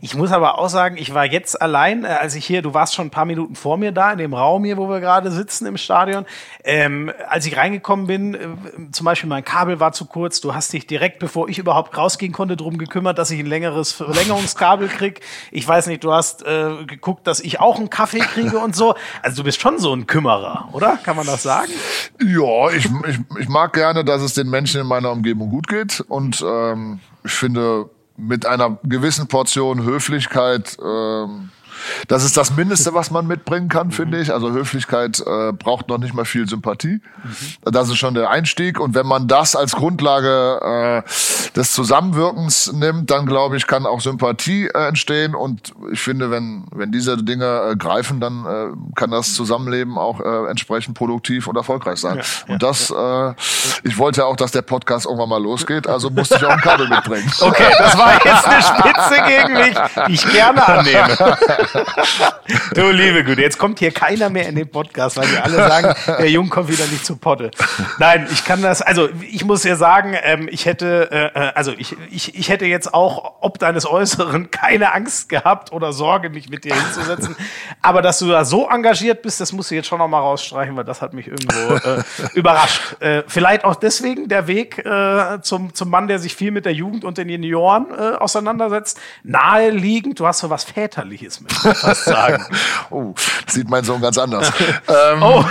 Ich 0.00 0.14
muss 0.14 0.32
aber 0.32 0.58
auch 0.58 0.68
sagen, 0.68 0.96
ich 0.96 1.14
war 1.14 1.24
jetzt 1.24 1.60
allein, 1.60 2.04
äh, 2.04 2.08
als 2.08 2.34
ich 2.34 2.44
hier, 2.44 2.62
du 2.62 2.74
warst 2.74 2.94
schon 2.94 3.06
ein 3.06 3.10
paar 3.10 3.24
Minuten 3.24 3.54
vor 3.54 3.76
mir 3.76 3.92
da, 3.92 4.12
in 4.12 4.18
dem 4.18 4.34
Raum 4.34 4.64
hier, 4.64 4.76
wo 4.76 4.88
wir 4.88 5.00
gerade 5.00 5.30
sitzen 5.30 5.66
im 5.66 5.76
Stadion. 5.76 6.26
Ähm, 6.64 7.12
als 7.28 7.46
ich 7.46 7.56
reingekommen 7.56 8.06
bin, 8.06 8.34
äh, 8.34 8.38
zum 8.92 9.04
Beispiel 9.04 9.28
mein 9.28 9.44
Kabel 9.44 9.80
war 9.80 9.92
zu 9.92 10.06
kurz, 10.06 10.40
du 10.40 10.54
hast 10.54 10.72
dich 10.72 10.86
direkt, 10.86 11.18
bevor 11.18 11.48
ich 11.48 11.58
überhaupt 11.58 11.96
rausgehen 11.96 12.32
konnte, 12.32 12.56
drum 12.56 12.71
gekümmert, 12.78 13.18
dass 13.18 13.30
ich 13.30 13.40
ein 13.40 13.46
längeres 13.46 13.92
Verlängerungskabel 13.92 14.88
krieg. 14.88 15.20
Ich 15.50 15.66
weiß 15.66 15.86
nicht, 15.86 16.04
du 16.04 16.12
hast 16.12 16.44
äh, 16.44 16.84
geguckt, 16.86 17.26
dass 17.26 17.40
ich 17.40 17.60
auch 17.60 17.78
einen 17.78 17.90
Kaffee 17.90 18.20
kriege 18.20 18.58
und 18.58 18.74
so. 18.76 18.94
Also 19.22 19.38
du 19.38 19.44
bist 19.44 19.60
schon 19.60 19.78
so 19.78 19.94
ein 19.94 20.06
Kümmerer, 20.06 20.68
oder? 20.72 20.98
Kann 21.02 21.16
man 21.16 21.26
das 21.26 21.42
sagen? 21.42 21.72
Ja, 22.20 22.70
ich, 22.70 22.86
ich, 22.86 23.18
ich 23.38 23.48
mag 23.48 23.72
gerne, 23.72 24.04
dass 24.04 24.22
es 24.22 24.34
den 24.34 24.50
Menschen 24.50 24.80
in 24.80 24.86
meiner 24.86 25.10
Umgebung 25.10 25.50
gut 25.50 25.66
geht 25.66 26.00
und 26.00 26.44
ähm, 26.46 27.00
ich 27.24 27.32
finde 27.32 27.90
mit 28.16 28.46
einer 28.46 28.78
gewissen 28.84 29.26
Portion 29.26 29.82
Höflichkeit 29.82 30.76
ähm, 30.84 31.50
das 32.08 32.24
ist 32.24 32.36
das 32.36 32.56
Mindeste, 32.56 32.94
was 32.94 33.10
man 33.10 33.26
mitbringen 33.26 33.68
kann, 33.68 33.88
mhm. 33.88 33.92
finde 33.92 34.20
ich. 34.20 34.32
Also 34.32 34.52
Höflichkeit 34.52 35.20
äh, 35.20 35.52
braucht 35.52 35.88
noch 35.88 35.98
nicht 35.98 36.14
mal 36.14 36.24
viel 36.24 36.48
Sympathie. 36.48 37.00
Mhm. 37.24 37.72
Das 37.72 37.88
ist 37.88 37.96
schon 37.96 38.14
der 38.14 38.30
Einstieg. 38.30 38.80
Und 38.80 38.94
wenn 38.94 39.06
man 39.06 39.28
das 39.28 39.56
als 39.56 39.72
Grundlage 39.72 41.04
äh, 41.06 41.50
des 41.56 41.72
Zusammenwirkens 41.72 42.72
nimmt, 42.72 43.10
dann 43.10 43.26
glaube 43.26 43.56
ich, 43.56 43.66
kann 43.66 43.86
auch 43.86 44.00
Sympathie 44.00 44.66
äh, 44.66 44.88
entstehen. 44.88 45.34
Und 45.34 45.72
ich 45.92 46.00
finde, 46.00 46.30
wenn, 46.30 46.64
wenn 46.72 46.92
diese 46.92 47.16
Dinge 47.16 47.70
äh, 47.70 47.76
greifen, 47.76 48.20
dann 48.20 48.46
äh, 48.46 48.94
kann 48.94 49.10
das 49.10 49.34
Zusammenleben 49.34 49.98
auch 49.98 50.20
äh, 50.20 50.50
entsprechend 50.50 50.96
produktiv 50.96 51.46
und 51.46 51.56
erfolgreich 51.56 51.98
sein. 51.98 52.18
Ja, 52.18 52.54
und 52.54 52.62
das, 52.62 52.90
ja. 52.90 53.30
äh, 53.30 53.34
ich 53.84 53.98
wollte 53.98 54.20
ja 54.22 54.26
auch, 54.26 54.36
dass 54.36 54.52
der 54.52 54.62
Podcast 54.62 55.06
irgendwann 55.06 55.28
mal 55.28 55.42
losgeht, 55.42 55.86
also 55.86 56.10
musste 56.10 56.36
ich 56.36 56.44
auch 56.44 56.50
ein 56.50 56.60
Kabel 56.60 56.88
mitbringen. 56.88 57.30
Okay, 57.42 57.72
das 57.76 57.98
war 57.98 58.14
jetzt 58.14 58.46
eine 58.46 58.62
Spitze 58.62 59.22
gegen 59.26 59.52
mich, 59.54 59.76
die 60.06 60.12
ich 60.12 60.32
gerne 60.32 60.66
annehme. 60.66 61.16
du 62.74 62.90
liebe 62.90 63.24
Güte, 63.24 63.42
jetzt 63.42 63.58
kommt 63.58 63.78
hier 63.78 63.92
keiner 63.92 64.30
mehr 64.30 64.48
in 64.48 64.56
den 64.56 64.70
Podcast, 64.70 65.16
weil 65.16 65.28
die 65.28 65.38
alle 65.38 65.56
sagen, 65.56 65.94
der 66.06 66.30
Jung 66.30 66.48
kommt 66.48 66.68
wieder 66.68 66.86
nicht 66.86 67.04
zu 67.04 67.16
Potte. 67.16 67.50
Nein, 67.98 68.28
ich 68.30 68.44
kann 68.44 68.62
das, 68.62 68.82
also 68.82 69.08
ich 69.20 69.44
muss 69.44 69.64
ja 69.64 69.76
sagen, 69.76 70.16
ähm, 70.22 70.48
ich 70.50 70.66
hätte, 70.66 71.10
äh, 71.10 71.38
äh, 71.38 71.52
also 71.54 71.72
ich, 71.72 71.96
ich, 72.10 72.34
ich 72.34 72.48
hätte 72.48 72.66
jetzt 72.66 72.92
auch 72.92 73.32
ob 73.40 73.58
deines 73.58 73.86
Äußeren 73.86 74.50
keine 74.50 74.94
Angst 74.94 75.28
gehabt 75.28 75.72
oder 75.72 75.92
Sorge, 75.92 76.30
mich 76.30 76.48
mit 76.48 76.64
dir 76.64 76.74
hinzusetzen. 76.74 77.36
Aber 77.80 78.02
dass 78.02 78.18
du 78.18 78.28
da 78.28 78.44
so 78.44 78.68
engagiert 78.68 79.22
bist, 79.22 79.40
das 79.40 79.52
musst 79.52 79.70
du 79.70 79.74
jetzt 79.74 79.88
schon 79.88 79.98
noch 79.98 80.08
mal 80.08 80.20
rausstreichen, 80.20 80.76
weil 80.76 80.84
das 80.84 81.02
hat 81.02 81.12
mich 81.12 81.28
irgendwo 81.28 81.74
äh, 81.74 82.02
überrascht. 82.34 83.00
Äh, 83.00 83.22
vielleicht 83.26 83.64
auch 83.64 83.74
deswegen 83.74 84.28
der 84.28 84.46
Weg 84.46 84.78
äh, 84.78 85.40
zum, 85.42 85.74
zum 85.74 85.90
Mann, 85.90 86.08
der 86.08 86.18
sich 86.18 86.36
viel 86.36 86.50
mit 86.50 86.64
der 86.64 86.72
Jugend 86.72 87.04
und 87.04 87.18
den 87.18 87.28
Junioren 87.28 87.86
äh, 87.90 88.16
auseinandersetzt, 88.16 89.00
naheliegend. 89.22 90.20
Du 90.20 90.26
hast 90.26 90.40
so 90.40 90.50
was 90.50 90.64
Väterliches 90.64 91.40
mit 91.40 91.52
fast 91.74 92.04
sagen. 92.04 92.44
oh, 92.90 93.14
das 93.44 93.54
sieht 93.54 93.68
mein 93.68 93.84
Sohn 93.84 94.00
ganz 94.00 94.18
anders. 94.18 94.50
ähm, 94.88 95.22
oh. 95.22 95.44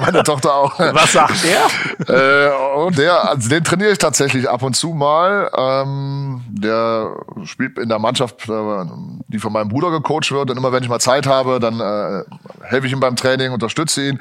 meine 0.00 0.22
Tochter 0.22 0.54
auch. 0.54 0.78
Was 0.78 1.12
sagt 1.12 1.34
der? 1.44 2.46
Äh, 2.46 2.50
oh, 2.76 2.90
der, 2.90 3.28
also 3.30 3.48
den 3.48 3.64
trainiere 3.64 3.92
ich 3.92 3.98
tatsächlich 3.98 4.48
ab 4.48 4.62
und 4.62 4.74
zu 4.74 4.90
mal. 4.90 5.50
Ähm, 5.56 6.42
der 6.48 7.16
spielt 7.44 7.78
in 7.78 7.88
der 7.88 7.98
Mannschaft, 7.98 8.48
äh, 8.48 8.84
die 9.28 9.38
von 9.38 9.52
meinem 9.52 9.68
Bruder 9.68 9.90
gecoacht 9.90 10.30
wird. 10.32 10.50
Und 10.50 10.56
immer 10.56 10.72
wenn 10.72 10.82
ich 10.82 10.88
mal 10.88 11.00
Zeit 11.00 11.26
habe, 11.26 11.60
dann 11.60 11.80
äh, 11.80 12.24
helfe 12.62 12.86
ich 12.86 12.92
ihm 12.92 13.00
beim 13.00 13.16
Training, 13.16 13.52
unterstütze 13.52 14.08
ihn. 14.08 14.18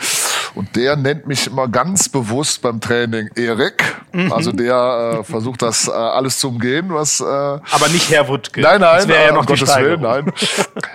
Und 0.53 0.75
der 0.75 0.95
nennt 0.95 1.27
mich 1.27 1.47
immer 1.47 1.67
ganz 1.67 2.09
bewusst 2.09 2.61
beim 2.61 2.81
Training 2.81 3.29
Erik. 3.35 3.95
Mhm. 4.11 4.33
Also 4.33 4.51
der 4.51 5.19
äh, 5.19 5.23
versucht 5.23 5.61
das 5.61 5.87
äh, 5.87 5.91
alles 5.91 6.39
zu 6.39 6.49
umgehen, 6.49 6.87
was. 6.89 7.21
Äh, 7.21 7.23
Aber 7.23 7.87
nicht 7.91 8.09
Herr 8.11 8.27
Wutke. 8.27 8.59
Nein, 8.59 8.81
nein, 8.81 8.97
das 8.97 9.07
wäre 9.07 9.25
ja 9.27 9.31
noch 9.31 9.41
um 9.41 9.45
Gottes 9.45 9.75
Willen, 9.75 10.01
nein. 10.01 10.31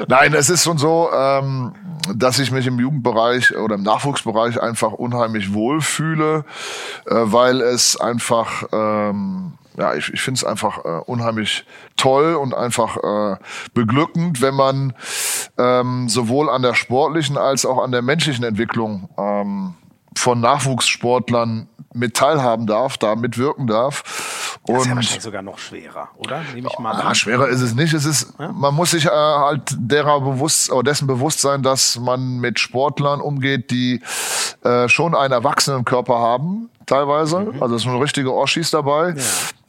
Nein, 0.09 0.35
es 0.35 0.51
ist 0.51 0.65
schon 0.65 0.79
so, 0.79 1.11
ähm, 1.13 1.75
dass 2.15 2.39
ich 2.39 2.51
mich 2.51 2.67
im 2.67 2.79
Jugendbereich 2.79 3.57
oder 3.57 3.77
im 3.77 3.83
Nachwuchsbereich 3.83 4.61
einfach 4.61 4.93
unheimlich 4.93 5.53
wohlfühle, 5.53 6.45
äh, 7.07 7.15
weil 7.15 7.61
es 7.61 7.99
einfach, 8.01 8.65
ähm, 8.73 9.55
ja, 9.77 9.95
ich, 9.95 10.13
ich 10.13 10.21
finde 10.21 10.39
es 10.39 10.45
einfach 10.45 10.85
äh, 10.85 11.01
unheimlich 11.07 11.65
toll 11.97 12.35
und 12.35 12.55
einfach 12.55 12.97
äh, 12.97 13.37
beglückend, 13.75 14.41
wenn 14.41 14.55
man 14.55 14.95
ähm, 15.59 16.09
sowohl 16.09 16.49
an 16.49 16.63
der 16.63 16.75
sportlichen 16.75 17.37
als 17.37 17.67
auch 17.67 17.83
an 17.83 17.93
der 17.93 18.03
menschlichen 18.03 18.45
Entwicklung 18.45 19.09
ähm, 19.19 19.75
von 20.19 20.41
Nachwuchssportlern 20.41 21.69
mit 21.95 22.15
teilhaben 22.15 22.67
darf, 22.67 22.99
da 22.99 23.17
mitwirken 23.17 23.67
darf. 23.67 24.59
Und 24.63 24.75
das 24.75 24.83
ist 24.83 24.89
ja 24.89 24.97
wahrscheinlich 24.97 25.23
sogar 25.23 25.43
noch 25.43 25.59
schwerer, 25.59 26.09
oder? 26.17 26.43
Nehme 26.55 26.69
ich 26.71 26.79
mal 26.79 26.93
an. 26.93 27.15
schwerer 27.15 27.49
ist 27.49 27.61
es 27.61 27.75
nicht. 27.75 27.95
Es 27.95 28.05
ist, 28.05 28.35
ja? 28.39 28.53
man 28.53 28.75
muss 28.75 28.91
sich 28.91 29.07
äh, 29.07 29.11
halt 29.11 29.63
derer 29.77 30.21
bewusst, 30.21 30.71
oder 30.71 30.91
dessen 30.91 31.07
bewusst 31.07 31.41
sein, 31.41 31.63
dass 31.63 31.99
man 31.99 32.39
mit 32.39 32.59
Sportlern 32.59 33.21
umgeht, 33.21 33.71
die 33.71 34.03
äh, 34.63 34.89
schon 34.89 35.15
einen 35.15 35.33
Erwachsenenkörper 35.33 36.19
haben, 36.19 36.69
teilweise. 36.85 37.41
Mhm. 37.41 37.63
Also 37.63 37.77
es 37.77 37.83
sind 37.83 37.97
richtige 37.97 38.35
Oschis 38.35 38.71
dabei. 38.71 39.15
Ja 39.17 39.23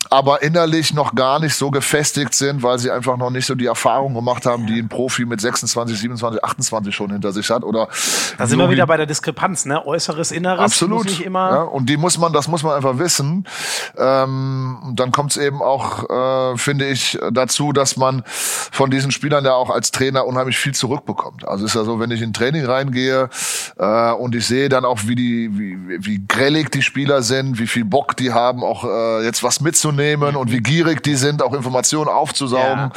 aber 0.10 0.42
innerlich 0.42 0.94
noch 0.94 1.16
gar 1.16 1.40
nicht 1.40 1.56
so 1.56 1.72
gefestigt 1.72 2.34
sind, 2.34 2.64
weil 2.64 2.80
sie 2.80 2.92
einfach 2.92 3.18
noch 3.18 3.30
nicht 3.30 3.46
so 3.46 3.56
die 3.56 3.66
Erfahrung 3.66 4.14
gemacht 4.14 4.46
haben, 4.46 4.68
die 4.68 4.80
ein 4.80 4.90
Profi 4.90 5.26
mit 5.26 5.42
26, 5.42 6.00
27, 6.00 6.44
28 6.44 6.96
schon 6.96 7.12
hinter 7.12 7.32
sich 7.32 7.50
hat. 7.50 7.64
Oder 7.64 7.88
da 8.38 8.48
sind 8.48 8.60
wir 8.60 8.70
wieder 8.70 8.88
bei 8.88 8.98
der 8.98 9.06
Diskrepanz, 9.06 9.66
ne? 9.66 9.86
Äußeres, 9.86 10.32
Inneres. 10.32 10.60
Absolut. 10.60 11.08
Ja, 11.20 11.62
und 11.64 11.90
die 11.90 11.98
muss 11.98 12.18
man, 12.18 12.34
das 12.34 12.48
muss 12.48 12.64
man 12.64 12.76
einfach 12.76 13.00
wissen. 13.00 13.46
Ähm, 13.98 14.94
dann 14.96 15.12
kommt 15.12 15.32
es 15.32 15.38
eben 15.38 15.62
auch, 15.62 16.10
äh, 16.54 16.58
finde 16.58 16.88
ich, 16.88 17.18
dazu, 17.32 17.74
dass 17.74 17.98
man 17.98 18.24
von 18.26 18.90
diesen 18.90 19.12
Spielern 19.12 19.44
ja 19.46 19.54
auch 19.54 19.70
als 19.70 19.92
Trainer 19.92 20.26
unheimlich 20.26 20.58
viel 20.58 20.74
zurückbekommt. 20.74 21.48
Also 21.48 21.66
ist 21.66 21.76
ja 21.76 21.84
so, 21.84 22.00
wenn 22.00 22.12
ich 22.12 22.22
in 22.22 22.34
Training 22.34 22.66
reingehe 22.66 23.30
äh, 23.78 24.12
und 24.12 24.36
ich 24.36 24.48
sehe 24.48 24.70
dann 24.70 24.86
auch, 24.86 25.00
wie 25.06 25.16
die, 25.16 25.50
wie, 25.58 26.06
wie 26.06 26.26
grellig 26.28 26.72
die 26.72 26.82
Spieler 26.82 27.22
sind, 27.22 27.60
wie 27.60 27.68
viel 27.68 27.86
Bock 27.86 28.16
die 28.16 28.32
haben, 28.32 28.64
auch 28.64 28.84
äh, 28.84 29.26
jetzt 29.26 29.44
was 29.44 29.60
mitzunehmen 29.62 29.97
aufzunehmen 29.98 30.36
und 30.36 30.52
wie 30.52 30.60
gierig 30.60 31.04
die 31.04 31.16
sind, 31.16 31.42
auch 31.42 31.54
Informationen 31.54 32.10
aufzusaugen. 32.10 32.92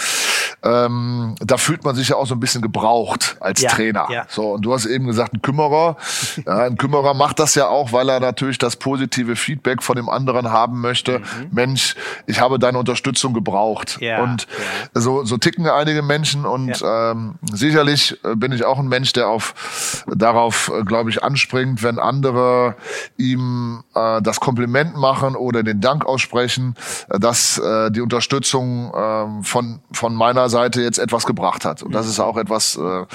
Ja. 0.63 0.87
Ähm, 0.87 1.37
da 1.41 1.57
fühlt 1.57 1.85
man 1.85 1.95
sich 1.95 2.11
ja 2.11 2.17
auch 2.17 2.27
so 2.27 2.35
ein 2.35 2.41
bisschen 2.41 2.61
gebraucht 2.61 3.37
als 3.41 3.63
ja, 3.63 3.71
Trainer. 3.71 4.07
Ja. 4.11 4.27
So, 4.29 4.53
und 4.53 4.63
du 4.63 4.75
hast 4.75 4.85
eben 4.85 5.07
gesagt, 5.07 5.33
ein 5.33 5.41
Kümmerer. 5.41 5.97
ja, 6.47 6.59
ein 6.59 6.77
Kümmerer 6.77 7.15
macht 7.15 7.39
das 7.39 7.55
ja 7.55 7.69
auch, 7.69 7.93
weil 7.93 8.09
er 8.11 8.21
natürlich 8.21 8.59
das 8.59 8.77
positive 8.77 9.37
Feedback 9.37 9.83
von 9.83 9.97
dem 9.97 10.09
anderen 10.11 10.51
haben 10.51 10.81
möchte. 10.81 11.21
Mhm. 11.21 11.25
Mensch, 11.51 11.97
ich 12.27 12.41
habe 12.41 12.59
deine 12.59 12.79
Unterstützung 12.79 13.33
gebraucht. 13.33 13.99
Ja, 14.01 14.23
und 14.23 14.47
so, 14.93 15.25
so 15.25 15.39
ticken 15.39 15.67
einige 15.67 16.03
Menschen 16.03 16.45
und 16.45 16.83
ähm, 16.85 17.35
sicherlich 17.53 18.19
äh, 18.25 18.35
bin 18.35 18.53
ich 18.53 18.65
auch 18.65 18.79
ein 18.79 18.89
Mensch, 18.89 19.13
der 19.13 19.29
auf 19.29 20.05
darauf, 20.07 20.71
äh, 20.75 20.83
glaube 20.83 21.11
ich, 21.11 21.23
anspringt, 21.23 21.83
wenn 21.83 21.99
andere 21.99 22.75
ihm 23.17 23.83
äh, 23.95 24.21
das 24.21 24.41
Kompliment 24.41 24.97
machen 24.97 25.37
oder 25.37 25.63
den 25.63 25.81
Dank 25.81 26.05
aussprechen, 26.05 26.75
dass 27.09 27.59
äh, 27.59 27.91
die 27.91 28.01
Unterstützung 28.01 28.93
äh, 28.93 29.43
von, 29.43 29.81
von 29.93 30.15
meiner 30.15 30.49
Seite 30.49 30.83
jetzt 30.83 30.99
etwas 30.99 31.27
gebracht 31.27 31.65
hat. 31.65 31.83
Und 31.83 31.93
das 31.93 32.07
ist 32.07 32.21
auch 32.21 32.37
etwas, 32.37 32.77
äh, 32.77 33.07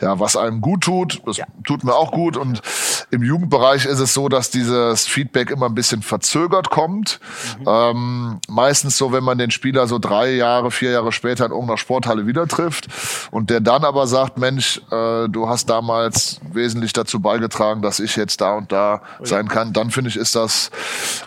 ja, 0.00 0.18
was 0.18 0.36
einem 0.36 0.60
gut 0.60 0.82
tut. 0.82 1.22
Das 1.26 1.36
ja. 1.36 1.46
tut 1.64 1.84
mir 1.84 1.94
auch 1.94 2.12
gut. 2.12 2.36
Und 2.36 2.62
im 3.10 3.22
Jugendbereich 3.22 3.86
ist 3.86 4.00
es 4.00 4.14
so, 4.14 4.28
dass 4.28 4.50
dieses 4.50 5.06
Feedback 5.06 5.50
immer 5.50 5.66
ein 5.66 5.74
bisschen 5.74 6.02
verzögert 6.02 6.70
kommt. 6.70 7.20
Mhm. 7.58 7.64
Ähm, 7.66 8.40
meistens 8.48 8.96
so, 8.96 9.12
wenn 9.12 9.24
man 9.24 9.38
den 9.38 9.50
Spieler 9.50 9.86
so 9.86 9.98
drei 9.98 10.32
Jahre, 10.32 10.70
vier 10.70 10.90
Jahre 10.92 11.12
später 11.12 11.46
in 11.46 11.52
irgendeiner 11.52 11.78
Sporthalle 11.78 12.26
wieder 12.26 12.46
trifft 12.46 12.88
und 13.30 13.50
der 13.50 13.60
dann 13.60 13.84
aber 13.84 14.06
sagt, 14.06 14.38
Mensch, 14.38 14.80
äh, 14.90 15.28
du 15.28 15.48
hast 15.48 15.68
damals 15.68 16.40
wesentlich 16.52 16.92
dazu 16.92 17.20
beigetragen, 17.20 17.82
dass 17.82 18.00
ich 18.00 18.16
jetzt 18.16 18.40
da 18.40 18.54
und 18.54 18.72
da 18.72 19.02
oh 19.20 19.24
sein 19.24 19.48
kann, 19.48 19.72
dann 19.72 19.90
finde 19.90 20.10
ich, 20.10 20.16
ist 20.16 20.34
das, 20.34 20.70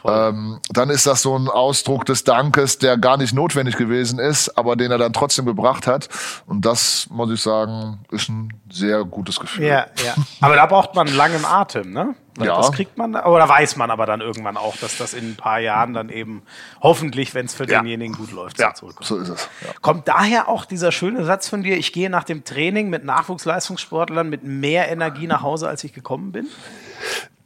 ähm, 0.06 0.60
dann 0.70 0.89
ist 0.89 1.06
das 1.06 1.22
so 1.22 1.38
ein 1.38 1.47
Ausdruck, 1.47 1.93
Ausdruck 1.94 2.06
des 2.06 2.24
Dankes, 2.24 2.80
der 2.80 2.98
gar 2.98 3.18
nicht 3.18 3.34
notwendig 3.34 3.78
gewesen 3.78 4.18
ist, 4.18 4.58
aber 4.58 4.76
den 4.76 4.89
er 4.89 4.98
dann 4.98 5.14
trotzdem 5.14 5.46
gebracht 5.46 5.86
hat. 5.86 6.10
Und 6.48 6.66
das, 6.66 7.08
muss 7.12 7.32
ich 7.32 7.39
sagen, 7.39 8.00
ist 8.10 8.30
ein 8.30 8.52
sehr 8.72 9.04
gutes 9.04 9.39
Gefühl. 9.39 9.66
Ja, 9.66 9.86
ja. 10.04 10.16
Aber 10.41 10.56
da 10.56 10.66
braucht 10.66 10.96
man 10.96 11.08
langem 11.08 11.46
Atem, 11.46 11.91
ne? 11.91 12.16
Ja. 12.39 12.58
Das 12.58 12.72
kriegt 12.72 12.98
man, 12.98 13.16
oder 13.16 13.48
weiß 13.48 13.76
man 13.76 13.91
aber 13.91 14.08
dann 14.08 14.20
irgendwann 14.20 14.58
auch, 14.58 14.76
dass 14.78 14.98
das 14.98 15.14
in 15.14 15.34
ein 15.34 15.36
paar 15.36 15.60
Jahren 15.60 15.94
dann 15.94 16.10
eben 16.10 16.41
hoffentlich, 16.82 17.36
wenn 17.36 17.46
es 17.46 17.54
für 17.54 17.70
ja. 17.70 17.78
denjenigen 17.78 18.16
gut 18.16 18.32
läuft, 18.32 18.58
ja, 18.58 18.74
so 18.74 18.88
ist 18.88 19.30
es. 19.30 19.50
Ja. 19.62 19.68
Kommt 19.82 20.08
daher 20.08 20.48
auch 20.50 20.66
dieser 20.66 20.91
schöne 20.91 21.26
Satz 21.26 21.48
von 21.48 21.62
dir, 21.62 21.78
ich 21.78 21.94
gehe 21.94 22.10
nach 22.10 22.24
dem 22.24 22.44
Training 22.44 22.89
mit 22.89 23.04
Nachwuchsleistungssportlern 23.04 24.28
mit 24.28 24.44
mehr 24.44 24.89
Energie 24.89 25.28
nach 25.28 25.44
Hause, 25.44 25.68
als 25.68 25.84
ich 25.84 25.94
gekommen 25.94 26.32
bin? 26.32 26.48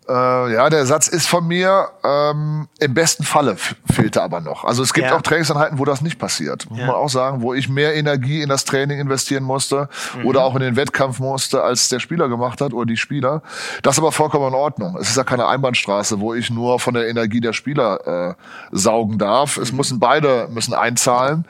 Äh, 0.10 0.54
ja, 0.54 0.70
der 0.70 0.86
Satz 0.86 1.08
ist 1.08 1.28
von 1.28 1.46
mir. 1.48 1.90
Ähm, 2.04 2.68
Im 2.80 2.94
besten 2.94 3.24
Falle 3.24 3.58
fehlte 3.92 4.24
aber 4.24 4.40
noch. 4.40 4.64
Also 4.64 4.82
es 4.84 4.94
gibt 4.94 5.08
ja. 5.08 5.16
auch 5.16 5.22
Trainingseinheiten, 5.22 5.80
wo 5.80 5.86
das 5.86 6.02
nicht 6.02 6.18
passiert. 6.18 6.70
Muss 6.70 6.80
ja. 6.80 6.88
man 6.88 6.96
auch 6.96 7.10
sagen, 7.10 7.42
wo 7.42 7.54
ich 7.54 7.68
mehr 7.68 7.96
Energie 7.96 8.42
in 8.42 8.50
das 8.50 8.64
Training 8.64 9.00
investieren 9.00 9.44
musste 9.44 9.90
mhm. 10.18 10.26
oder 10.26 10.44
auch 10.44 10.56
in 10.56 10.62
den 10.62 10.76
Wettkampf 10.76 11.20
musste, 11.20 11.64
als 11.64 11.90
der 11.90 12.00
Spieler 12.00 12.30
gemacht 12.30 12.62
hat 12.62 12.74
oder 12.74 12.86
die 12.86 12.98
Spieler. 12.98 13.42
Das 13.84 13.96
ist 13.96 14.00
aber 14.00 14.12
vollkommen 14.12 14.48
in 14.48 14.54
Ordnung. 14.54 14.98
Es 14.98 15.10
ist 15.10 15.18
ja 15.18 15.24
keine 15.24 15.48
Einbahnstraße, 15.48 16.20
wo 16.20 16.34
ich 16.34 16.50
nur 16.50 16.80
von 16.80 16.94
der 16.94 17.10
Energie 17.10 17.42
der 17.42 17.54
Spieler 17.54 18.30
äh, 18.30 18.34
saugen 18.72 19.18
darf. 19.18 19.58
Es 19.58 19.72
mhm. 19.72 19.78
müssen 19.78 20.00
beide 20.00 20.48
müssen 20.50 20.74
einzahlen. 20.74 21.46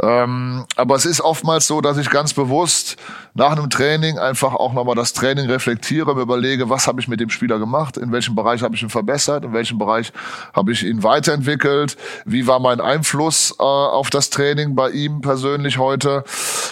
Ähm, 0.00 0.66
aber 0.76 0.96
es 0.96 1.06
ist 1.06 1.22
oftmals 1.22 1.66
so, 1.66 1.80
dass 1.80 1.96
ich 1.96 2.10
ganz 2.10 2.34
bewusst 2.34 2.96
nach 3.34 3.50
einem 3.50 3.68
Training 3.68 4.18
einfach 4.18 4.54
auch 4.54 4.72
nochmal 4.72 4.94
das 4.94 5.12
Training 5.12 5.50
reflektiere, 5.50 6.14
mir 6.14 6.22
überlege, 6.22 6.70
was 6.70 6.86
habe 6.86 7.00
ich 7.00 7.08
mit 7.08 7.18
dem 7.18 7.30
Spieler 7.30 7.58
gemacht, 7.58 7.96
in 7.96 8.12
welchem 8.12 8.36
Bereich 8.36 8.62
habe 8.62 8.76
ich 8.76 8.82
ihn 8.82 8.90
verbessert, 8.90 9.44
in 9.44 9.52
welchem 9.52 9.76
Bereich 9.76 10.12
habe 10.52 10.70
ich 10.70 10.84
ihn 10.84 11.02
weiterentwickelt, 11.02 11.96
wie 12.24 12.46
war 12.46 12.60
mein 12.60 12.80
Einfluss 12.80 13.52
äh, 13.58 13.62
auf 13.62 14.10
das 14.10 14.30
Training 14.30 14.76
bei 14.76 14.90
ihm 14.90 15.20
persönlich 15.20 15.78
heute 15.78 16.22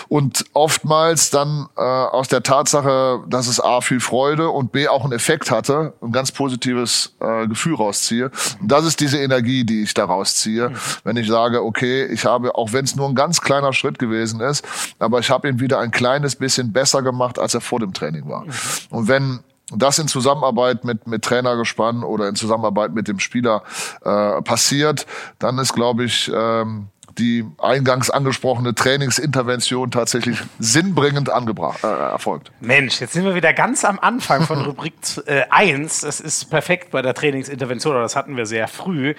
und 0.09 0.45
oftmals 0.53 1.31
dann 1.31 1.67
äh, 1.77 1.81
aus 1.81 2.29
der 2.29 2.45
Tatsache, 2.45 3.25
dass 3.29 3.49
es 3.49 3.59
A 3.59 3.81
viel 3.81 3.99
Freude 3.99 4.49
und 4.51 4.71
B 4.71 4.87
auch 4.87 5.03
einen 5.03 5.15
Effekt 5.15 5.51
hatte, 5.51 5.95
ein 6.01 6.13
ganz 6.13 6.31
positives 6.31 7.17
äh, 7.21 7.49
Gefühl 7.49 7.75
rausziehe. 7.75 8.31
Und 8.61 8.71
das 8.71 8.85
ist 8.85 9.01
diese 9.01 9.19
Energie, 9.19 9.65
die 9.65 9.83
ich 9.83 9.95
daraus 9.95 10.37
ziehe, 10.37 10.71
wenn 11.03 11.17
ich 11.17 11.27
sage, 11.27 11.65
okay, 11.65 12.07
ich 12.07 12.25
habe, 12.25 12.55
auch 12.55 12.73
wenn 12.73 12.85
es 12.85 12.95
nur 12.95 13.09
ein 13.09 13.17
ganz 13.17 13.41
kleiner 13.41 13.73
Schritt 13.73 13.99
gewesen 13.99 14.41
ist, 14.41 14.65
aber 15.01 15.19
ich 15.19 15.31
habe 15.31 15.49
ihn 15.49 15.59
wieder 15.59 15.81
ein 15.81 15.91
kleines 15.91 16.37
bisschen 16.37 16.52
bisschen 16.53 16.73
besser 16.73 17.03
gemacht, 17.03 17.39
als 17.39 17.55
er 17.55 17.61
vor 17.61 17.81
dem 17.81 17.93
Training 17.93 18.29
war. 18.29 18.45
Mhm. 18.45 18.53
Und 18.91 19.09
wenn 19.09 19.41
das 19.75 19.99
in 19.99 20.07
Zusammenarbeit 20.07 20.85
mit, 20.85 21.07
mit 21.07 21.23
Trainergespann 21.23 22.03
oder 22.03 22.29
in 22.29 22.35
Zusammenarbeit 22.35 22.93
mit 22.93 23.09
dem 23.09 23.19
Spieler 23.19 23.63
äh, 24.05 24.43
passiert, 24.43 25.07
dann 25.39 25.59
ist, 25.59 25.73
glaube 25.73 26.05
ich, 26.05 26.31
ähm, 26.35 26.89
die 27.19 27.45
eingangs 27.59 28.11
angesprochene 28.11 28.75
Trainingsintervention 28.75 29.91
tatsächlich 29.91 30.39
sinnbringend 30.59 31.31
angebracht, 31.31 31.85
äh, 31.85 31.87
erfolgt. 31.87 32.53
Mensch, 32.61 33.01
jetzt 33.01 33.13
sind 33.13 33.25
wir 33.25 33.35
wieder 33.35 33.53
ganz 33.53 33.85
am 33.85 33.99
Anfang 33.99 34.43
von 34.43 34.61
Rubrik 34.65 34.95
äh, 35.27 35.43
1. 35.51 36.01
Das 36.01 36.21
ist 36.21 36.51
perfekt 36.51 36.91
bei 36.91 37.03
der 37.03 37.15
Trainingsintervention, 37.15 37.95
aber 37.95 38.03
das 38.03 38.17
hatten 38.17 38.37
wir 38.37 38.47
sehr 38.47 38.69
früh. 38.69 39.15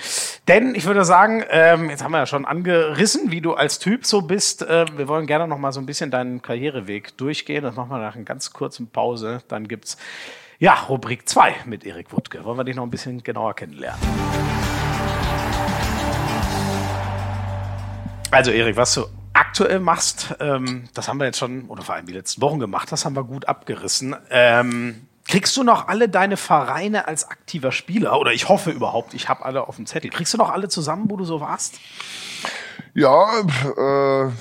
Denn 0.47 0.75
ich 0.75 0.85
würde 0.85 1.05
sagen, 1.05 1.43
ähm, 1.49 1.89
jetzt 1.89 2.03
haben 2.03 2.11
wir 2.11 2.19
ja 2.19 2.25
schon 2.25 2.45
angerissen, 2.45 3.31
wie 3.31 3.41
du 3.41 3.53
als 3.53 3.79
Typ 3.79 4.05
so 4.05 4.21
bist. 4.21 4.61
Äh, 4.61 4.85
wir 4.95 5.07
wollen 5.07 5.27
gerne 5.27 5.47
noch 5.47 5.57
mal 5.57 5.71
so 5.71 5.79
ein 5.79 5.85
bisschen 5.85 6.11
deinen 6.11 6.41
Karriereweg 6.41 7.17
durchgehen. 7.17 7.63
Das 7.63 7.75
machen 7.75 7.89
wir 7.89 7.99
nach 7.99 8.15
einer 8.15 8.25
ganz 8.25 8.53
kurzen 8.53 8.87
Pause. 8.87 9.41
Dann 9.47 9.67
gibt's 9.67 9.97
ja 10.59 10.73
Rubrik 10.73 11.27
2 11.27 11.55
mit 11.65 11.85
Erik 11.85 12.11
Wuttke. 12.13 12.43
Wollen 12.43 12.57
wir 12.57 12.63
dich 12.63 12.75
noch 12.75 12.83
ein 12.83 12.91
bisschen 12.91 13.23
genauer 13.23 13.55
kennenlernen? 13.55 13.99
Also 18.33 18.51
Erik, 18.51 18.77
was 18.77 18.93
du 18.95 19.05
aktuell 19.33 19.79
machst, 19.79 20.35
ähm, 20.39 20.85
das 20.93 21.07
haben 21.07 21.19
wir 21.19 21.25
jetzt 21.25 21.37
schon, 21.37 21.65
oder 21.65 21.83
vor 21.83 21.95
allem 21.95 22.05
die 22.05 22.13
letzten 22.13 22.41
Wochen 22.41 22.59
gemacht, 22.59 22.91
das 22.91 23.05
haben 23.05 23.15
wir 23.15 23.23
gut 23.23 23.47
abgerissen. 23.47 24.15
Ähm, 24.29 25.07
kriegst 25.27 25.55
du 25.57 25.63
noch 25.63 25.87
alle 25.87 26.09
deine 26.09 26.37
Vereine 26.37 27.07
als 27.07 27.29
aktiver 27.29 27.71
Spieler? 27.71 28.19
Oder 28.19 28.33
ich 28.33 28.49
hoffe 28.49 28.71
überhaupt, 28.71 29.13
ich 29.13 29.29
habe 29.29 29.45
alle 29.45 29.67
auf 29.67 29.75
dem 29.75 29.85
Zettel. 29.85 30.09
Kriegst 30.09 30.33
du 30.33 30.37
noch 30.37 30.51
alle 30.51 30.67
zusammen, 30.67 31.05
wo 31.09 31.17
du 31.17 31.25
so 31.25 31.41
warst? 31.41 31.79
Ja, 32.93 33.27
äh, 33.41 34.31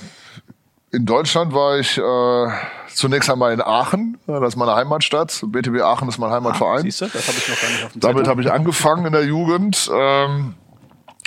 in 0.91 1.05
Deutschland 1.05 1.53
war 1.53 1.79
ich 1.79 1.97
äh, 1.97 2.47
zunächst 2.93 3.29
einmal 3.29 3.53
in 3.53 3.61
Aachen, 3.61 4.19
das 4.27 4.49
ist 4.49 4.55
meine 4.55 4.75
Heimatstadt. 4.75 5.43
BTB 5.47 5.81
Aachen 5.81 6.07
ist 6.07 6.19
mein 6.19 6.29
Heimatverein. 6.29 6.79
Ah, 6.79 6.81
siehst 6.81 7.01
du, 7.01 7.05
das 7.05 7.27
habe 7.27 7.37
ich 7.37 7.49
noch 7.49 7.61
gar 7.61 7.69
nicht 7.69 7.83
auf 7.83 7.91
dem 7.93 8.01
Zettel. 8.01 8.13
Damit 8.13 8.27
habe 8.27 8.41
ich 8.41 8.51
angefangen 8.51 9.05
in 9.05 9.13
der 9.13 9.25
Jugend. 9.25 9.89
Ähm, 9.93 10.55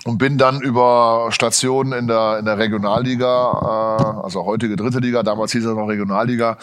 und 0.07 0.19
bin 0.19 0.39
dann 0.39 0.61
über 0.61 1.29
Stationen 1.31 1.93
in 1.93 2.07
der 2.07 2.39
in 2.39 2.45
der 2.45 2.59
Regionalliga, 2.59 3.99
äh, 3.99 4.25
also 4.25 4.47
heutige 4.47 4.77
dritte 4.77 5.01
Liga, 5.01 5.23
damals 5.23 5.53
hieß 5.53 5.67
es 5.67 5.75
noch 5.75 5.89
Regionalliga, 5.89 6.59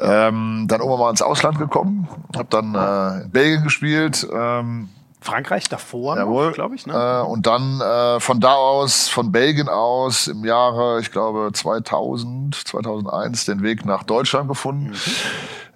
ähm, 0.00 0.66
dann 0.68 0.80
irgendwann 0.80 1.00
mal 1.00 1.10
ins 1.10 1.22
Ausland 1.22 1.58
gekommen, 1.58 2.08
habe 2.34 2.48
dann 2.50 2.74
äh, 2.74 3.24
in 3.24 3.30
Belgien 3.30 3.62
gespielt. 3.62 4.26
Ähm, 4.32 4.88
Frankreich 5.20 5.68
davor, 5.68 6.16
glaube 6.52 6.74
ich. 6.74 6.86
Ne? 6.86 6.92
Äh, 6.94 7.26
und 7.26 7.46
dann 7.46 7.80
äh, 7.80 8.20
von 8.20 8.40
da 8.40 8.54
aus, 8.54 9.08
von 9.08 9.32
Belgien 9.32 9.68
aus, 9.68 10.26
im 10.26 10.44
Jahre, 10.44 11.00
ich 11.00 11.10
glaube 11.10 11.50
2000, 11.52 12.54
2001 12.54 13.44
den 13.44 13.62
Weg 13.62 13.84
nach 13.84 14.02
Deutschland 14.02 14.48
gefunden. 14.48 14.92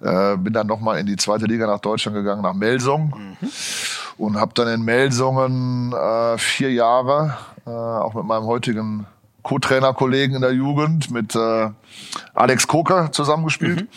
Mhm. 0.01 0.07
Äh, 0.07 0.37
bin 0.37 0.53
dann 0.53 0.67
nochmal 0.67 0.99
in 0.99 1.05
die 1.05 1.17
zweite 1.17 1.45
Liga 1.45 1.67
nach 1.67 1.79
Deutschland 1.79 2.15
gegangen, 2.15 2.41
nach 2.41 2.53
Melsung. 2.53 3.13
Mhm 3.41 3.47
und 4.17 4.39
habe 4.39 4.51
dann 4.53 4.67
in 4.67 4.81
Melsungen 4.83 5.93
äh, 5.93 6.37
vier 6.37 6.71
Jahre, 6.71 7.37
äh, 7.65 7.69
auch 7.69 8.13
mit 8.13 8.25
meinem 8.25 8.45
heutigen 8.45 9.05
Co-Trainer-Kollegen 9.43 10.35
in 10.35 10.41
der 10.41 10.53
Jugend, 10.53 11.11
mit 11.11 11.35
äh, 11.35 11.69
Alex 12.33 12.67
Koker 12.67 13.11
zusammengespielt. 13.11 13.81
Mhm. 13.81 13.87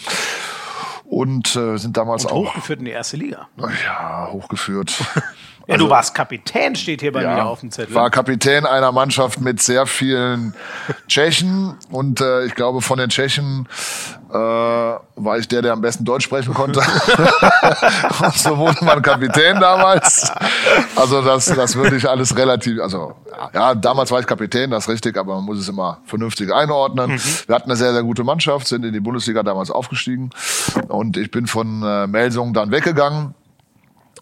und 1.05 1.57
äh, 1.57 1.77
sind 1.77 1.97
damals 1.97 2.25
Und 2.25 2.33
auch 2.33 2.47
hochgeführt 2.49 2.79
in 2.81 2.87
die 2.87 2.91
erste 2.93 3.17
Liga. 3.17 3.49
ja, 3.59 4.29
hochgeführt. 4.33 4.95
Ja, 5.67 5.77
du 5.77 5.89
warst 5.89 6.15
Kapitän, 6.15 6.75
steht 6.77 7.01
hier 7.01 7.13
bei 7.13 7.23
Ja, 7.23 7.35
mir 7.35 7.45
auf 7.47 7.61
dem 7.61 7.71
Zettel. 7.71 7.95
war 7.95 8.11
Kapitän 8.11 8.67
einer 8.67 8.93
Mannschaft 8.93 9.41
mit 9.41 9.63
sehr 9.63 9.87
vielen 9.87 10.55
Tschechen 11.09 11.75
und 11.91 12.21
äh, 12.21 12.45
ich 12.45 12.55
glaube 12.55 12.83
von 12.83 12.99
den 12.99 13.09
Tschechen 13.09 13.67
äh, 14.31 14.35
war 14.37 15.39
ich 15.39 15.47
der, 15.49 15.63
der 15.63 15.73
am 15.73 15.81
besten 15.81 16.05
Deutsch 16.05 16.25
sprechen 16.25 16.55
konnte. 16.55 16.81
Und 18.25 18.35
so 18.35 18.59
wurde 18.59 18.85
man 18.85 19.01
Kapitän 19.01 19.61
damals. 19.61 20.33
Also 20.97 21.23
das, 21.23 21.45
das 21.47 21.77
würde 21.77 21.97
ich 21.97 22.09
alles 22.09 22.37
relativ, 22.37 22.81
also 22.81 23.15
ja, 23.53 23.75
damals 23.77 24.11
war 24.11 24.19
ich 24.21 24.27
Kapitän, 24.27 24.71
das 24.73 24.85
ist 24.85 24.89
richtig, 24.91 25.17
aber 25.17 25.37
man 25.37 25.45
muss 25.45 25.59
es 25.61 25.69
immer 25.69 25.99
vernünftig 26.07 26.53
einordnen. 26.53 27.21
Wir 27.47 27.55
hatten 27.55 27.71
eine 27.71 27.77
sehr, 27.77 27.93
sehr 27.93 28.03
gute 28.03 28.25
Mannschaft, 28.25 28.67
sind 28.67 28.85
in 28.85 28.93
die 28.93 29.01
Bundesliga 29.01 29.43
damals 29.45 29.71
aufgestiegen 29.71 30.31
und 30.89 31.17
ich 31.17 31.31
bin 31.31 31.47
von 31.47 31.83
äh, 31.85 32.07
Melsung 32.09 32.53
dann 32.55 32.73
weggegangen 32.73 33.35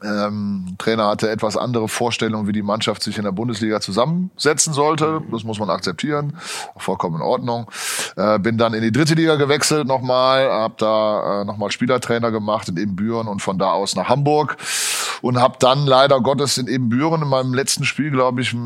ähm, 0.04 0.76
Trainer 0.78 1.08
hatte 1.08 1.30
etwas 1.30 1.56
andere 1.56 1.88
Vorstellungen, 1.88 2.46
wie 2.46 2.52
die 2.52 2.62
Mannschaft 2.62 3.02
sich 3.02 3.18
in 3.18 3.24
der 3.24 3.32
Bundesliga 3.32 3.80
zusammensetzen 3.80 4.72
sollte. 4.72 5.22
Das 5.30 5.44
muss 5.44 5.58
man 5.58 5.70
akzeptieren, 5.70 6.36
vollkommen 6.76 7.16
in 7.16 7.22
Ordnung. 7.22 7.70
Äh, 8.16 8.38
bin 8.38 8.58
dann 8.58 8.74
in 8.74 8.82
die 8.82 8.92
dritte 8.92 9.14
Liga 9.14 9.36
gewechselt 9.36 9.86
nochmal, 9.86 10.50
habe 10.50 10.74
da 10.78 11.42
äh, 11.42 11.44
nochmal 11.44 11.70
Spielertrainer 11.70 12.30
gemacht 12.30 12.68
in 12.68 12.76
Ebenbüren 12.76 13.28
und 13.28 13.40
von 13.40 13.58
da 13.58 13.70
aus 13.72 13.96
nach 13.96 14.08
Hamburg. 14.08 14.56
Und 15.20 15.40
habe 15.40 15.54
dann 15.60 15.86
leider 15.86 16.20
Gottes 16.20 16.58
in 16.58 16.66
Ebenbüren 16.66 17.22
in 17.22 17.28
meinem 17.28 17.54
letzten 17.54 17.84
Spiel, 17.84 18.10
glaube 18.10 18.40
ich, 18.40 18.56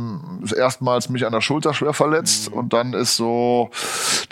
erstmals 0.56 1.10
mich 1.10 1.26
an 1.26 1.32
der 1.32 1.42
Schulter 1.42 1.74
schwer 1.74 1.92
verletzt. 1.92 2.50
Und 2.50 2.72
dann 2.72 2.94
ist 2.94 3.16
so 3.16 3.68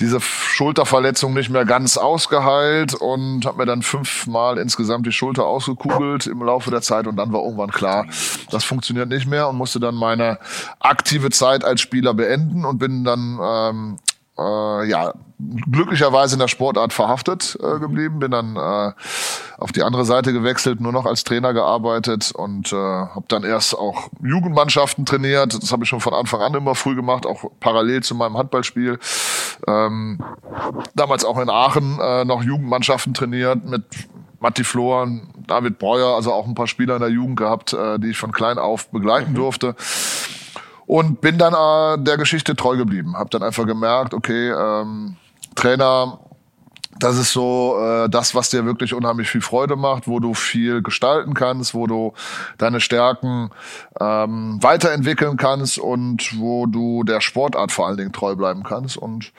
diese 0.01 0.23
Schulterverletzung 0.23 1.35
nicht 1.35 1.51
mehr 1.51 1.67
ganz 1.67 1.99
ausgeheilt 1.99 2.95
und 2.95 3.45
habe 3.45 3.59
mir 3.59 3.67
dann 3.67 3.83
fünfmal 3.83 4.57
insgesamt 4.57 5.07
die 5.07 5.13
Schulter 5.13 5.45
ausgekugelt 5.45 6.27
im 6.27 6.43
Laufe 6.43 6.71
der 6.71 6.81
Zeit 6.81 6.94
und 7.07 7.17
dann 7.17 7.33
war 7.33 7.43
irgendwann 7.43 7.71
klar, 7.71 8.07
das 8.51 8.65
funktioniert 8.65 9.09
nicht 9.09 9.27
mehr 9.27 9.49
und 9.49 9.57
musste 9.57 9.81
dann 9.81 9.95
meine 9.95 10.39
aktive 10.81 11.31
Zeit 11.31 11.65
als 11.65 11.81
Spieler 11.81 12.15
beenden 12.15 12.65
und 12.65 12.79
bin 12.79 13.05
dann 13.05 13.39
ähm, 13.43 13.97
äh, 14.39 14.89
ja 14.89 15.13
glücklicherweise 15.71 16.35
in 16.35 16.39
der 16.41 16.49
Sportart 16.49 16.93
verhaftet 16.93 17.59
äh, 17.61 17.79
geblieben, 17.79 18.19
bin 18.19 18.31
dann 18.31 18.57
äh, 18.57 18.93
auf 19.59 19.73
die 19.73 19.83
andere 19.83 20.05
Seite 20.05 20.33
gewechselt, 20.33 20.81
nur 20.81 20.93
noch 20.93 21.07
als 21.07 21.25
Trainer 21.25 21.53
gearbeitet 21.53 22.33
und 22.33 22.73
äh, 22.73 22.77
habe 22.77 23.25
dann 23.29 23.45
erst 23.45 23.77
auch 23.77 24.09
Jugendmannschaften 24.23 25.05
trainiert. 25.07 25.61
Das 25.61 25.73
habe 25.73 25.85
ich 25.85 25.89
schon 25.89 26.01
von 26.01 26.15
Anfang 26.15 26.41
an 26.41 26.55
immer 26.55 26.75
früh 26.75 26.95
gemacht, 26.95 27.27
auch 27.27 27.45
parallel 27.61 28.03
zu 28.03 28.15
meinem 28.15 28.39
Handballspiel. 28.39 28.99
Ähm, 29.67 30.23
damals 30.95 31.25
auch 31.25 31.39
in 31.39 31.51
Aachen 31.51 31.99
äh, 32.01 32.25
noch 32.25 32.43
Jugendmannschaften 32.43 33.15
trainiert 33.15 33.65
mit 33.65 33.85
Matti 34.45 34.63
Floren, 34.63 35.23
David 35.47 35.79
Breuer, 35.79 36.15
also 36.15 36.31
auch 36.31 36.47
ein 36.47 36.55
paar 36.55 36.67
Spieler 36.67 36.97
in 36.97 37.01
der 37.01 37.09
Jugend 37.09 37.39
gehabt, 37.39 37.73
äh, 37.73 37.99
die 37.99 38.11
ich 38.11 38.19
von 38.19 38.31
klein 38.31 38.59
auf 38.59 38.91
begleiten 38.91 39.33
durfte. 39.35 39.75
Und 40.85 41.23
bin 41.23 41.39
dann 41.39 41.55
äh, 41.55 42.05
der 42.05 42.19
Geschichte 42.19 42.55
treu 42.55 42.77
geblieben. 42.77 43.17
Hab 43.17 43.31
dann 43.31 43.43
einfach 43.43 43.65
gemerkt, 43.65 44.13
okay, 44.13 44.51
ähm, 44.51 45.17
Trainer, 45.55 46.19
das 46.99 47.17
ist 47.19 47.33
so 47.33 47.79
äh, 47.81 48.09
das, 48.09 48.35
was 48.35 48.51
dir 48.51 48.65
wirklich 48.65 48.95
unheimlich 48.95 49.29
viel 49.29 49.41
Freude 49.41 49.77
macht, 49.77 50.07
wo 50.07 50.21
du 50.21 50.35
viel 50.35 50.83
gestalten 50.83 51.35
kannst, 51.35 51.75
wo 51.75 51.87
du 51.87 52.15
deine 52.59 52.81
Stärken 52.81 53.51
ähm, 54.01 54.59
weiterentwickeln 54.63 55.37
kannst 55.37 55.79
und 55.79 56.39
wo 56.39 56.67
du 56.67 57.05
der 57.05 57.21
Sportart 57.21 57.73
vor 57.73 57.87
allen 57.87 57.97
Dingen 57.97 58.13
treu 58.13 58.37
bleiben 58.37 58.63
kannst. 58.63 58.97
Und 58.97 59.33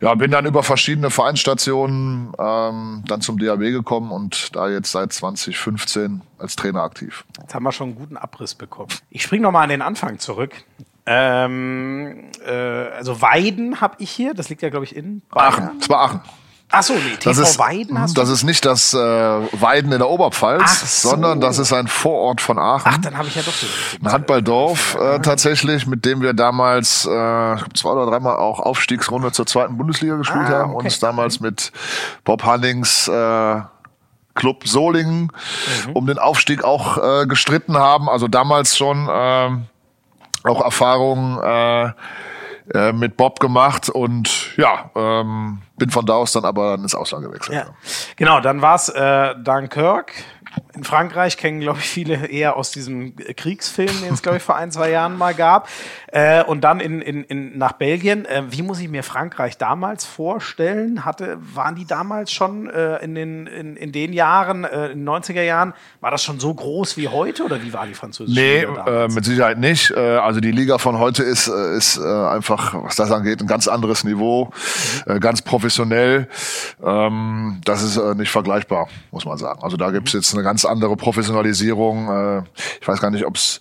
ja, 0.00 0.14
bin 0.14 0.30
dann 0.30 0.46
über 0.46 0.62
verschiedene 0.62 1.10
Vereinsstationen 1.10 2.32
ähm, 2.38 3.04
dann 3.06 3.20
zum 3.20 3.38
DAB 3.38 3.60
gekommen 3.60 4.10
und 4.10 4.54
da 4.56 4.68
jetzt 4.68 4.92
seit 4.92 5.12
2015 5.12 6.22
als 6.38 6.56
Trainer 6.56 6.82
aktiv. 6.82 7.24
Jetzt 7.40 7.54
haben 7.54 7.62
wir 7.62 7.72
schon 7.72 7.88
einen 7.88 7.96
guten 7.96 8.16
Abriss 8.16 8.54
bekommen. 8.54 8.90
Ich 9.10 9.22
springe 9.22 9.42
nochmal 9.42 9.64
an 9.64 9.70
den 9.70 9.82
Anfang 9.82 10.18
zurück. 10.18 10.52
Ähm, 11.06 12.30
äh, 12.46 12.52
also 12.52 13.20
Weiden 13.20 13.80
habe 13.80 13.96
ich 13.98 14.10
hier, 14.10 14.34
das 14.34 14.48
liegt 14.48 14.62
ja, 14.62 14.70
glaube 14.70 14.84
ich, 14.84 14.94
in 14.94 15.22
Aachen, 15.30 15.78
es 15.80 15.88
war 15.88 16.02
Aachen. 16.02 16.20
Ach 16.72 16.82
so, 16.84 16.92
nee, 16.94 17.16
TV 17.18 17.30
Das 17.30 17.38
ist, 17.38 17.58
Weiden 17.58 17.98
hast 18.00 18.16
du. 18.16 18.20
das 18.20 18.30
ist 18.30 18.44
nicht 18.44 18.64
das 18.64 18.94
äh, 18.94 18.98
Weiden 18.98 19.90
in 19.92 19.98
der 19.98 20.08
Oberpfalz, 20.08 21.02
so. 21.02 21.10
sondern 21.10 21.40
das 21.40 21.58
ist 21.58 21.72
ein 21.72 21.88
Vorort 21.88 22.40
von 22.40 22.58
Aachen. 22.58 22.82
Ach, 22.94 22.98
dann 22.98 23.18
habe 23.18 23.26
ich 23.28 23.34
ja 23.34 23.42
doch 23.42 23.52
so. 23.52 23.66
Ein 24.04 24.12
Handballdorf 24.12 24.94
äh, 24.94 25.18
tatsächlich, 25.20 25.86
mit 25.88 26.04
dem 26.04 26.20
wir 26.22 26.32
damals 26.32 27.04
äh, 27.06 27.08
zwei 27.74 27.90
oder 27.90 28.06
dreimal 28.06 28.36
auch 28.36 28.60
Aufstiegsrunde 28.60 29.32
zur 29.32 29.46
zweiten 29.46 29.76
Bundesliga 29.76 30.16
gespielt 30.16 30.46
Ah, 30.46 30.60
haben. 30.60 30.74
okay. 30.74 30.84
Uns 30.84 31.00
damals 31.00 31.40
mit 31.40 31.72
Bob 32.24 32.44
Hannings 32.44 33.08
äh, 33.08 33.60
Club 34.34 34.66
Solingen 34.68 35.32
Mhm. 35.86 35.92
um 35.94 36.06
den 36.06 36.18
Aufstieg 36.18 36.62
auch 36.62 36.98
äh, 37.22 37.26
gestritten 37.26 37.76
haben. 37.76 38.08
Also 38.08 38.28
damals 38.28 38.76
schon 38.76 39.08
ähm, 39.12 39.64
auch 40.44 40.62
Erfahrungen 40.64 41.36
äh, 41.42 41.92
äh, 42.74 42.92
mit 42.92 43.16
Bob 43.16 43.40
gemacht 43.40 43.88
und 43.88 44.56
ja, 44.56 44.90
ähm, 44.94 45.62
bin 45.76 45.90
von 45.90 46.06
da 46.06 46.14
aus 46.14 46.32
dann 46.32 46.44
aber 46.44 46.74
ins 46.74 46.94
Ausland 46.94 47.24
gewechselt. 47.24 47.58
Ja. 47.58 47.74
Genau, 48.16 48.40
dann 48.40 48.62
war 48.62 48.76
es 48.76 48.88
äh, 48.88 49.34
Dunkirk. 49.42 50.12
In 50.74 50.84
Frankreich 50.84 51.36
kennen, 51.36 51.60
glaube 51.60 51.78
ich, 51.80 51.84
viele 51.88 52.26
eher 52.26 52.56
aus 52.56 52.70
diesem 52.70 53.14
Kriegsfilm, 53.16 54.02
den 54.02 54.14
es, 54.14 54.22
glaube 54.22 54.38
ich, 54.38 54.42
vor 54.42 54.56
ein, 54.56 54.70
zwei 54.70 54.90
Jahren 54.90 55.16
mal 55.16 55.34
gab. 55.34 55.68
Äh, 56.08 56.42
und 56.44 56.62
dann 56.62 56.80
in, 56.80 57.02
in, 57.02 57.24
in, 57.24 57.58
nach 57.58 57.72
Belgien. 57.72 58.24
Äh, 58.24 58.44
wie 58.50 58.62
muss 58.62 58.80
ich 58.80 58.88
mir 58.88 59.02
Frankreich 59.02 59.58
damals 59.58 60.04
vorstellen? 60.04 61.04
Hatte, 61.04 61.38
waren 61.40 61.74
die 61.74 61.86
damals 61.86 62.32
schon 62.32 62.68
äh, 62.70 62.96
in, 62.98 63.14
den, 63.14 63.46
in, 63.46 63.76
in 63.76 63.92
den 63.92 64.12
Jahren, 64.12 64.64
äh, 64.64 64.88
in 64.88 65.04
den 65.04 65.08
90er 65.08 65.42
Jahren, 65.42 65.74
war 66.00 66.10
das 66.10 66.22
schon 66.24 66.40
so 66.40 66.52
groß 66.54 66.96
wie 66.96 67.08
heute 67.08 67.44
oder 67.44 67.62
wie 67.62 67.72
war 67.72 67.86
die 67.86 67.94
französische 67.94 68.38
Nee, 68.40 68.60
Liga 68.60 68.72
äh, 68.72 68.84
damals? 68.84 69.14
mit 69.14 69.24
Sicherheit 69.24 69.58
nicht. 69.58 69.90
Äh, 69.90 70.16
also 70.16 70.40
die 70.40 70.52
Liga 70.52 70.78
von 70.78 70.98
heute 70.98 71.22
ist, 71.22 71.48
äh, 71.48 71.76
ist 71.76 71.98
äh, 71.98 72.02
einfach, 72.02 72.74
was 72.82 72.96
das 72.96 73.10
angeht, 73.10 73.40
ein 73.40 73.46
ganz 73.46 73.68
anderes 73.68 74.04
Niveau, 74.04 74.50
äh, 75.06 75.20
ganz 75.20 75.42
professionell. 75.42 76.28
Ähm, 76.82 77.60
das 77.64 77.82
ist 77.82 77.96
äh, 77.96 78.14
nicht 78.14 78.30
vergleichbar, 78.30 78.88
muss 79.10 79.24
man 79.24 79.36
sagen. 79.38 79.62
Also 79.62 79.76
da 79.76 79.90
gibt's 79.90 80.12
jetzt 80.12 80.32
eine 80.34 80.39
ganz 80.42 80.64
andere 80.64 80.96
Professionalisierung. 80.96 82.08
Äh, 82.08 82.42
ich 82.80 82.86
weiß 82.88 83.00
gar 83.00 83.10
nicht, 83.10 83.26
ob's 83.26 83.60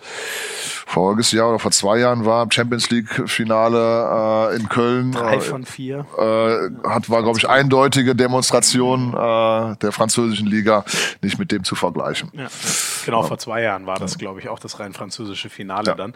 voriges 0.86 1.32
Jahr 1.32 1.50
oder 1.50 1.60
vor 1.60 1.70
zwei 1.72 2.00
Jahren 2.00 2.26
war, 2.26 2.48
Champions 2.52 2.90
League-Finale 2.90 4.52
äh, 4.52 4.56
in 4.56 4.70
Köln. 4.70 5.12
Drei 5.12 5.36
Äh, 5.36 5.42
von 5.42 5.64
vier. 5.66 6.06
hat 6.84 7.10
war 7.10 7.22
glaube 7.22 7.38
ich 7.38 7.48
eindeutige 7.48 8.16
Demonstration 8.16 9.12
der 9.12 9.92
französischen 9.92 10.48
Liga 10.48 10.84
nicht 11.22 11.38
mit 11.38 11.52
dem 11.52 11.64
zu 11.64 11.76
vergleichen. 11.76 12.32
Ja, 12.34 12.48
genau, 13.06 13.22
vor 13.24 13.38
zwei 13.38 13.62
Jahren 13.62 13.86
war 13.86 14.00
das, 14.00 14.18
glaube 14.18 14.40
ich, 14.40 14.50
auch 14.50 14.60
das 14.60 14.80
rein 14.80 14.94
französische 14.94 15.50
Finale 15.50 15.88
Ja. 15.90 15.96
dann. 15.96 16.14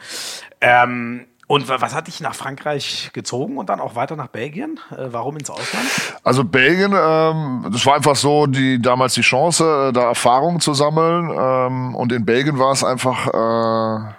Ähm, 0.60 1.26
und 1.54 1.70
wa- 1.70 1.78
was 1.80 1.94
hat 1.96 2.08
dich 2.08 2.20
nach 2.20 2.36
Frankreich 2.36 3.12
gezogen 3.14 3.58
und 3.58 3.70
dann 3.70 3.80
auch 3.80 3.96
weiter 3.96 4.16
nach 4.16 4.28
Belgien? 4.28 4.80
Äh, 4.92 5.08
warum 5.12 5.38
ins 5.38 5.50
Ausland? 5.50 5.86
Also 6.24 6.44
Belgien, 6.44 6.94
ähm, 6.98 7.68
das 7.72 7.86
war 7.86 7.96
einfach 7.96 8.16
so 8.16 8.46
die 8.48 8.82
damals 8.82 9.14
die 9.14 9.22
Chance, 9.22 9.90
äh, 9.90 9.94
da 9.94 10.02
Erfahrung 10.04 10.60
zu 10.60 10.74
sammeln. 10.74 11.30
Ähm, 11.38 11.96
und 11.96 12.12
in 12.12 12.26
Belgien 12.26 12.60
war 12.60 12.72
es 12.72 12.84
einfach 12.84 13.28
äh, 13.28 14.14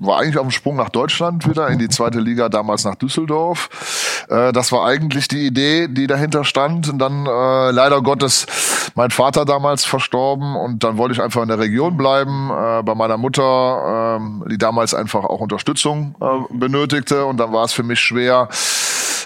war 0.00 0.18
eigentlich 0.18 0.38
auf 0.38 0.46
dem 0.46 0.50
Sprung 0.50 0.76
nach 0.76 0.88
Deutschland 0.88 1.48
wieder 1.48 1.68
in 1.68 1.78
die 1.78 1.88
zweite 1.88 2.20
Liga, 2.20 2.48
damals 2.48 2.84
nach 2.84 2.96
Düsseldorf. 2.96 4.26
Äh, 4.28 4.52
das 4.52 4.72
war 4.72 4.86
eigentlich 4.86 5.28
die 5.28 5.46
Idee, 5.46 5.88
die 5.88 6.06
dahinter 6.06 6.44
stand. 6.44 6.88
Und 6.88 6.98
dann 6.98 7.26
äh, 7.26 7.70
leider 7.70 8.02
Gottes 8.02 8.46
mein 8.94 9.10
Vater 9.10 9.44
damals 9.44 9.84
verstorben 9.84 10.56
und 10.56 10.82
dann 10.82 10.96
wollte 10.96 11.14
ich 11.14 11.22
einfach 11.22 11.42
in 11.42 11.48
der 11.48 11.58
Region 11.58 11.96
bleiben. 11.96 12.50
Äh, 12.50 12.82
bei 12.82 12.94
meiner 12.94 13.18
Mutter, 13.18 14.16
ähm, 14.18 14.44
die 14.50 14.58
damals 14.58 14.94
einfach 14.94 15.24
auch 15.24 15.40
Unterstützung 15.40 16.14
äh, 16.20 16.26
benötigte 16.50 17.24
und 17.26 17.36
dann 17.36 17.52
war 17.52 17.64
es 17.64 17.72
für 17.72 17.82
mich 17.82 18.00
schwer, 18.00 18.48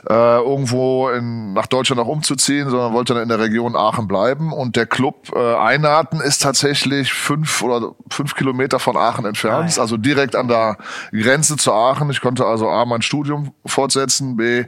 äh, 0.08 0.38
irgendwo 0.38 1.08
in, 1.08 1.52
nach 1.52 1.66
Deutschland 1.66 2.00
auch 2.00 2.08
umzuziehen, 2.08 2.68
sondern 2.70 2.92
wollte 2.92 3.14
dann 3.14 3.22
in 3.22 3.28
der 3.28 3.38
Region 3.38 3.76
Aachen 3.76 4.06
bleiben. 4.08 4.52
Und 4.52 4.76
der 4.76 4.86
Club 4.86 5.30
äh, 5.34 5.54
Einarten 5.56 6.20
ist 6.20 6.42
tatsächlich 6.42 7.12
fünf 7.12 7.62
oder 7.62 7.92
fünf 8.10 8.34
Kilometer 8.34 8.78
von 8.78 8.96
Aachen 8.96 9.24
entfernt, 9.24 9.70
Ah, 9.70 9.76
ja. 9.76 9.82
also 9.82 9.96
direkt 9.96 10.36
an 10.36 10.48
der 10.48 10.76
Grenze 11.12 11.56
zu 11.56 11.72
Aachen. 11.72 12.10
Ich 12.10 12.20
konnte 12.20 12.44
also 12.46 12.68
A, 12.68 12.84
mein 12.84 13.02
Studium 13.02 13.52
fortsetzen, 13.66 14.36
B, 14.36 14.64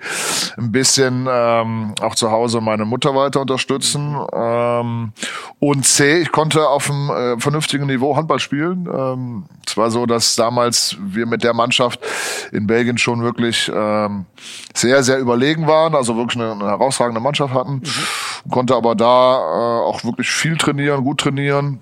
ein 0.56 0.72
bisschen 0.72 1.26
ähm, 1.30 1.94
auch 2.00 2.14
zu 2.14 2.30
Hause 2.30 2.60
meine 2.60 2.84
Mutter 2.84 3.14
weiter 3.14 3.40
unterstützen 3.40 4.16
ähm, 4.32 5.12
und 5.58 5.86
C, 5.86 6.20
ich 6.20 6.32
konnte 6.32 6.68
auf 6.68 6.90
einem 6.90 7.10
äh, 7.10 7.40
vernünftigen 7.40 7.86
Niveau 7.86 8.16
Handball 8.16 8.38
spielen. 8.38 8.88
Ähm, 8.92 9.44
es 9.66 9.76
war 9.76 9.90
so, 9.90 10.06
dass 10.06 10.36
damals 10.36 10.96
wir 11.00 11.26
mit 11.26 11.42
der 11.42 11.54
Mannschaft 11.54 12.00
in 12.52 12.66
Belgien 12.66 12.98
schon 12.98 13.22
wirklich 13.22 13.70
ähm, 13.74 14.26
sehr, 14.74 15.02
sehr 15.02 15.18
überlegen 15.26 15.66
waren, 15.66 15.94
also 15.94 16.16
wirklich 16.16 16.40
eine, 16.40 16.52
eine 16.52 16.66
herausragende 16.66 17.20
Mannschaft 17.20 17.52
hatten, 17.52 17.82
konnte 18.50 18.74
aber 18.74 18.94
da 18.94 19.36
äh, 19.36 19.84
auch 19.84 20.04
wirklich 20.04 20.28
viel 20.28 20.56
trainieren, 20.56 21.04
gut 21.04 21.20
trainieren. 21.20 21.80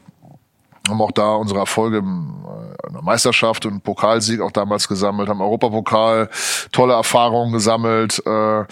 Haben 0.88 1.00
auch 1.00 1.12
da 1.12 1.34
unsere 1.36 1.60
Erfolge 1.60 1.98
im, 1.98 2.44
äh, 2.46 2.88
in 2.88 2.94
der 2.94 3.02
Meisterschaft 3.02 3.64
und 3.66 3.82
Pokalsieg 3.82 4.40
auch 4.40 4.50
damals 4.50 4.88
gesammelt, 4.88 5.28
haben 5.28 5.40
Europapokal 5.40 6.28
tolle 6.72 6.94
Erfahrungen 6.94 7.52
gesammelt 7.52 8.22
äh, 8.26 8.64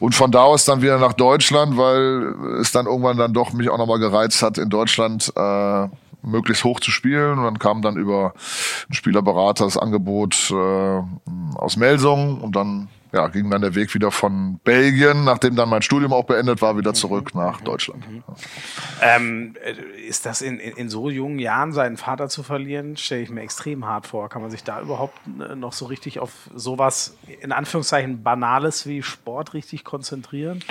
Und 0.00 0.14
von 0.14 0.32
da 0.32 0.42
aus 0.42 0.64
dann 0.64 0.82
wieder 0.82 0.98
nach 0.98 1.12
Deutschland, 1.12 1.76
weil 1.76 2.34
es 2.60 2.72
dann 2.72 2.86
irgendwann 2.86 3.18
dann 3.18 3.32
doch 3.32 3.52
mich 3.52 3.70
auch 3.70 3.78
nochmal 3.78 4.00
gereizt 4.00 4.42
hat, 4.42 4.58
in 4.58 4.68
Deutschland 4.68 5.32
äh, 5.36 5.88
möglichst 6.22 6.64
hoch 6.64 6.80
zu 6.80 6.90
spielen. 6.90 7.38
Und 7.38 7.44
dann 7.44 7.58
kam 7.58 7.82
dann 7.82 7.96
über 7.96 8.32
einen 8.86 8.94
Spielerberater 8.94 9.64
das 9.64 9.76
Angebot 9.76 10.50
äh, 10.50 11.02
aus 11.56 11.76
Melsung 11.76 12.40
und 12.40 12.56
dann 12.56 12.88
ja, 13.12 13.28
ging 13.28 13.50
dann 13.50 13.60
der 13.60 13.74
Weg 13.74 13.94
wieder 13.94 14.10
von 14.10 14.58
Belgien, 14.64 15.24
nachdem 15.24 15.54
dann 15.54 15.68
mein 15.68 15.82
Studium 15.82 16.14
auch 16.14 16.24
beendet 16.24 16.62
war, 16.62 16.78
wieder 16.78 16.94
zurück 16.94 17.34
nach 17.34 17.60
Deutschland. 17.60 18.02
Ähm, 19.02 19.54
äh, 19.62 19.74
ist 20.00 20.24
das 20.24 20.40
in, 20.40 20.58
in, 20.58 20.76
in, 20.76 20.88
so 20.88 21.10
jungen 21.10 21.38
Jahren, 21.38 21.72
seinen 21.72 21.98
Vater 21.98 22.30
zu 22.30 22.42
verlieren, 22.42 22.96
stelle 22.96 23.22
ich 23.22 23.30
mir 23.30 23.42
extrem 23.42 23.84
hart 23.84 24.06
vor. 24.06 24.30
Kann 24.30 24.40
man 24.40 24.50
sich 24.50 24.64
da 24.64 24.80
überhaupt 24.80 25.18
äh, 25.26 25.54
noch 25.54 25.74
so 25.74 25.86
richtig 25.86 26.20
auf 26.20 26.32
sowas, 26.54 27.16
in 27.42 27.52
Anführungszeichen, 27.52 28.22
Banales 28.22 28.86
wie 28.86 29.02
Sport 29.02 29.52
richtig 29.52 29.84
konzentrieren? 29.84 30.64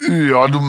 Ja, 0.00 0.48
du, 0.48 0.60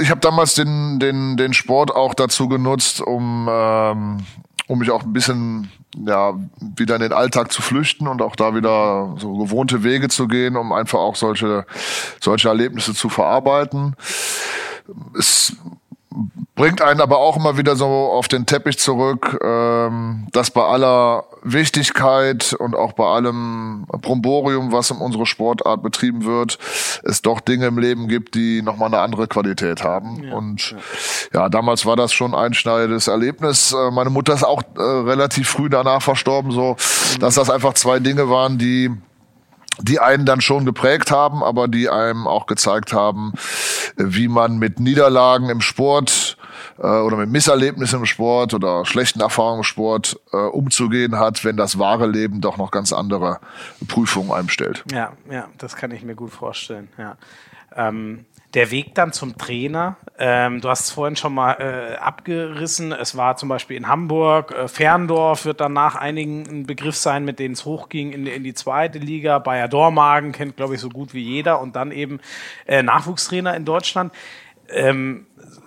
ich 0.00 0.10
habe 0.10 0.20
damals 0.20 0.54
den, 0.54 0.98
den, 0.98 1.36
den 1.36 1.54
Sport 1.54 1.94
auch 1.94 2.12
dazu 2.12 2.48
genutzt, 2.48 3.00
um, 3.00 3.48
ähm, 3.50 4.18
um 4.66 4.78
mich 4.78 4.90
auch 4.90 5.04
ein 5.04 5.12
bisschen 5.12 5.70
ja, 5.94 6.34
wieder 6.76 6.96
in 6.96 7.02
den 7.02 7.12
Alltag 7.12 7.52
zu 7.52 7.62
flüchten 7.62 8.08
und 8.08 8.22
auch 8.22 8.36
da 8.36 8.54
wieder 8.54 9.14
so 9.18 9.34
gewohnte 9.36 9.84
Wege 9.84 10.08
zu 10.08 10.26
gehen, 10.28 10.56
um 10.56 10.72
einfach 10.72 10.98
auch 10.98 11.16
solche, 11.16 11.66
solche 12.20 12.48
Erlebnisse 12.48 12.94
zu 12.94 13.08
verarbeiten. 13.08 13.96
Es 15.18 15.56
bringt 16.54 16.82
einen 16.82 17.00
aber 17.00 17.18
auch 17.18 17.36
immer 17.36 17.56
wieder 17.58 17.74
so 17.74 17.86
auf 17.86 18.28
den 18.28 18.46
Teppich 18.46 18.78
zurück, 18.78 19.38
ähm, 19.42 20.28
dass 20.32 20.50
bei 20.50 20.62
aller 20.62 21.24
Wichtigkeit 21.42 22.54
und 22.58 22.76
auch 22.76 22.92
bei 22.92 23.04
allem 23.04 23.86
Bromborium, 23.88 24.70
was 24.70 24.90
um 24.90 25.02
unsere 25.02 25.26
Sportart 25.26 25.82
betrieben 25.82 26.24
wird, 26.24 26.58
es 27.02 27.22
doch 27.22 27.40
Dinge 27.40 27.66
im 27.66 27.78
Leben 27.78 28.06
gibt, 28.06 28.34
die 28.34 28.62
nochmal 28.62 28.88
eine 28.88 29.00
andere 29.00 29.26
Qualität 29.26 29.82
haben. 29.82 30.22
Ja, 30.22 30.34
und 30.34 30.70
ja. 31.32 31.40
ja. 31.40 31.48
damals 31.48 31.86
war 31.86 31.96
das 31.96 32.12
schon 32.12 32.34
ein 32.34 32.54
schneidendes 32.54 33.08
Erlebnis. 33.08 33.72
Äh, 33.72 33.90
meine 33.90 34.10
Mutter 34.10 34.34
ist 34.34 34.44
auch 34.44 34.62
äh, 34.76 34.80
relativ 34.80 35.48
früh 35.48 35.68
danach 35.68 36.02
verstorben, 36.02 36.52
so 36.52 36.76
mhm. 37.14 37.18
dass 37.18 37.34
das 37.34 37.50
einfach 37.50 37.74
zwei 37.74 37.98
Dinge 37.98 38.30
waren, 38.30 38.58
die 38.58 38.90
die 39.80 40.00
einen 40.00 40.26
dann 40.26 40.40
schon 40.40 40.64
geprägt 40.64 41.10
haben, 41.10 41.42
aber 41.42 41.68
die 41.68 41.88
einem 41.88 42.26
auch 42.26 42.46
gezeigt 42.46 42.92
haben, 42.92 43.32
wie 43.96 44.28
man 44.28 44.58
mit 44.58 44.80
Niederlagen 44.80 45.48
im 45.50 45.60
Sport 45.60 46.36
äh, 46.78 46.86
oder 46.86 47.16
mit 47.16 47.30
Misserlebnissen 47.30 48.00
im 48.00 48.06
Sport 48.06 48.54
oder 48.54 48.84
schlechten 48.84 49.20
Erfahrungen 49.20 49.60
im 49.60 49.64
Sport 49.64 50.20
äh, 50.32 50.36
umzugehen 50.36 51.18
hat, 51.18 51.44
wenn 51.44 51.56
das 51.56 51.78
wahre 51.78 52.06
Leben 52.06 52.40
doch 52.40 52.56
noch 52.56 52.70
ganz 52.70 52.92
andere 52.92 53.40
Prüfungen 53.88 54.32
einem 54.32 54.48
stellt. 54.48 54.84
Ja, 54.92 55.12
ja, 55.30 55.48
das 55.58 55.76
kann 55.76 55.90
ich 55.90 56.02
mir 56.02 56.14
gut 56.14 56.30
vorstellen. 56.30 56.88
Ja. 56.98 57.16
Ähm, 57.76 58.24
der 58.54 58.70
Weg 58.70 58.94
dann 58.94 59.12
zum 59.12 59.36
Trainer, 59.36 59.96
ähm, 60.16 60.60
du 60.60 60.68
hast 60.68 60.84
es 60.84 60.90
vorhin 60.92 61.16
schon 61.16 61.34
mal 61.34 61.54
äh, 61.54 61.96
abgerissen. 61.96 62.92
Es 62.92 63.16
war 63.16 63.36
zum 63.36 63.48
Beispiel 63.48 63.76
in 63.76 63.88
Hamburg, 63.88 64.52
äh, 64.52 64.68
Ferndorf 64.68 65.44
wird 65.44 65.60
dann 65.60 65.72
nach 65.72 65.96
einigen 65.96 66.44
ein 66.48 66.66
Begriff 66.66 66.96
sein, 66.96 67.24
mit 67.24 67.40
denen 67.40 67.54
es 67.54 67.64
hochging 67.64 68.12
in, 68.12 68.26
in 68.26 68.44
die 68.44 68.54
zweite 68.54 68.98
Liga. 68.98 69.40
Bayer 69.40 69.66
Dormagen 69.66 70.30
kennt, 70.30 70.56
glaube 70.56 70.76
ich, 70.76 70.80
so 70.80 70.88
gut 70.88 71.14
wie 71.14 71.22
jeder 71.22 71.60
und 71.60 71.74
dann 71.74 71.90
eben 71.90 72.20
äh, 72.66 72.82
Nachwuchstrainer 72.82 73.56
in 73.56 73.64
Deutschland. 73.64 74.12
Ähm, 74.68 75.26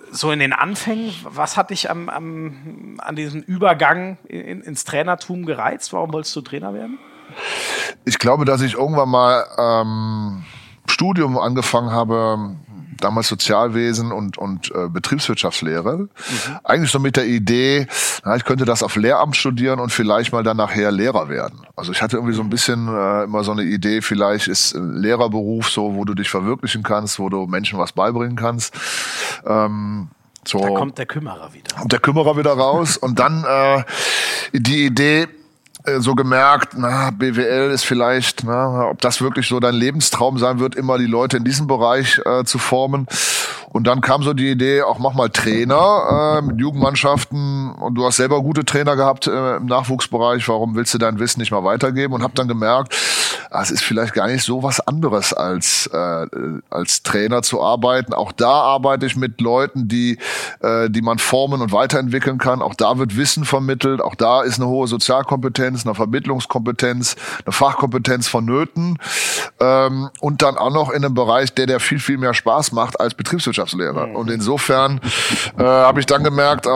so 0.10 0.32
in 0.32 0.40
den 0.40 0.54
Anfängen, 0.54 1.14
was 1.24 1.58
hat 1.58 1.70
dich 1.70 1.90
am, 1.90 2.08
am, 2.08 2.98
an 3.00 3.18
diesem 3.18 3.42
Übergang 3.42 4.18
in, 4.30 4.62
ins 4.62 4.86
Trainertum 4.86 5.46
gereizt? 5.46 5.92
Warum 5.92 6.14
wolltest 6.14 6.34
du 6.38 6.42
Trainer 6.42 6.74
werden? 6.74 6.98
Ich 8.06 8.18
glaube, 8.18 8.46
dass 8.46 8.62
ich 8.62 8.76
irgendwann 8.76 9.10
mal 9.10 9.46
ähm, 9.58 10.46
Studium 10.90 11.38
angefangen 11.38 11.92
habe, 11.92 12.56
damals 13.04 13.28
Sozialwesen 13.28 14.12
und, 14.12 14.38
und 14.38 14.72
äh, 14.72 14.88
Betriebswirtschaftslehre. 14.90 15.98
Mhm. 15.98 16.10
Eigentlich 16.64 16.92
so 16.92 17.00
mit 17.00 17.18
der 17.18 17.26
Idee, 17.26 17.88
na, 18.24 18.36
ich 18.36 18.46
könnte 18.46 18.66
das 18.66 18.84
auf 18.84 18.96
Lehramt 18.96 19.36
studieren 19.36 19.80
und 19.80 19.92
vielleicht 19.92 20.32
mal 20.32 20.44
dann 20.44 20.58
nachher 20.58 20.92
Lehrer 20.92 21.30
werden. 21.30 21.62
Also 21.76 21.92
ich 21.92 22.02
hatte 22.02 22.18
irgendwie 22.18 22.34
so 22.34 22.42
ein 22.42 22.50
bisschen 22.50 22.88
äh, 22.88 23.24
immer 23.24 23.44
so 23.44 23.52
eine 23.52 23.64
Idee, 23.64 24.02
vielleicht 24.02 24.48
ist 24.48 24.76
ein 24.76 24.96
Lehrerberuf 24.96 25.70
so, 25.70 25.96
wo 25.96 26.06
du 26.06 26.14
dich 26.14 26.30
verwirklichen 26.30 26.84
kannst, 26.84 27.20
wo 27.20 27.30
du 27.30 27.48
Menschen 27.48 27.80
was 27.80 27.92
beibringen 27.94 28.36
kannst. 28.36 28.74
Ähm, 29.46 30.10
so. 30.48 30.60
Da 30.60 30.70
kommt 30.70 30.98
der 30.98 31.06
Kümmerer 31.06 31.54
wieder. 31.54 31.76
Kommt 31.76 31.92
der 31.92 32.00
Kümmerer 32.00 32.38
wieder 32.38 32.54
raus 32.54 32.96
und 32.98 33.20
dann 33.20 33.44
äh, 33.44 33.84
die 34.54 34.86
Idee, 34.86 35.24
äh, 35.24 35.28
so 36.00 36.16
gemerkt, 36.16 36.74
na, 36.76 37.12
BWL 37.12 37.72
ist 37.72 37.86
vielleicht, 37.86 38.44
na, 38.44 38.90
ob 38.90 39.02
das 39.02 39.22
wirklich 39.22 39.48
so 39.48 39.60
dein 39.60 39.76
Lebenstraum 39.76 40.38
sein 40.38 40.60
wird, 40.60 40.76
immer 40.76 40.98
die 40.98 41.06
Leute 41.06 41.38
in 41.38 41.44
diesem 41.44 41.68
Bereich 41.68 42.20
äh, 42.26 42.44
zu 42.44 42.60
formen. 42.60 43.08
Und 43.70 43.86
dann 43.86 44.02
kam 44.02 44.24
so 44.24 44.34
die 44.34 44.50
Idee, 44.50 44.82
auch 44.82 44.98
mach 44.98 45.14
mal 45.14 45.30
Trainer 45.30 46.38
äh, 46.40 46.42
mit 46.42 46.60
Jugendmannschaften. 46.60 47.72
Und 47.74 47.96
du 47.96 48.06
hast 48.06 48.16
selber 48.16 48.42
gute 48.42 48.66
Trainer 48.66 48.96
gehabt 48.96 49.28
äh, 49.28 49.58
im 49.58 49.66
Nachwuchsbereich. 49.66 50.48
Warum 50.48 50.76
willst 50.76 50.94
du 50.94 50.98
dein 50.98 51.20
Wissen 51.20 51.40
nicht 51.40 51.52
mal 51.52 51.64
weitergeben? 51.64 52.14
Und 52.14 52.24
habe 52.24 52.34
dann 52.34 52.48
gemerkt, 52.48 52.96
ah, 53.50 53.62
es 53.62 53.72
ist 53.72 53.84
vielleicht 53.84 54.14
gar 54.14 54.28
nicht 54.28 54.44
so 54.44 54.64
was 54.64 54.80
anderes 54.80 55.34
als 55.34 55.88
äh, 55.94 56.26
als 56.70 57.04
Trainer 57.04 57.42
zu 57.42 57.62
arbeiten. 57.62 58.14
Auch 58.14 58.32
da 58.32 58.50
arbeite 58.50 59.06
ich 59.06 59.16
mit 59.16 59.42
Leuten, 59.42 59.88
die 59.88 60.18
äh, 60.62 60.90
die 60.90 61.02
man 61.02 61.20
formen 61.20 61.62
und 61.62 61.72
weiterentwickeln 61.72 62.38
kann. 62.38 62.62
Auch 62.62 62.76
da 62.76 62.98
wird 62.98 63.18
Wissen 63.18 63.46
vermittelt. 63.46 64.02
Auch 64.02 64.16
da 64.16 64.42
ist 64.42 64.60
eine 64.60 64.68
hohe 64.68 64.88
Sozialkompetenz, 64.88 65.86
eine 65.86 65.96
Vermittlungskompetenz, 65.96 67.16
eine 67.46 67.52
Fachkompetenz 67.52 68.28
vonnöten. 68.28 68.98
Ähm, 69.60 70.10
und 70.20 70.42
dann 70.42 70.58
auch 70.58 70.74
noch 70.74 70.90
in 70.90 71.04
einem 71.04 71.14
Bereich, 71.14 71.54
der 71.54 71.66
der 71.66 71.80
viel 71.80 72.00
viel 72.00 72.18
mehr 72.18 72.34
Spaß 72.34 72.72
macht 72.72 73.00
als 73.00 73.14
Betriebswirtschaft. 73.14 73.58
Wirtschaftslehrer. 73.58 74.08
Mhm. 74.08 74.16
Und 74.16 74.32
insofern 74.32 75.02
äh, 75.58 75.64
habe 75.64 76.00
ich 76.00 76.06
dann 76.06 76.24
gemerkt, 76.24 76.66
äh, 76.66 76.70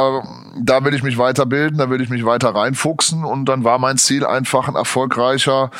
da 0.60 0.84
will 0.84 0.93
ich 0.93 1.03
mich 1.03 1.18
weiterbilden, 1.18 1.77
da 1.77 1.89
will 1.89 2.02
ich 2.02 2.10
mich 2.10 2.26
weiter 2.26 2.53
reinfuchsen. 2.53 3.23
Und 3.23 3.45
dann 3.45 3.64
war 3.64 3.80
mein 3.80 3.98
Ziel 3.98 4.26
einfach 4.26 4.68
ein 4.68 4.76
erfolgreicher 4.76 5.72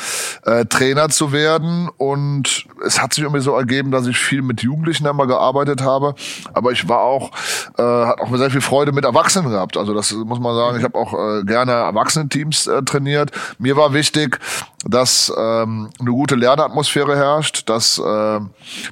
äh, 0.44 0.64
Trainer 0.66 0.81
zu 1.10 1.32
werden. 1.32 1.88
Und 1.96 2.66
es 2.84 3.00
hat 3.00 3.14
sich 3.14 3.22
irgendwie 3.24 3.42
so 3.42 3.54
ergeben, 3.54 3.90
dass 3.90 4.06
ich 4.06 4.16
viel 4.16 4.42
mit 4.42 4.62
Jugendlichen 4.62 5.06
einmal 5.06 5.26
gearbeitet 5.26 5.82
habe. 5.82 6.14
Aber 6.52 6.72
ich 6.72 6.88
war 6.88 7.00
auch, 7.00 7.30
äh, 7.78 7.82
hat 7.82 8.20
auch 8.20 8.36
sehr 8.36 8.50
viel 8.50 8.60
Freude 8.60 8.92
mit 8.92 9.04
Erwachsenen 9.04 9.50
gehabt. 9.50 9.76
Also 9.76 9.94
das 9.94 10.12
muss 10.12 10.40
man 10.40 10.54
sagen, 10.54 10.78
ich 10.78 10.84
habe 10.84 10.98
auch 10.98 11.14
äh, 11.14 11.44
gerne 11.44 11.72
Erwachsenenteams 11.72 12.66
äh, 12.66 12.82
trainiert. 12.82 13.30
Mir 13.58 13.76
war 13.76 13.92
wichtig, 13.92 14.38
dass 14.84 15.32
ähm, 15.36 15.90
eine 16.00 16.10
gute 16.10 16.34
Lernatmosphäre 16.34 17.16
herrscht, 17.16 17.68
dass, 17.68 17.98
äh, 17.98 18.40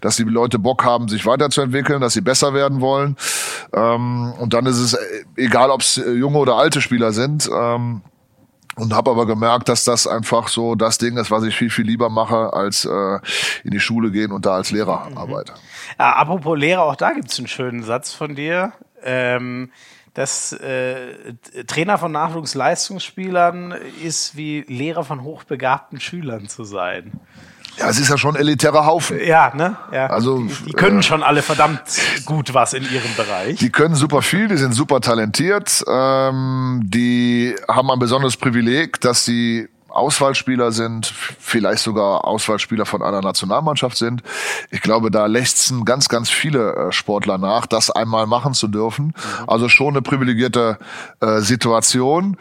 dass 0.00 0.16
die 0.16 0.24
Leute 0.24 0.58
Bock 0.58 0.84
haben, 0.84 1.08
sich 1.08 1.26
weiterzuentwickeln, 1.26 2.00
dass 2.00 2.12
sie 2.12 2.20
besser 2.20 2.54
werden 2.54 2.80
wollen. 2.80 3.16
Ähm, 3.72 4.32
und 4.38 4.54
dann 4.54 4.66
ist 4.66 4.78
es 4.78 4.94
äh, 4.94 5.24
egal, 5.36 5.70
ob 5.70 5.80
es 5.80 5.98
äh, 5.98 6.12
junge 6.12 6.38
oder 6.38 6.56
alte 6.56 6.80
Spieler 6.80 7.12
sind. 7.12 7.50
Ähm, 7.52 8.02
und 8.80 8.94
habe 8.94 9.10
aber 9.10 9.26
gemerkt, 9.26 9.68
dass 9.68 9.84
das 9.84 10.06
einfach 10.06 10.48
so 10.48 10.74
das 10.74 10.98
Ding 10.98 11.16
ist, 11.16 11.30
was 11.30 11.44
ich 11.44 11.54
viel, 11.54 11.70
viel 11.70 11.86
lieber 11.86 12.08
mache, 12.08 12.52
als 12.52 12.84
äh, 12.84 13.18
in 13.64 13.70
die 13.70 13.80
Schule 13.80 14.10
gehen 14.10 14.32
und 14.32 14.46
da 14.46 14.54
als 14.54 14.70
Lehrer 14.70 15.08
mhm. 15.10 15.18
arbeite. 15.18 15.54
Ja, 15.98 16.12
apropos 16.14 16.58
Lehrer, 16.58 16.82
auch 16.82 16.96
da 16.96 17.12
gibt's 17.12 17.38
einen 17.38 17.48
schönen 17.48 17.82
Satz 17.82 18.12
von 18.12 18.34
dir. 18.34 18.72
Ähm, 19.02 19.70
dass 20.14 20.52
äh, 20.52 21.34
Trainer 21.68 21.96
von 21.96 22.10
Nachwuchsleistungsspielern 22.12 23.72
ist 24.04 24.36
wie 24.36 24.64
Lehrer 24.66 25.04
von 25.04 25.22
hochbegabten 25.22 26.00
Schülern 26.00 26.48
zu 26.48 26.64
sein. 26.64 27.12
Ja, 27.78 27.88
es 27.88 27.98
ist 27.98 28.10
ja 28.10 28.18
schon 28.18 28.36
elitärer 28.36 28.84
Haufen. 28.86 29.18
Ja, 29.24 29.52
ne? 29.54 29.76
Ja. 29.92 30.06
Also, 30.06 30.42
die, 30.42 30.54
die 30.66 30.72
können 30.72 31.00
äh, 31.00 31.02
schon 31.02 31.22
alle 31.22 31.42
verdammt 31.42 31.82
gut 32.24 32.52
was 32.52 32.74
in 32.74 32.82
ihrem 32.82 33.14
Bereich. 33.16 33.58
Die 33.58 33.70
können 33.70 33.94
super 33.94 34.22
viel, 34.22 34.48
die 34.48 34.56
sind 34.56 34.74
super 34.74 35.00
talentiert. 35.00 35.82
Ähm, 35.88 36.82
die 36.84 37.54
haben 37.68 37.90
ein 37.90 37.98
besonderes 37.98 38.36
Privileg, 38.36 39.00
dass 39.00 39.24
sie 39.24 39.68
Auswahlspieler 39.90 40.72
sind, 40.72 41.06
vielleicht 41.06 41.82
sogar 41.82 42.24
Auswahlspieler 42.24 42.86
von 42.86 43.02
einer 43.02 43.20
Nationalmannschaft 43.20 43.96
sind. 43.96 44.22
Ich 44.70 44.80
glaube, 44.80 45.10
da 45.10 45.26
lechzen 45.26 45.84
ganz, 45.84 46.08
ganz 46.08 46.30
viele 46.30 46.74
äh, 46.74 46.92
Sportler 46.92 47.38
nach, 47.38 47.66
das 47.66 47.90
einmal 47.90 48.26
machen 48.26 48.54
zu 48.54 48.68
dürfen. 48.68 49.06
Mhm. 49.06 49.48
Also 49.48 49.68
schon 49.68 49.94
eine 49.94 50.02
privilegierte 50.02 50.78
äh, 51.20 51.40
Situation. 51.40 52.36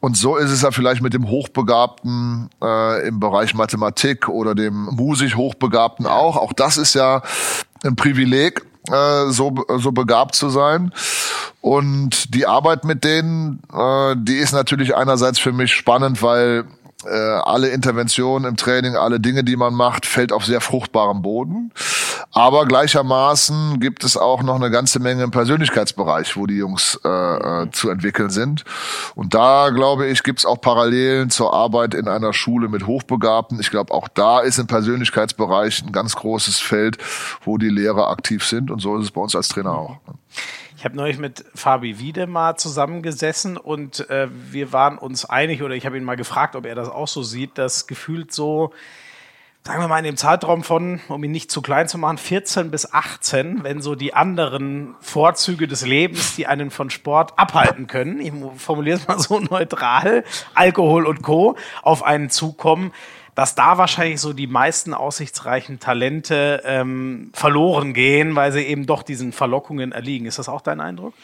Und 0.00 0.16
so 0.16 0.36
ist 0.36 0.50
es 0.50 0.62
ja 0.62 0.70
vielleicht 0.70 1.02
mit 1.02 1.14
dem 1.14 1.28
Hochbegabten 1.28 2.50
äh, 2.62 3.06
im 3.06 3.20
Bereich 3.20 3.54
Mathematik 3.54 4.28
oder 4.28 4.54
dem 4.54 4.84
musisch 4.92 5.36
Hochbegabten 5.36 6.06
auch. 6.06 6.36
Auch 6.36 6.52
das 6.52 6.76
ist 6.76 6.94
ja 6.94 7.22
ein 7.84 7.96
Privileg, 7.96 8.62
äh, 8.90 9.30
so, 9.30 9.54
so 9.78 9.92
begabt 9.92 10.34
zu 10.34 10.48
sein. 10.48 10.92
Und 11.60 12.34
die 12.34 12.46
Arbeit 12.46 12.84
mit 12.84 13.04
denen, 13.04 13.60
äh, 13.72 14.14
die 14.16 14.36
ist 14.36 14.52
natürlich 14.52 14.96
einerseits 14.96 15.38
für 15.38 15.52
mich 15.52 15.72
spannend, 15.72 16.22
weil 16.22 16.64
äh, 17.04 17.08
alle 17.10 17.68
Interventionen 17.68 18.48
im 18.48 18.56
Training, 18.56 18.96
alle 18.96 19.20
Dinge, 19.20 19.44
die 19.44 19.56
man 19.56 19.74
macht, 19.74 20.06
fällt 20.06 20.32
auf 20.32 20.44
sehr 20.44 20.60
fruchtbarem 20.60 21.22
Boden. 21.22 21.72
Aber 22.32 22.66
gleichermaßen 22.66 23.80
gibt 23.80 24.04
es 24.04 24.16
auch 24.16 24.42
noch 24.42 24.54
eine 24.54 24.70
ganze 24.70 25.00
Menge 25.00 25.24
im 25.24 25.30
Persönlichkeitsbereich, 25.30 26.36
wo 26.36 26.46
die 26.46 26.56
Jungs 26.56 27.00
äh, 27.04 27.08
äh, 27.08 27.70
zu 27.72 27.90
entwickeln 27.90 28.30
sind. 28.30 28.64
Und 29.14 29.34
da, 29.34 29.70
glaube 29.70 30.06
ich, 30.06 30.22
gibt 30.22 30.38
es 30.40 30.46
auch 30.46 30.60
Parallelen 30.60 31.30
zur 31.30 31.52
Arbeit 31.52 31.94
in 31.94 32.06
einer 32.06 32.32
Schule 32.32 32.68
mit 32.68 32.86
Hochbegabten. 32.86 33.58
Ich 33.60 33.70
glaube, 33.70 33.92
auch 33.92 34.06
da 34.08 34.40
ist 34.40 34.58
im 34.58 34.66
Persönlichkeitsbereich 34.68 35.82
ein 35.82 35.92
ganz 35.92 36.14
großes 36.16 36.60
Feld, 36.60 36.98
wo 37.44 37.58
die 37.58 37.68
Lehrer 37.68 38.10
aktiv 38.10 38.44
sind. 38.44 38.70
Und 38.70 38.80
so 38.80 38.96
ist 38.96 39.06
es 39.06 39.10
bei 39.10 39.20
uns 39.20 39.34
als 39.34 39.48
Trainer 39.48 39.72
auch. 39.72 39.96
Ich 40.80 40.84
habe 40.86 40.96
neulich 40.96 41.18
mit 41.18 41.44
Fabi 41.54 41.98
Wiedemar 41.98 42.56
zusammengesessen 42.56 43.58
und 43.58 44.08
äh, 44.08 44.28
wir 44.30 44.72
waren 44.72 44.96
uns 44.96 45.26
einig 45.26 45.62
oder 45.62 45.74
ich 45.74 45.84
habe 45.84 45.98
ihn 45.98 46.04
mal 46.04 46.16
gefragt, 46.16 46.56
ob 46.56 46.64
er 46.64 46.74
das 46.74 46.88
auch 46.88 47.06
so 47.06 47.22
sieht, 47.22 47.58
dass 47.58 47.86
gefühlt 47.86 48.32
so, 48.32 48.72
sagen 49.62 49.82
wir 49.82 49.88
mal 49.88 49.98
in 49.98 50.06
dem 50.06 50.16
Zeitraum 50.16 50.64
von, 50.64 51.02
um 51.08 51.22
ihn 51.22 51.32
nicht 51.32 51.50
zu 51.50 51.60
klein 51.60 51.86
zu 51.86 51.98
machen, 51.98 52.16
14 52.16 52.70
bis 52.70 52.94
18, 52.94 53.62
wenn 53.62 53.82
so 53.82 53.94
die 53.94 54.14
anderen 54.14 54.94
Vorzüge 55.00 55.68
des 55.68 55.84
Lebens, 55.84 56.36
die 56.36 56.46
einen 56.46 56.70
von 56.70 56.88
Sport 56.88 57.38
abhalten 57.38 57.86
können, 57.86 58.18
ich 58.18 58.32
formuliere 58.56 58.96
es 58.96 59.06
mal 59.06 59.18
so 59.18 59.38
neutral, 59.50 60.24
Alkohol 60.54 61.04
und 61.04 61.20
Co., 61.20 61.56
auf 61.82 62.02
einen 62.02 62.30
zukommen, 62.30 62.92
dass 63.40 63.54
da 63.54 63.78
wahrscheinlich 63.78 64.20
so 64.20 64.34
die 64.34 64.46
meisten 64.46 64.92
aussichtsreichen 64.92 65.80
Talente 65.80 66.60
ähm, 66.66 67.30
verloren 67.32 67.94
gehen, 67.94 68.36
weil 68.36 68.52
sie 68.52 68.60
eben 68.60 68.84
doch 68.84 69.02
diesen 69.02 69.32
Verlockungen 69.32 69.92
erliegen. 69.92 70.26
Ist 70.26 70.38
das 70.38 70.50
auch 70.50 70.60
dein 70.60 70.78
Eindruck? 70.78 71.14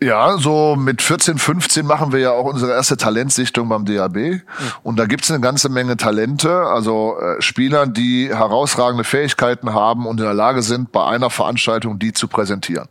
Ja, 0.00 0.38
so 0.38 0.76
mit 0.76 1.02
14, 1.02 1.36
15 1.36 1.84
machen 1.84 2.12
wir 2.12 2.20
ja 2.20 2.30
auch 2.30 2.46
unsere 2.46 2.72
erste 2.72 2.96
Talentsichtung 2.96 3.68
beim 3.68 3.84
DAB. 3.84 4.16
Mhm. 4.16 4.42
Und 4.82 4.98
da 4.98 5.04
gibt's 5.04 5.30
eine 5.30 5.40
ganze 5.40 5.68
Menge 5.68 5.98
Talente, 5.98 6.62
also 6.62 7.18
äh, 7.20 7.42
Spieler, 7.42 7.86
die 7.86 8.30
herausragende 8.30 9.04
Fähigkeiten 9.04 9.74
haben 9.74 10.06
und 10.06 10.20
in 10.20 10.24
der 10.24 10.32
Lage 10.32 10.62
sind, 10.62 10.90
bei 10.90 11.04
einer 11.04 11.28
Veranstaltung 11.28 11.98
die 11.98 12.14
zu 12.14 12.28
präsentieren. 12.28 12.88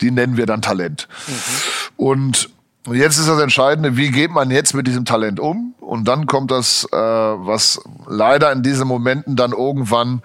Die 0.00 0.10
nennen 0.10 0.36
wir 0.36 0.46
dann 0.46 0.60
Talent. 0.60 1.06
Mhm. 1.28 2.04
Und 2.04 2.50
jetzt 2.90 3.18
ist 3.18 3.28
das 3.28 3.40
Entscheidende, 3.40 3.96
wie 3.96 4.10
geht 4.10 4.32
man 4.32 4.50
jetzt 4.50 4.74
mit 4.74 4.88
diesem 4.88 5.04
Talent 5.04 5.38
um? 5.38 5.74
Und 5.80 6.06
dann 6.06 6.26
kommt 6.26 6.50
das, 6.50 6.86
äh, 6.92 6.96
was 6.96 7.80
leider 8.06 8.52
in 8.52 8.62
diesen 8.62 8.86
Momenten 8.86 9.34
dann 9.34 9.52
irgendwann 9.52 10.22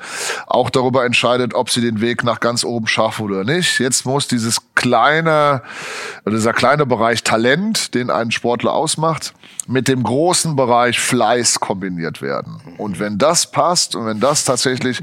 auch 0.48 0.70
darüber 0.70 1.06
entscheidet, 1.06 1.56
ob 1.56 1.70
sie 1.70 1.82
den 1.82 2.02
Weg 2.02 2.24
nach 2.24 2.40
ganz 2.40 2.64
oben 2.64 2.88
schaffen 2.88 3.26
oder 3.26 3.44
nicht. 3.44 3.80
Jetzt 3.80 4.06
muss 4.06 4.28
dieses 4.28 4.60
kleine, 4.76 5.64
dieser 6.30 6.54
kleine 6.54 6.86
Bereich 6.86 7.24
Talent, 7.24 7.96
den 7.96 8.12
ein 8.12 8.32
Sportler 8.32 8.74
ausmacht, 8.74 9.34
mit 9.68 9.88
dem 9.88 10.04
großen 10.04 10.56
Bereich 10.56 11.00
Fleiß 11.00 11.60
kombiniert 11.60 12.22
werden. 12.22 12.62
Und 12.78 13.00
wenn 13.00 13.18
das 13.18 13.50
passt 13.50 13.96
und 13.96 14.06
wenn 14.06 14.20
das 14.20 14.46
tatsächlich 14.46 15.00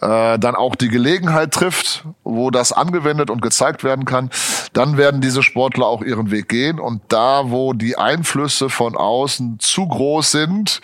äh, 0.00 0.38
dann 0.38 0.54
auch 0.54 0.76
die 0.76 0.88
Gelegenheit 0.88 1.52
trifft, 1.52 2.06
wo 2.24 2.50
das 2.50 2.72
angewendet 2.72 3.28
und 3.28 3.42
gezeigt 3.42 3.84
werden 3.84 4.06
kann, 4.06 4.30
dann 4.72 4.96
werden 4.96 5.20
diese 5.20 5.42
Sportler 5.42 5.86
auch 5.86 6.02
ihren 6.02 6.30
Weg 6.30 6.48
gehen. 6.48 6.80
Und 6.80 7.02
da, 7.08 7.50
wo 7.50 7.72
die 7.72 7.98
Einflüsse 7.98 8.70
von 8.70 8.96
außen 8.96 9.58
zu 9.58 9.86
groß 9.86 10.05
groß 10.06 10.30
sind 10.30 10.80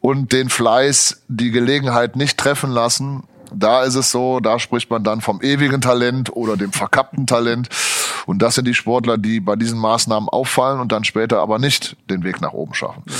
und 0.00 0.32
den 0.32 0.50
Fleiß 0.50 1.22
die 1.28 1.50
Gelegenheit 1.50 2.14
nicht 2.14 2.36
treffen 2.36 2.70
lassen, 2.70 3.24
da 3.52 3.82
ist 3.82 3.94
es 3.94 4.10
so, 4.10 4.38
da 4.38 4.58
spricht 4.58 4.90
man 4.90 5.02
dann 5.02 5.22
vom 5.22 5.40
ewigen 5.40 5.80
Talent 5.80 6.30
oder 6.36 6.56
dem 6.56 6.72
verkappten 6.72 7.26
Talent. 7.26 7.68
Und 8.26 8.42
das 8.42 8.54
sind 8.54 8.68
die 8.68 8.74
Sportler, 8.74 9.18
die 9.18 9.40
bei 9.40 9.56
diesen 9.56 9.78
Maßnahmen 9.78 10.28
auffallen 10.28 10.78
und 10.78 10.92
dann 10.92 11.04
später 11.04 11.40
aber 11.40 11.58
nicht 11.58 11.96
den 12.10 12.22
Weg 12.22 12.40
nach 12.40 12.52
oben 12.52 12.74
schaffen. 12.74 13.02
Ja. 13.08 13.14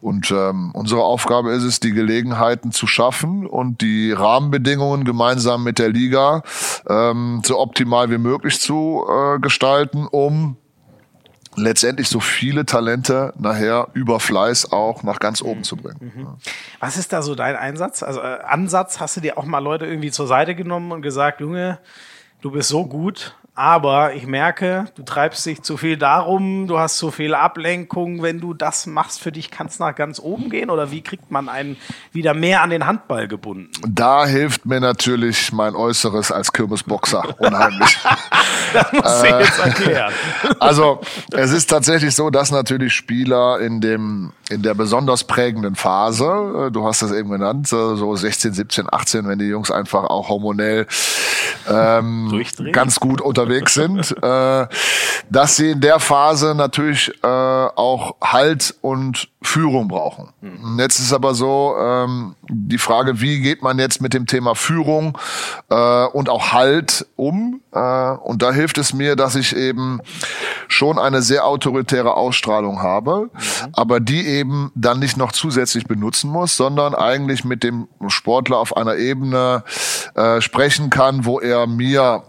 Und 0.00 0.30
ähm, 0.30 0.70
unsere 0.74 1.02
Aufgabe 1.02 1.52
ist 1.52 1.62
es, 1.62 1.80
die 1.80 1.92
Gelegenheiten 1.92 2.72
zu 2.72 2.86
schaffen 2.86 3.46
und 3.46 3.80
die 3.80 4.12
Rahmenbedingungen 4.12 5.04
gemeinsam 5.04 5.64
mit 5.64 5.78
der 5.78 5.88
Liga 5.88 6.42
ähm, 6.88 7.40
so 7.44 7.58
optimal 7.58 8.10
wie 8.10 8.18
möglich 8.18 8.60
zu 8.60 9.02
äh, 9.08 9.38
gestalten, 9.38 10.06
um 10.06 10.58
letztendlich 11.56 12.08
so 12.08 12.20
viele 12.20 12.66
Talente 12.66 13.32
nachher 13.38 13.88
über 13.92 14.20
Fleiß 14.20 14.72
auch 14.72 15.02
nach 15.02 15.18
ganz 15.18 15.42
oben 15.42 15.64
zu 15.64 15.76
bringen. 15.76 16.12
Mhm. 16.14 16.28
Was 16.80 16.96
ist 16.96 17.12
da 17.12 17.22
so 17.22 17.34
dein 17.34 17.56
Einsatz? 17.56 18.02
Also 18.02 18.20
äh, 18.20 18.38
Ansatz, 18.44 19.00
hast 19.00 19.16
du 19.16 19.20
dir 19.20 19.38
auch 19.38 19.44
mal 19.44 19.58
Leute 19.58 19.86
irgendwie 19.86 20.10
zur 20.10 20.26
Seite 20.26 20.54
genommen 20.54 20.92
und 20.92 21.02
gesagt, 21.02 21.40
Junge, 21.40 21.78
du 22.40 22.50
bist 22.50 22.68
so 22.68 22.86
gut, 22.86 23.36
aber 23.56 24.14
ich 24.14 24.26
merke, 24.26 24.86
du 24.96 25.04
treibst 25.04 25.46
dich 25.46 25.62
zu 25.62 25.76
viel 25.76 25.96
darum, 25.96 26.66
du 26.66 26.80
hast 26.80 26.98
zu 26.98 27.12
viel 27.12 27.36
Ablenkung. 27.36 28.20
Wenn 28.20 28.40
du 28.40 28.52
das 28.52 28.86
machst 28.86 29.20
für 29.20 29.30
dich, 29.30 29.48
kannst 29.48 29.78
nach 29.78 29.94
ganz 29.94 30.18
oben 30.18 30.50
gehen? 30.50 30.70
Oder 30.70 30.90
wie 30.90 31.02
kriegt 31.02 31.30
man 31.30 31.48
einen 31.48 31.76
wieder 32.10 32.34
mehr 32.34 32.62
an 32.62 32.70
den 32.70 32.84
Handball 32.84 33.28
gebunden? 33.28 33.70
Da 33.86 34.26
hilft 34.26 34.66
mir 34.66 34.80
natürlich 34.80 35.52
mein 35.52 35.76
Äußeres 35.76 36.32
als 36.32 36.52
Kirmesboxer 36.52 37.22
unheimlich. 37.38 37.96
das 38.72 38.92
muss 38.92 39.22
ich 39.22 39.30
jetzt 39.30 39.58
erklären. 39.60 40.12
also, 40.58 41.00
es 41.30 41.52
ist 41.52 41.70
tatsächlich 41.70 42.12
so, 42.12 42.30
dass 42.30 42.50
natürlich 42.50 42.92
Spieler 42.92 43.60
in 43.60 43.80
dem, 43.80 44.32
in 44.50 44.62
der 44.62 44.74
besonders 44.74 45.22
prägenden 45.22 45.76
Phase, 45.76 46.66
äh, 46.66 46.70
du 46.72 46.84
hast 46.84 47.02
das 47.02 47.12
eben 47.12 47.30
genannt, 47.30 47.68
äh, 47.68 47.94
so 47.94 48.16
16, 48.16 48.52
17, 48.52 48.86
18, 48.90 49.28
wenn 49.28 49.38
die 49.38 49.46
Jungs 49.46 49.70
einfach 49.70 50.02
auch 50.02 50.28
hormonell 50.28 50.88
ähm, 51.70 52.44
ganz 52.72 52.98
gut 52.98 53.20
unter 53.20 53.43
unterwegs 53.44 53.74
sind, 53.74 54.14
äh, 54.22 54.66
dass 55.30 55.56
sie 55.56 55.70
in 55.70 55.80
der 55.80 56.00
Phase 56.00 56.54
natürlich 56.54 57.12
äh, 57.22 57.26
auch 57.26 58.16
Halt 58.22 58.74
und 58.80 59.28
Führung 59.42 59.88
brauchen. 59.88 60.30
Mhm. 60.40 60.78
Jetzt 60.78 60.98
ist 60.98 61.12
aber 61.12 61.34
so 61.34 61.74
ähm, 61.78 62.34
die 62.48 62.78
Frage, 62.78 63.20
wie 63.20 63.40
geht 63.40 63.62
man 63.62 63.78
jetzt 63.78 64.00
mit 64.00 64.14
dem 64.14 64.26
Thema 64.26 64.54
Führung 64.54 65.18
äh, 65.68 66.04
und 66.06 66.28
auch 66.28 66.52
Halt 66.52 67.06
um? 67.16 67.60
Äh, 67.72 67.78
und 67.78 68.42
da 68.42 68.52
hilft 68.52 68.78
es 68.78 68.94
mir, 68.94 69.16
dass 69.16 69.34
ich 69.34 69.54
eben 69.54 70.00
schon 70.68 70.98
eine 70.98 71.20
sehr 71.20 71.46
autoritäre 71.46 72.14
Ausstrahlung 72.14 72.82
habe, 72.82 73.30
mhm. 73.32 73.68
aber 73.74 74.00
die 74.00 74.26
eben 74.26 74.72
dann 74.74 74.98
nicht 74.98 75.16
noch 75.16 75.32
zusätzlich 75.32 75.86
benutzen 75.86 76.30
muss, 76.30 76.56
sondern 76.56 76.94
eigentlich 76.94 77.44
mit 77.44 77.62
dem 77.62 77.88
Sportler 78.08 78.58
auf 78.58 78.76
einer 78.76 78.96
Ebene 78.96 79.62
äh, 80.14 80.40
sprechen 80.40 80.88
kann, 80.88 81.26
wo 81.26 81.38
er 81.40 81.66
mir 81.66 82.22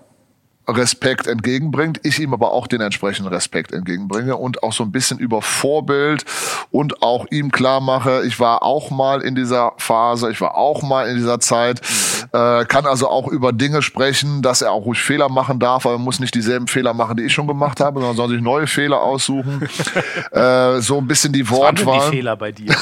Respekt 0.67 1.27
entgegenbringt, 1.27 1.99
ich 2.03 2.19
ihm 2.19 2.33
aber 2.33 2.51
auch 2.51 2.67
den 2.67 2.81
entsprechenden 2.81 3.31
Respekt 3.31 3.71
entgegenbringe 3.71 4.35
und 4.35 4.63
auch 4.63 4.73
so 4.73 4.83
ein 4.83 4.91
bisschen 4.91 5.19
über 5.19 5.41
Vorbild 5.41 6.25
und 6.71 7.03
auch 7.03 7.25
ihm 7.29 7.51
klar 7.51 7.81
mache, 7.81 8.23
ich 8.25 8.39
war 8.39 8.63
auch 8.63 8.89
mal 8.89 9.21
in 9.21 9.35
dieser 9.35 9.73
Phase, 9.77 10.31
ich 10.31 10.41
war 10.41 10.55
auch 10.55 10.81
mal 10.81 11.07
in 11.07 11.17
dieser 11.17 11.39
Zeit, 11.39 11.81
mhm. 11.81 12.39
äh, 12.39 12.65
kann 12.65 12.85
also 12.85 13.09
auch 13.09 13.27
über 13.27 13.53
Dinge 13.53 13.81
sprechen, 13.81 14.41
dass 14.41 14.61
er 14.61 14.71
auch 14.71 14.85
ruhig 14.85 15.01
Fehler 15.01 15.29
machen 15.29 15.59
darf, 15.59 15.85
aber 15.85 15.95
er 15.95 15.99
muss 15.99 16.19
nicht 16.19 16.33
dieselben 16.33 16.67
Fehler 16.67 16.93
machen, 16.93 17.17
die 17.17 17.23
ich 17.23 17.33
schon 17.33 17.47
gemacht 17.47 17.79
habe, 17.79 17.99
sondern 17.99 18.15
soll 18.15 18.29
sich 18.29 18.41
neue 18.41 18.67
Fehler 18.67 19.01
aussuchen. 19.01 19.67
äh, 20.31 20.81
so 20.81 20.97
ein 20.97 21.07
bisschen 21.07 21.31
die 21.31 21.47
Wortwahl. 21.49 21.97
Was 21.97 22.05
die 22.05 22.17
Fehler 22.17 22.35
bei 22.35 22.51
dir? 22.51 22.75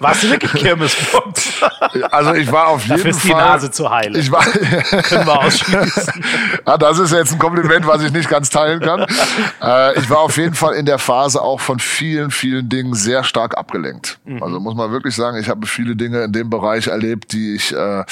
Warst 0.00 0.22
du 0.22 0.30
wirklich 0.30 0.52
Kirmesbox? 0.52 1.62
also 2.10 2.34
ich 2.34 2.50
war 2.50 2.68
auf 2.68 2.82
jeden 2.82 2.96
Dafür 2.96 3.10
ist 3.10 3.20
Fall. 3.20 3.30
die 3.30 3.36
Nase 3.36 3.70
zu 3.70 3.90
heilen. 3.90 4.14
Ich 4.14 4.30
war, 4.30 4.44
Können 4.44 5.26
wir 5.26 5.40
ausschließen. 5.40 6.24
ja, 6.66 6.78
das 6.78 6.99
ist 7.00 7.12
jetzt 7.12 7.32
ein 7.32 7.38
Kompliment, 7.38 7.86
was 7.86 8.02
ich 8.02 8.12
nicht 8.12 8.28
ganz 8.28 8.50
teilen 8.50 8.80
kann. 8.80 9.06
Äh, 9.62 9.98
ich 9.98 10.08
war 10.08 10.20
auf 10.20 10.36
jeden 10.38 10.54
Fall 10.54 10.74
in 10.74 10.86
der 10.86 10.98
Phase 10.98 11.42
auch 11.42 11.60
von 11.60 11.80
vielen, 11.80 12.30
vielen 12.30 12.68
Dingen 12.68 12.94
sehr 12.94 13.24
stark 13.24 13.58
abgelenkt. 13.58 14.18
Mhm. 14.24 14.42
Also 14.42 14.58
muss 14.58 14.74
man 14.74 14.90
wirklich 14.90 15.14
sagen, 15.14 15.36
ich 15.36 15.48
habe 15.50 15.66
viele 15.66 15.96
Dinge 15.96 16.22
in 16.22 16.32
dem 16.32 16.48
Bereich 16.48 16.86
erlebt, 16.86 17.32
die 17.32 17.54
ich, 17.56 17.74
äh, 17.74 18.04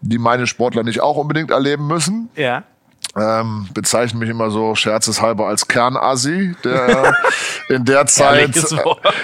die 0.00 0.18
meine 0.18 0.46
Sportler 0.46 0.84
nicht 0.84 1.00
auch 1.00 1.16
unbedingt 1.16 1.50
erleben 1.50 1.86
müssen. 1.88 2.28
Ja 2.36 2.62
ähm, 3.16 3.68
bezeichnen 3.72 4.20
mich 4.20 4.28
immer 4.28 4.50
so 4.50 4.74
scherzeshalber 4.74 5.46
als 5.46 5.68
Kernasi, 5.68 6.54
der 6.64 7.14
in 7.68 7.84
der 7.84 8.06
Zeit, 8.06 8.54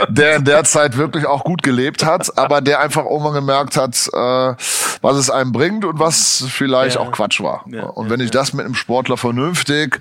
der 0.09 0.37
in 0.37 0.45
der 0.45 0.65
Zeit 0.65 0.97
wirklich 0.97 1.27
auch 1.27 1.45
gut 1.45 1.63
gelebt 1.63 2.05
hat, 2.05 2.39
aber 2.39 2.61
der 2.61 2.81
einfach 2.81 3.05
irgendwann 3.05 3.35
gemerkt 3.35 3.77
hat, 3.77 4.09
äh, 4.13 4.55
was 5.03 5.17
es 5.17 5.31
einem 5.31 5.53
bringt 5.53 5.85
und 5.85 5.99
was 5.99 6.45
vielleicht 6.49 6.97
ja. 6.97 7.03
auch 7.03 7.11
Quatsch 7.11 7.41
war. 7.41 7.65
Ja, 7.67 7.85
und 7.85 8.07
ja, 8.07 8.11
wenn 8.11 8.21
ich 8.21 8.31
das 8.31 8.53
mit 8.53 8.65
einem 8.65 8.75
Sportler 8.75 9.17
vernünftig 9.17 9.99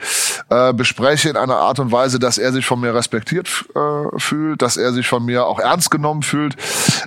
äh, 0.50 0.74
bespreche 0.74 1.30
in 1.30 1.38
einer 1.38 1.58
Art 1.58 1.80
und 1.80 1.92
Weise, 1.92 2.20
dass 2.20 2.38
er 2.38 2.52
sich 2.52 2.66
von 2.66 2.80
mir 2.80 2.94
respektiert 2.94 3.66
äh, 3.76 4.20
fühlt, 4.20 4.62
dass 4.62 4.78
er 4.78 4.94
sich 4.94 5.08
von 5.08 5.26
mir 5.26 5.46
auch 5.46 5.60
ernst 5.60 5.90
genommen 5.90 6.22
fühlt, 6.22 6.56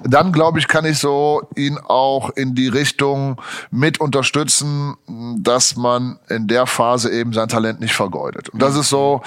dann 0.05 0.33
glaube 0.33 0.59
ich, 0.59 0.69
kann 0.69 0.85
ich 0.85 0.99
so 0.99 1.43
ihn 1.55 1.79
auch 1.79 2.31
in 2.31 2.55
die 2.55 2.69
Richtung 2.69 3.41
mit 3.71 4.01
unterstützen, 4.01 4.97
dass 5.39 5.77
man 5.77 6.19
in 6.29 6.49
der 6.49 6.67
Phase 6.73 7.11
eben 7.11 7.33
sein 7.33 7.49
Talent 7.49 7.81
nicht 7.81 7.95
vergeudet. 7.95 8.49
Und 8.49 8.61
das 8.61 8.77
ist 8.77 8.89
so, 8.89 9.23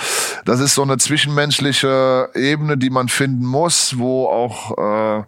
das 0.46 0.60
ist 0.60 0.76
so 0.76 0.82
eine 0.82 0.98
zwischenmenschliche 0.98 2.30
Ebene, 2.34 2.78
die 2.78 2.90
man 2.90 3.08
finden 3.08 3.46
muss, 3.46 3.98
wo 3.98 4.28
auch 4.28 4.78
äh, 4.78 5.24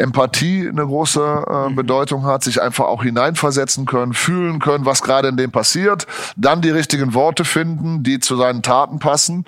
Empathie 0.00 0.68
eine 0.68 0.86
große 0.86 1.44
äh, 1.48 1.68
mhm. 1.68 1.76
Bedeutung 1.76 2.24
hat, 2.24 2.42
sich 2.42 2.60
einfach 2.60 2.86
auch 2.86 3.02
hineinversetzen 3.02 3.86
können, 3.86 4.14
fühlen 4.14 4.58
können, 4.58 4.86
was 4.86 5.02
gerade 5.02 5.28
in 5.28 5.36
dem 5.36 5.50
passiert, 5.50 6.06
dann 6.36 6.62
die 6.62 6.70
richtigen 6.70 7.14
Worte 7.14 7.44
finden, 7.44 8.02
die 8.02 8.18
zu 8.18 8.36
seinen 8.36 8.62
Taten 8.62 8.98
passen. 8.98 9.44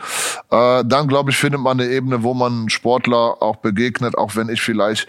Äh, 0.51 0.85
dann, 0.85 1.09
glaube 1.09 1.31
ich, 1.31 1.37
findet 1.37 1.61
man 1.61 1.81
eine 1.81 1.89
Ebene, 1.89 2.23
wo 2.23 2.35
man 2.35 2.69
Sportler 2.69 3.43
auch 3.43 3.57
begegnet, 3.57 4.17
auch 4.17 4.37
wenn 4.37 4.49
ich 4.49 4.61
vielleicht 4.61 5.07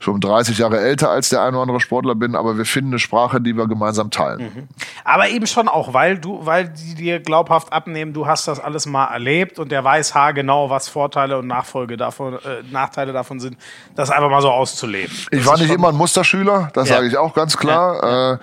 schon 0.00 0.20
30 0.20 0.58
Jahre 0.58 0.80
älter 0.80 1.10
als 1.10 1.28
der 1.28 1.42
ein 1.42 1.54
oder 1.54 1.62
andere 1.62 1.80
Sportler 1.80 2.14
bin, 2.14 2.34
aber 2.34 2.56
wir 2.56 2.64
finden 2.64 2.92
eine 2.92 2.98
Sprache, 2.98 3.40
die 3.40 3.56
wir 3.56 3.66
gemeinsam 3.66 4.10
teilen. 4.10 4.40
Mhm. 4.40 4.68
Aber 5.04 5.28
eben 5.28 5.46
schon 5.46 5.68
auch, 5.68 5.92
weil 5.92 6.18
du, 6.18 6.44
weil 6.46 6.68
die 6.68 6.94
dir 6.94 7.20
glaubhaft 7.20 7.72
abnehmen, 7.72 8.12
du 8.12 8.26
hast 8.26 8.48
das 8.48 8.60
alles 8.60 8.86
mal 8.86 9.06
erlebt 9.06 9.58
und 9.58 9.70
der 9.72 9.84
weiß 9.84 10.14
haargenau, 10.14 10.70
was 10.70 10.88
Vorteile 10.88 11.38
und 11.38 11.46
Nachfolge 11.46 11.96
davon, 11.96 12.34
äh, 12.34 12.62
Nachteile 12.70 13.12
davon 13.12 13.40
sind, 13.40 13.58
das 13.94 14.10
einfach 14.10 14.30
mal 14.30 14.42
so 14.42 14.50
auszuleben. 14.50 14.85
Ich 15.30 15.38
das 15.38 15.46
war 15.46 15.58
nicht 15.58 15.70
immer 15.70 15.88
ein 15.88 15.96
Musterschüler, 15.96 16.70
das 16.72 16.88
ja. 16.88 16.96
sage 16.96 17.08
ich 17.08 17.16
auch 17.16 17.34
ganz 17.34 17.56
klar. 17.56 18.02
Ja. 18.02 18.32
Äh, 18.32 18.38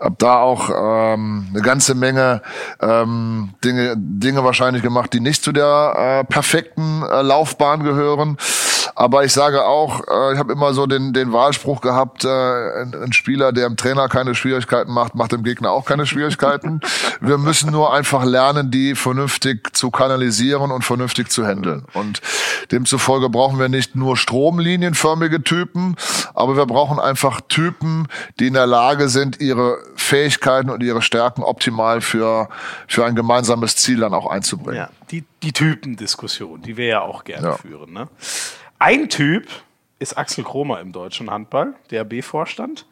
hab 0.00 0.18
da 0.18 0.38
auch 0.38 0.70
ähm, 0.70 1.48
eine 1.52 1.62
ganze 1.62 1.94
Menge 1.94 2.42
ähm, 2.80 3.50
Dinge, 3.64 3.94
Dinge 3.96 4.44
wahrscheinlich 4.44 4.82
gemacht, 4.82 5.12
die 5.12 5.20
nicht 5.20 5.44
zu 5.44 5.52
der 5.52 6.20
äh, 6.20 6.24
perfekten 6.24 7.02
äh, 7.02 7.22
Laufbahn 7.22 7.82
gehören. 7.82 8.36
Aber 9.00 9.24
ich 9.24 9.32
sage 9.32 9.64
auch, 9.64 10.02
äh, 10.08 10.34
ich 10.34 10.38
habe 10.38 10.52
immer 10.52 10.74
so 10.74 10.84
den, 10.84 11.14
den 11.14 11.32
Wahlspruch 11.32 11.80
gehabt, 11.80 12.26
äh, 12.26 12.28
ein, 12.28 12.94
ein 13.02 13.14
Spieler, 13.14 13.50
der 13.50 13.66
dem 13.66 13.78
Trainer 13.78 14.10
keine 14.10 14.34
Schwierigkeiten 14.34 14.92
macht, 14.92 15.14
macht 15.14 15.32
dem 15.32 15.42
Gegner 15.42 15.70
auch 15.70 15.86
keine 15.86 16.04
Schwierigkeiten. 16.04 16.80
Wir 17.22 17.38
müssen 17.38 17.72
nur 17.72 17.94
einfach 17.94 18.26
lernen, 18.26 18.70
die 18.70 18.94
vernünftig 18.94 19.74
zu 19.74 19.90
kanalisieren 19.90 20.70
und 20.70 20.84
vernünftig 20.84 21.30
zu 21.30 21.46
handeln. 21.46 21.86
Und 21.94 22.20
demzufolge 22.72 23.30
brauchen 23.30 23.58
wir 23.58 23.70
nicht 23.70 23.96
nur 23.96 24.18
stromlinienförmige 24.18 25.42
Typen, 25.42 25.96
aber 26.34 26.56
wir 26.56 26.66
brauchen 26.66 26.98
einfach 26.98 27.40
Typen, 27.40 28.06
die 28.38 28.48
in 28.48 28.54
der 28.54 28.66
Lage 28.66 29.08
sind, 29.08 29.40
ihre 29.40 29.78
Fähigkeiten 29.96 30.70
und 30.70 30.82
ihre 30.82 31.02
Stärken 31.02 31.42
optimal 31.42 32.00
für, 32.00 32.48
für 32.86 33.04
ein 33.04 33.14
gemeinsames 33.14 33.76
Ziel 33.76 34.00
dann 34.00 34.14
auch 34.14 34.26
einzubringen. 34.26 34.76
Ja, 34.76 34.90
die, 35.10 35.24
die 35.42 35.52
Typendiskussion, 35.52 36.62
die 36.62 36.76
wir 36.76 36.86
ja 36.86 37.00
auch 37.00 37.24
gerne 37.24 37.48
ja. 37.48 37.54
führen. 37.54 37.92
Ne? 37.92 38.08
Ein 38.82 39.10
Typ 39.10 39.46
ist 39.98 40.16
Axel 40.16 40.42
Kromer 40.42 40.80
im 40.80 40.90
deutschen 40.92 41.30
Handball, 41.30 41.74
DRB-Vorstand. 41.90 42.86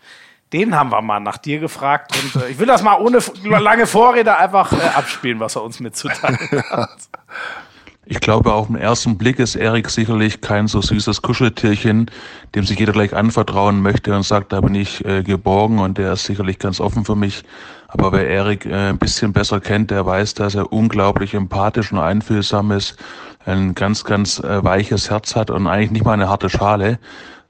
Den 0.53 0.75
haben 0.75 0.91
wir 0.91 1.01
mal 1.01 1.19
nach 1.19 1.39
dir 1.39 1.61
gefragt 1.61 2.13
und 2.15 2.43
äh, 2.43 2.49
ich 2.51 2.59
will 2.59 2.67
das 2.67 2.83
mal 2.83 3.01
ohne 3.01 3.21
lange 3.59 3.87
Vorrede 3.87 4.37
einfach 4.37 4.71
äh, 4.75 4.87
abspielen, 4.95 5.41
was 5.41 5.57
er 5.57 5.63
uns 5.63 5.81
mitzuteilen 5.81 6.39
hat. 6.71 7.09
Ich 8.05 8.21
glaube, 8.21 8.53
auf 8.53 8.67
den 8.67 8.77
ersten 8.77 9.17
Blick 9.17 9.39
ist 9.39 9.55
Erik 9.57 9.89
sicherlich 9.89 10.43
kein 10.43 10.67
so 10.67 10.83
süßes 10.83 11.23
Kuscheltierchen, 11.23 12.11
dem 12.55 12.65
sich 12.65 12.79
jeder 12.79 12.93
gleich 12.93 13.15
anvertrauen 13.15 13.81
möchte 13.81 14.15
und 14.15 14.25
sagt, 14.25 14.53
da 14.53 14.61
bin 14.61 14.75
ich 14.75 15.03
äh, 15.07 15.23
geborgen 15.23 15.79
und 15.79 15.97
der 15.97 16.13
ist 16.13 16.25
sicherlich 16.25 16.59
ganz 16.59 16.81
offen 16.81 17.07
für 17.07 17.17
mich. 17.17 17.45
Aber 17.89 18.13
wer 18.13 18.29
Erik 18.29 18.67
äh, 18.67 18.91
ein 18.91 18.99
bisschen 18.99 19.33
besser 19.33 19.61
kennt, 19.61 19.91
der 19.91 20.05
weiß, 20.07 20.35
dass 20.35 20.55
er 20.55 20.73
unglaublich 20.73 21.35
empathisch 21.35 21.91
und 21.91 21.99
einfühlsam 21.99 22.71
ist, 22.71 22.97
ein 23.47 23.75
ganz, 23.75 24.05
ganz 24.05 24.39
äh, 24.41 24.63
weiches 24.63 25.11
Herz 25.11 25.35
hat 25.35 25.51
und 25.51 25.67
eigentlich 25.67 25.91
nicht 25.91 26.05
mal 26.05 26.13
eine 26.13 26.29
harte 26.29 26.51
Schale 26.51 26.99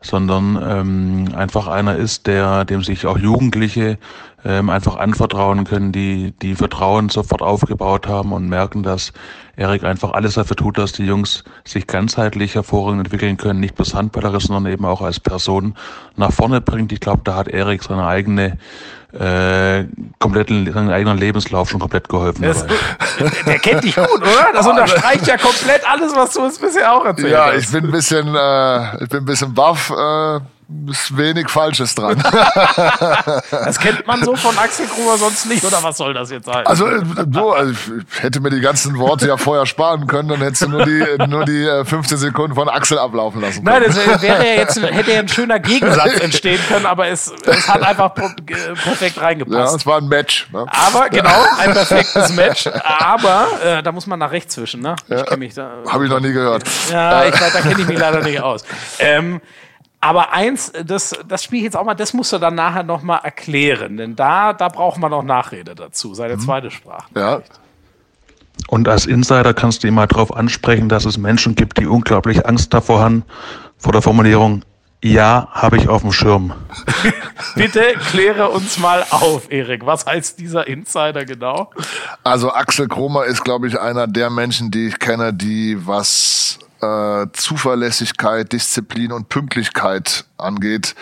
sondern 0.01 0.59
ähm, 0.63 1.35
einfach 1.35 1.67
einer 1.67 1.97
ist, 1.97 2.27
der 2.27 2.65
dem 2.65 2.85
sich 2.85 3.07
auch 3.07 3.19
Jugendliche 3.19 3.99
ähm, 4.45 4.71
einfach 4.71 4.97
anvertrauen 4.97 5.65
können, 5.65 5.91
die 5.91 6.33
die 6.41 6.55
Vertrauen 6.55 7.09
sofort 7.09 7.43
aufgebaut 7.43 8.07
haben 8.07 8.33
und 8.33 8.49
merken, 8.49 8.85
dass 8.85 9.13
Erik 9.57 9.83
einfach 9.83 10.13
alles 10.13 10.35
dafür 10.35 10.57
tut, 10.57 10.79
dass 10.79 10.93
die 10.93 11.05
Jungs 11.05 11.43
sich 11.65 11.89
ganzheitlich 11.89 12.55
hervorragend 12.55 13.01
entwickeln 13.01 13.37
können, 13.37 13.59
nicht 13.59 13.75
bloß 13.75 13.95
handballerisch, 13.95 14.47
sondern 14.47 14.73
eben 14.73 14.85
auch 14.85 15.01
als 15.01 15.19
Person 15.19 15.75
nach 16.17 16.33
vorne 16.33 16.61
bringt. 16.61 16.93
Ich 16.93 17.01
glaube, 17.01 17.23
da 17.25 17.35
hat 17.35 17.49
Erik 17.49 17.83
seine 17.83 18.07
eigene 18.07 18.57
äh, 19.13 19.85
kompletten, 20.19 20.71
seinen 20.73 20.91
eigenen 20.91 21.19
Lebenslauf 21.19 21.71
schon 21.71 21.81
komplett 21.81 22.09
geholfen. 22.09 22.43
Das, 22.43 22.67
der 23.47 23.59
kennt 23.59 23.85
dich 23.85 23.97
gut, 23.97 24.21
oder? 24.21 24.53
Das 24.53 24.67
unterstreicht 24.67 25.27
ja 25.27 25.37
komplett 25.37 25.89
alles, 25.89 26.15
was 26.15 26.35
du 26.35 26.43
uns 26.43 26.59
bisher 26.59 26.93
auch 26.93 27.05
erzählt 27.05 27.33
ja, 27.33 27.47
hast. 27.47 27.53
Ja, 27.53 27.59
ich 27.59 27.71
bin 27.71 27.85
ein 27.85 27.91
bisschen, 27.91 28.35
äh, 28.35 29.03
ich 29.05 29.09
bin 29.09 29.21
ein 29.21 29.25
bisschen 29.25 29.55
baff. 29.55 29.91
Äh 29.91 30.41
ist 30.87 31.17
wenig 31.17 31.49
Falsches 31.49 31.95
dran. 31.95 32.19
das 33.51 33.79
kennt 33.79 34.07
man 34.07 34.23
so 34.23 34.37
von 34.37 34.57
Axel 34.59 34.87
Gruber 34.87 35.17
sonst 35.17 35.47
nicht, 35.47 35.65
oder 35.65 35.83
was 35.83 35.97
soll 35.97 36.13
das 36.13 36.31
jetzt 36.31 36.45
sein? 36.45 36.67
Also, 36.67 36.87
äh, 36.87 37.01
so, 37.33 37.53
also 37.53 37.73
ich 37.73 38.23
hätte 38.23 38.41
mir 38.41 38.51
die 38.51 38.61
ganzen 38.61 38.99
Worte 38.99 39.29
ja 39.29 39.39
vorher 39.39 39.65
sparen 39.65 40.07
können, 40.07 40.29
dann 40.29 40.41
hättest 40.41 40.63
du 40.63 40.69
nur 40.69 40.85
die, 40.85 41.05
nur 41.27 41.47
die 41.47 41.67
15 41.85 42.17
äh, 42.17 42.21
Sekunden 42.21 42.55
von 42.55 42.69
Axel 42.69 42.99
ablaufen 42.99 43.41
lassen 43.41 43.65
können. 43.65 43.81
Nein, 43.81 43.91
das 43.91 44.23
wäre 44.23 44.45
ja 44.47 44.53
jetzt, 44.61 44.81
hätte 44.83 45.13
ja 45.13 45.21
ein 45.21 45.29
schöner 45.29 45.59
Gegensatz 45.59 46.21
entstehen 46.21 46.61
können, 46.69 46.85
aber 46.85 47.09
es, 47.09 47.33
es 47.47 47.67
hat 47.67 47.83
einfach 47.83 48.15
perfekt 48.15 49.19
reingepasst. 49.21 49.73
Ja, 49.73 49.75
es 49.75 49.87
war 49.87 49.99
ein 49.99 50.09
Match. 50.09 50.49
Ne? 50.53 50.67
Aber, 50.69 51.09
genau, 51.09 51.45
ein 51.59 51.73
perfektes 51.73 52.33
Match. 52.35 52.67
Aber, 52.67 53.49
äh, 53.65 53.83
da 53.83 53.91
muss 53.91 54.07
man 54.07 54.19
nach 54.19 54.33
rechts 54.33 54.55
zwischen, 54.55 54.83
ne? 54.83 54.97
Ich 55.09 55.31
ja, 55.31 55.37
mich 55.37 55.55
da. 55.55 55.79
Habe 55.89 56.05
ich 56.05 56.11
noch 56.11 56.21
nie 56.21 56.33
gehört. 56.33 56.65
Ja, 56.93 57.25
ich, 57.25 57.35
da 57.35 57.61
kenne 57.61 57.81
ich 57.81 57.87
mich 57.87 57.99
leider 57.99 58.23
nicht 58.23 58.41
aus. 58.41 58.65
Ähm, 58.99 59.41
aber 60.01 60.33
eins, 60.33 60.73
das, 60.85 61.15
das 61.27 61.43
spiele 61.43 61.59
ich 61.59 61.65
jetzt 61.65 61.77
auch 61.77 61.85
mal, 61.85 61.95
das 61.95 62.15
musst 62.15 62.33
du 62.33 62.39
dann 62.39 62.55
nachher 62.55 62.85
nochmal 62.85 63.21
erklären, 63.25 63.97
denn 63.97 64.15
da, 64.15 64.53
da 64.53 64.69
braucht 64.69 64.99
man 64.99 65.11
noch 65.11 65.23
Nachrede 65.23 65.75
dazu, 65.75 66.15
seine 66.15 66.37
mhm. 66.37 66.41
zweite 66.41 66.71
Sprache. 66.71 67.09
Ja. 67.17 67.43
Und 68.69 68.89
als 68.89 69.07
Insider 69.07 69.55
kannst 69.55 69.83
du 69.83 69.89
immer 69.89 70.07
darauf 70.07 70.35
ansprechen, 70.35 70.89
dass 70.89 71.05
es 71.05 71.17
Menschen 71.19 71.55
gibt, 71.55 71.79
die 71.79 71.87
unglaublich 71.87 72.47
Angst 72.47 72.75
davor 72.75 73.01
haben, 73.01 73.25
vor 73.77 73.93
der 73.93 74.03
Formulierung, 74.03 74.63
ja, 75.03 75.49
habe 75.53 75.77
ich 75.77 75.89
auf 75.89 76.03
dem 76.03 76.13
Schirm. 76.13 76.53
Bitte 77.55 77.95
kläre 78.11 78.49
uns 78.49 78.79
mal 78.79 79.05
auf, 79.11 79.51
Erik. 79.51 79.87
Was 79.87 80.07
heißt 80.07 80.41
dieser 80.41 80.67
Insider 80.67 81.25
genau? 81.25 81.71
Also 82.25 82.53
Axel 82.53 82.89
Kromer 82.89 83.25
ist, 83.25 83.45
glaube 83.45 83.69
ich, 83.69 83.79
einer 83.79 84.09
der 84.09 84.29
Menschen, 84.29 84.73
die 84.73 84.89
ich 84.89 84.99
kenne, 84.99 85.33
die 85.33 85.87
was 85.87 86.59
äh, 86.81 87.27
Zuverlässigkeit, 87.33 88.53
Disziplin 88.53 89.13
und 89.13 89.29
Pünktlichkeit 89.29 90.25
angeht. 90.37 90.95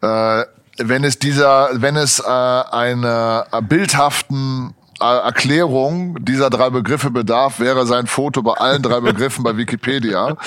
Äh, 0.00 0.44
wenn 0.78 1.04
es 1.04 1.18
dieser, 1.18 1.70
wenn 1.74 1.96
es 1.96 2.18
äh, 2.20 2.24
eine 2.24 3.46
bildhaften 3.68 4.74
äh, 5.00 5.04
Erklärung 5.04 6.24
dieser 6.24 6.50
drei 6.50 6.70
Begriffe 6.70 7.10
bedarf, 7.10 7.60
wäre 7.60 7.86
sein 7.86 8.06
Foto 8.06 8.42
bei 8.42 8.54
allen 8.54 8.82
drei 8.82 9.00
Begriffen 9.00 9.44
bei 9.44 9.56
Wikipedia. 9.56 10.36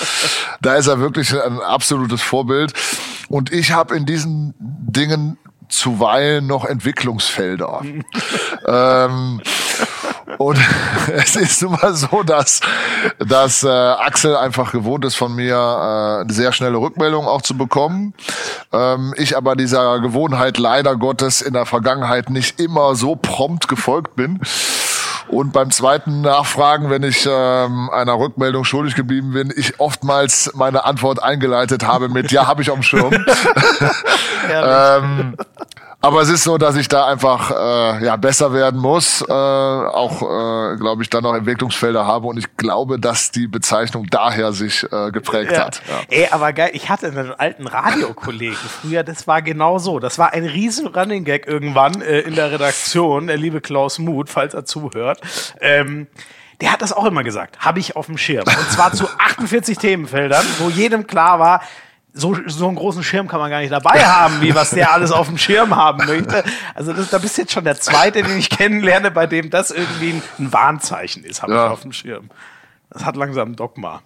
Da 0.60 0.74
ist 0.74 0.88
er 0.88 0.98
wirklich 0.98 1.32
ein 1.40 1.60
absolutes 1.60 2.20
Vorbild. 2.20 2.72
Und 3.28 3.52
ich 3.52 3.70
habe 3.70 3.96
in 3.96 4.06
diesen 4.06 4.54
Dingen 4.58 5.38
zuweilen 5.68 6.48
noch 6.48 6.64
Entwicklungsfelder. 6.64 7.82
ähm, 8.66 9.40
und 10.36 10.58
es 11.14 11.36
ist 11.36 11.62
nun 11.62 11.72
mal 11.72 11.94
so, 11.94 12.22
dass, 12.22 12.60
dass 13.18 13.64
äh, 13.64 13.68
Axel 13.68 14.36
einfach 14.36 14.72
gewohnt 14.72 15.04
ist, 15.04 15.16
von 15.16 15.34
mir 15.34 15.54
äh, 15.54 16.20
eine 16.22 16.32
sehr 16.32 16.52
schnelle 16.52 16.78
Rückmeldung 16.78 17.26
auch 17.26 17.42
zu 17.42 17.56
bekommen. 17.56 18.14
Ähm, 18.72 19.14
ich 19.16 19.36
aber 19.36 19.56
dieser 19.56 20.00
Gewohnheit 20.00 20.58
leider 20.58 20.96
Gottes 20.96 21.40
in 21.40 21.54
der 21.54 21.66
Vergangenheit 21.66 22.28
nicht 22.28 22.60
immer 22.60 22.94
so 22.94 23.16
prompt 23.16 23.68
gefolgt 23.68 24.16
bin. 24.16 24.40
Und 25.28 25.52
beim 25.52 25.70
zweiten 25.70 26.22
Nachfragen, 26.22 26.88
wenn 26.88 27.02
ich 27.02 27.28
ähm, 27.30 27.90
einer 27.90 28.18
Rückmeldung 28.18 28.64
schuldig 28.64 28.94
geblieben 28.94 29.32
bin, 29.32 29.52
ich 29.54 29.78
oftmals 29.78 30.52
meine 30.54 30.84
Antwort 30.86 31.22
eingeleitet 31.22 31.86
habe 31.86 32.08
mit 32.08 32.32
Ja, 32.32 32.46
habe 32.46 32.62
ich 32.62 32.70
auf 32.70 32.78
dem 32.78 32.82
Schirm. 32.82 33.12
ähm, 34.50 35.36
aber 36.00 36.22
es 36.22 36.28
ist 36.28 36.44
so, 36.44 36.58
dass 36.58 36.76
ich 36.76 36.86
da 36.86 37.06
einfach 37.06 37.50
äh, 37.50 38.04
ja 38.04 38.16
besser 38.16 38.52
werden 38.52 38.80
muss, 38.80 39.20
äh, 39.22 39.32
auch 39.32 40.22
äh, 40.22 40.76
glaube 40.76 41.02
ich 41.02 41.10
dann 41.10 41.24
noch 41.24 41.34
Entwicklungsfelder 41.34 42.06
habe 42.06 42.28
und 42.28 42.38
ich 42.38 42.56
glaube, 42.56 43.00
dass 43.00 43.32
die 43.32 43.48
Bezeichnung 43.48 44.06
daher 44.08 44.52
sich 44.52 44.84
äh, 44.92 45.10
geprägt 45.10 45.52
ja. 45.52 45.66
hat. 45.66 45.82
Ja. 45.88 46.00
Ey, 46.08 46.28
aber 46.30 46.52
geil, 46.52 46.70
ich 46.72 46.88
hatte 46.88 47.08
einen 47.08 47.32
alten 47.32 47.66
Radiokollegen 47.66 48.56
früher, 48.56 49.02
das 49.02 49.26
war 49.26 49.42
genau 49.42 49.78
so. 49.78 49.98
Das 49.98 50.18
war 50.18 50.32
ein 50.32 50.44
riesen 50.44 50.86
Running 50.86 51.24
Gag 51.24 51.48
irgendwann 51.48 52.00
äh, 52.00 52.20
in 52.20 52.36
der 52.36 52.52
Redaktion, 52.52 53.26
der 53.26 53.36
liebe 53.36 53.60
Klaus 53.60 53.98
Muth, 53.98 54.30
falls 54.30 54.54
er 54.54 54.64
zuhört. 54.64 55.20
Ähm, 55.60 56.06
der 56.60 56.72
hat 56.72 56.82
das 56.82 56.92
auch 56.92 57.04
immer 57.04 57.22
gesagt, 57.24 57.60
habe 57.60 57.78
ich 57.78 57.96
auf 57.96 58.06
dem 58.06 58.18
Schirm. 58.18 58.44
Und 58.46 58.70
zwar 58.70 58.92
zu 58.92 59.08
48 59.18 59.78
Themenfeldern, 59.78 60.44
wo 60.58 60.68
jedem 60.68 61.06
klar 61.06 61.38
war, 61.38 61.60
so, 62.12 62.36
so 62.46 62.66
einen 62.66 62.76
großen 62.76 63.02
Schirm 63.02 63.28
kann 63.28 63.38
man 63.38 63.50
gar 63.50 63.60
nicht 63.60 63.72
dabei 63.72 64.04
haben, 64.04 64.40
wie 64.40 64.54
was 64.54 64.70
der 64.70 64.92
alles 64.92 65.12
auf 65.12 65.28
dem 65.28 65.38
Schirm 65.38 65.76
haben 65.76 66.06
möchte. 66.06 66.42
Also 66.74 66.92
das, 66.92 67.10
da 67.10 67.18
bist 67.18 67.38
jetzt 67.38 67.52
schon 67.52 67.64
der 67.64 67.78
Zweite, 67.80 68.22
den 68.22 68.38
ich 68.38 68.50
kennenlerne, 68.50 69.10
bei 69.10 69.26
dem 69.26 69.50
das 69.50 69.70
irgendwie 69.70 70.14
ein, 70.14 70.22
ein 70.38 70.52
Warnzeichen 70.52 71.24
ist, 71.24 71.42
habe 71.42 71.54
ja. 71.54 71.66
ich 71.66 71.72
auf 71.72 71.82
dem 71.82 71.92
Schirm. 71.92 72.30
Das 72.90 73.04
hat 73.04 73.16
langsam 73.16 73.52
ein 73.52 73.56
Dogma. 73.56 74.00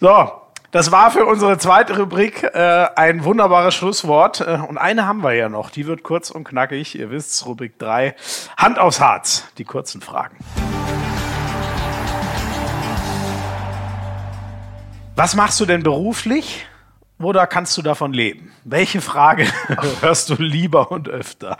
So, 0.00 0.30
das 0.70 0.92
war 0.92 1.10
für 1.10 1.24
unsere 1.24 1.58
zweite 1.58 1.96
Rubrik 1.98 2.42
äh, 2.42 2.86
ein 2.96 3.24
wunderbares 3.24 3.74
Schlusswort. 3.74 4.40
Äh, 4.40 4.58
und 4.68 4.78
eine 4.78 5.06
haben 5.06 5.22
wir 5.22 5.32
ja 5.32 5.48
noch. 5.48 5.70
Die 5.70 5.86
wird 5.86 6.02
kurz 6.02 6.30
und 6.30 6.44
knackig. 6.44 6.98
Ihr 6.98 7.10
wisst's, 7.10 7.46
Rubrik 7.46 7.78
3. 7.78 8.14
Hand 8.56 8.78
aufs 8.78 9.00
Harz. 9.00 9.44
Die 9.58 9.64
kurzen 9.64 10.00
Fragen. 10.00 10.36
Was 15.14 15.34
machst 15.34 15.58
du 15.60 15.64
denn 15.64 15.82
beruflich? 15.82 16.66
Oder 17.18 17.46
kannst 17.46 17.76
du 17.76 17.82
davon 17.82 18.12
leben? 18.12 18.52
Welche 18.64 19.00
Frage 19.00 19.46
hörst 20.00 20.30
du 20.30 20.34
lieber 20.34 20.90
und 20.90 21.08
öfter? 21.08 21.58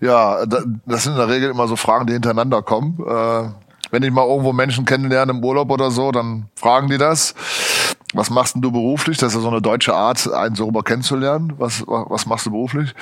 Ja, 0.00 0.46
das 0.46 1.04
sind 1.04 1.12
in 1.12 1.18
der 1.18 1.28
Regel 1.28 1.50
immer 1.50 1.68
so 1.68 1.76
Fragen, 1.76 2.06
die 2.06 2.14
hintereinander 2.14 2.62
kommen. 2.62 2.98
Äh, 3.06 3.50
wenn 3.90 4.02
ich 4.02 4.10
mal 4.10 4.26
irgendwo 4.26 4.52
Menschen 4.52 4.84
kennenlerne 4.84 5.32
im 5.32 5.44
Urlaub 5.44 5.70
oder 5.70 5.90
so, 5.90 6.12
dann 6.12 6.48
fragen 6.54 6.88
die 6.88 6.98
das. 6.98 7.34
Was 8.14 8.30
machst 8.30 8.54
denn 8.54 8.62
du 8.62 8.72
beruflich? 8.72 9.18
Das 9.18 9.28
ist 9.28 9.34
ja 9.36 9.40
so 9.40 9.48
eine 9.48 9.62
deutsche 9.62 9.94
Art, 9.94 10.32
einen 10.32 10.54
so 10.54 10.64
rüber 10.66 10.82
kennenzulernen. 10.82 11.52
Was, 11.58 11.84
was 11.86 12.26
machst 12.26 12.46
du 12.46 12.50
beruflich? 12.50 12.94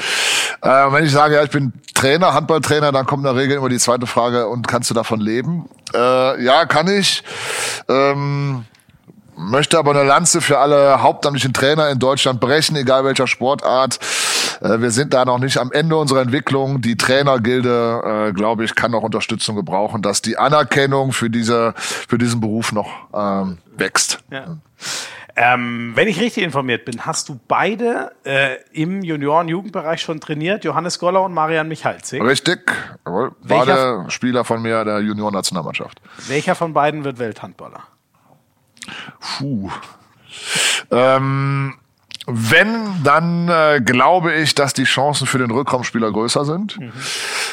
Äh, 0.60 0.68
wenn 0.68 1.04
ich 1.04 1.12
sage, 1.12 1.36
ja, 1.36 1.44
ich 1.44 1.50
bin 1.50 1.72
Trainer, 1.94 2.34
Handballtrainer, 2.34 2.92
dann 2.92 3.06
kommt 3.06 3.20
in 3.20 3.32
der 3.32 3.36
Regel 3.36 3.56
immer 3.56 3.68
die 3.68 3.78
zweite 3.78 4.06
Frage, 4.06 4.48
und 4.48 4.66
kannst 4.66 4.90
du 4.90 4.94
davon 4.94 5.20
leben? 5.20 5.68
Äh, 5.94 6.42
ja, 6.42 6.66
kann 6.66 6.88
ich. 6.88 7.22
Ähm, 7.88 8.64
möchte 9.38 9.78
aber 9.78 9.92
eine 9.92 10.02
Lanze 10.02 10.40
für 10.40 10.58
alle 10.58 11.02
hauptamtlichen 11.02 11.52
Trainer 11.52 11.88
in 11.88 11.98
Deutschland 11.98 12.40
brechen, 12.40 12.76
egal 12.76 13.04
welcher 13.04 13.26
Sportart. 13.26 13.98
Äh, 14.60 14.80
wir 14.80 14.90
sind 14.90 15.14
da 15.14 15.24
noch 15.24 15.38
nicht 15.38 15.58
am 15.58 15.72
Ende 15.72 15.96
unserer 15.96 16.20
Entwicklung. 16.20 16.80
Die 16.80 16.96
Trainergilde, 16.96 18.28
äh, 18.28 18.32
glaube 18.32 18.64
ich, 18.64 18.74
kann 18.74 18.90
noch 18.90 19.02
Unterstützung 19.02 19.56
gebrauchen, 19.56 20.02
dass 20.02 20.22
die 20.22 20.36
Anerkennung 20.36 21.12
für 21.12 21.30
diese 21.30 21.74
für 21.76 22.18
diesen 22.18 22.40
Beruf 22.40 22.72
noch 22.72 22.88
ähm, 23.14 23.58
wächst. 23.76 24.18
Ja. 24.30 24.58
Ähm, 25.40 25.92
wenn 25.94 26.08
ich 26.08 26.20
richtig 26.20 26.42
informiert 26.42 26.84
bin, 26.84 27.06
hast 27.06 27.28
du 27.28 27.38
beide 27.46 28.10
äh, 28.24 28.56
im 28.72 29.02
Junioren-Jugendbereich 29.02 30.00
schon 30.00 30.20
trainiert, 30.20 30.64
Johannes 30.64 30.98
Goller 30.98 31.22
und 31.22 31.32
Marian 31.32 31.68
Michalzig. 31.68 32.20
Richtig, 32.20 32.72
jawohl. 33.06 33.30
Beide 33.44 34.06
Spieler 34.08 34.44
von 34.44 34.60
mir 34.60 34.84
der 34.84 34.98
Junioren-Nationalmannschaft. 34.98 36.00
Welcher 36.26 36.56
von 36.56 36.72
beiden 36.72 37.04
wird 37.04 37.20
Welthandballer? 37.20 37.84
Puh. 39.20 39.70
Ähm, 40.90 41.74
wenn, 42.30 43.02
dann 43.04 43.48
äh, 43.48 43.80
glaube 43.82 44.34
ich, 44.34 44.54
dass 44.54 44.74
die 44.74 44.84
Chancen 44.84 45.26
für 45.26 45.38
den 45.38 45.50
Rückraumspieler 45.50 46.12
größer 46.12 46.44
sind. 46.44 46.78
Mhm. 46.78 46.92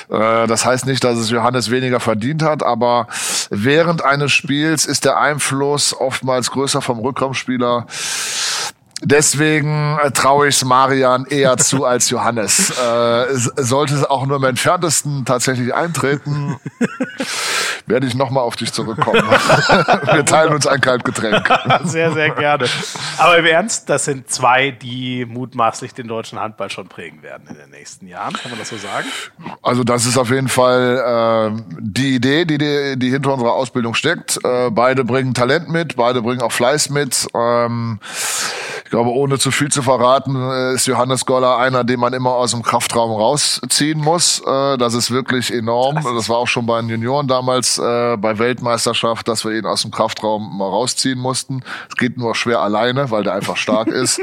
Äh, 0.10 0.48
das 0.48 0.66
heißt 0.66 0.86
nicht, 0.86 1.04
dass 1.04 1.18
es 1.18 1.30
Johannes 1.30 1.72
weniger 1.72 2.02
verdient 2.02 2.44
hat, 2.44 2.62
aber 2.62 3.08
während 3.50 4.04
eines 4.04 4.34
Spiels 4.34 4.86
ist 4.86 5.06
der 5.06 5.18
Einfluss 5.18 5.96
oftmals 5.98 6.52
größer 6.52 6.82
vom 6.82 7.00
Rückraumspieler 7.00 7.88
Deswegen 9.06 10.00
äh, 10.04 10.10
traue 10.10 10.48
ich 10.48 10.66
Marian 10.66 11.26
eher 11.28 11.58
zu 11.58 11.86
als 11.86 12.10
Johannes. 12.10 12.72
Äh, 12.72 13.26
sollte 13.32 13.94
es 13.94 14.04
auch 14.04 14.26
nur 14.26 14.38
im 14.38 14.44
entferntesten 14.44 15.26
tatsächlich 15.26 15.74
eintreten, 15.74 16.58
werde 17.86 18.08
ich 18.08 18.16
nochmal 18.16 18.44
auf 18.44 18.56
dich 18.56 18.74
zurückkommen. 18.74 19.22
Wir 20.12 20.26
teilen 20.26 20.54
uns 20.54 20.66
ein 20.66 20.82
Kaltgetränk. 20.82 21.48
Sehr, 21.84 22.12
sehr 22.14 22.32
gerne. 22.32 22.66
Aber 23.20 23.38
im 23.38 23.46
Ernst, 23.46 23.90
das 23.90 24.06
sind 24.06 24.30
zwei, 24.32 24.72
die 24.72 25.26
mutmaßlich 25.26 25.94
den 25.94 26.08
deutschen 26.08 26.40
Handball 26.40 26.72
schon 26.72 26.88
prägen 26.88 27.22
werden 27.22 27.48
in 27.48 27.56
den 27.56 27.70
nächsten 27.70 28.08
Jahren. 28.08 28.34
Kann 28.34 28.50
man 28.50 28.60
das 28.60 28.70
so 28.70 28.78
sagen? 28.78 29.06
Also 29.62 29.84
das 29.84 30.08
ist 30.08 30.18
auf 30.18 30.32
jeden 30.32 30.48
Fall 30.48 31.54
äh, 31.56 31.64
die 31.80 32.16
Idee, 32.16 32.46
die, 32.46 32.58
die, 32.58 32.98
die 32.98 33.12
hinter 33.12 33.34
unserer 33.34 33.54
Ausbildung 33.54 33.94
steckt. 33.94 34.40
Äh, 34.44 34.72
beide 34.72 35.04
bringen 35.04 35.36
Talent 35.36 35.70
mit, 35.70 35.96
beide 35.96 36.24
bringen 36.24 36.42
auch 36.42 36.52
Fleiß 36.52 36.90
mit. 36.90 37.28
Ähm, 37.36 38.00
glaube, 38.96 39.12
ohne 39.12 39.38
zu 39.38 39.52
viel 39.52 39.70
zu 39.70 39.82
verraten, 39.82 40.38
äh, 40.38 40.74
ist 40.74 40.88
Johannes 40.88 41.26
Goller 41.26 41.58
einer, 41.58 41.84
den 41.84 42.00
man 42.00 42.14
immer 42.14 42.32
aus 42.32 42.52
dem 42.52 42.64
Kraftraum 42.64 43.12
rausziehen 43.12 44.00
muss. 44.00 44.40
Äh, 44.40 44.78
das 44.78 44.94
ist 44.94 45.12
wirklich 45.12 45.54
enorm. 45.54 45.96
Das 45.96 46.30
war 46.30 46.38
auch 46.38 46.48
schon 46.48 46.66
bei 46.66 46.80
den 46.80 46.90
Junioren 46.90 47.28
damals 47.28 47.78
äh, 47.78 48.16
bei 48.16 48.40
Weltmeisterschaft, 48.40 49.28
dass 49.28 49.44
wir 49.44 49.52
ihn 49.52 49.66
aus 49.66 49.82
dem 49.82 49.92
Kraftraum 49.92 50.58
mal 50.58 50.70
rausziehen 50.70 51.20
mussten. 51.20 51.62
Es 51.90 51.98
geht 51.98 52.18
nur 52.18 52.36
schwer 52.36 52.62
alleine, 52.62 53.12
weil 53.12 53.24
der 53.24 53.34
einfach 53.34 53.58
stark 53.58 53.88
ist. 53.90 54.22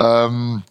Ähm, 0.00 0.64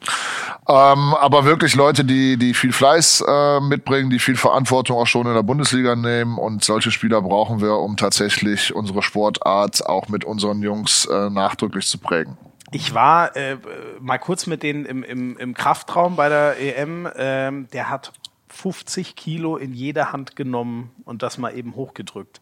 ähm, 0.67 1.15
aber 1.15 1.45
wirklich 1.45 1.75
Leute, 1.75 2.03
die, 2.03 2.35
die 2.35 2.53
viel 2.53 2.73
Fleiß 2.73 3.23
äh, 3.25 3.61
mitbringen, 3.61 4.09
die 4.09 4.19
viel 4.19 4.35
Verantwortung 4.35 4.97
auch 4.97 5.07
schon 5.07 5.27
in 5.27 5.33
der 5.33 5.43
Bundesliga 5.43 5.95
nehmen. 5.95 6.37
Und 6.37 6.65
solche 6.65 6.91
Spieler 6.91 7.21
brauchen 7.21 7.61
wir, 7.61 7.75
um 7.75 7.95
tatsächlich 7.95 8.75
unsere 8.75 9.01
Sportart 9.01 9.85
auch 9.85 10.09
mit 10.09 10.25
unseren 10.25 10.61
Jungs 10.61 11.05
äh, 11.05 11.29
nachdrücklich 11.29 11.87
zu 11.87 11.99
prägen. 11.99 12.37
Ich 12.71 12.93
war 12.93 13.35
äh, 13.35 13.57
mal 13.99 14.17
kurz 14.17 14.47
mit 14.47 14.63
denen 14.63 14.85
im, 14.85 15.03
im, 15.03 15.37
im 15.37 15.53
Kraftraum 15.53 16.15
bei 16.15 16.29
der 16.29 16.59
EM. 16.59 17.07
Ähm, 17.15 17.67
der 17.71 17.89
hat 17.89 18.13
50 18.49 19.15
Kilo 19.15 19.57
in 19.57 19.73
jede 19.73 20.11
Hand 20.11 20.35
genommen 20.35 20.91
und 21.05 21.23
das 21.23 21.37
mal 21.37 21.55
eben 21.55 21.75
hochgedrückt. 21.75 22.41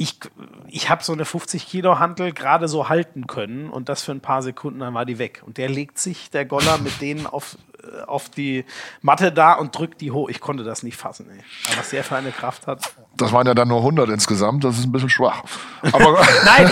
Ich, 0.00 0.20
ich 0.68 0.90
habe 0.90 1.02
so 1.02 1.12
eine 1.12 1.24
50 1.24 1.66
Kilo 1.66 1.98
Hantel 1.98 2.32
gerade 2.32 2.68
so 2.68 2.88
halten 2.88 3.26
können 3.26 3.68
und 3.68 3.88
das 3.88 4.04
für 4.04 4.12
ein 4.12 4.20
paar 4.20 4.42
Sekunden, 4.42 4.78
dann 4.78 4.94
war 4.94 5.04
die 5.04 5.18
weg. 5.18 5.42
Und 5.44 5.58
der 5.58 5.68
legt 5.68 5.98
sich, 5.98 6.30
der 6.30 6.44
Goller, 6.44 6.78
mit 6.78 7.00
denen 7.00 7.26
auf 7.26 7.56
äh, 7.82 8.02
auf 8.02 8.28
die 8.28 8.64
Matte 9.02 9.32
da 9.32 9.54
und 9.54 9.76
drückt 9.76 10.00
die 10.00 10.10
hoch. 10.10 10.28
Ich 10.28 10.40
konnte 10.40 10.64
das 10.64 10.82
nicht 10.82 10.96
fassen, 10.96 11.30
ey. 11.30 11.40
Aber 11.68 11.78
was 11.78 11.90
der 11.90 12.04
für 12.04 12.16
eine 12.16 12.32
Kraft 12.32 12.66
hat. 12.66 12.94
Das 13.18 13.32
waren 13.32 13.46
ja 13.46 13.54
dann 13.54 13.68
nur 13.68 13.78
100 13.78 14.08
insgesamt, 14.10 14.64
das 14.64 14.78
ist 14.78 14.84
ein 14.84 14.92
bisschen 14.92 15.08
schwach. 15.10 15.42
Aber 15.92 16.18
Nein, 16.44 16.70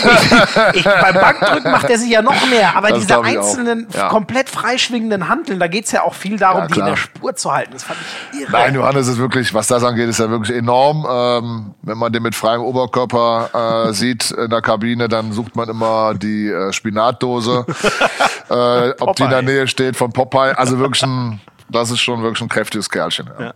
ich, 0.73 0.77
ich, 0.77 0.85
beim 0.85 1.15
Bankdrücken 1.15 1.73
macht 1.73 1.91
er 1.91 1.99
sich 1.99 2.11
ja 2.11 2.23
noch 2.23 2.49
mehr, 2.49 2.77
aber 2.77 2.91
das 2.91 3.01
diese 3.01 3.21
einzelnen, 3.23 3.89
ja. 3.93 4.09
komplett 4.09 4.49
freischwingenden 4.49 5.29
Handeln, 5.29 5.59
da 5.59 5.67
geht 5.67 5.87
es 5.87 5.93
ja 5.93 6.03
auch 6.03 6.15
viel 6.15 6.39
darum, 6.39 6.63
ja, 6.63 6.67
die 6.69 6.81
in 6.81 6.87
der 6.87 6.97
Spur 6.97 7.35
zu 7.35 7.53
halten. 7.53 7.73
Das 7.73 7.85
fand 7.85 7.99
ich 8.33 8.41
irre. 8.41 8.53
Nein, 8.53 8.75
Johannes 8.75 9.09
ist 9.09 9.19
wirklich, 9.19 9.53
was 9.55 9.67
das 9.67 9.83
angeht, 9.83 10.09
ist 10.09 10.19
ja 10.19 10.31
wirklich 10.31 10.57
enorm. 10.57 11.07
Ähm, 11.09 11.75
wenn 11.83 11.99
man 11.99 12.13
den 12.13 12.23
mit 12.23 12.35
freiem 12.35 12.61
Oberkörper 12.61 13.89
äh, 13.89 13.93
sieht 13.93 14.31
in 14.31 14.51
der 14.51 14.63
Kabine, 14.63 15.09
dann 15.09 15.33
sucht 15.33 15.57
man 15.57 15.69
immer 15.69 16.15
die 16.15 16.49
äh, 16.49 16.73
Spinatdose, 16.73 17.67
äh, 18.51 18.91
ob 19.01 19.17
die 19.17 19.25
in 19.25 19.31
der 19.31 19.43
Nähe 19.43 19.67
steht 19.67 19.97
von 19.97 20.13
Popeye. 20.13 20.57
Also 20.57 20.79
wirklich 20.79 21.03
ein, 21.03 21.41
das 21.69 21.91
ist 21.91 22.01
schon 22.01 22.23
wirklich 22.23 22.43
ein 22.43 22.49
kräftiges 22.49 22.89
Kerlchen. 22.89 23.29
Ja. 23.39 23.47
Ja. 23.47 23.53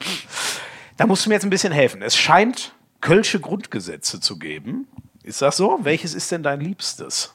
Da 0.96 1.06
musst 1.06 1.24
du 1.24 1.30
mir 1.30 1.36
jetzt 1.36 1.44
ein 1.44 1.50
bisschen 1.50 1.72
helfen. 1.72 2.02
Es 2.02 2.14
scheint 2.14 2.72
Kölsche 3.00 3.40
Grundgesetze 3.40 4.20
zu 4.20 4.38
geben. 4.38 4.86
Ist 5.22 5.42
das 5.42 5.56
so? 5.56 5.78
Welches 5.82 6.14
ist 6.14 6.30
denn 6.30 6.42
dein 6.42 6.60
Liebstes? 6.60 7.34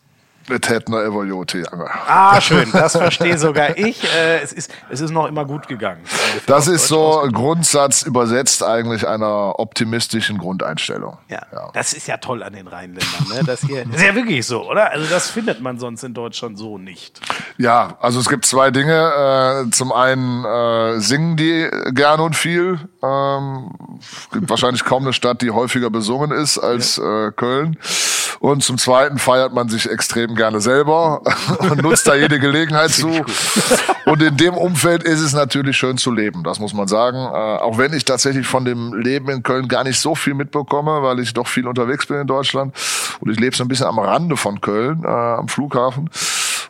Mit 0.49 0.63
Tätner 0.63 1.03
Evoluti. 1.03 1.63
Ah, 2.07 2.39
schön, 2.39 2.69
das 2.71 2.95
verstehe 2.97 3.37
sogar 3.37 3.77
ich. 3.77 4.03
Äh, 4.03 4.41
es, 4.41 4.53
ist, 4.53 4.71
es 4.89 5.01
ist 5.01 5.11
noch 5.11 5.27
immer 5.27 5.45
gut 5.45 5.67
gegangen. 5.67 6.01
Das 6.45 6.67
ist 6.67 6.87
so 6.87 7.27
Grundsatz 7.31 8.03
übersetzt 8.03 8.63
eigentlich 8.63 9.07
einer 9.07 9.59
optimistischen 9.59 10.37
Grundeinstellung. 10.37 11.17
Ja, 11.29 11.41
ja, 11.51 11.69
das 11.73 11.93
ist 11.93 12.07
ja 12.07 12.17
toll 12.17 12.43
an 12.43 12.53
den 12.53 12.67
Rheinländern. 12.67 13.27
Ne? 13.29 13.43
Das, 13.45 13.61
hier, 13.61 13.85
das 13.85 13.97
ist 13.97 14.03
ja 14.03 14.15
wirklich 14.15 14.45
so, 14.45 14.69
oder? 14.69 14.91
Also 14.91 15.07
das 15.09 15.29
findet 15.29 15.61
man 15.61 15.79
sonst 15.79 16.03
in 16.03 16.13
Deutschland 16.13 16.57
so 16.57 16.77
nicht. 16.77 17.19
Ja, 17.57 17.97
also 17.99 18.19
es 18.19 18.29
gibt 18.29 18.45
zwei 18.45 18.71
Dinge. 18.71 19.65
Äh, 19.65 19.71
zum 19.71 19.91
einen 19.91 20.45
äh, 20.45 20.99
singen 20.99 21.37
die 21.37 21.69
gerne 21.91 22.23
und 22.23 22.35
viel. 22.35 22.79
Ähm, 23.03 23.71
es 23.99 24.29
gibt 24.31 24.49
wahrscheinlich 24.49 24.83
kaum 24.83 25.03
eine 25.03 25.13
Stadt, 25.13 25.41
die 25.41 25.51
häufiger 25.51 25.89
besungen 25.89 26.31
ist 26.31 26.57
als 26.57 26.97
ja. 26.97 27.27
äh, 27.27 27.31
Köln. 27.31 27.77
Und 28.39 28.63
zum 28.63 28.77
zweiten 28.77 29.17
feiert 29.17 29.53
man 29.53 29.69
sich 29.69 29.89
extrem 29.89 30.34
gerne 30.35 30.61
selber 30.61 31.21
und 31.59 31.81
nutzt 31.81 32.07
da 32.07 32.15
jede 32.15 32.39
Gelegenheit 32.39 32.91
zu. 32.91 33.09
Und 34.05 34.21
in 34.21 34.37
dem 34.37 34.53
Umfeld 34.53 35.03
ist 35.03 35.21
es 35.21 35.33
natürlich 35.33 35.77
schön 35.77 35.97
zu 35.97 36.11
leben, 36.11 36.43
das 36.43 36.59
muss 36.59 36.73
man 36.73 36.87
sagen. 36.87 37.17
Äh, 37.17 37.61
auch 37.61 37.77
wenn 37.77 37.93
ich 37.93 38.05
tatsächlich 38.05 38.45
von 38.45 38.65
dem 38.65 38.93
Leben 38.93 39.29
in 39.29 39.43
Köln 39.43 39.67
gar 39.67 39.83
nicht 39.83 39.99
so 39.99 40.15
viel 40.15 40.33
mitbekomme, 40.33 41.01
weil 41.01 41.19
ich 41.19 41.33
doch 41.33 41.47
viel 41.47 41.67
unterwegs 41.67 42.05
bin 42.05 42.17
in 42.17 42.27
Deutschland. 42.27 42.75
Und 43.19 43.31
ich 43.31 43.39
lebe 43.39 43.55
so 43.55 43.63
ein 43.63 43.67
bisschen 43.67 43.87
am 43.87 43.99
Rande 43.99 44.37
von 44.37 44.61
Köln, 44.61 45.03
äh, 45.03 45.07
am 45.07 45.47
Flughafen 45.47 46.09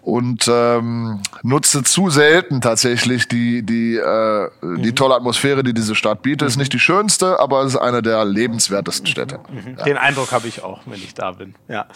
und 0.06 0.48
ähm, 0.48 1.20
nutze 1.42 1.82
zu 1.82 2.12
selten 2.12 2.62
tatsächlich 2.62 3.28
die 3.28 3.64
die 3.64 3.96
äh, 3.96 4.50
die 4.62 4.92
mhm. 4.92 4.96
tolle 4.96 5.16
Atmosphäre, 5.16 5.64
die 5.64 5.74
diese 5.74 5.96
Stadt 5.96 6.22
bietet. 6.22 6.44
Mhm. 6.44 6.48
Ist 6.48 6.58
nicht 6.58 6.74
die 6.74 6.80
schönste, 6.80 7.40
aber 7.40 7.64
es 7.64 7.74
ist 7.74 7.80
eine 7.80 8.04
der 8.04 8.24
lebenswertesten 8.24 9.08
Städte. 9.08 9.40
Mhm. 9.50 9.78
Ja. 9.80 9.84
Den 9.84 9.98
Eindruck 9.98 10.32
habe 10.32 10.48
ich 10.48 10.64
auch, 10.64 10.82
wenn 10.86 11.00
ich 11.00 11.16
da 11.16 11.32
bin. 11.32 11.56
Ja. 11.68 11.88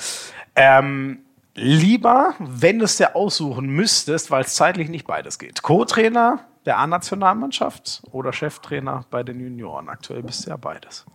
Ähm, 0.56 1.20
lieber, 1.60 2.36
wenn 2.40 2.80
du 2.80 2.86
es 2.86 2.98
dir 2.98 3.16
aussuchen 3.16 3.68
müsstest, 3.68 4.32
weil 4.32 4.44
es 4.44 4.56
zeitlich 4.56 4.90
nicht 4.90 5.06
beides 5.06 5.40
geht. 5.40 5.62
Co-Trainer 5.62 6.46
der 6.66 6.78
A-Nationalmannschaft 6.78 8.02
oder 8.12 8.34
Cheftrainer 8.34 9.06
bei 9.10 9.24
den 9.24 9.40
Junioren? 9.40 9.90
Aktuell 9.90 10.24
bist 10.24 10.46
du 10.46 10.50
ja 10.52 10.58
beides. 10.58 11.06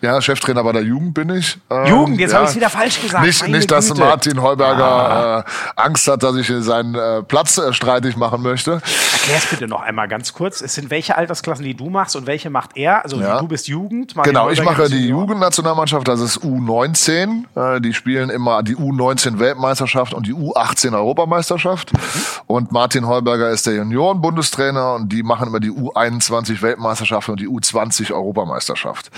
Ja, 0.00 0.20
Cheftrainer 0.20 0.62
bei 0.64 0.72
der 0.72 0.82
Jugend 0.82 1.14
bin 1.14 1.30
ich. 1.30 1.58
Ähm, 1.70 1.86
Jugend, 1.86 2.20
jetzt 2.20 2.32
ja, 2.32 2.38
habe 2.38 2.44
ich 2.44 2.50
es 2.50 2.56
wieder 2.56 2.70
falsch 2.70 3.00
gesagt. 3.00 3.24
Nicht, 3.24 3.48
nicht 3.48 3.70
dass 3.70 3.88
Güte. 3.88 4.00
Martin 4.00 4.42
Heuberger 4.42 4.84
ah. 4.84 5.38
äh, 5.40 5.44
Angst 5.76 6.08
hat, 6.08 6.22
dass 6.22 6.36
ich 6.36 6.52
seinen 6.60 6.94
äh, 6.94 7.22
Platz 7.22 7.58
äh, 7.58 7.72
streitig 7.72 8.16
machen 8.16 8.42
möchte. 8.42 8.82
Erklär's 9.12 9.46
bitte 9.46 9.68
noch 9.68 9.82
einmal 9.82 10.08
ganz 10.08 10.32
kurz. 10.32 10.60
Es 10.60 10.74
sind 10.74 10.90
welche 10.90 11.16
Altersklassen, 11.16 11.64
die 11.64 11.74
du 11.74 11.90
machst 11.90 12.16
und 12.16 12.26
welche 12.26 12.50
macht 12.50 12.76
er? 12.76 13.04
Also 13.04 13.20
ja. 13.20 13.38
du 13.40 13.48
bist 13.48 13.68
Jugend. 13.68 14.16
Martin 14.16 14.32
genau, 14.32 14.46
Heuberger 14.46 14.62
ich 14.62 14.64
mache 14.64 14.88
die 14.88 15.08
Jugendnationalmannschaft, 15.08 16.06
das 16.08 16.20
ist 16.20 16.38
U19. 16.38 17.44
Äh, 17.54 17.80
die 17.80 17.94
spielen 17.94 18.30
immer 18.30 18.62
die 18.62 18.76
U19 18.76 19.38
Weltmeisterschaft 19.38 20.14
und 20.14 20.26
die 20.26 20.34
U18 20.34 20.94
Europameisterschaft. 20.94 21.92
Mhm. 21.92 21.98
Und 22.46 22.72
Martin 22.72 23.06
Heuberger 23.06 23.50
ist 23.50 23.66
der 23.66 23.74
Junioren-Bundestrainer 23.74 24.93
und 24.94 25.12
die 25.12 25.22
machen 25.22 25.48
immer 25.48 25.60
die 25.60 25.70
U21 25.70 26.62
Weltmeisterschaft 26.62 27.28
und 27.28 27.40
die 27.40 27.48
U20 27.48 28.12
Europameisterschaft. 28.12 29.10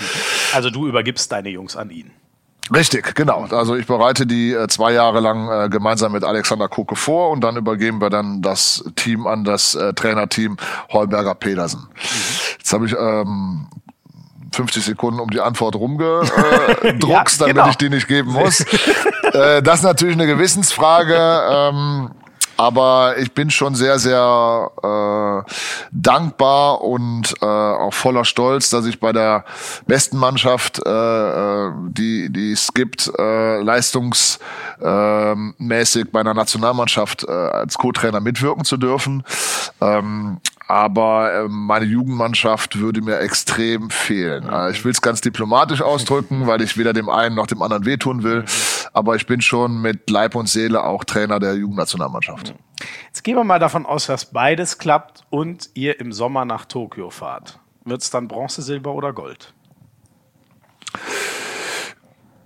Also 0.53 0.69
du 0.69 0.87
übergibst 0.87 1.31
deine 1.31 1.49
Jungs 1.49 1.75
an 1.75 1.89
ihn. 1.89 2.11
Richtig, 2.73 3.15
genau. 3.15 3.45
Also 3.49 3.75
ich 3.75 3.87
bereite 3.87 4.25
die 4.25 4.51
äh, 4.51 4.67
zwei 4.67 4.91
Jahre 4.91 5.19
lang 5.19 5.49
äh, 5.49 5.69
gemeinsam 5.69 6.11
mit 6.11 6.23
Alexander 6.23 6.67
Koke 6.67 6.95
vor 6.95 7.29
und 7.29 7.41
dann 7.41 7.55
übergeben 7.55 8.01
wir 8.01 8.09
dann 8.09 8.41
das 8.41 8.83
Team 8.95 9.25
an 9.25 9.43
das 9.45 9.75
äh, 9.75 9.93
Trainerteam 9.93 10.57
Holberger 10.89 11.35
Pedersen. 11.35 11.81
Mhm. 11.81 12.57
Jetzt 12.57 12.73
habe 12.73 12.85
ich 12.85 12.93
ähm, 12.99 13.67
50 14.53 14.83
Sekunden 14.83 15.19
um 15.19 15.29
die 15.29 15.39
Antwort 15.39 15.75
rumgedruckst, 15.75 16.31
äh, 16.83 17.45
ja, 17.45 17.47
damit 17.47 17.55
genau. 17.55 17.69
ich 17.69 17.77
die 17.77 17.89
nicht 17.89 18.07
geben 18.07 18.31
muss. 18.31 18.61
äh, 19.33 19.61
das 19.61 19.79
ist 19.79 19.83
natürlich 19.83 20.15
eine 20.15 20.27
Gewissensfrage. 20.27 21.15
Ähm, 21.15 22.11
aber 22.57 23.17
ich 23.17 23.31
bin 23.33 23.49
schon 23.51 23.75
sehr, 23.75 23.99
sehr 23.99 24.71
äh, 24.83 25.43
dankbar 25.91 26.81
und 26.81 27.35
äh, 27.41 27.45
auch 27.45 27.93
voller 27.93 28.25
Stolz, 28.25 28.71
dass 28.71 28.85
ich 28.85 28.99
bei 28.99 29.13
der 29.13 29.45
besten 29.85 30.17
Mannschaft, 30.17 30.85
äh, 30.85 30.89
äh 30.89 31.71
die, 31.89 32.29
die 32.31 32.51
es 32.51 32.73
gibt, 32.73 33.09
äh, 33.17 33.61
leistungsmäßig 33.61 36.11
bei 36.11 36.19
einer 36.19 36.33
Nationalmannschaft 36.33 37.23
äh, 37.23 37.31
als 37.31 37.77
Co-Trainer 37.77 38.19
mitwirken 38.19 38.65
zu 38.65 38.75
dürfen. 38.77 39.23
Ähm, 39.79 40.41
aber 40.67 41.33
äh, 41.33 41.47
meine 41.47 41.85
Jugendmannschaft 41.85 42.79
würde 42.79 43.01
mir 43.01 43.19
extrem 43.19 43.89
fehlen. 43.89 44.49
Äh, 44.49 44.71
ich 44.71 44.83
will 44.83 44.91
es 44.91 45.01
ganz 45.01 45.21
diplomatisch 45.21 45.81
ausdrücken, 45.81 46.45
weil 46.45 46.61
ich 46.61 46.77
weder 46.77 46.93
dem 46.93 47.09
einen 47.09 47.35
noch 47.35 47.47
dem 47.47 47.61
anderen 47.61 47.85
wehtun 47.85 48.23
will. 48.23 48.43
Aber 48.93 49.15
ich 49.15 49.25
bin 49.25 49.41
schon 49.41 49.81
mit 49.81 50.09
Leib 50.09 50.35
und 50.35 50.49
Seele 50.49 50.83
auch 50.83 51.03
Trainer 51.03 51.39
der 51.39 51.55
Jugendnationalmannschaft. 51.55 52.53
Jetzt 53.07 53.23
gehen 53.23 53.35
wir 53.35 53.43
mal 53.43 53.59
davon 53.59 53.85
aus, 53.85 54.07
dass 54.07 54.25
beides 54.25 54.77
klappt 54.77 55.23
und 55.29 55.69
ihr 55.73 55.99
im 55.99 56.11
Sommer 56.11 56.45
nach 56.45 56.65
Tokio 56.65 57.09
fahrt. 57.09 57.59
Wird 57.85 58.01
es 58.01 58.09
dann 58.09 58.27
Bronze, 58.27 58.61
Silber 58.61 58.93
oder 58.93 59.13
Gold? 59.13 59.53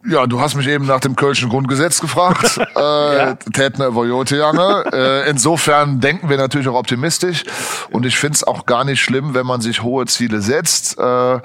Ja, 0.08 0.26
du 0.26 0.42
hast 0.42 0.56
mich 0.56 0.68
eben 0.68 0.86
nach 0.86 1.00
dem 1.00 1.16
Kölschen 1.16 1.50
Grundgesetz 1.50 2.02
gefragt. 2.02 2.58
äh, 2.76 3.18
ja. 3.18 3.36
Tätner 3.36 3.94
Vojotejange. 3.94 4.86
äh, 4.92 5.30
insofern 5.30 6.00
denken 6.00 6.30
wir 6.30 6.38
natürlich 6.38 6.68
auch 6.68 6.76
optimistisch. 6.76 7.44
Und 7.92 8.06
ich 8.06 8.18
finde 8.18 8.36
es 8.36 8.44
auch 8.44 8.66
gar 8.66 8.84
nicht 8.84 9.02
schlimm, 9.02 9.34
wenn 9.34 9.46
man 9.46 9.62
sich 9.62 9.84
hohe 9.84 10.06
Ziele 10.08 10.42
setzt. 10.42 10.98
Äh, 10.98 11.40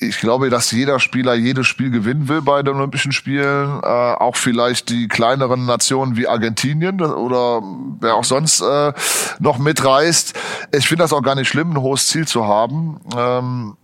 ich 0.00 0.18
glaube, 0.18 0.48
dass 0.48 0.70
jeder 0.70 0.98
Spieler 0.98 1.34
jedes 1.34 1.66
Spiel 1.66 1.90
gewinnen 1.90 2.28
will 2.28 2.40
bei 2.40 2.62
den 2.62 2.76
Olympischen 2.76 3.12
Spielen. 3.12 3.80
Äh, 3.82 3.86
auch 3.86 4.36
vielleicht 4.36 4.88
die 4.88 5.08
kleineren 5.08 5.66
Nationen 5.66 6.16
wie 6.16 6.26
Argentinien 6.26 7.02
oder 7.02 7.60
wer 8.00 8.14
auch 8.14 8.24
sonst 8.24 8.62
äh, 8.62 8.92
noch 9.40 9.58
mitreist. 9.58 10.34
Ich 10.72 10.88
finde 10.88 11.04
das 11.04 11.12
auch 11.12 11.22
gar 11.22 11.34
nicht 11.34 11.48
schlimm, 11.48 11.72
ein 11.72 11.80
hohes 11.80 12.06
Ziel 12.06 12.26
zu 12.26 12.46
haben. 12.46 13.00
Ähm, 13.16 13.76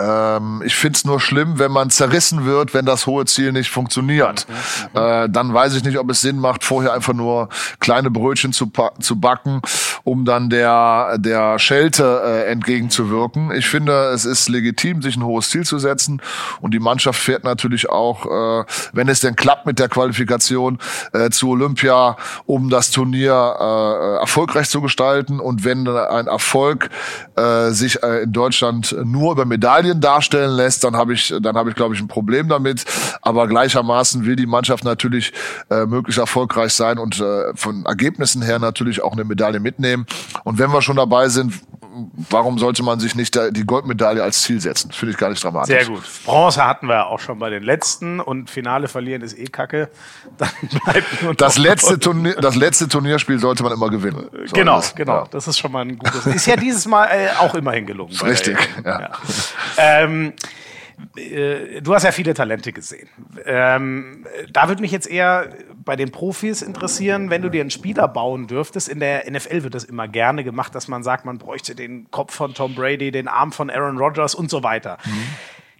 ähm, 0.00 0.62
ich 0.64 0.74
find's 0.74 1.04
nur 1.04 1.20
schlimm, 1.20 1.58
wenn 1.58 1.70
man 1.70 1.90
zerrissen 1.90 2.44
wird, 2.44 2.74
wenn 2.74 2.86
das 2.86 3.06
hohe 3.06 3.24
Ziel 3.26 3.52
nicht 3.52 3.70
funktioniert. 3.70 4.46
Mhm. 4.48 4.98
Äh, 4.98 5.28
dann 5.28 5.52
weiß 5.52 5.74
ich 5.74 5.84
nicht, 5.84 5.98
ob 5.98 6.10
es 6.10 6.20
Sinn 6.22 6.38
macht, 6.38 6.64
vorher 6.64 6.92
einfach 6.92 7.12
nur 7.12 7.48
kleine 7.78 8.10
Brötchen 8.10 8.52
zu, 8.52 8.70
zu 9.00 9.20
backen, 9.20 9.60
um 10.04 10.24
dann 10.24 10.48
der, 10.48 11.18
der 11.18 11.58
Schelte 11.58 12.22
äh, 12.24 12.50
entgegenzuwirken. 12.50 13.52
Ich 13.52 13.68
finde, 13.68 14.06
es 14.06 14.24
ist 14.24 14.48
legitim, 14.48 15.02
sich 15.02 15.16
ein 15.16 15.24
hohes 15.24 15.50
Ziel 15.50 15.64
zu 15.64 15.78
setzen. 15.78 16.22
Und 16.60 16.72
die 16.72 16.80
Mannschaft 16.80 17.20
fährt 17.20 17.44
natürlich 17.44 17.90
auch, 17.90 18.26
äh, 18.26 18.64
wenn 18.92 19.08
es 19.08 19.20
denn 19.20 19.36
klappt 19.36 19.66
mit 19.66 19.78
der 19.78 19.88
Qualifikation, 19.88 20.78
äh, 21.12 21.30
zu 21.30 21.50
Olympia, 21.50 22.16
um 22.46 22.70
das 22.70 22.90
Turnier 22.90 23.56
äh, 23.60 24.20
erfolgreich 24.20 24.70
zu 24.70 24.80
gestalten. 24.80 25.38
Und 25.38 25.64
wenn 25.64 25.86
ein 25.86 26.26
Erfolg 26.26 26.88
äh, 27.36 27.70
sich 27.70 28.02
in 28.02 28.32
Deutschland 28.32 28.96
nur 29.04 29.32
über 29.32 29.44
Medaillen 29.44 29.81
Italien 29.82 30.00
darstellen 30.00 30.56
lässt, 30.56 30.84
dann 30.84 30.96
habe 30.96 31.12
ich, 31.12 31.34
dann 31.40 31.56
habe 31.56 31.70
ich, 31.70 31.76
glaube 31.76 31.94
ich, 31.94 32.00
ein 32.00 32.08
Problem 32.08 32.48
damit. 32.48 32.84
Aber 33.20 33.48
gleichermaßen 33.48 34.24
will 34.24 34.36
die 34.36 34.46
Mannschaft 34.46 34.84
natürlich 34.84 35.32
äh, 35.70 35.86
möglichst 35.86 36.18
erfolgreich 36.18 36.72
sein 36.72 36.98
und 36.98 37.20
äh, 37.20 37.54
von 37.54 37.84
Ergebnissen 37.84 38.42
her 38.42 38.58
natürlich 38.58 39.02
auch 39.02 39.12
eine 39.12 39.24
Medaille 39.24 39.60
mitnehmen. 39.60 40.06
Und 40.44 40.58
wenn 40.58 40.70
wir 40.72 40.82
schon 40.82 40.96
dabei 40.96 41.28
sind, 41.28 41.54
warum 42.30 42.58
sollte 42.58 42.82
man 42.82 43.00
sich 43.00 43.14
nicht 43.14 43.38
die 43.50 43.64
Goldmedaille 43.64 44.22
als 44.22 44.42
Ziel 44.42 44.60
setzen? 44.60 44.92
Finde 44.92 45.12
ich 45.12 45.18
gar 45.18 45.30
nicht 45.30 45.42
dramatisch. 45.42 45.74
Sehr 45.74 45.86
gut. 45.86 46.02
Bronze 46.24 46.64
hatten 46.64 46.86
wir 46.86 47.06
auch 47.06 47.20
schon 47.20 47.38
bei 47.38 47.50
den 47.50 47.62
letzten 47.62 48.20
und 48.20 48.50
Finale 48.50 48.88
verlieren 48.88 49.22
ist 49.22 49.38
eh 49.38 49.44
Kacke. 49.44 49.90
Dann 50.38 50.50
bleibt 50.84 51.22
nur 51.22 51.34
das 51.34 51.58
letzte 51.58 51.98
Turnier, 51.98 52.34
das 52.34 52.56
letzte 52.56 52.88
Turnierspiel 52.88 53.38
sollte 53.38 53.62
man 53.62 53.72
immer 53.72 53.90
gewinnen. 53.90 54.28
So 54.46 54.54
genau, 54.54 54.76
das, 54.76 54.94
genau. 54.94 55.12
Ja. 55.12 55.28
Das 55.30 55.48
ist 55.48 55.58
schon 55.58 55.72
mal 55.72 55.84
ein 55.84 55.98
gutes. 55.98 56.26
Ist 56.26 56.46
ja 56.46 56.56
dieses 56.56 56.86
Mal 56.86 57.06
äh, 57.06 57.28
auch 57.38 57.54
immerhin 57.54 57.86
gelungen. 57.86 58.14
Richtig. 58.22 58.56
Ja. 58.84 59.00
ja. 59.00 59.10
Ähm, 59.76 60.28
äh, 60.28 60.32
du 61.82 61.94
hast 61.94 62.04
ja 62.04 62.12
viele 62.12 62.34
Talente 62.34 62.72
gesehen. 62.72 63.08
Ähm, 63.44 64.26
da 64.52 64.68
würde 64.68 64.82
mich 64.82 64.92
jetzt 64.92 65.08
eher 65.08 65.48
bei 65.84 65.96
den 65.96 66.10
Profis 66.10 66.62
interessieren, 66.62 67.30
wenn 67.30 67.42
du 67.42 67.50
dir 67.50 67.60
einen 67.60 67.70
Spieler 67.70 68.08
bauen 68.08 68.46
dürftest. 68.46 68.88
In 68.88 69.00
der 69.00 69.30
NFL 69.30 69.62
wird 69.62 69.74
das 69.74 69.84
immer 69.84 70.08
gerne 70.08 70.44
gemacht, 70.44 70.74
dass 70.74 70.88
man 70.88 71.02
sagt, 71.02 71.24
man 71.24 71.38
bräuchte 71.38 71.74
den 71.74 72.10
Kopf 72.10 72.34
von 72.34 72.54
Tom 72.54 72.74
Brady, 72.74 73.10
den 73.10 73.28
Arm 73.28 73.52
von 73.52 73.70
Aaron 73.70 73.98
Rodgers 73.98 74.34
und 74.34 74.50
so 74.50 74.62
weiter. 74.62 74.98
Mhm. 75.04 75.26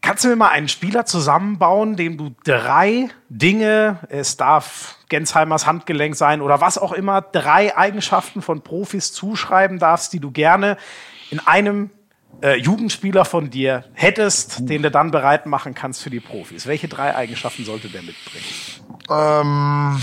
Kannst 0.02 0.24
du 0.24 0.28
mir 0.28 0.36
mal 0.36 0.48
einen 0.48 0.66
Spieler 0.66 1.06
zusammenbauen, 1.06 1.94
dem 1.94 2.16
du 2.16 2.34
drei 2.42 3.08
Dinge, 3.28 4.00
es 4.08 4.36
darf 4.36 4.96
Gensheimers 5.08 5.64
Handgelenk 5.64 6.16
sein 6.16 6.40
oder 6.40 6.60
was 6.60 6.76
auch 6.76 6.92
immer, 6.92 7.22
drei 7.22 7.76
Eigenschaften 7.76 8.42
von 8.42 8.62
Profis 8.62 9.12
zuschreiben 9.12 9.78
darfst, 9.78 10.12
die 10.12 10.18
du 10.18 10.32
gerne 10.32 10.76
in 11.30 11.38
einem 11.38 11.90
äh, 12.42 12.56
Jugendspieler 12.56 13.24
von 13.24 13.50
dir 13.50 13.84
hättest, 13.94 14.68
den 14.68 14.82
du 14.82 14.90
dann 14.90 15.10
bereit 15.10 15.46
machen 15.46 15.74
kannst 15.74 16.02
für 16.02 16.10
die 16.10 16.20
Profis? 16.20 16.66
Welche 16.66 16.88
drei 16.88 17.14
Eigenschaften 17.14 17.64
sollte 17.64 17.88
der 17.88 18.02
mitbringen? 18.02 18.44
Ähm, 19.10 20.02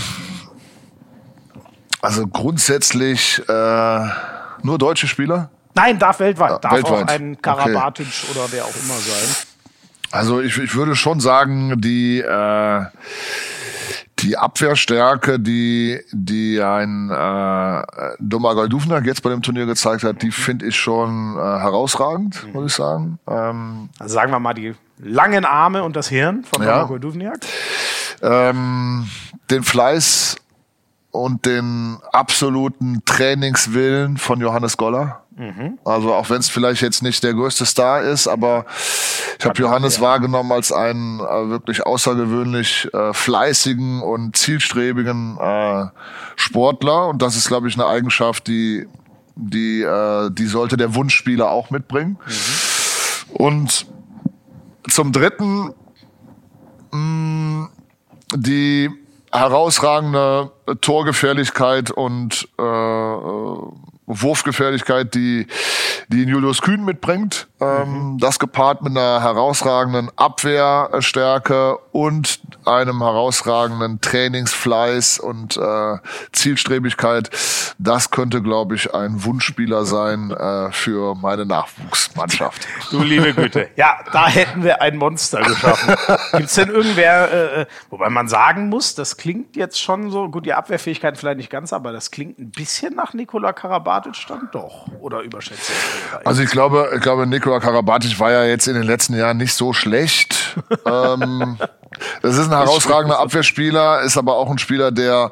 also 2.00 2.26
grundsätzlich 2.26 3.40
äh, 3.48 4.08
nur 4.62 4.78
deutsche 4.78 5.06
Spieler? 5.06 5.50
Nein, 5.74 5.98
darf 5.98 6.20
weltweit. 6.20 6.50
Ja, 6.50 6.58
darf 6.58 6.72
weltweit. 6.72 7.04
auch 7.04 7.08
ein 7.08 7.40
Karabatic 7.40 8.06
okay. 8.06 8.38
oder 8.38 8.52
wer 8.52 8.64
auch 8.64 8.76
immer 8.84 8.94
sein. 8.94 9.46
Also 10.10 10.40
ich, 10.40 10.58
ich 10.58 10.74
würde 10.74 10.96
schon 10.96 11.20
sagen, 11.20 11.80
die 11.80 12.18
äh, 12.18 12.84
die 14.22 14.36
Abwehrstärke, 14.36 15.38
die, 15.38 16.00
die 16.12 16.60
ein 16.60 17.10
äh, 17.10 17.82
Domagoj 18.18 18.68
Dufnak 18.68 19.06
jetzt 19.06 19.22
bei 19.22 19.30
dem 19.30 19.42
Turnier 19.42 19.66
gezeigt 19.66 20.04
hat, 20.04 20.22
die 20.22 20.30
finde 20.30 20.66
ich 20.66 20.76
schon 20.76 21.36
äh, 21.36 21.40
herausragend, 21.40 22.46
mhm. 22.46 22.52
muss 22.52 22.72
ich 22.72 22.76
sagen. 22.76 23.18
Ähm, 23.26 23.88
also 23.98 24.14
sagen 24.14 24.32
wir 24.32 24.40
mal 24.40 24.54
die 24.54 24.74
langen 24.98 25.44
Arme 25.44 25.82
und 25.82 25.96
das 25.96 26.08
Hirn 26.08 26.44
von 26.44 26.62
ja. 26.62 26.84
Domagoj. 26.84 27.00
Ähm, 28.22 29.08
den 29.50 29.62
Fleiß 29.62 30.36
und 31.10 31.46
den 31.46 31.98
absoluten 32.12 33.02
Trainingswillen 33.04 34.16
von 34.16 34.40
Johannes 34.40 34.76
Goller. 34.76 35.19
Mhm. 35.40 35.78
Also 35.86 36.12
auch 36.12 36.28
wenn 36.28 36.40
es 36.40 36.50
vielleicht 36.50 36.82
jetzt 36.82 37.02
nicht 37.02 37.24
der 37.24 37.32
größte 37.32 37.64
Star 37.64 38.02
ist, 38.02 38.28
aber 38.28 38.66
ich 39.38 39.46
habe 39.46 39.58
Johannes 39.58 39.96
ja. 39.96 40.02
wahrgenommen 40.02 40.52
als 40.52 40.70
einen 40.70 41.18
äh, 41.20 41.48
wirklich 41.48 41.86
außergewöhnlich 41.86 42.92
äh, 42.92 43.14
fleißigen 43.14 44.02
und 44.02 44.36
zielstrebigen 44.36 45.38
äh, 45.40 45.86
Sportler 46.36 47.08
und 47.08 47.22
das 47.22 47.36
ist, 47.36 47.48
glaube 47.48 47.68
ich, 47.68 47.74
eine 47.74 47.86
Eigenschaft, 47.86 48.48
die 48.48 48.86
die 49.34 49.80
äh, 49.80 50.30
die 50.30 50.44
sollte 50.44 50.76
der 50.76 50.94
Wunschspieler 50.94 51.50
auch 51.50 51.70
mitbringen. 51.70 52.18
Mhm. 52.26 53.32
Und 53.32 53.86
zum 54.90 55.12
Dritten 55.12 55.72
mh, 56.90 56.98
mm, 56.98 57.68
die 58.36 58.90
herausragende 59.32 60.50
Torgefährlichkeit 60.82 61.90
und 61.90 62.46
äh, 62.58 62.62
Wurfgefährlichkeit, 64.10 65.14
die, 65.14 65.46
die 66.08 66.24
Julius 66.24 66.62
Kühn 66.62 66.84
mitbringt. 66.84 67.49
Ähm, 67.60 68.12
mhm. 68.12 68.18
Das 68.18 68.38
gepaart 68.38 68.82
mit 68.82 68.96
einer 68.96 69.20
herausragenden 69.22 70.10
Abwehrstärke 70.16 71.76
und 71.92 72.40
einem 72.64 73.02
herausragenden 73.02 74.00
Trainingsfleiß 74.00 75.18
und 75.18 75.56
äh, 75.56 75.98
Zielstrebigkeit. 76.32 77.30
Das 77.78 78.10
könnte, 78.10 78.42
glaube 78.42 78.76
ich, 78.76 78.94
ein 78.94 79.24
Wunschspieler 79.24 79.84
sein 79.84 80.30
äh, 80.30 80.72
für 80.72 81.14
meine 81.14 81.44
Nachwuchsmannschaft. 81.44 82.66
Du 82.90 83.02
liebe 83.02 83.34
Güte. 83.34 83.68
Ja, 83.76 83.98
da 84.12 84.28
hätten 84.28 84.62
wir 84.62 84.80
ein 84.80 84.96
Monster 84.96 85.42
geschaffen. 85.42 85.94
Gibt's 86.38 86.54
denn 86.54 86.70
irgendwer, 86.70 87.30
äh, 87.30 87.60
äh, 87.62 87.66
wobei 87.90 88.08
man 88.08 88.28
sagen 88.28 88.68
muss, 88.68 88.94
das 88.94 89.16
klingt 89.16 89.56
jetzt 89.56 89.80
schon 89.80 90.10
so, 90.10 90.28
gut, 90.30 90.46
die 90.46 90.54
Abwehrfähigkeit 90.54 91.18
vielleicht 91.18 91.38
nicht 91.38 91.50
ganz, 91.50 91.72
aber 91.72 91.92
das 91.92 92.10
klingt 92.10 92.38
ein 92.38 92.50
bisschen 92.50 92.94
nach 92.94 93.12
Nikola 93.12 93.52
Karabatic 93.52 94.26
dann 94.28 94.48
doch. 94.52 94.86
Oder 95.00 95.20
überschätze 95.20 95.72
ich 95.72 96.26
Also 96.26 96.42
ich 96.42 96.50
glaube, 96.50 96.90
ich 96.94 97.00
glaube, 97.00 97.26
Nikola 97.26 97.49
Karabatic 97.58 98.20
war 98.20 98.30
ja 98.30 98.44
jetzt 98.44 98.68
in 98.68 98.74
den 98.74 98.84
letzten 98.84 99.16
Jahren 99.16 99.38
nicht 99.38 99.54
so 99.54 99.72
schlecht. 99.72 100.56
ähm, 100.86 101.58
das 102.22 102.36
ist 102.36 102.50
ein 102.50 102.56
herausragender 102.56 103.18
Abwehrspieler, 103.18 104.02
ist 104.02 104.16
aber 104.16 104.36
auch 104.36 104.48
ein 104.50 104.58
Spieler, 104.58 104.92
der, 104.92 105.30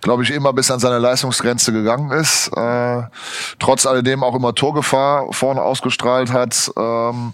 glaube 0.00 0.22
ich, 0.22 0.30
immer 0.32 0.52
bis 0.52 0.70
an 0.70 0.80
seine 0.80 0.98
Leistungsgrenze 0.98 1.72
gegangen 1.72 2.10
ist. 2.10 2.48
Äh, 2.56 3.02
trotz 3.58 3.86
alledem 3.86 4.24
auch 4.24 4.34
immer 4.34 4.54
Torgefahr 4.54 5.32
vorne 5.32 5.62
ausgestrahlt 5.62 6.32
hat. 6.32 6.70
Ähm, 6.76 7.32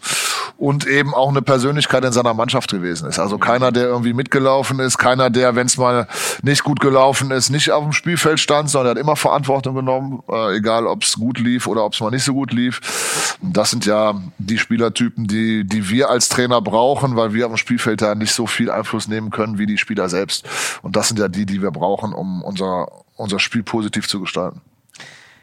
und 0.59 0.87
eben 0.87 1.13
auch 1.15 1.29
eine 1.29 1.43
Persönlichkeit 1.43 2.05
in 2.05 2.13
seiner 2.13 2.33
Mannschaft 2.33 2.71
gewesen 2.71 3.09
ist. 3.09 3.19
Also 3.19 3.37
keiner, 3.37 3.73
der 3.73 3.85
irgendwie 3.85 4.15
mitgelaufen 4.15 4.81
ist, 4.81 4.97
keiner, 4.97 5.29
der, 5.29 5.55
wenn 5.55 5.67
es 5.67 5.77
mal 5.77 6.09
nicht 6.43 6.65
gut 6.65 6.81
gelaufen 6.81 7.31
ist, 7.31 7.51
nicht 7.51 7.71
auf 7.71 7.83
dem 7.83 7.93
Spielfeld 7.93 8.41
stand, 8.41 8.71
sondern 8.71 8.89
er 8.89 8.91
hat 8.99 9.03
immer 9.03 9.17
Verantwortung 9.17 9.75
genommen, 9.75 10.23
äh, 10.31 10.57
egal 10.57 10.87
ob 10.87 11.03
es 11.03 11.15
gut 11.15 11.39
lief 11.39 11.67
oder 11.67 11.85
ob 11.85 11.93
es 11.93 12.01
mal 12.01 12.11
nicht 12.11 12.25
so 12.25 12.33
gut 12.33 12.53
lief. 12.53 13.37
Das 13.43 13.71
sind 13.71 13.85
ja 13.85 14.15
die 14.39 14.59
Spielertypen, 14.59 15.27
die, 15.27 15.65
die 15.65 15.91
wir 15.91 16.09
als 16.09 16.31
Trainer 16.31 16.63
brauchen, 16.63 17.17
weil 17.17 17.35
wir 17.35 17.47
auf 17.47 17.53
dem 17.53 17.59
Spielfeld 17.59 18.01
da 18.01 18.15
nicht 18.15 18.33
so 18.33 18.47
viel 18.47 18.71
Einfluss 18.71 19.09
nehmen 19.09 19.31
können 19.31 19.59
wie 19.59 19.67
die 19.67 19.79
Spieler 19.79 20.09
selbst. 20.09 20.49
Und 20.83 20.97
das 20.97 21.09
sind 21.09 21.19
ja 21.19 21.29
die, 21.29 21.45
die 21.45 21.61
wir 21.61 21.71
brauchen, 21.71 22.15
um 22.15 22.43
unser, 22.43 22.89
unser 23.17 23.39
Spiel 23.39 23.63
positiv 23.63 24.09
zu 24.09 24.21
gestalten. 24.21 24.63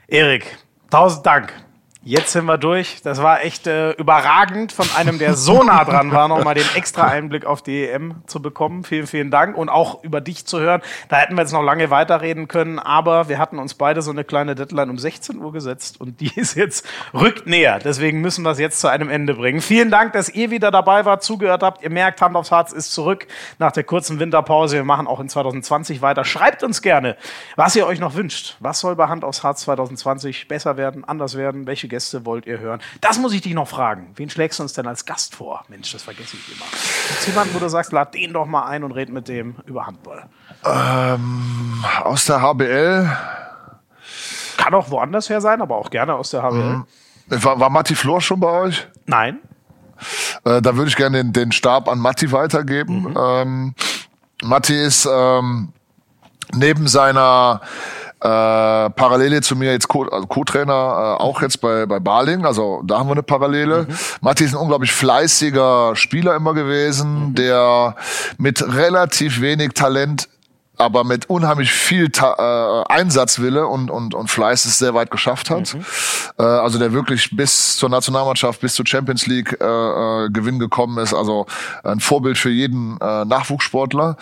Erik, 0.08 0.58
tausend 0.90 1.26
Dank. 1.26 1.54
Jetzt 2.06 2.34
sind 2.34 2.44
wir 2.44 2.58
durch. 2.58 3.02
Das 3.02 3.24
war 3.24 3.46
echt 3.46 3.66
äh, 3.66 3.92
überragend, 3.92 4.74
von 4.74 4.86
einem, 4.98 5.20
der 5.20 5.36
so 5.36 5.64
nah 5.64 5.86
dran 5.86 6.12
war, 6.12 6.28
nochmal 6.28 6.54
den 6.54 6.66
extra 6.76 7.08
Einblick 7.08 7.46
auf 7.46 7.62
die 7.62 7.88
EM 7.88 8.16
zu 8.28 8.42
bekommen. 8.42 8.84
Vielen, 8.84 9.08
vielen 9.08 9.32
Dank 9.32 9.56
und 9.56 9.70
auch 9.70 10.04
über 10.04 10.20
dich 10.20 10.46
zu 10.46 10.60
hören. 10.60 10.82
Da 11.08 11.16
hätten 11.16 11.36
wir 11.36 11.44
jetzt 11.44 11.54
noch 11.54 11.64
lange 11.64 11.92
weiterreden 11.92 12.50
können, 12.50 12.78
aber 12.78 13.30
wir 13.30 13.40
hatten 13.40 13.58
uns 13.58 13.76
beide 13.76 14.02
so 14.02 14.12
eine 14.12 14.26
kleine 14.26 14.54
Deadline 14.54 14.90
um 14.90 14.98
16 14.98 15.38
Uhr 15.38 15.54
gesetzt 15.54 16.02
und 16.02 16.20
die 16.20 16.30
ist 16.36 16.56
jetzt 16.56 16.86
rückt 17.14 17.48
näher. 17.48 17.80
Deswegen 17.82 18.20
müssen 18.20 18.44
wir 18.44 18.52
es 18.52 18.60
jetzt 18.60 18.82
zu 18.82 18.90
einem 18.90 19.10
Ende 19.10 19.36
bringen. 19.36 19.62
Vielen 19.62 19.90
Dank, 19.90 20.12
dass 20.12 20.28
ihr 20.28 20.52
wieder 20.52 20.72
dabei 20.72 21.06
wart, 21.06 21.24
zugehört 21.24 21.64
habt. 21.64 21.84
Ihr 21.84 21.90
merkt, 21.90 22.20
Hand 22.20 22.36
aufs 22.36 22.52
Herz 22.52 22.74
ist 22.74 22.92
zurück 22.92 23.28
nach 23.60 23.72
der 23.72 23.86
kurzen 23.86 24.20
Winterpause. 24.20 24.76
Wir 24.76 24.84
machen 24.84 25.08
auch 25.08 25.22
in 25.22 25.30
2020 25.30 26.02
weiter. 26.02 26.26
Schreibt 26.26 26.64
uns 26.64 26.82
gerne, 26.82 27.16
was 27.56 27.78
ihr 27.78 27.88
euch 27.88 28.02
noch 28.02 28.16
wünscht. 28.16 28.58
Was 28.60 28.82
soll 28.82 28.98
bei 28.98 29.08
Hand 29.08 29.24
aufs 29.24 29.42
Herz 29.42 29.62
2020 29.62 30.50
besser 30.50 30.76
werden, 30.76 31.06
anders 31.06 31.38
werden? 31.38 31.66
Welche 31.66 31.93
Gäste 31.94 32.26
wollt 32.26 32.48
ihr 32.48 32.60
hören? 32.60 32.82
Das 33.02 33.20
muss 33.20 33.34
ich 33.34 33.42
dich 33.42 33.54
noch 33.54 33.68
fragen. 33.68 34.14
Wen 34.16 34.28
schlägst 34.28 34.58
du 34.58 34.64
uns 34.64 34.74
denn 34.74 34.88
als 34.88 35.06
Gast 35.06 35.36
vor? 35.36 35.64
Mensch, 35.68 35.92
das 35.92 36.02
vergesse 36.02 36.38
ich 36.38 36.56
immer. 36.56 36.66
Gibt 37.08 37.28
jemanden, 37.28 37.54
wo 37.54 37.60
du 37.60 37.70
sagst, 37.70 37.92
lad 37.92 38.16
den 38.16 38.34
doch 38.34 38.48
mal 38.48 38.66
ein 38.66 38.84
und 38.84 38.94
red 38.94 39.10
mit 39.10 39.28
dem 39.28 39.58
über 39.68 39.86
Handball? 39.86 40.26
Ähm, 40.66 41.86
aus 42.04 42.26
der 42.26 42.42
HBL. 42.42 43.16
Kann 44.58 44.74
auch 44.74 44.90
woanders 44.90 45.30
her 45.30 45.40
sein, 45.40 45.62
aber 45.62 45.76
auch 45.76 45.92
gerne 45.92 46.16
aus 46.16 46.32
der 46.32 46.42
HBL. 46.42 46.58
Mhm. 46.58 46.86
War, 47.28 47.60
war 47.60 47.70
Matti 47.70 47.94
Flor 47.94 48.22
schon 48.22 48.40
bei 48.40 48.50
euch? 48.50 48.88
Nein. 49.06 49.38
Äh, 50.46 50.64
da 50.64 50.76
würde 50.76 50.90
ich 50.90 50.96
gerne 50.96 51.18
den, 51.18 51.32
den 51.32 51.52
Stab 51.52 51.88
an 51.88 52.00
Matti 52.00 52.32
weitergeben. 52.32 53.02
Mhm. 53.02 53.18
Ähm, 53.20 53.76
Matti 54.44 54.74
ist 54.74 55.08
ähm, 55.12 55.74
neben 56.54 56.88
seiner 56.88 57.62
äh, 58.24 58.90
Parallele 58.90 59.42
zu 59.42 59.56
mir 59.56 59.72
jetzt 59.72 59.90
Co-Trainer, 59.90 60.14
also 60.14 60.28
Co 60.28 60.44
äh, 60.44 61.30
auch 61.30 61.42
jetzt 61.42 61.60
bei, 61.60 61.86
bei 61.86 62.00
Baling, 62.00 62.46
also 62.46 62.82
da 62.86 63.00
haben 63.00 63.08
wir 63.08 63.14
eine 63.14 63.24
Parallele. 63.24 63.86
Mhm. 63.90 63.96
Matti 64.22 64.46
ist 64.46 64.54
ein 64.54 64.62
unglaublich 64.62 64.94
fleißiger 64.94 65.96
Spieler 65.96 66.36
immer 66.36 66.54
gewesen, 66.54 67.30
mhm. 67.30 67.36
der 67.36 67.96
mit 68.38 68.64
relativ 68.76 69.42
wenig 69.42 69.74
Talent 69.74 70.30
aber 70.76 71.04
mit 71.04 71.30
unheimlich 71.30 71.72
viel 71.72 72.10
Ta 72.10 72.84
äh, 72.90 72.94
Einsatzwille 72.94 73.68
und, 73.68 73.92
und, 73.92 74.16
und 74.16 74.30
Fleiß 74.30 74.66
es 74.66 74.80
sehr 74.80 74.94
weit 74.94 75.12
geschafft 75.12 75.50
hat. 75.50 75.74
Mhm. 75.74 75.86
Äh, 76.40 76.44
also 76.44 76.80
der 76.80 76.94
wirklich 76.94 77.30
bis 77.36 77.78
zur 77.78 77.90
Nationalmannschaft, 77.90 78.60
bis 78.60 78.74
zur 78.74 78.88
Champions 78.88 79.28
League 79.28 79.56
äh, 79.62 79.66
äh, 79.66 80.30
Gewinn 80.32 80.58
gekommen 80.58 80.98
ist. 80.98 81.14
Also 81.14 81.46
ein 81.84 82.00
Vorbild 82.00 82.38
für 82.38 82.50
jeden 82.50 82.98
äh, 83.00 83.24
Nachwuchssportler. 83.26 84.18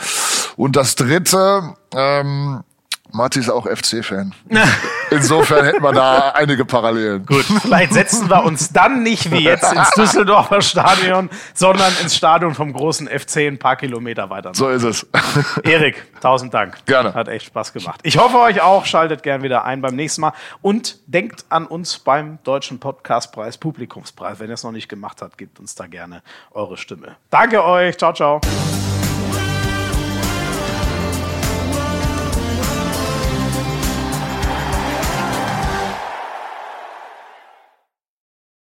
Und 0.58 0.76
das 0.76 0.96
Dritte, 0.96 1.74
ähm, 1.96 2.64
Marti 3.12 3.40
ist 3.40 3.50
auch 3.50 3.66
FC-Fan. 3.68 4.34
Insofern 5.12 5.66
hätten 5.66 5.84
wir 5.84 5.92
da 5.92 6.30
einige 6.30 6.64
Parallelen. 6.64 7.26
Gut, 7.26 7.44
vielleicht 7.62 7.94
setzen 7.94 8.30
wir 8.30 8.44
uns 8.44 8.72
dann 8.72 9.04
nicht 9.04 9.32
wie 9.32 9.44
jetzt 9.44 9.72
ins 9.74 9.90
Düsseldorfer 9.98 10.62
Stadion, 10.62 11.30
sondern 11.54 11.92
ins 12.02 12.16
Stadion 12.16 12.56
vom 12.56 12.72
großen 12.72 13.08
FC 13.08 13.38
ein 13.48 13.60
paar 13.60 13.76
Kilometer 13.76 14.30
weiter. 14.30 14.52
So 14.54 14.70
ist 14.70 14.84
es. 14.84 15.06
Erik, 15.64 16.04
tausend 16.22 16.54
Dank. 16.54 16.78
Gerne. 16.86 17.14
Hat 17.14 17.28
echt 17.28 17.48
Spaß 17.48 17.74
gemacht. 17.74 18.00
Ich 18.04 18.18
hoffe 18.18 18.40
euch 18.40 18.62
auch. 18.62 18.86
Schaltet 18.86 19.24
gern 19.24 19.44
wieder 19.44 19.66
ein 19.66 19.82
beim 19.82 19.96
nächsten 19.96 20.22
Mal 20.22 20.34
und 20.62 21.00
denkt 21.08 21.46
an 21.50 21.66
uns 21.66 22.00
beim 22.00 22.40
Deutschen 22.44 22.80
Podcastpreis, 22.80 23.58
Publikumspreis. 23.58 24.40
Wenn 24.40 24.50
ihr 24.50 24.54
es 24.54 24.64
noch 24.64 24.72
nicht 24.72 24.88
gemacht 24.88 25.22
habt, 25.22 25.38
gebt 25.38 25.60
uns 25.60 25.76
da 25.76 25.88
gerne 25.88 26.22
eure 26.52 26.78
Stimme. 26.78 27.16
Danke 27.30 27.64
euch. 27.64 27.98
Ciao, 27.98 28.14
ciao. 28.14 28.42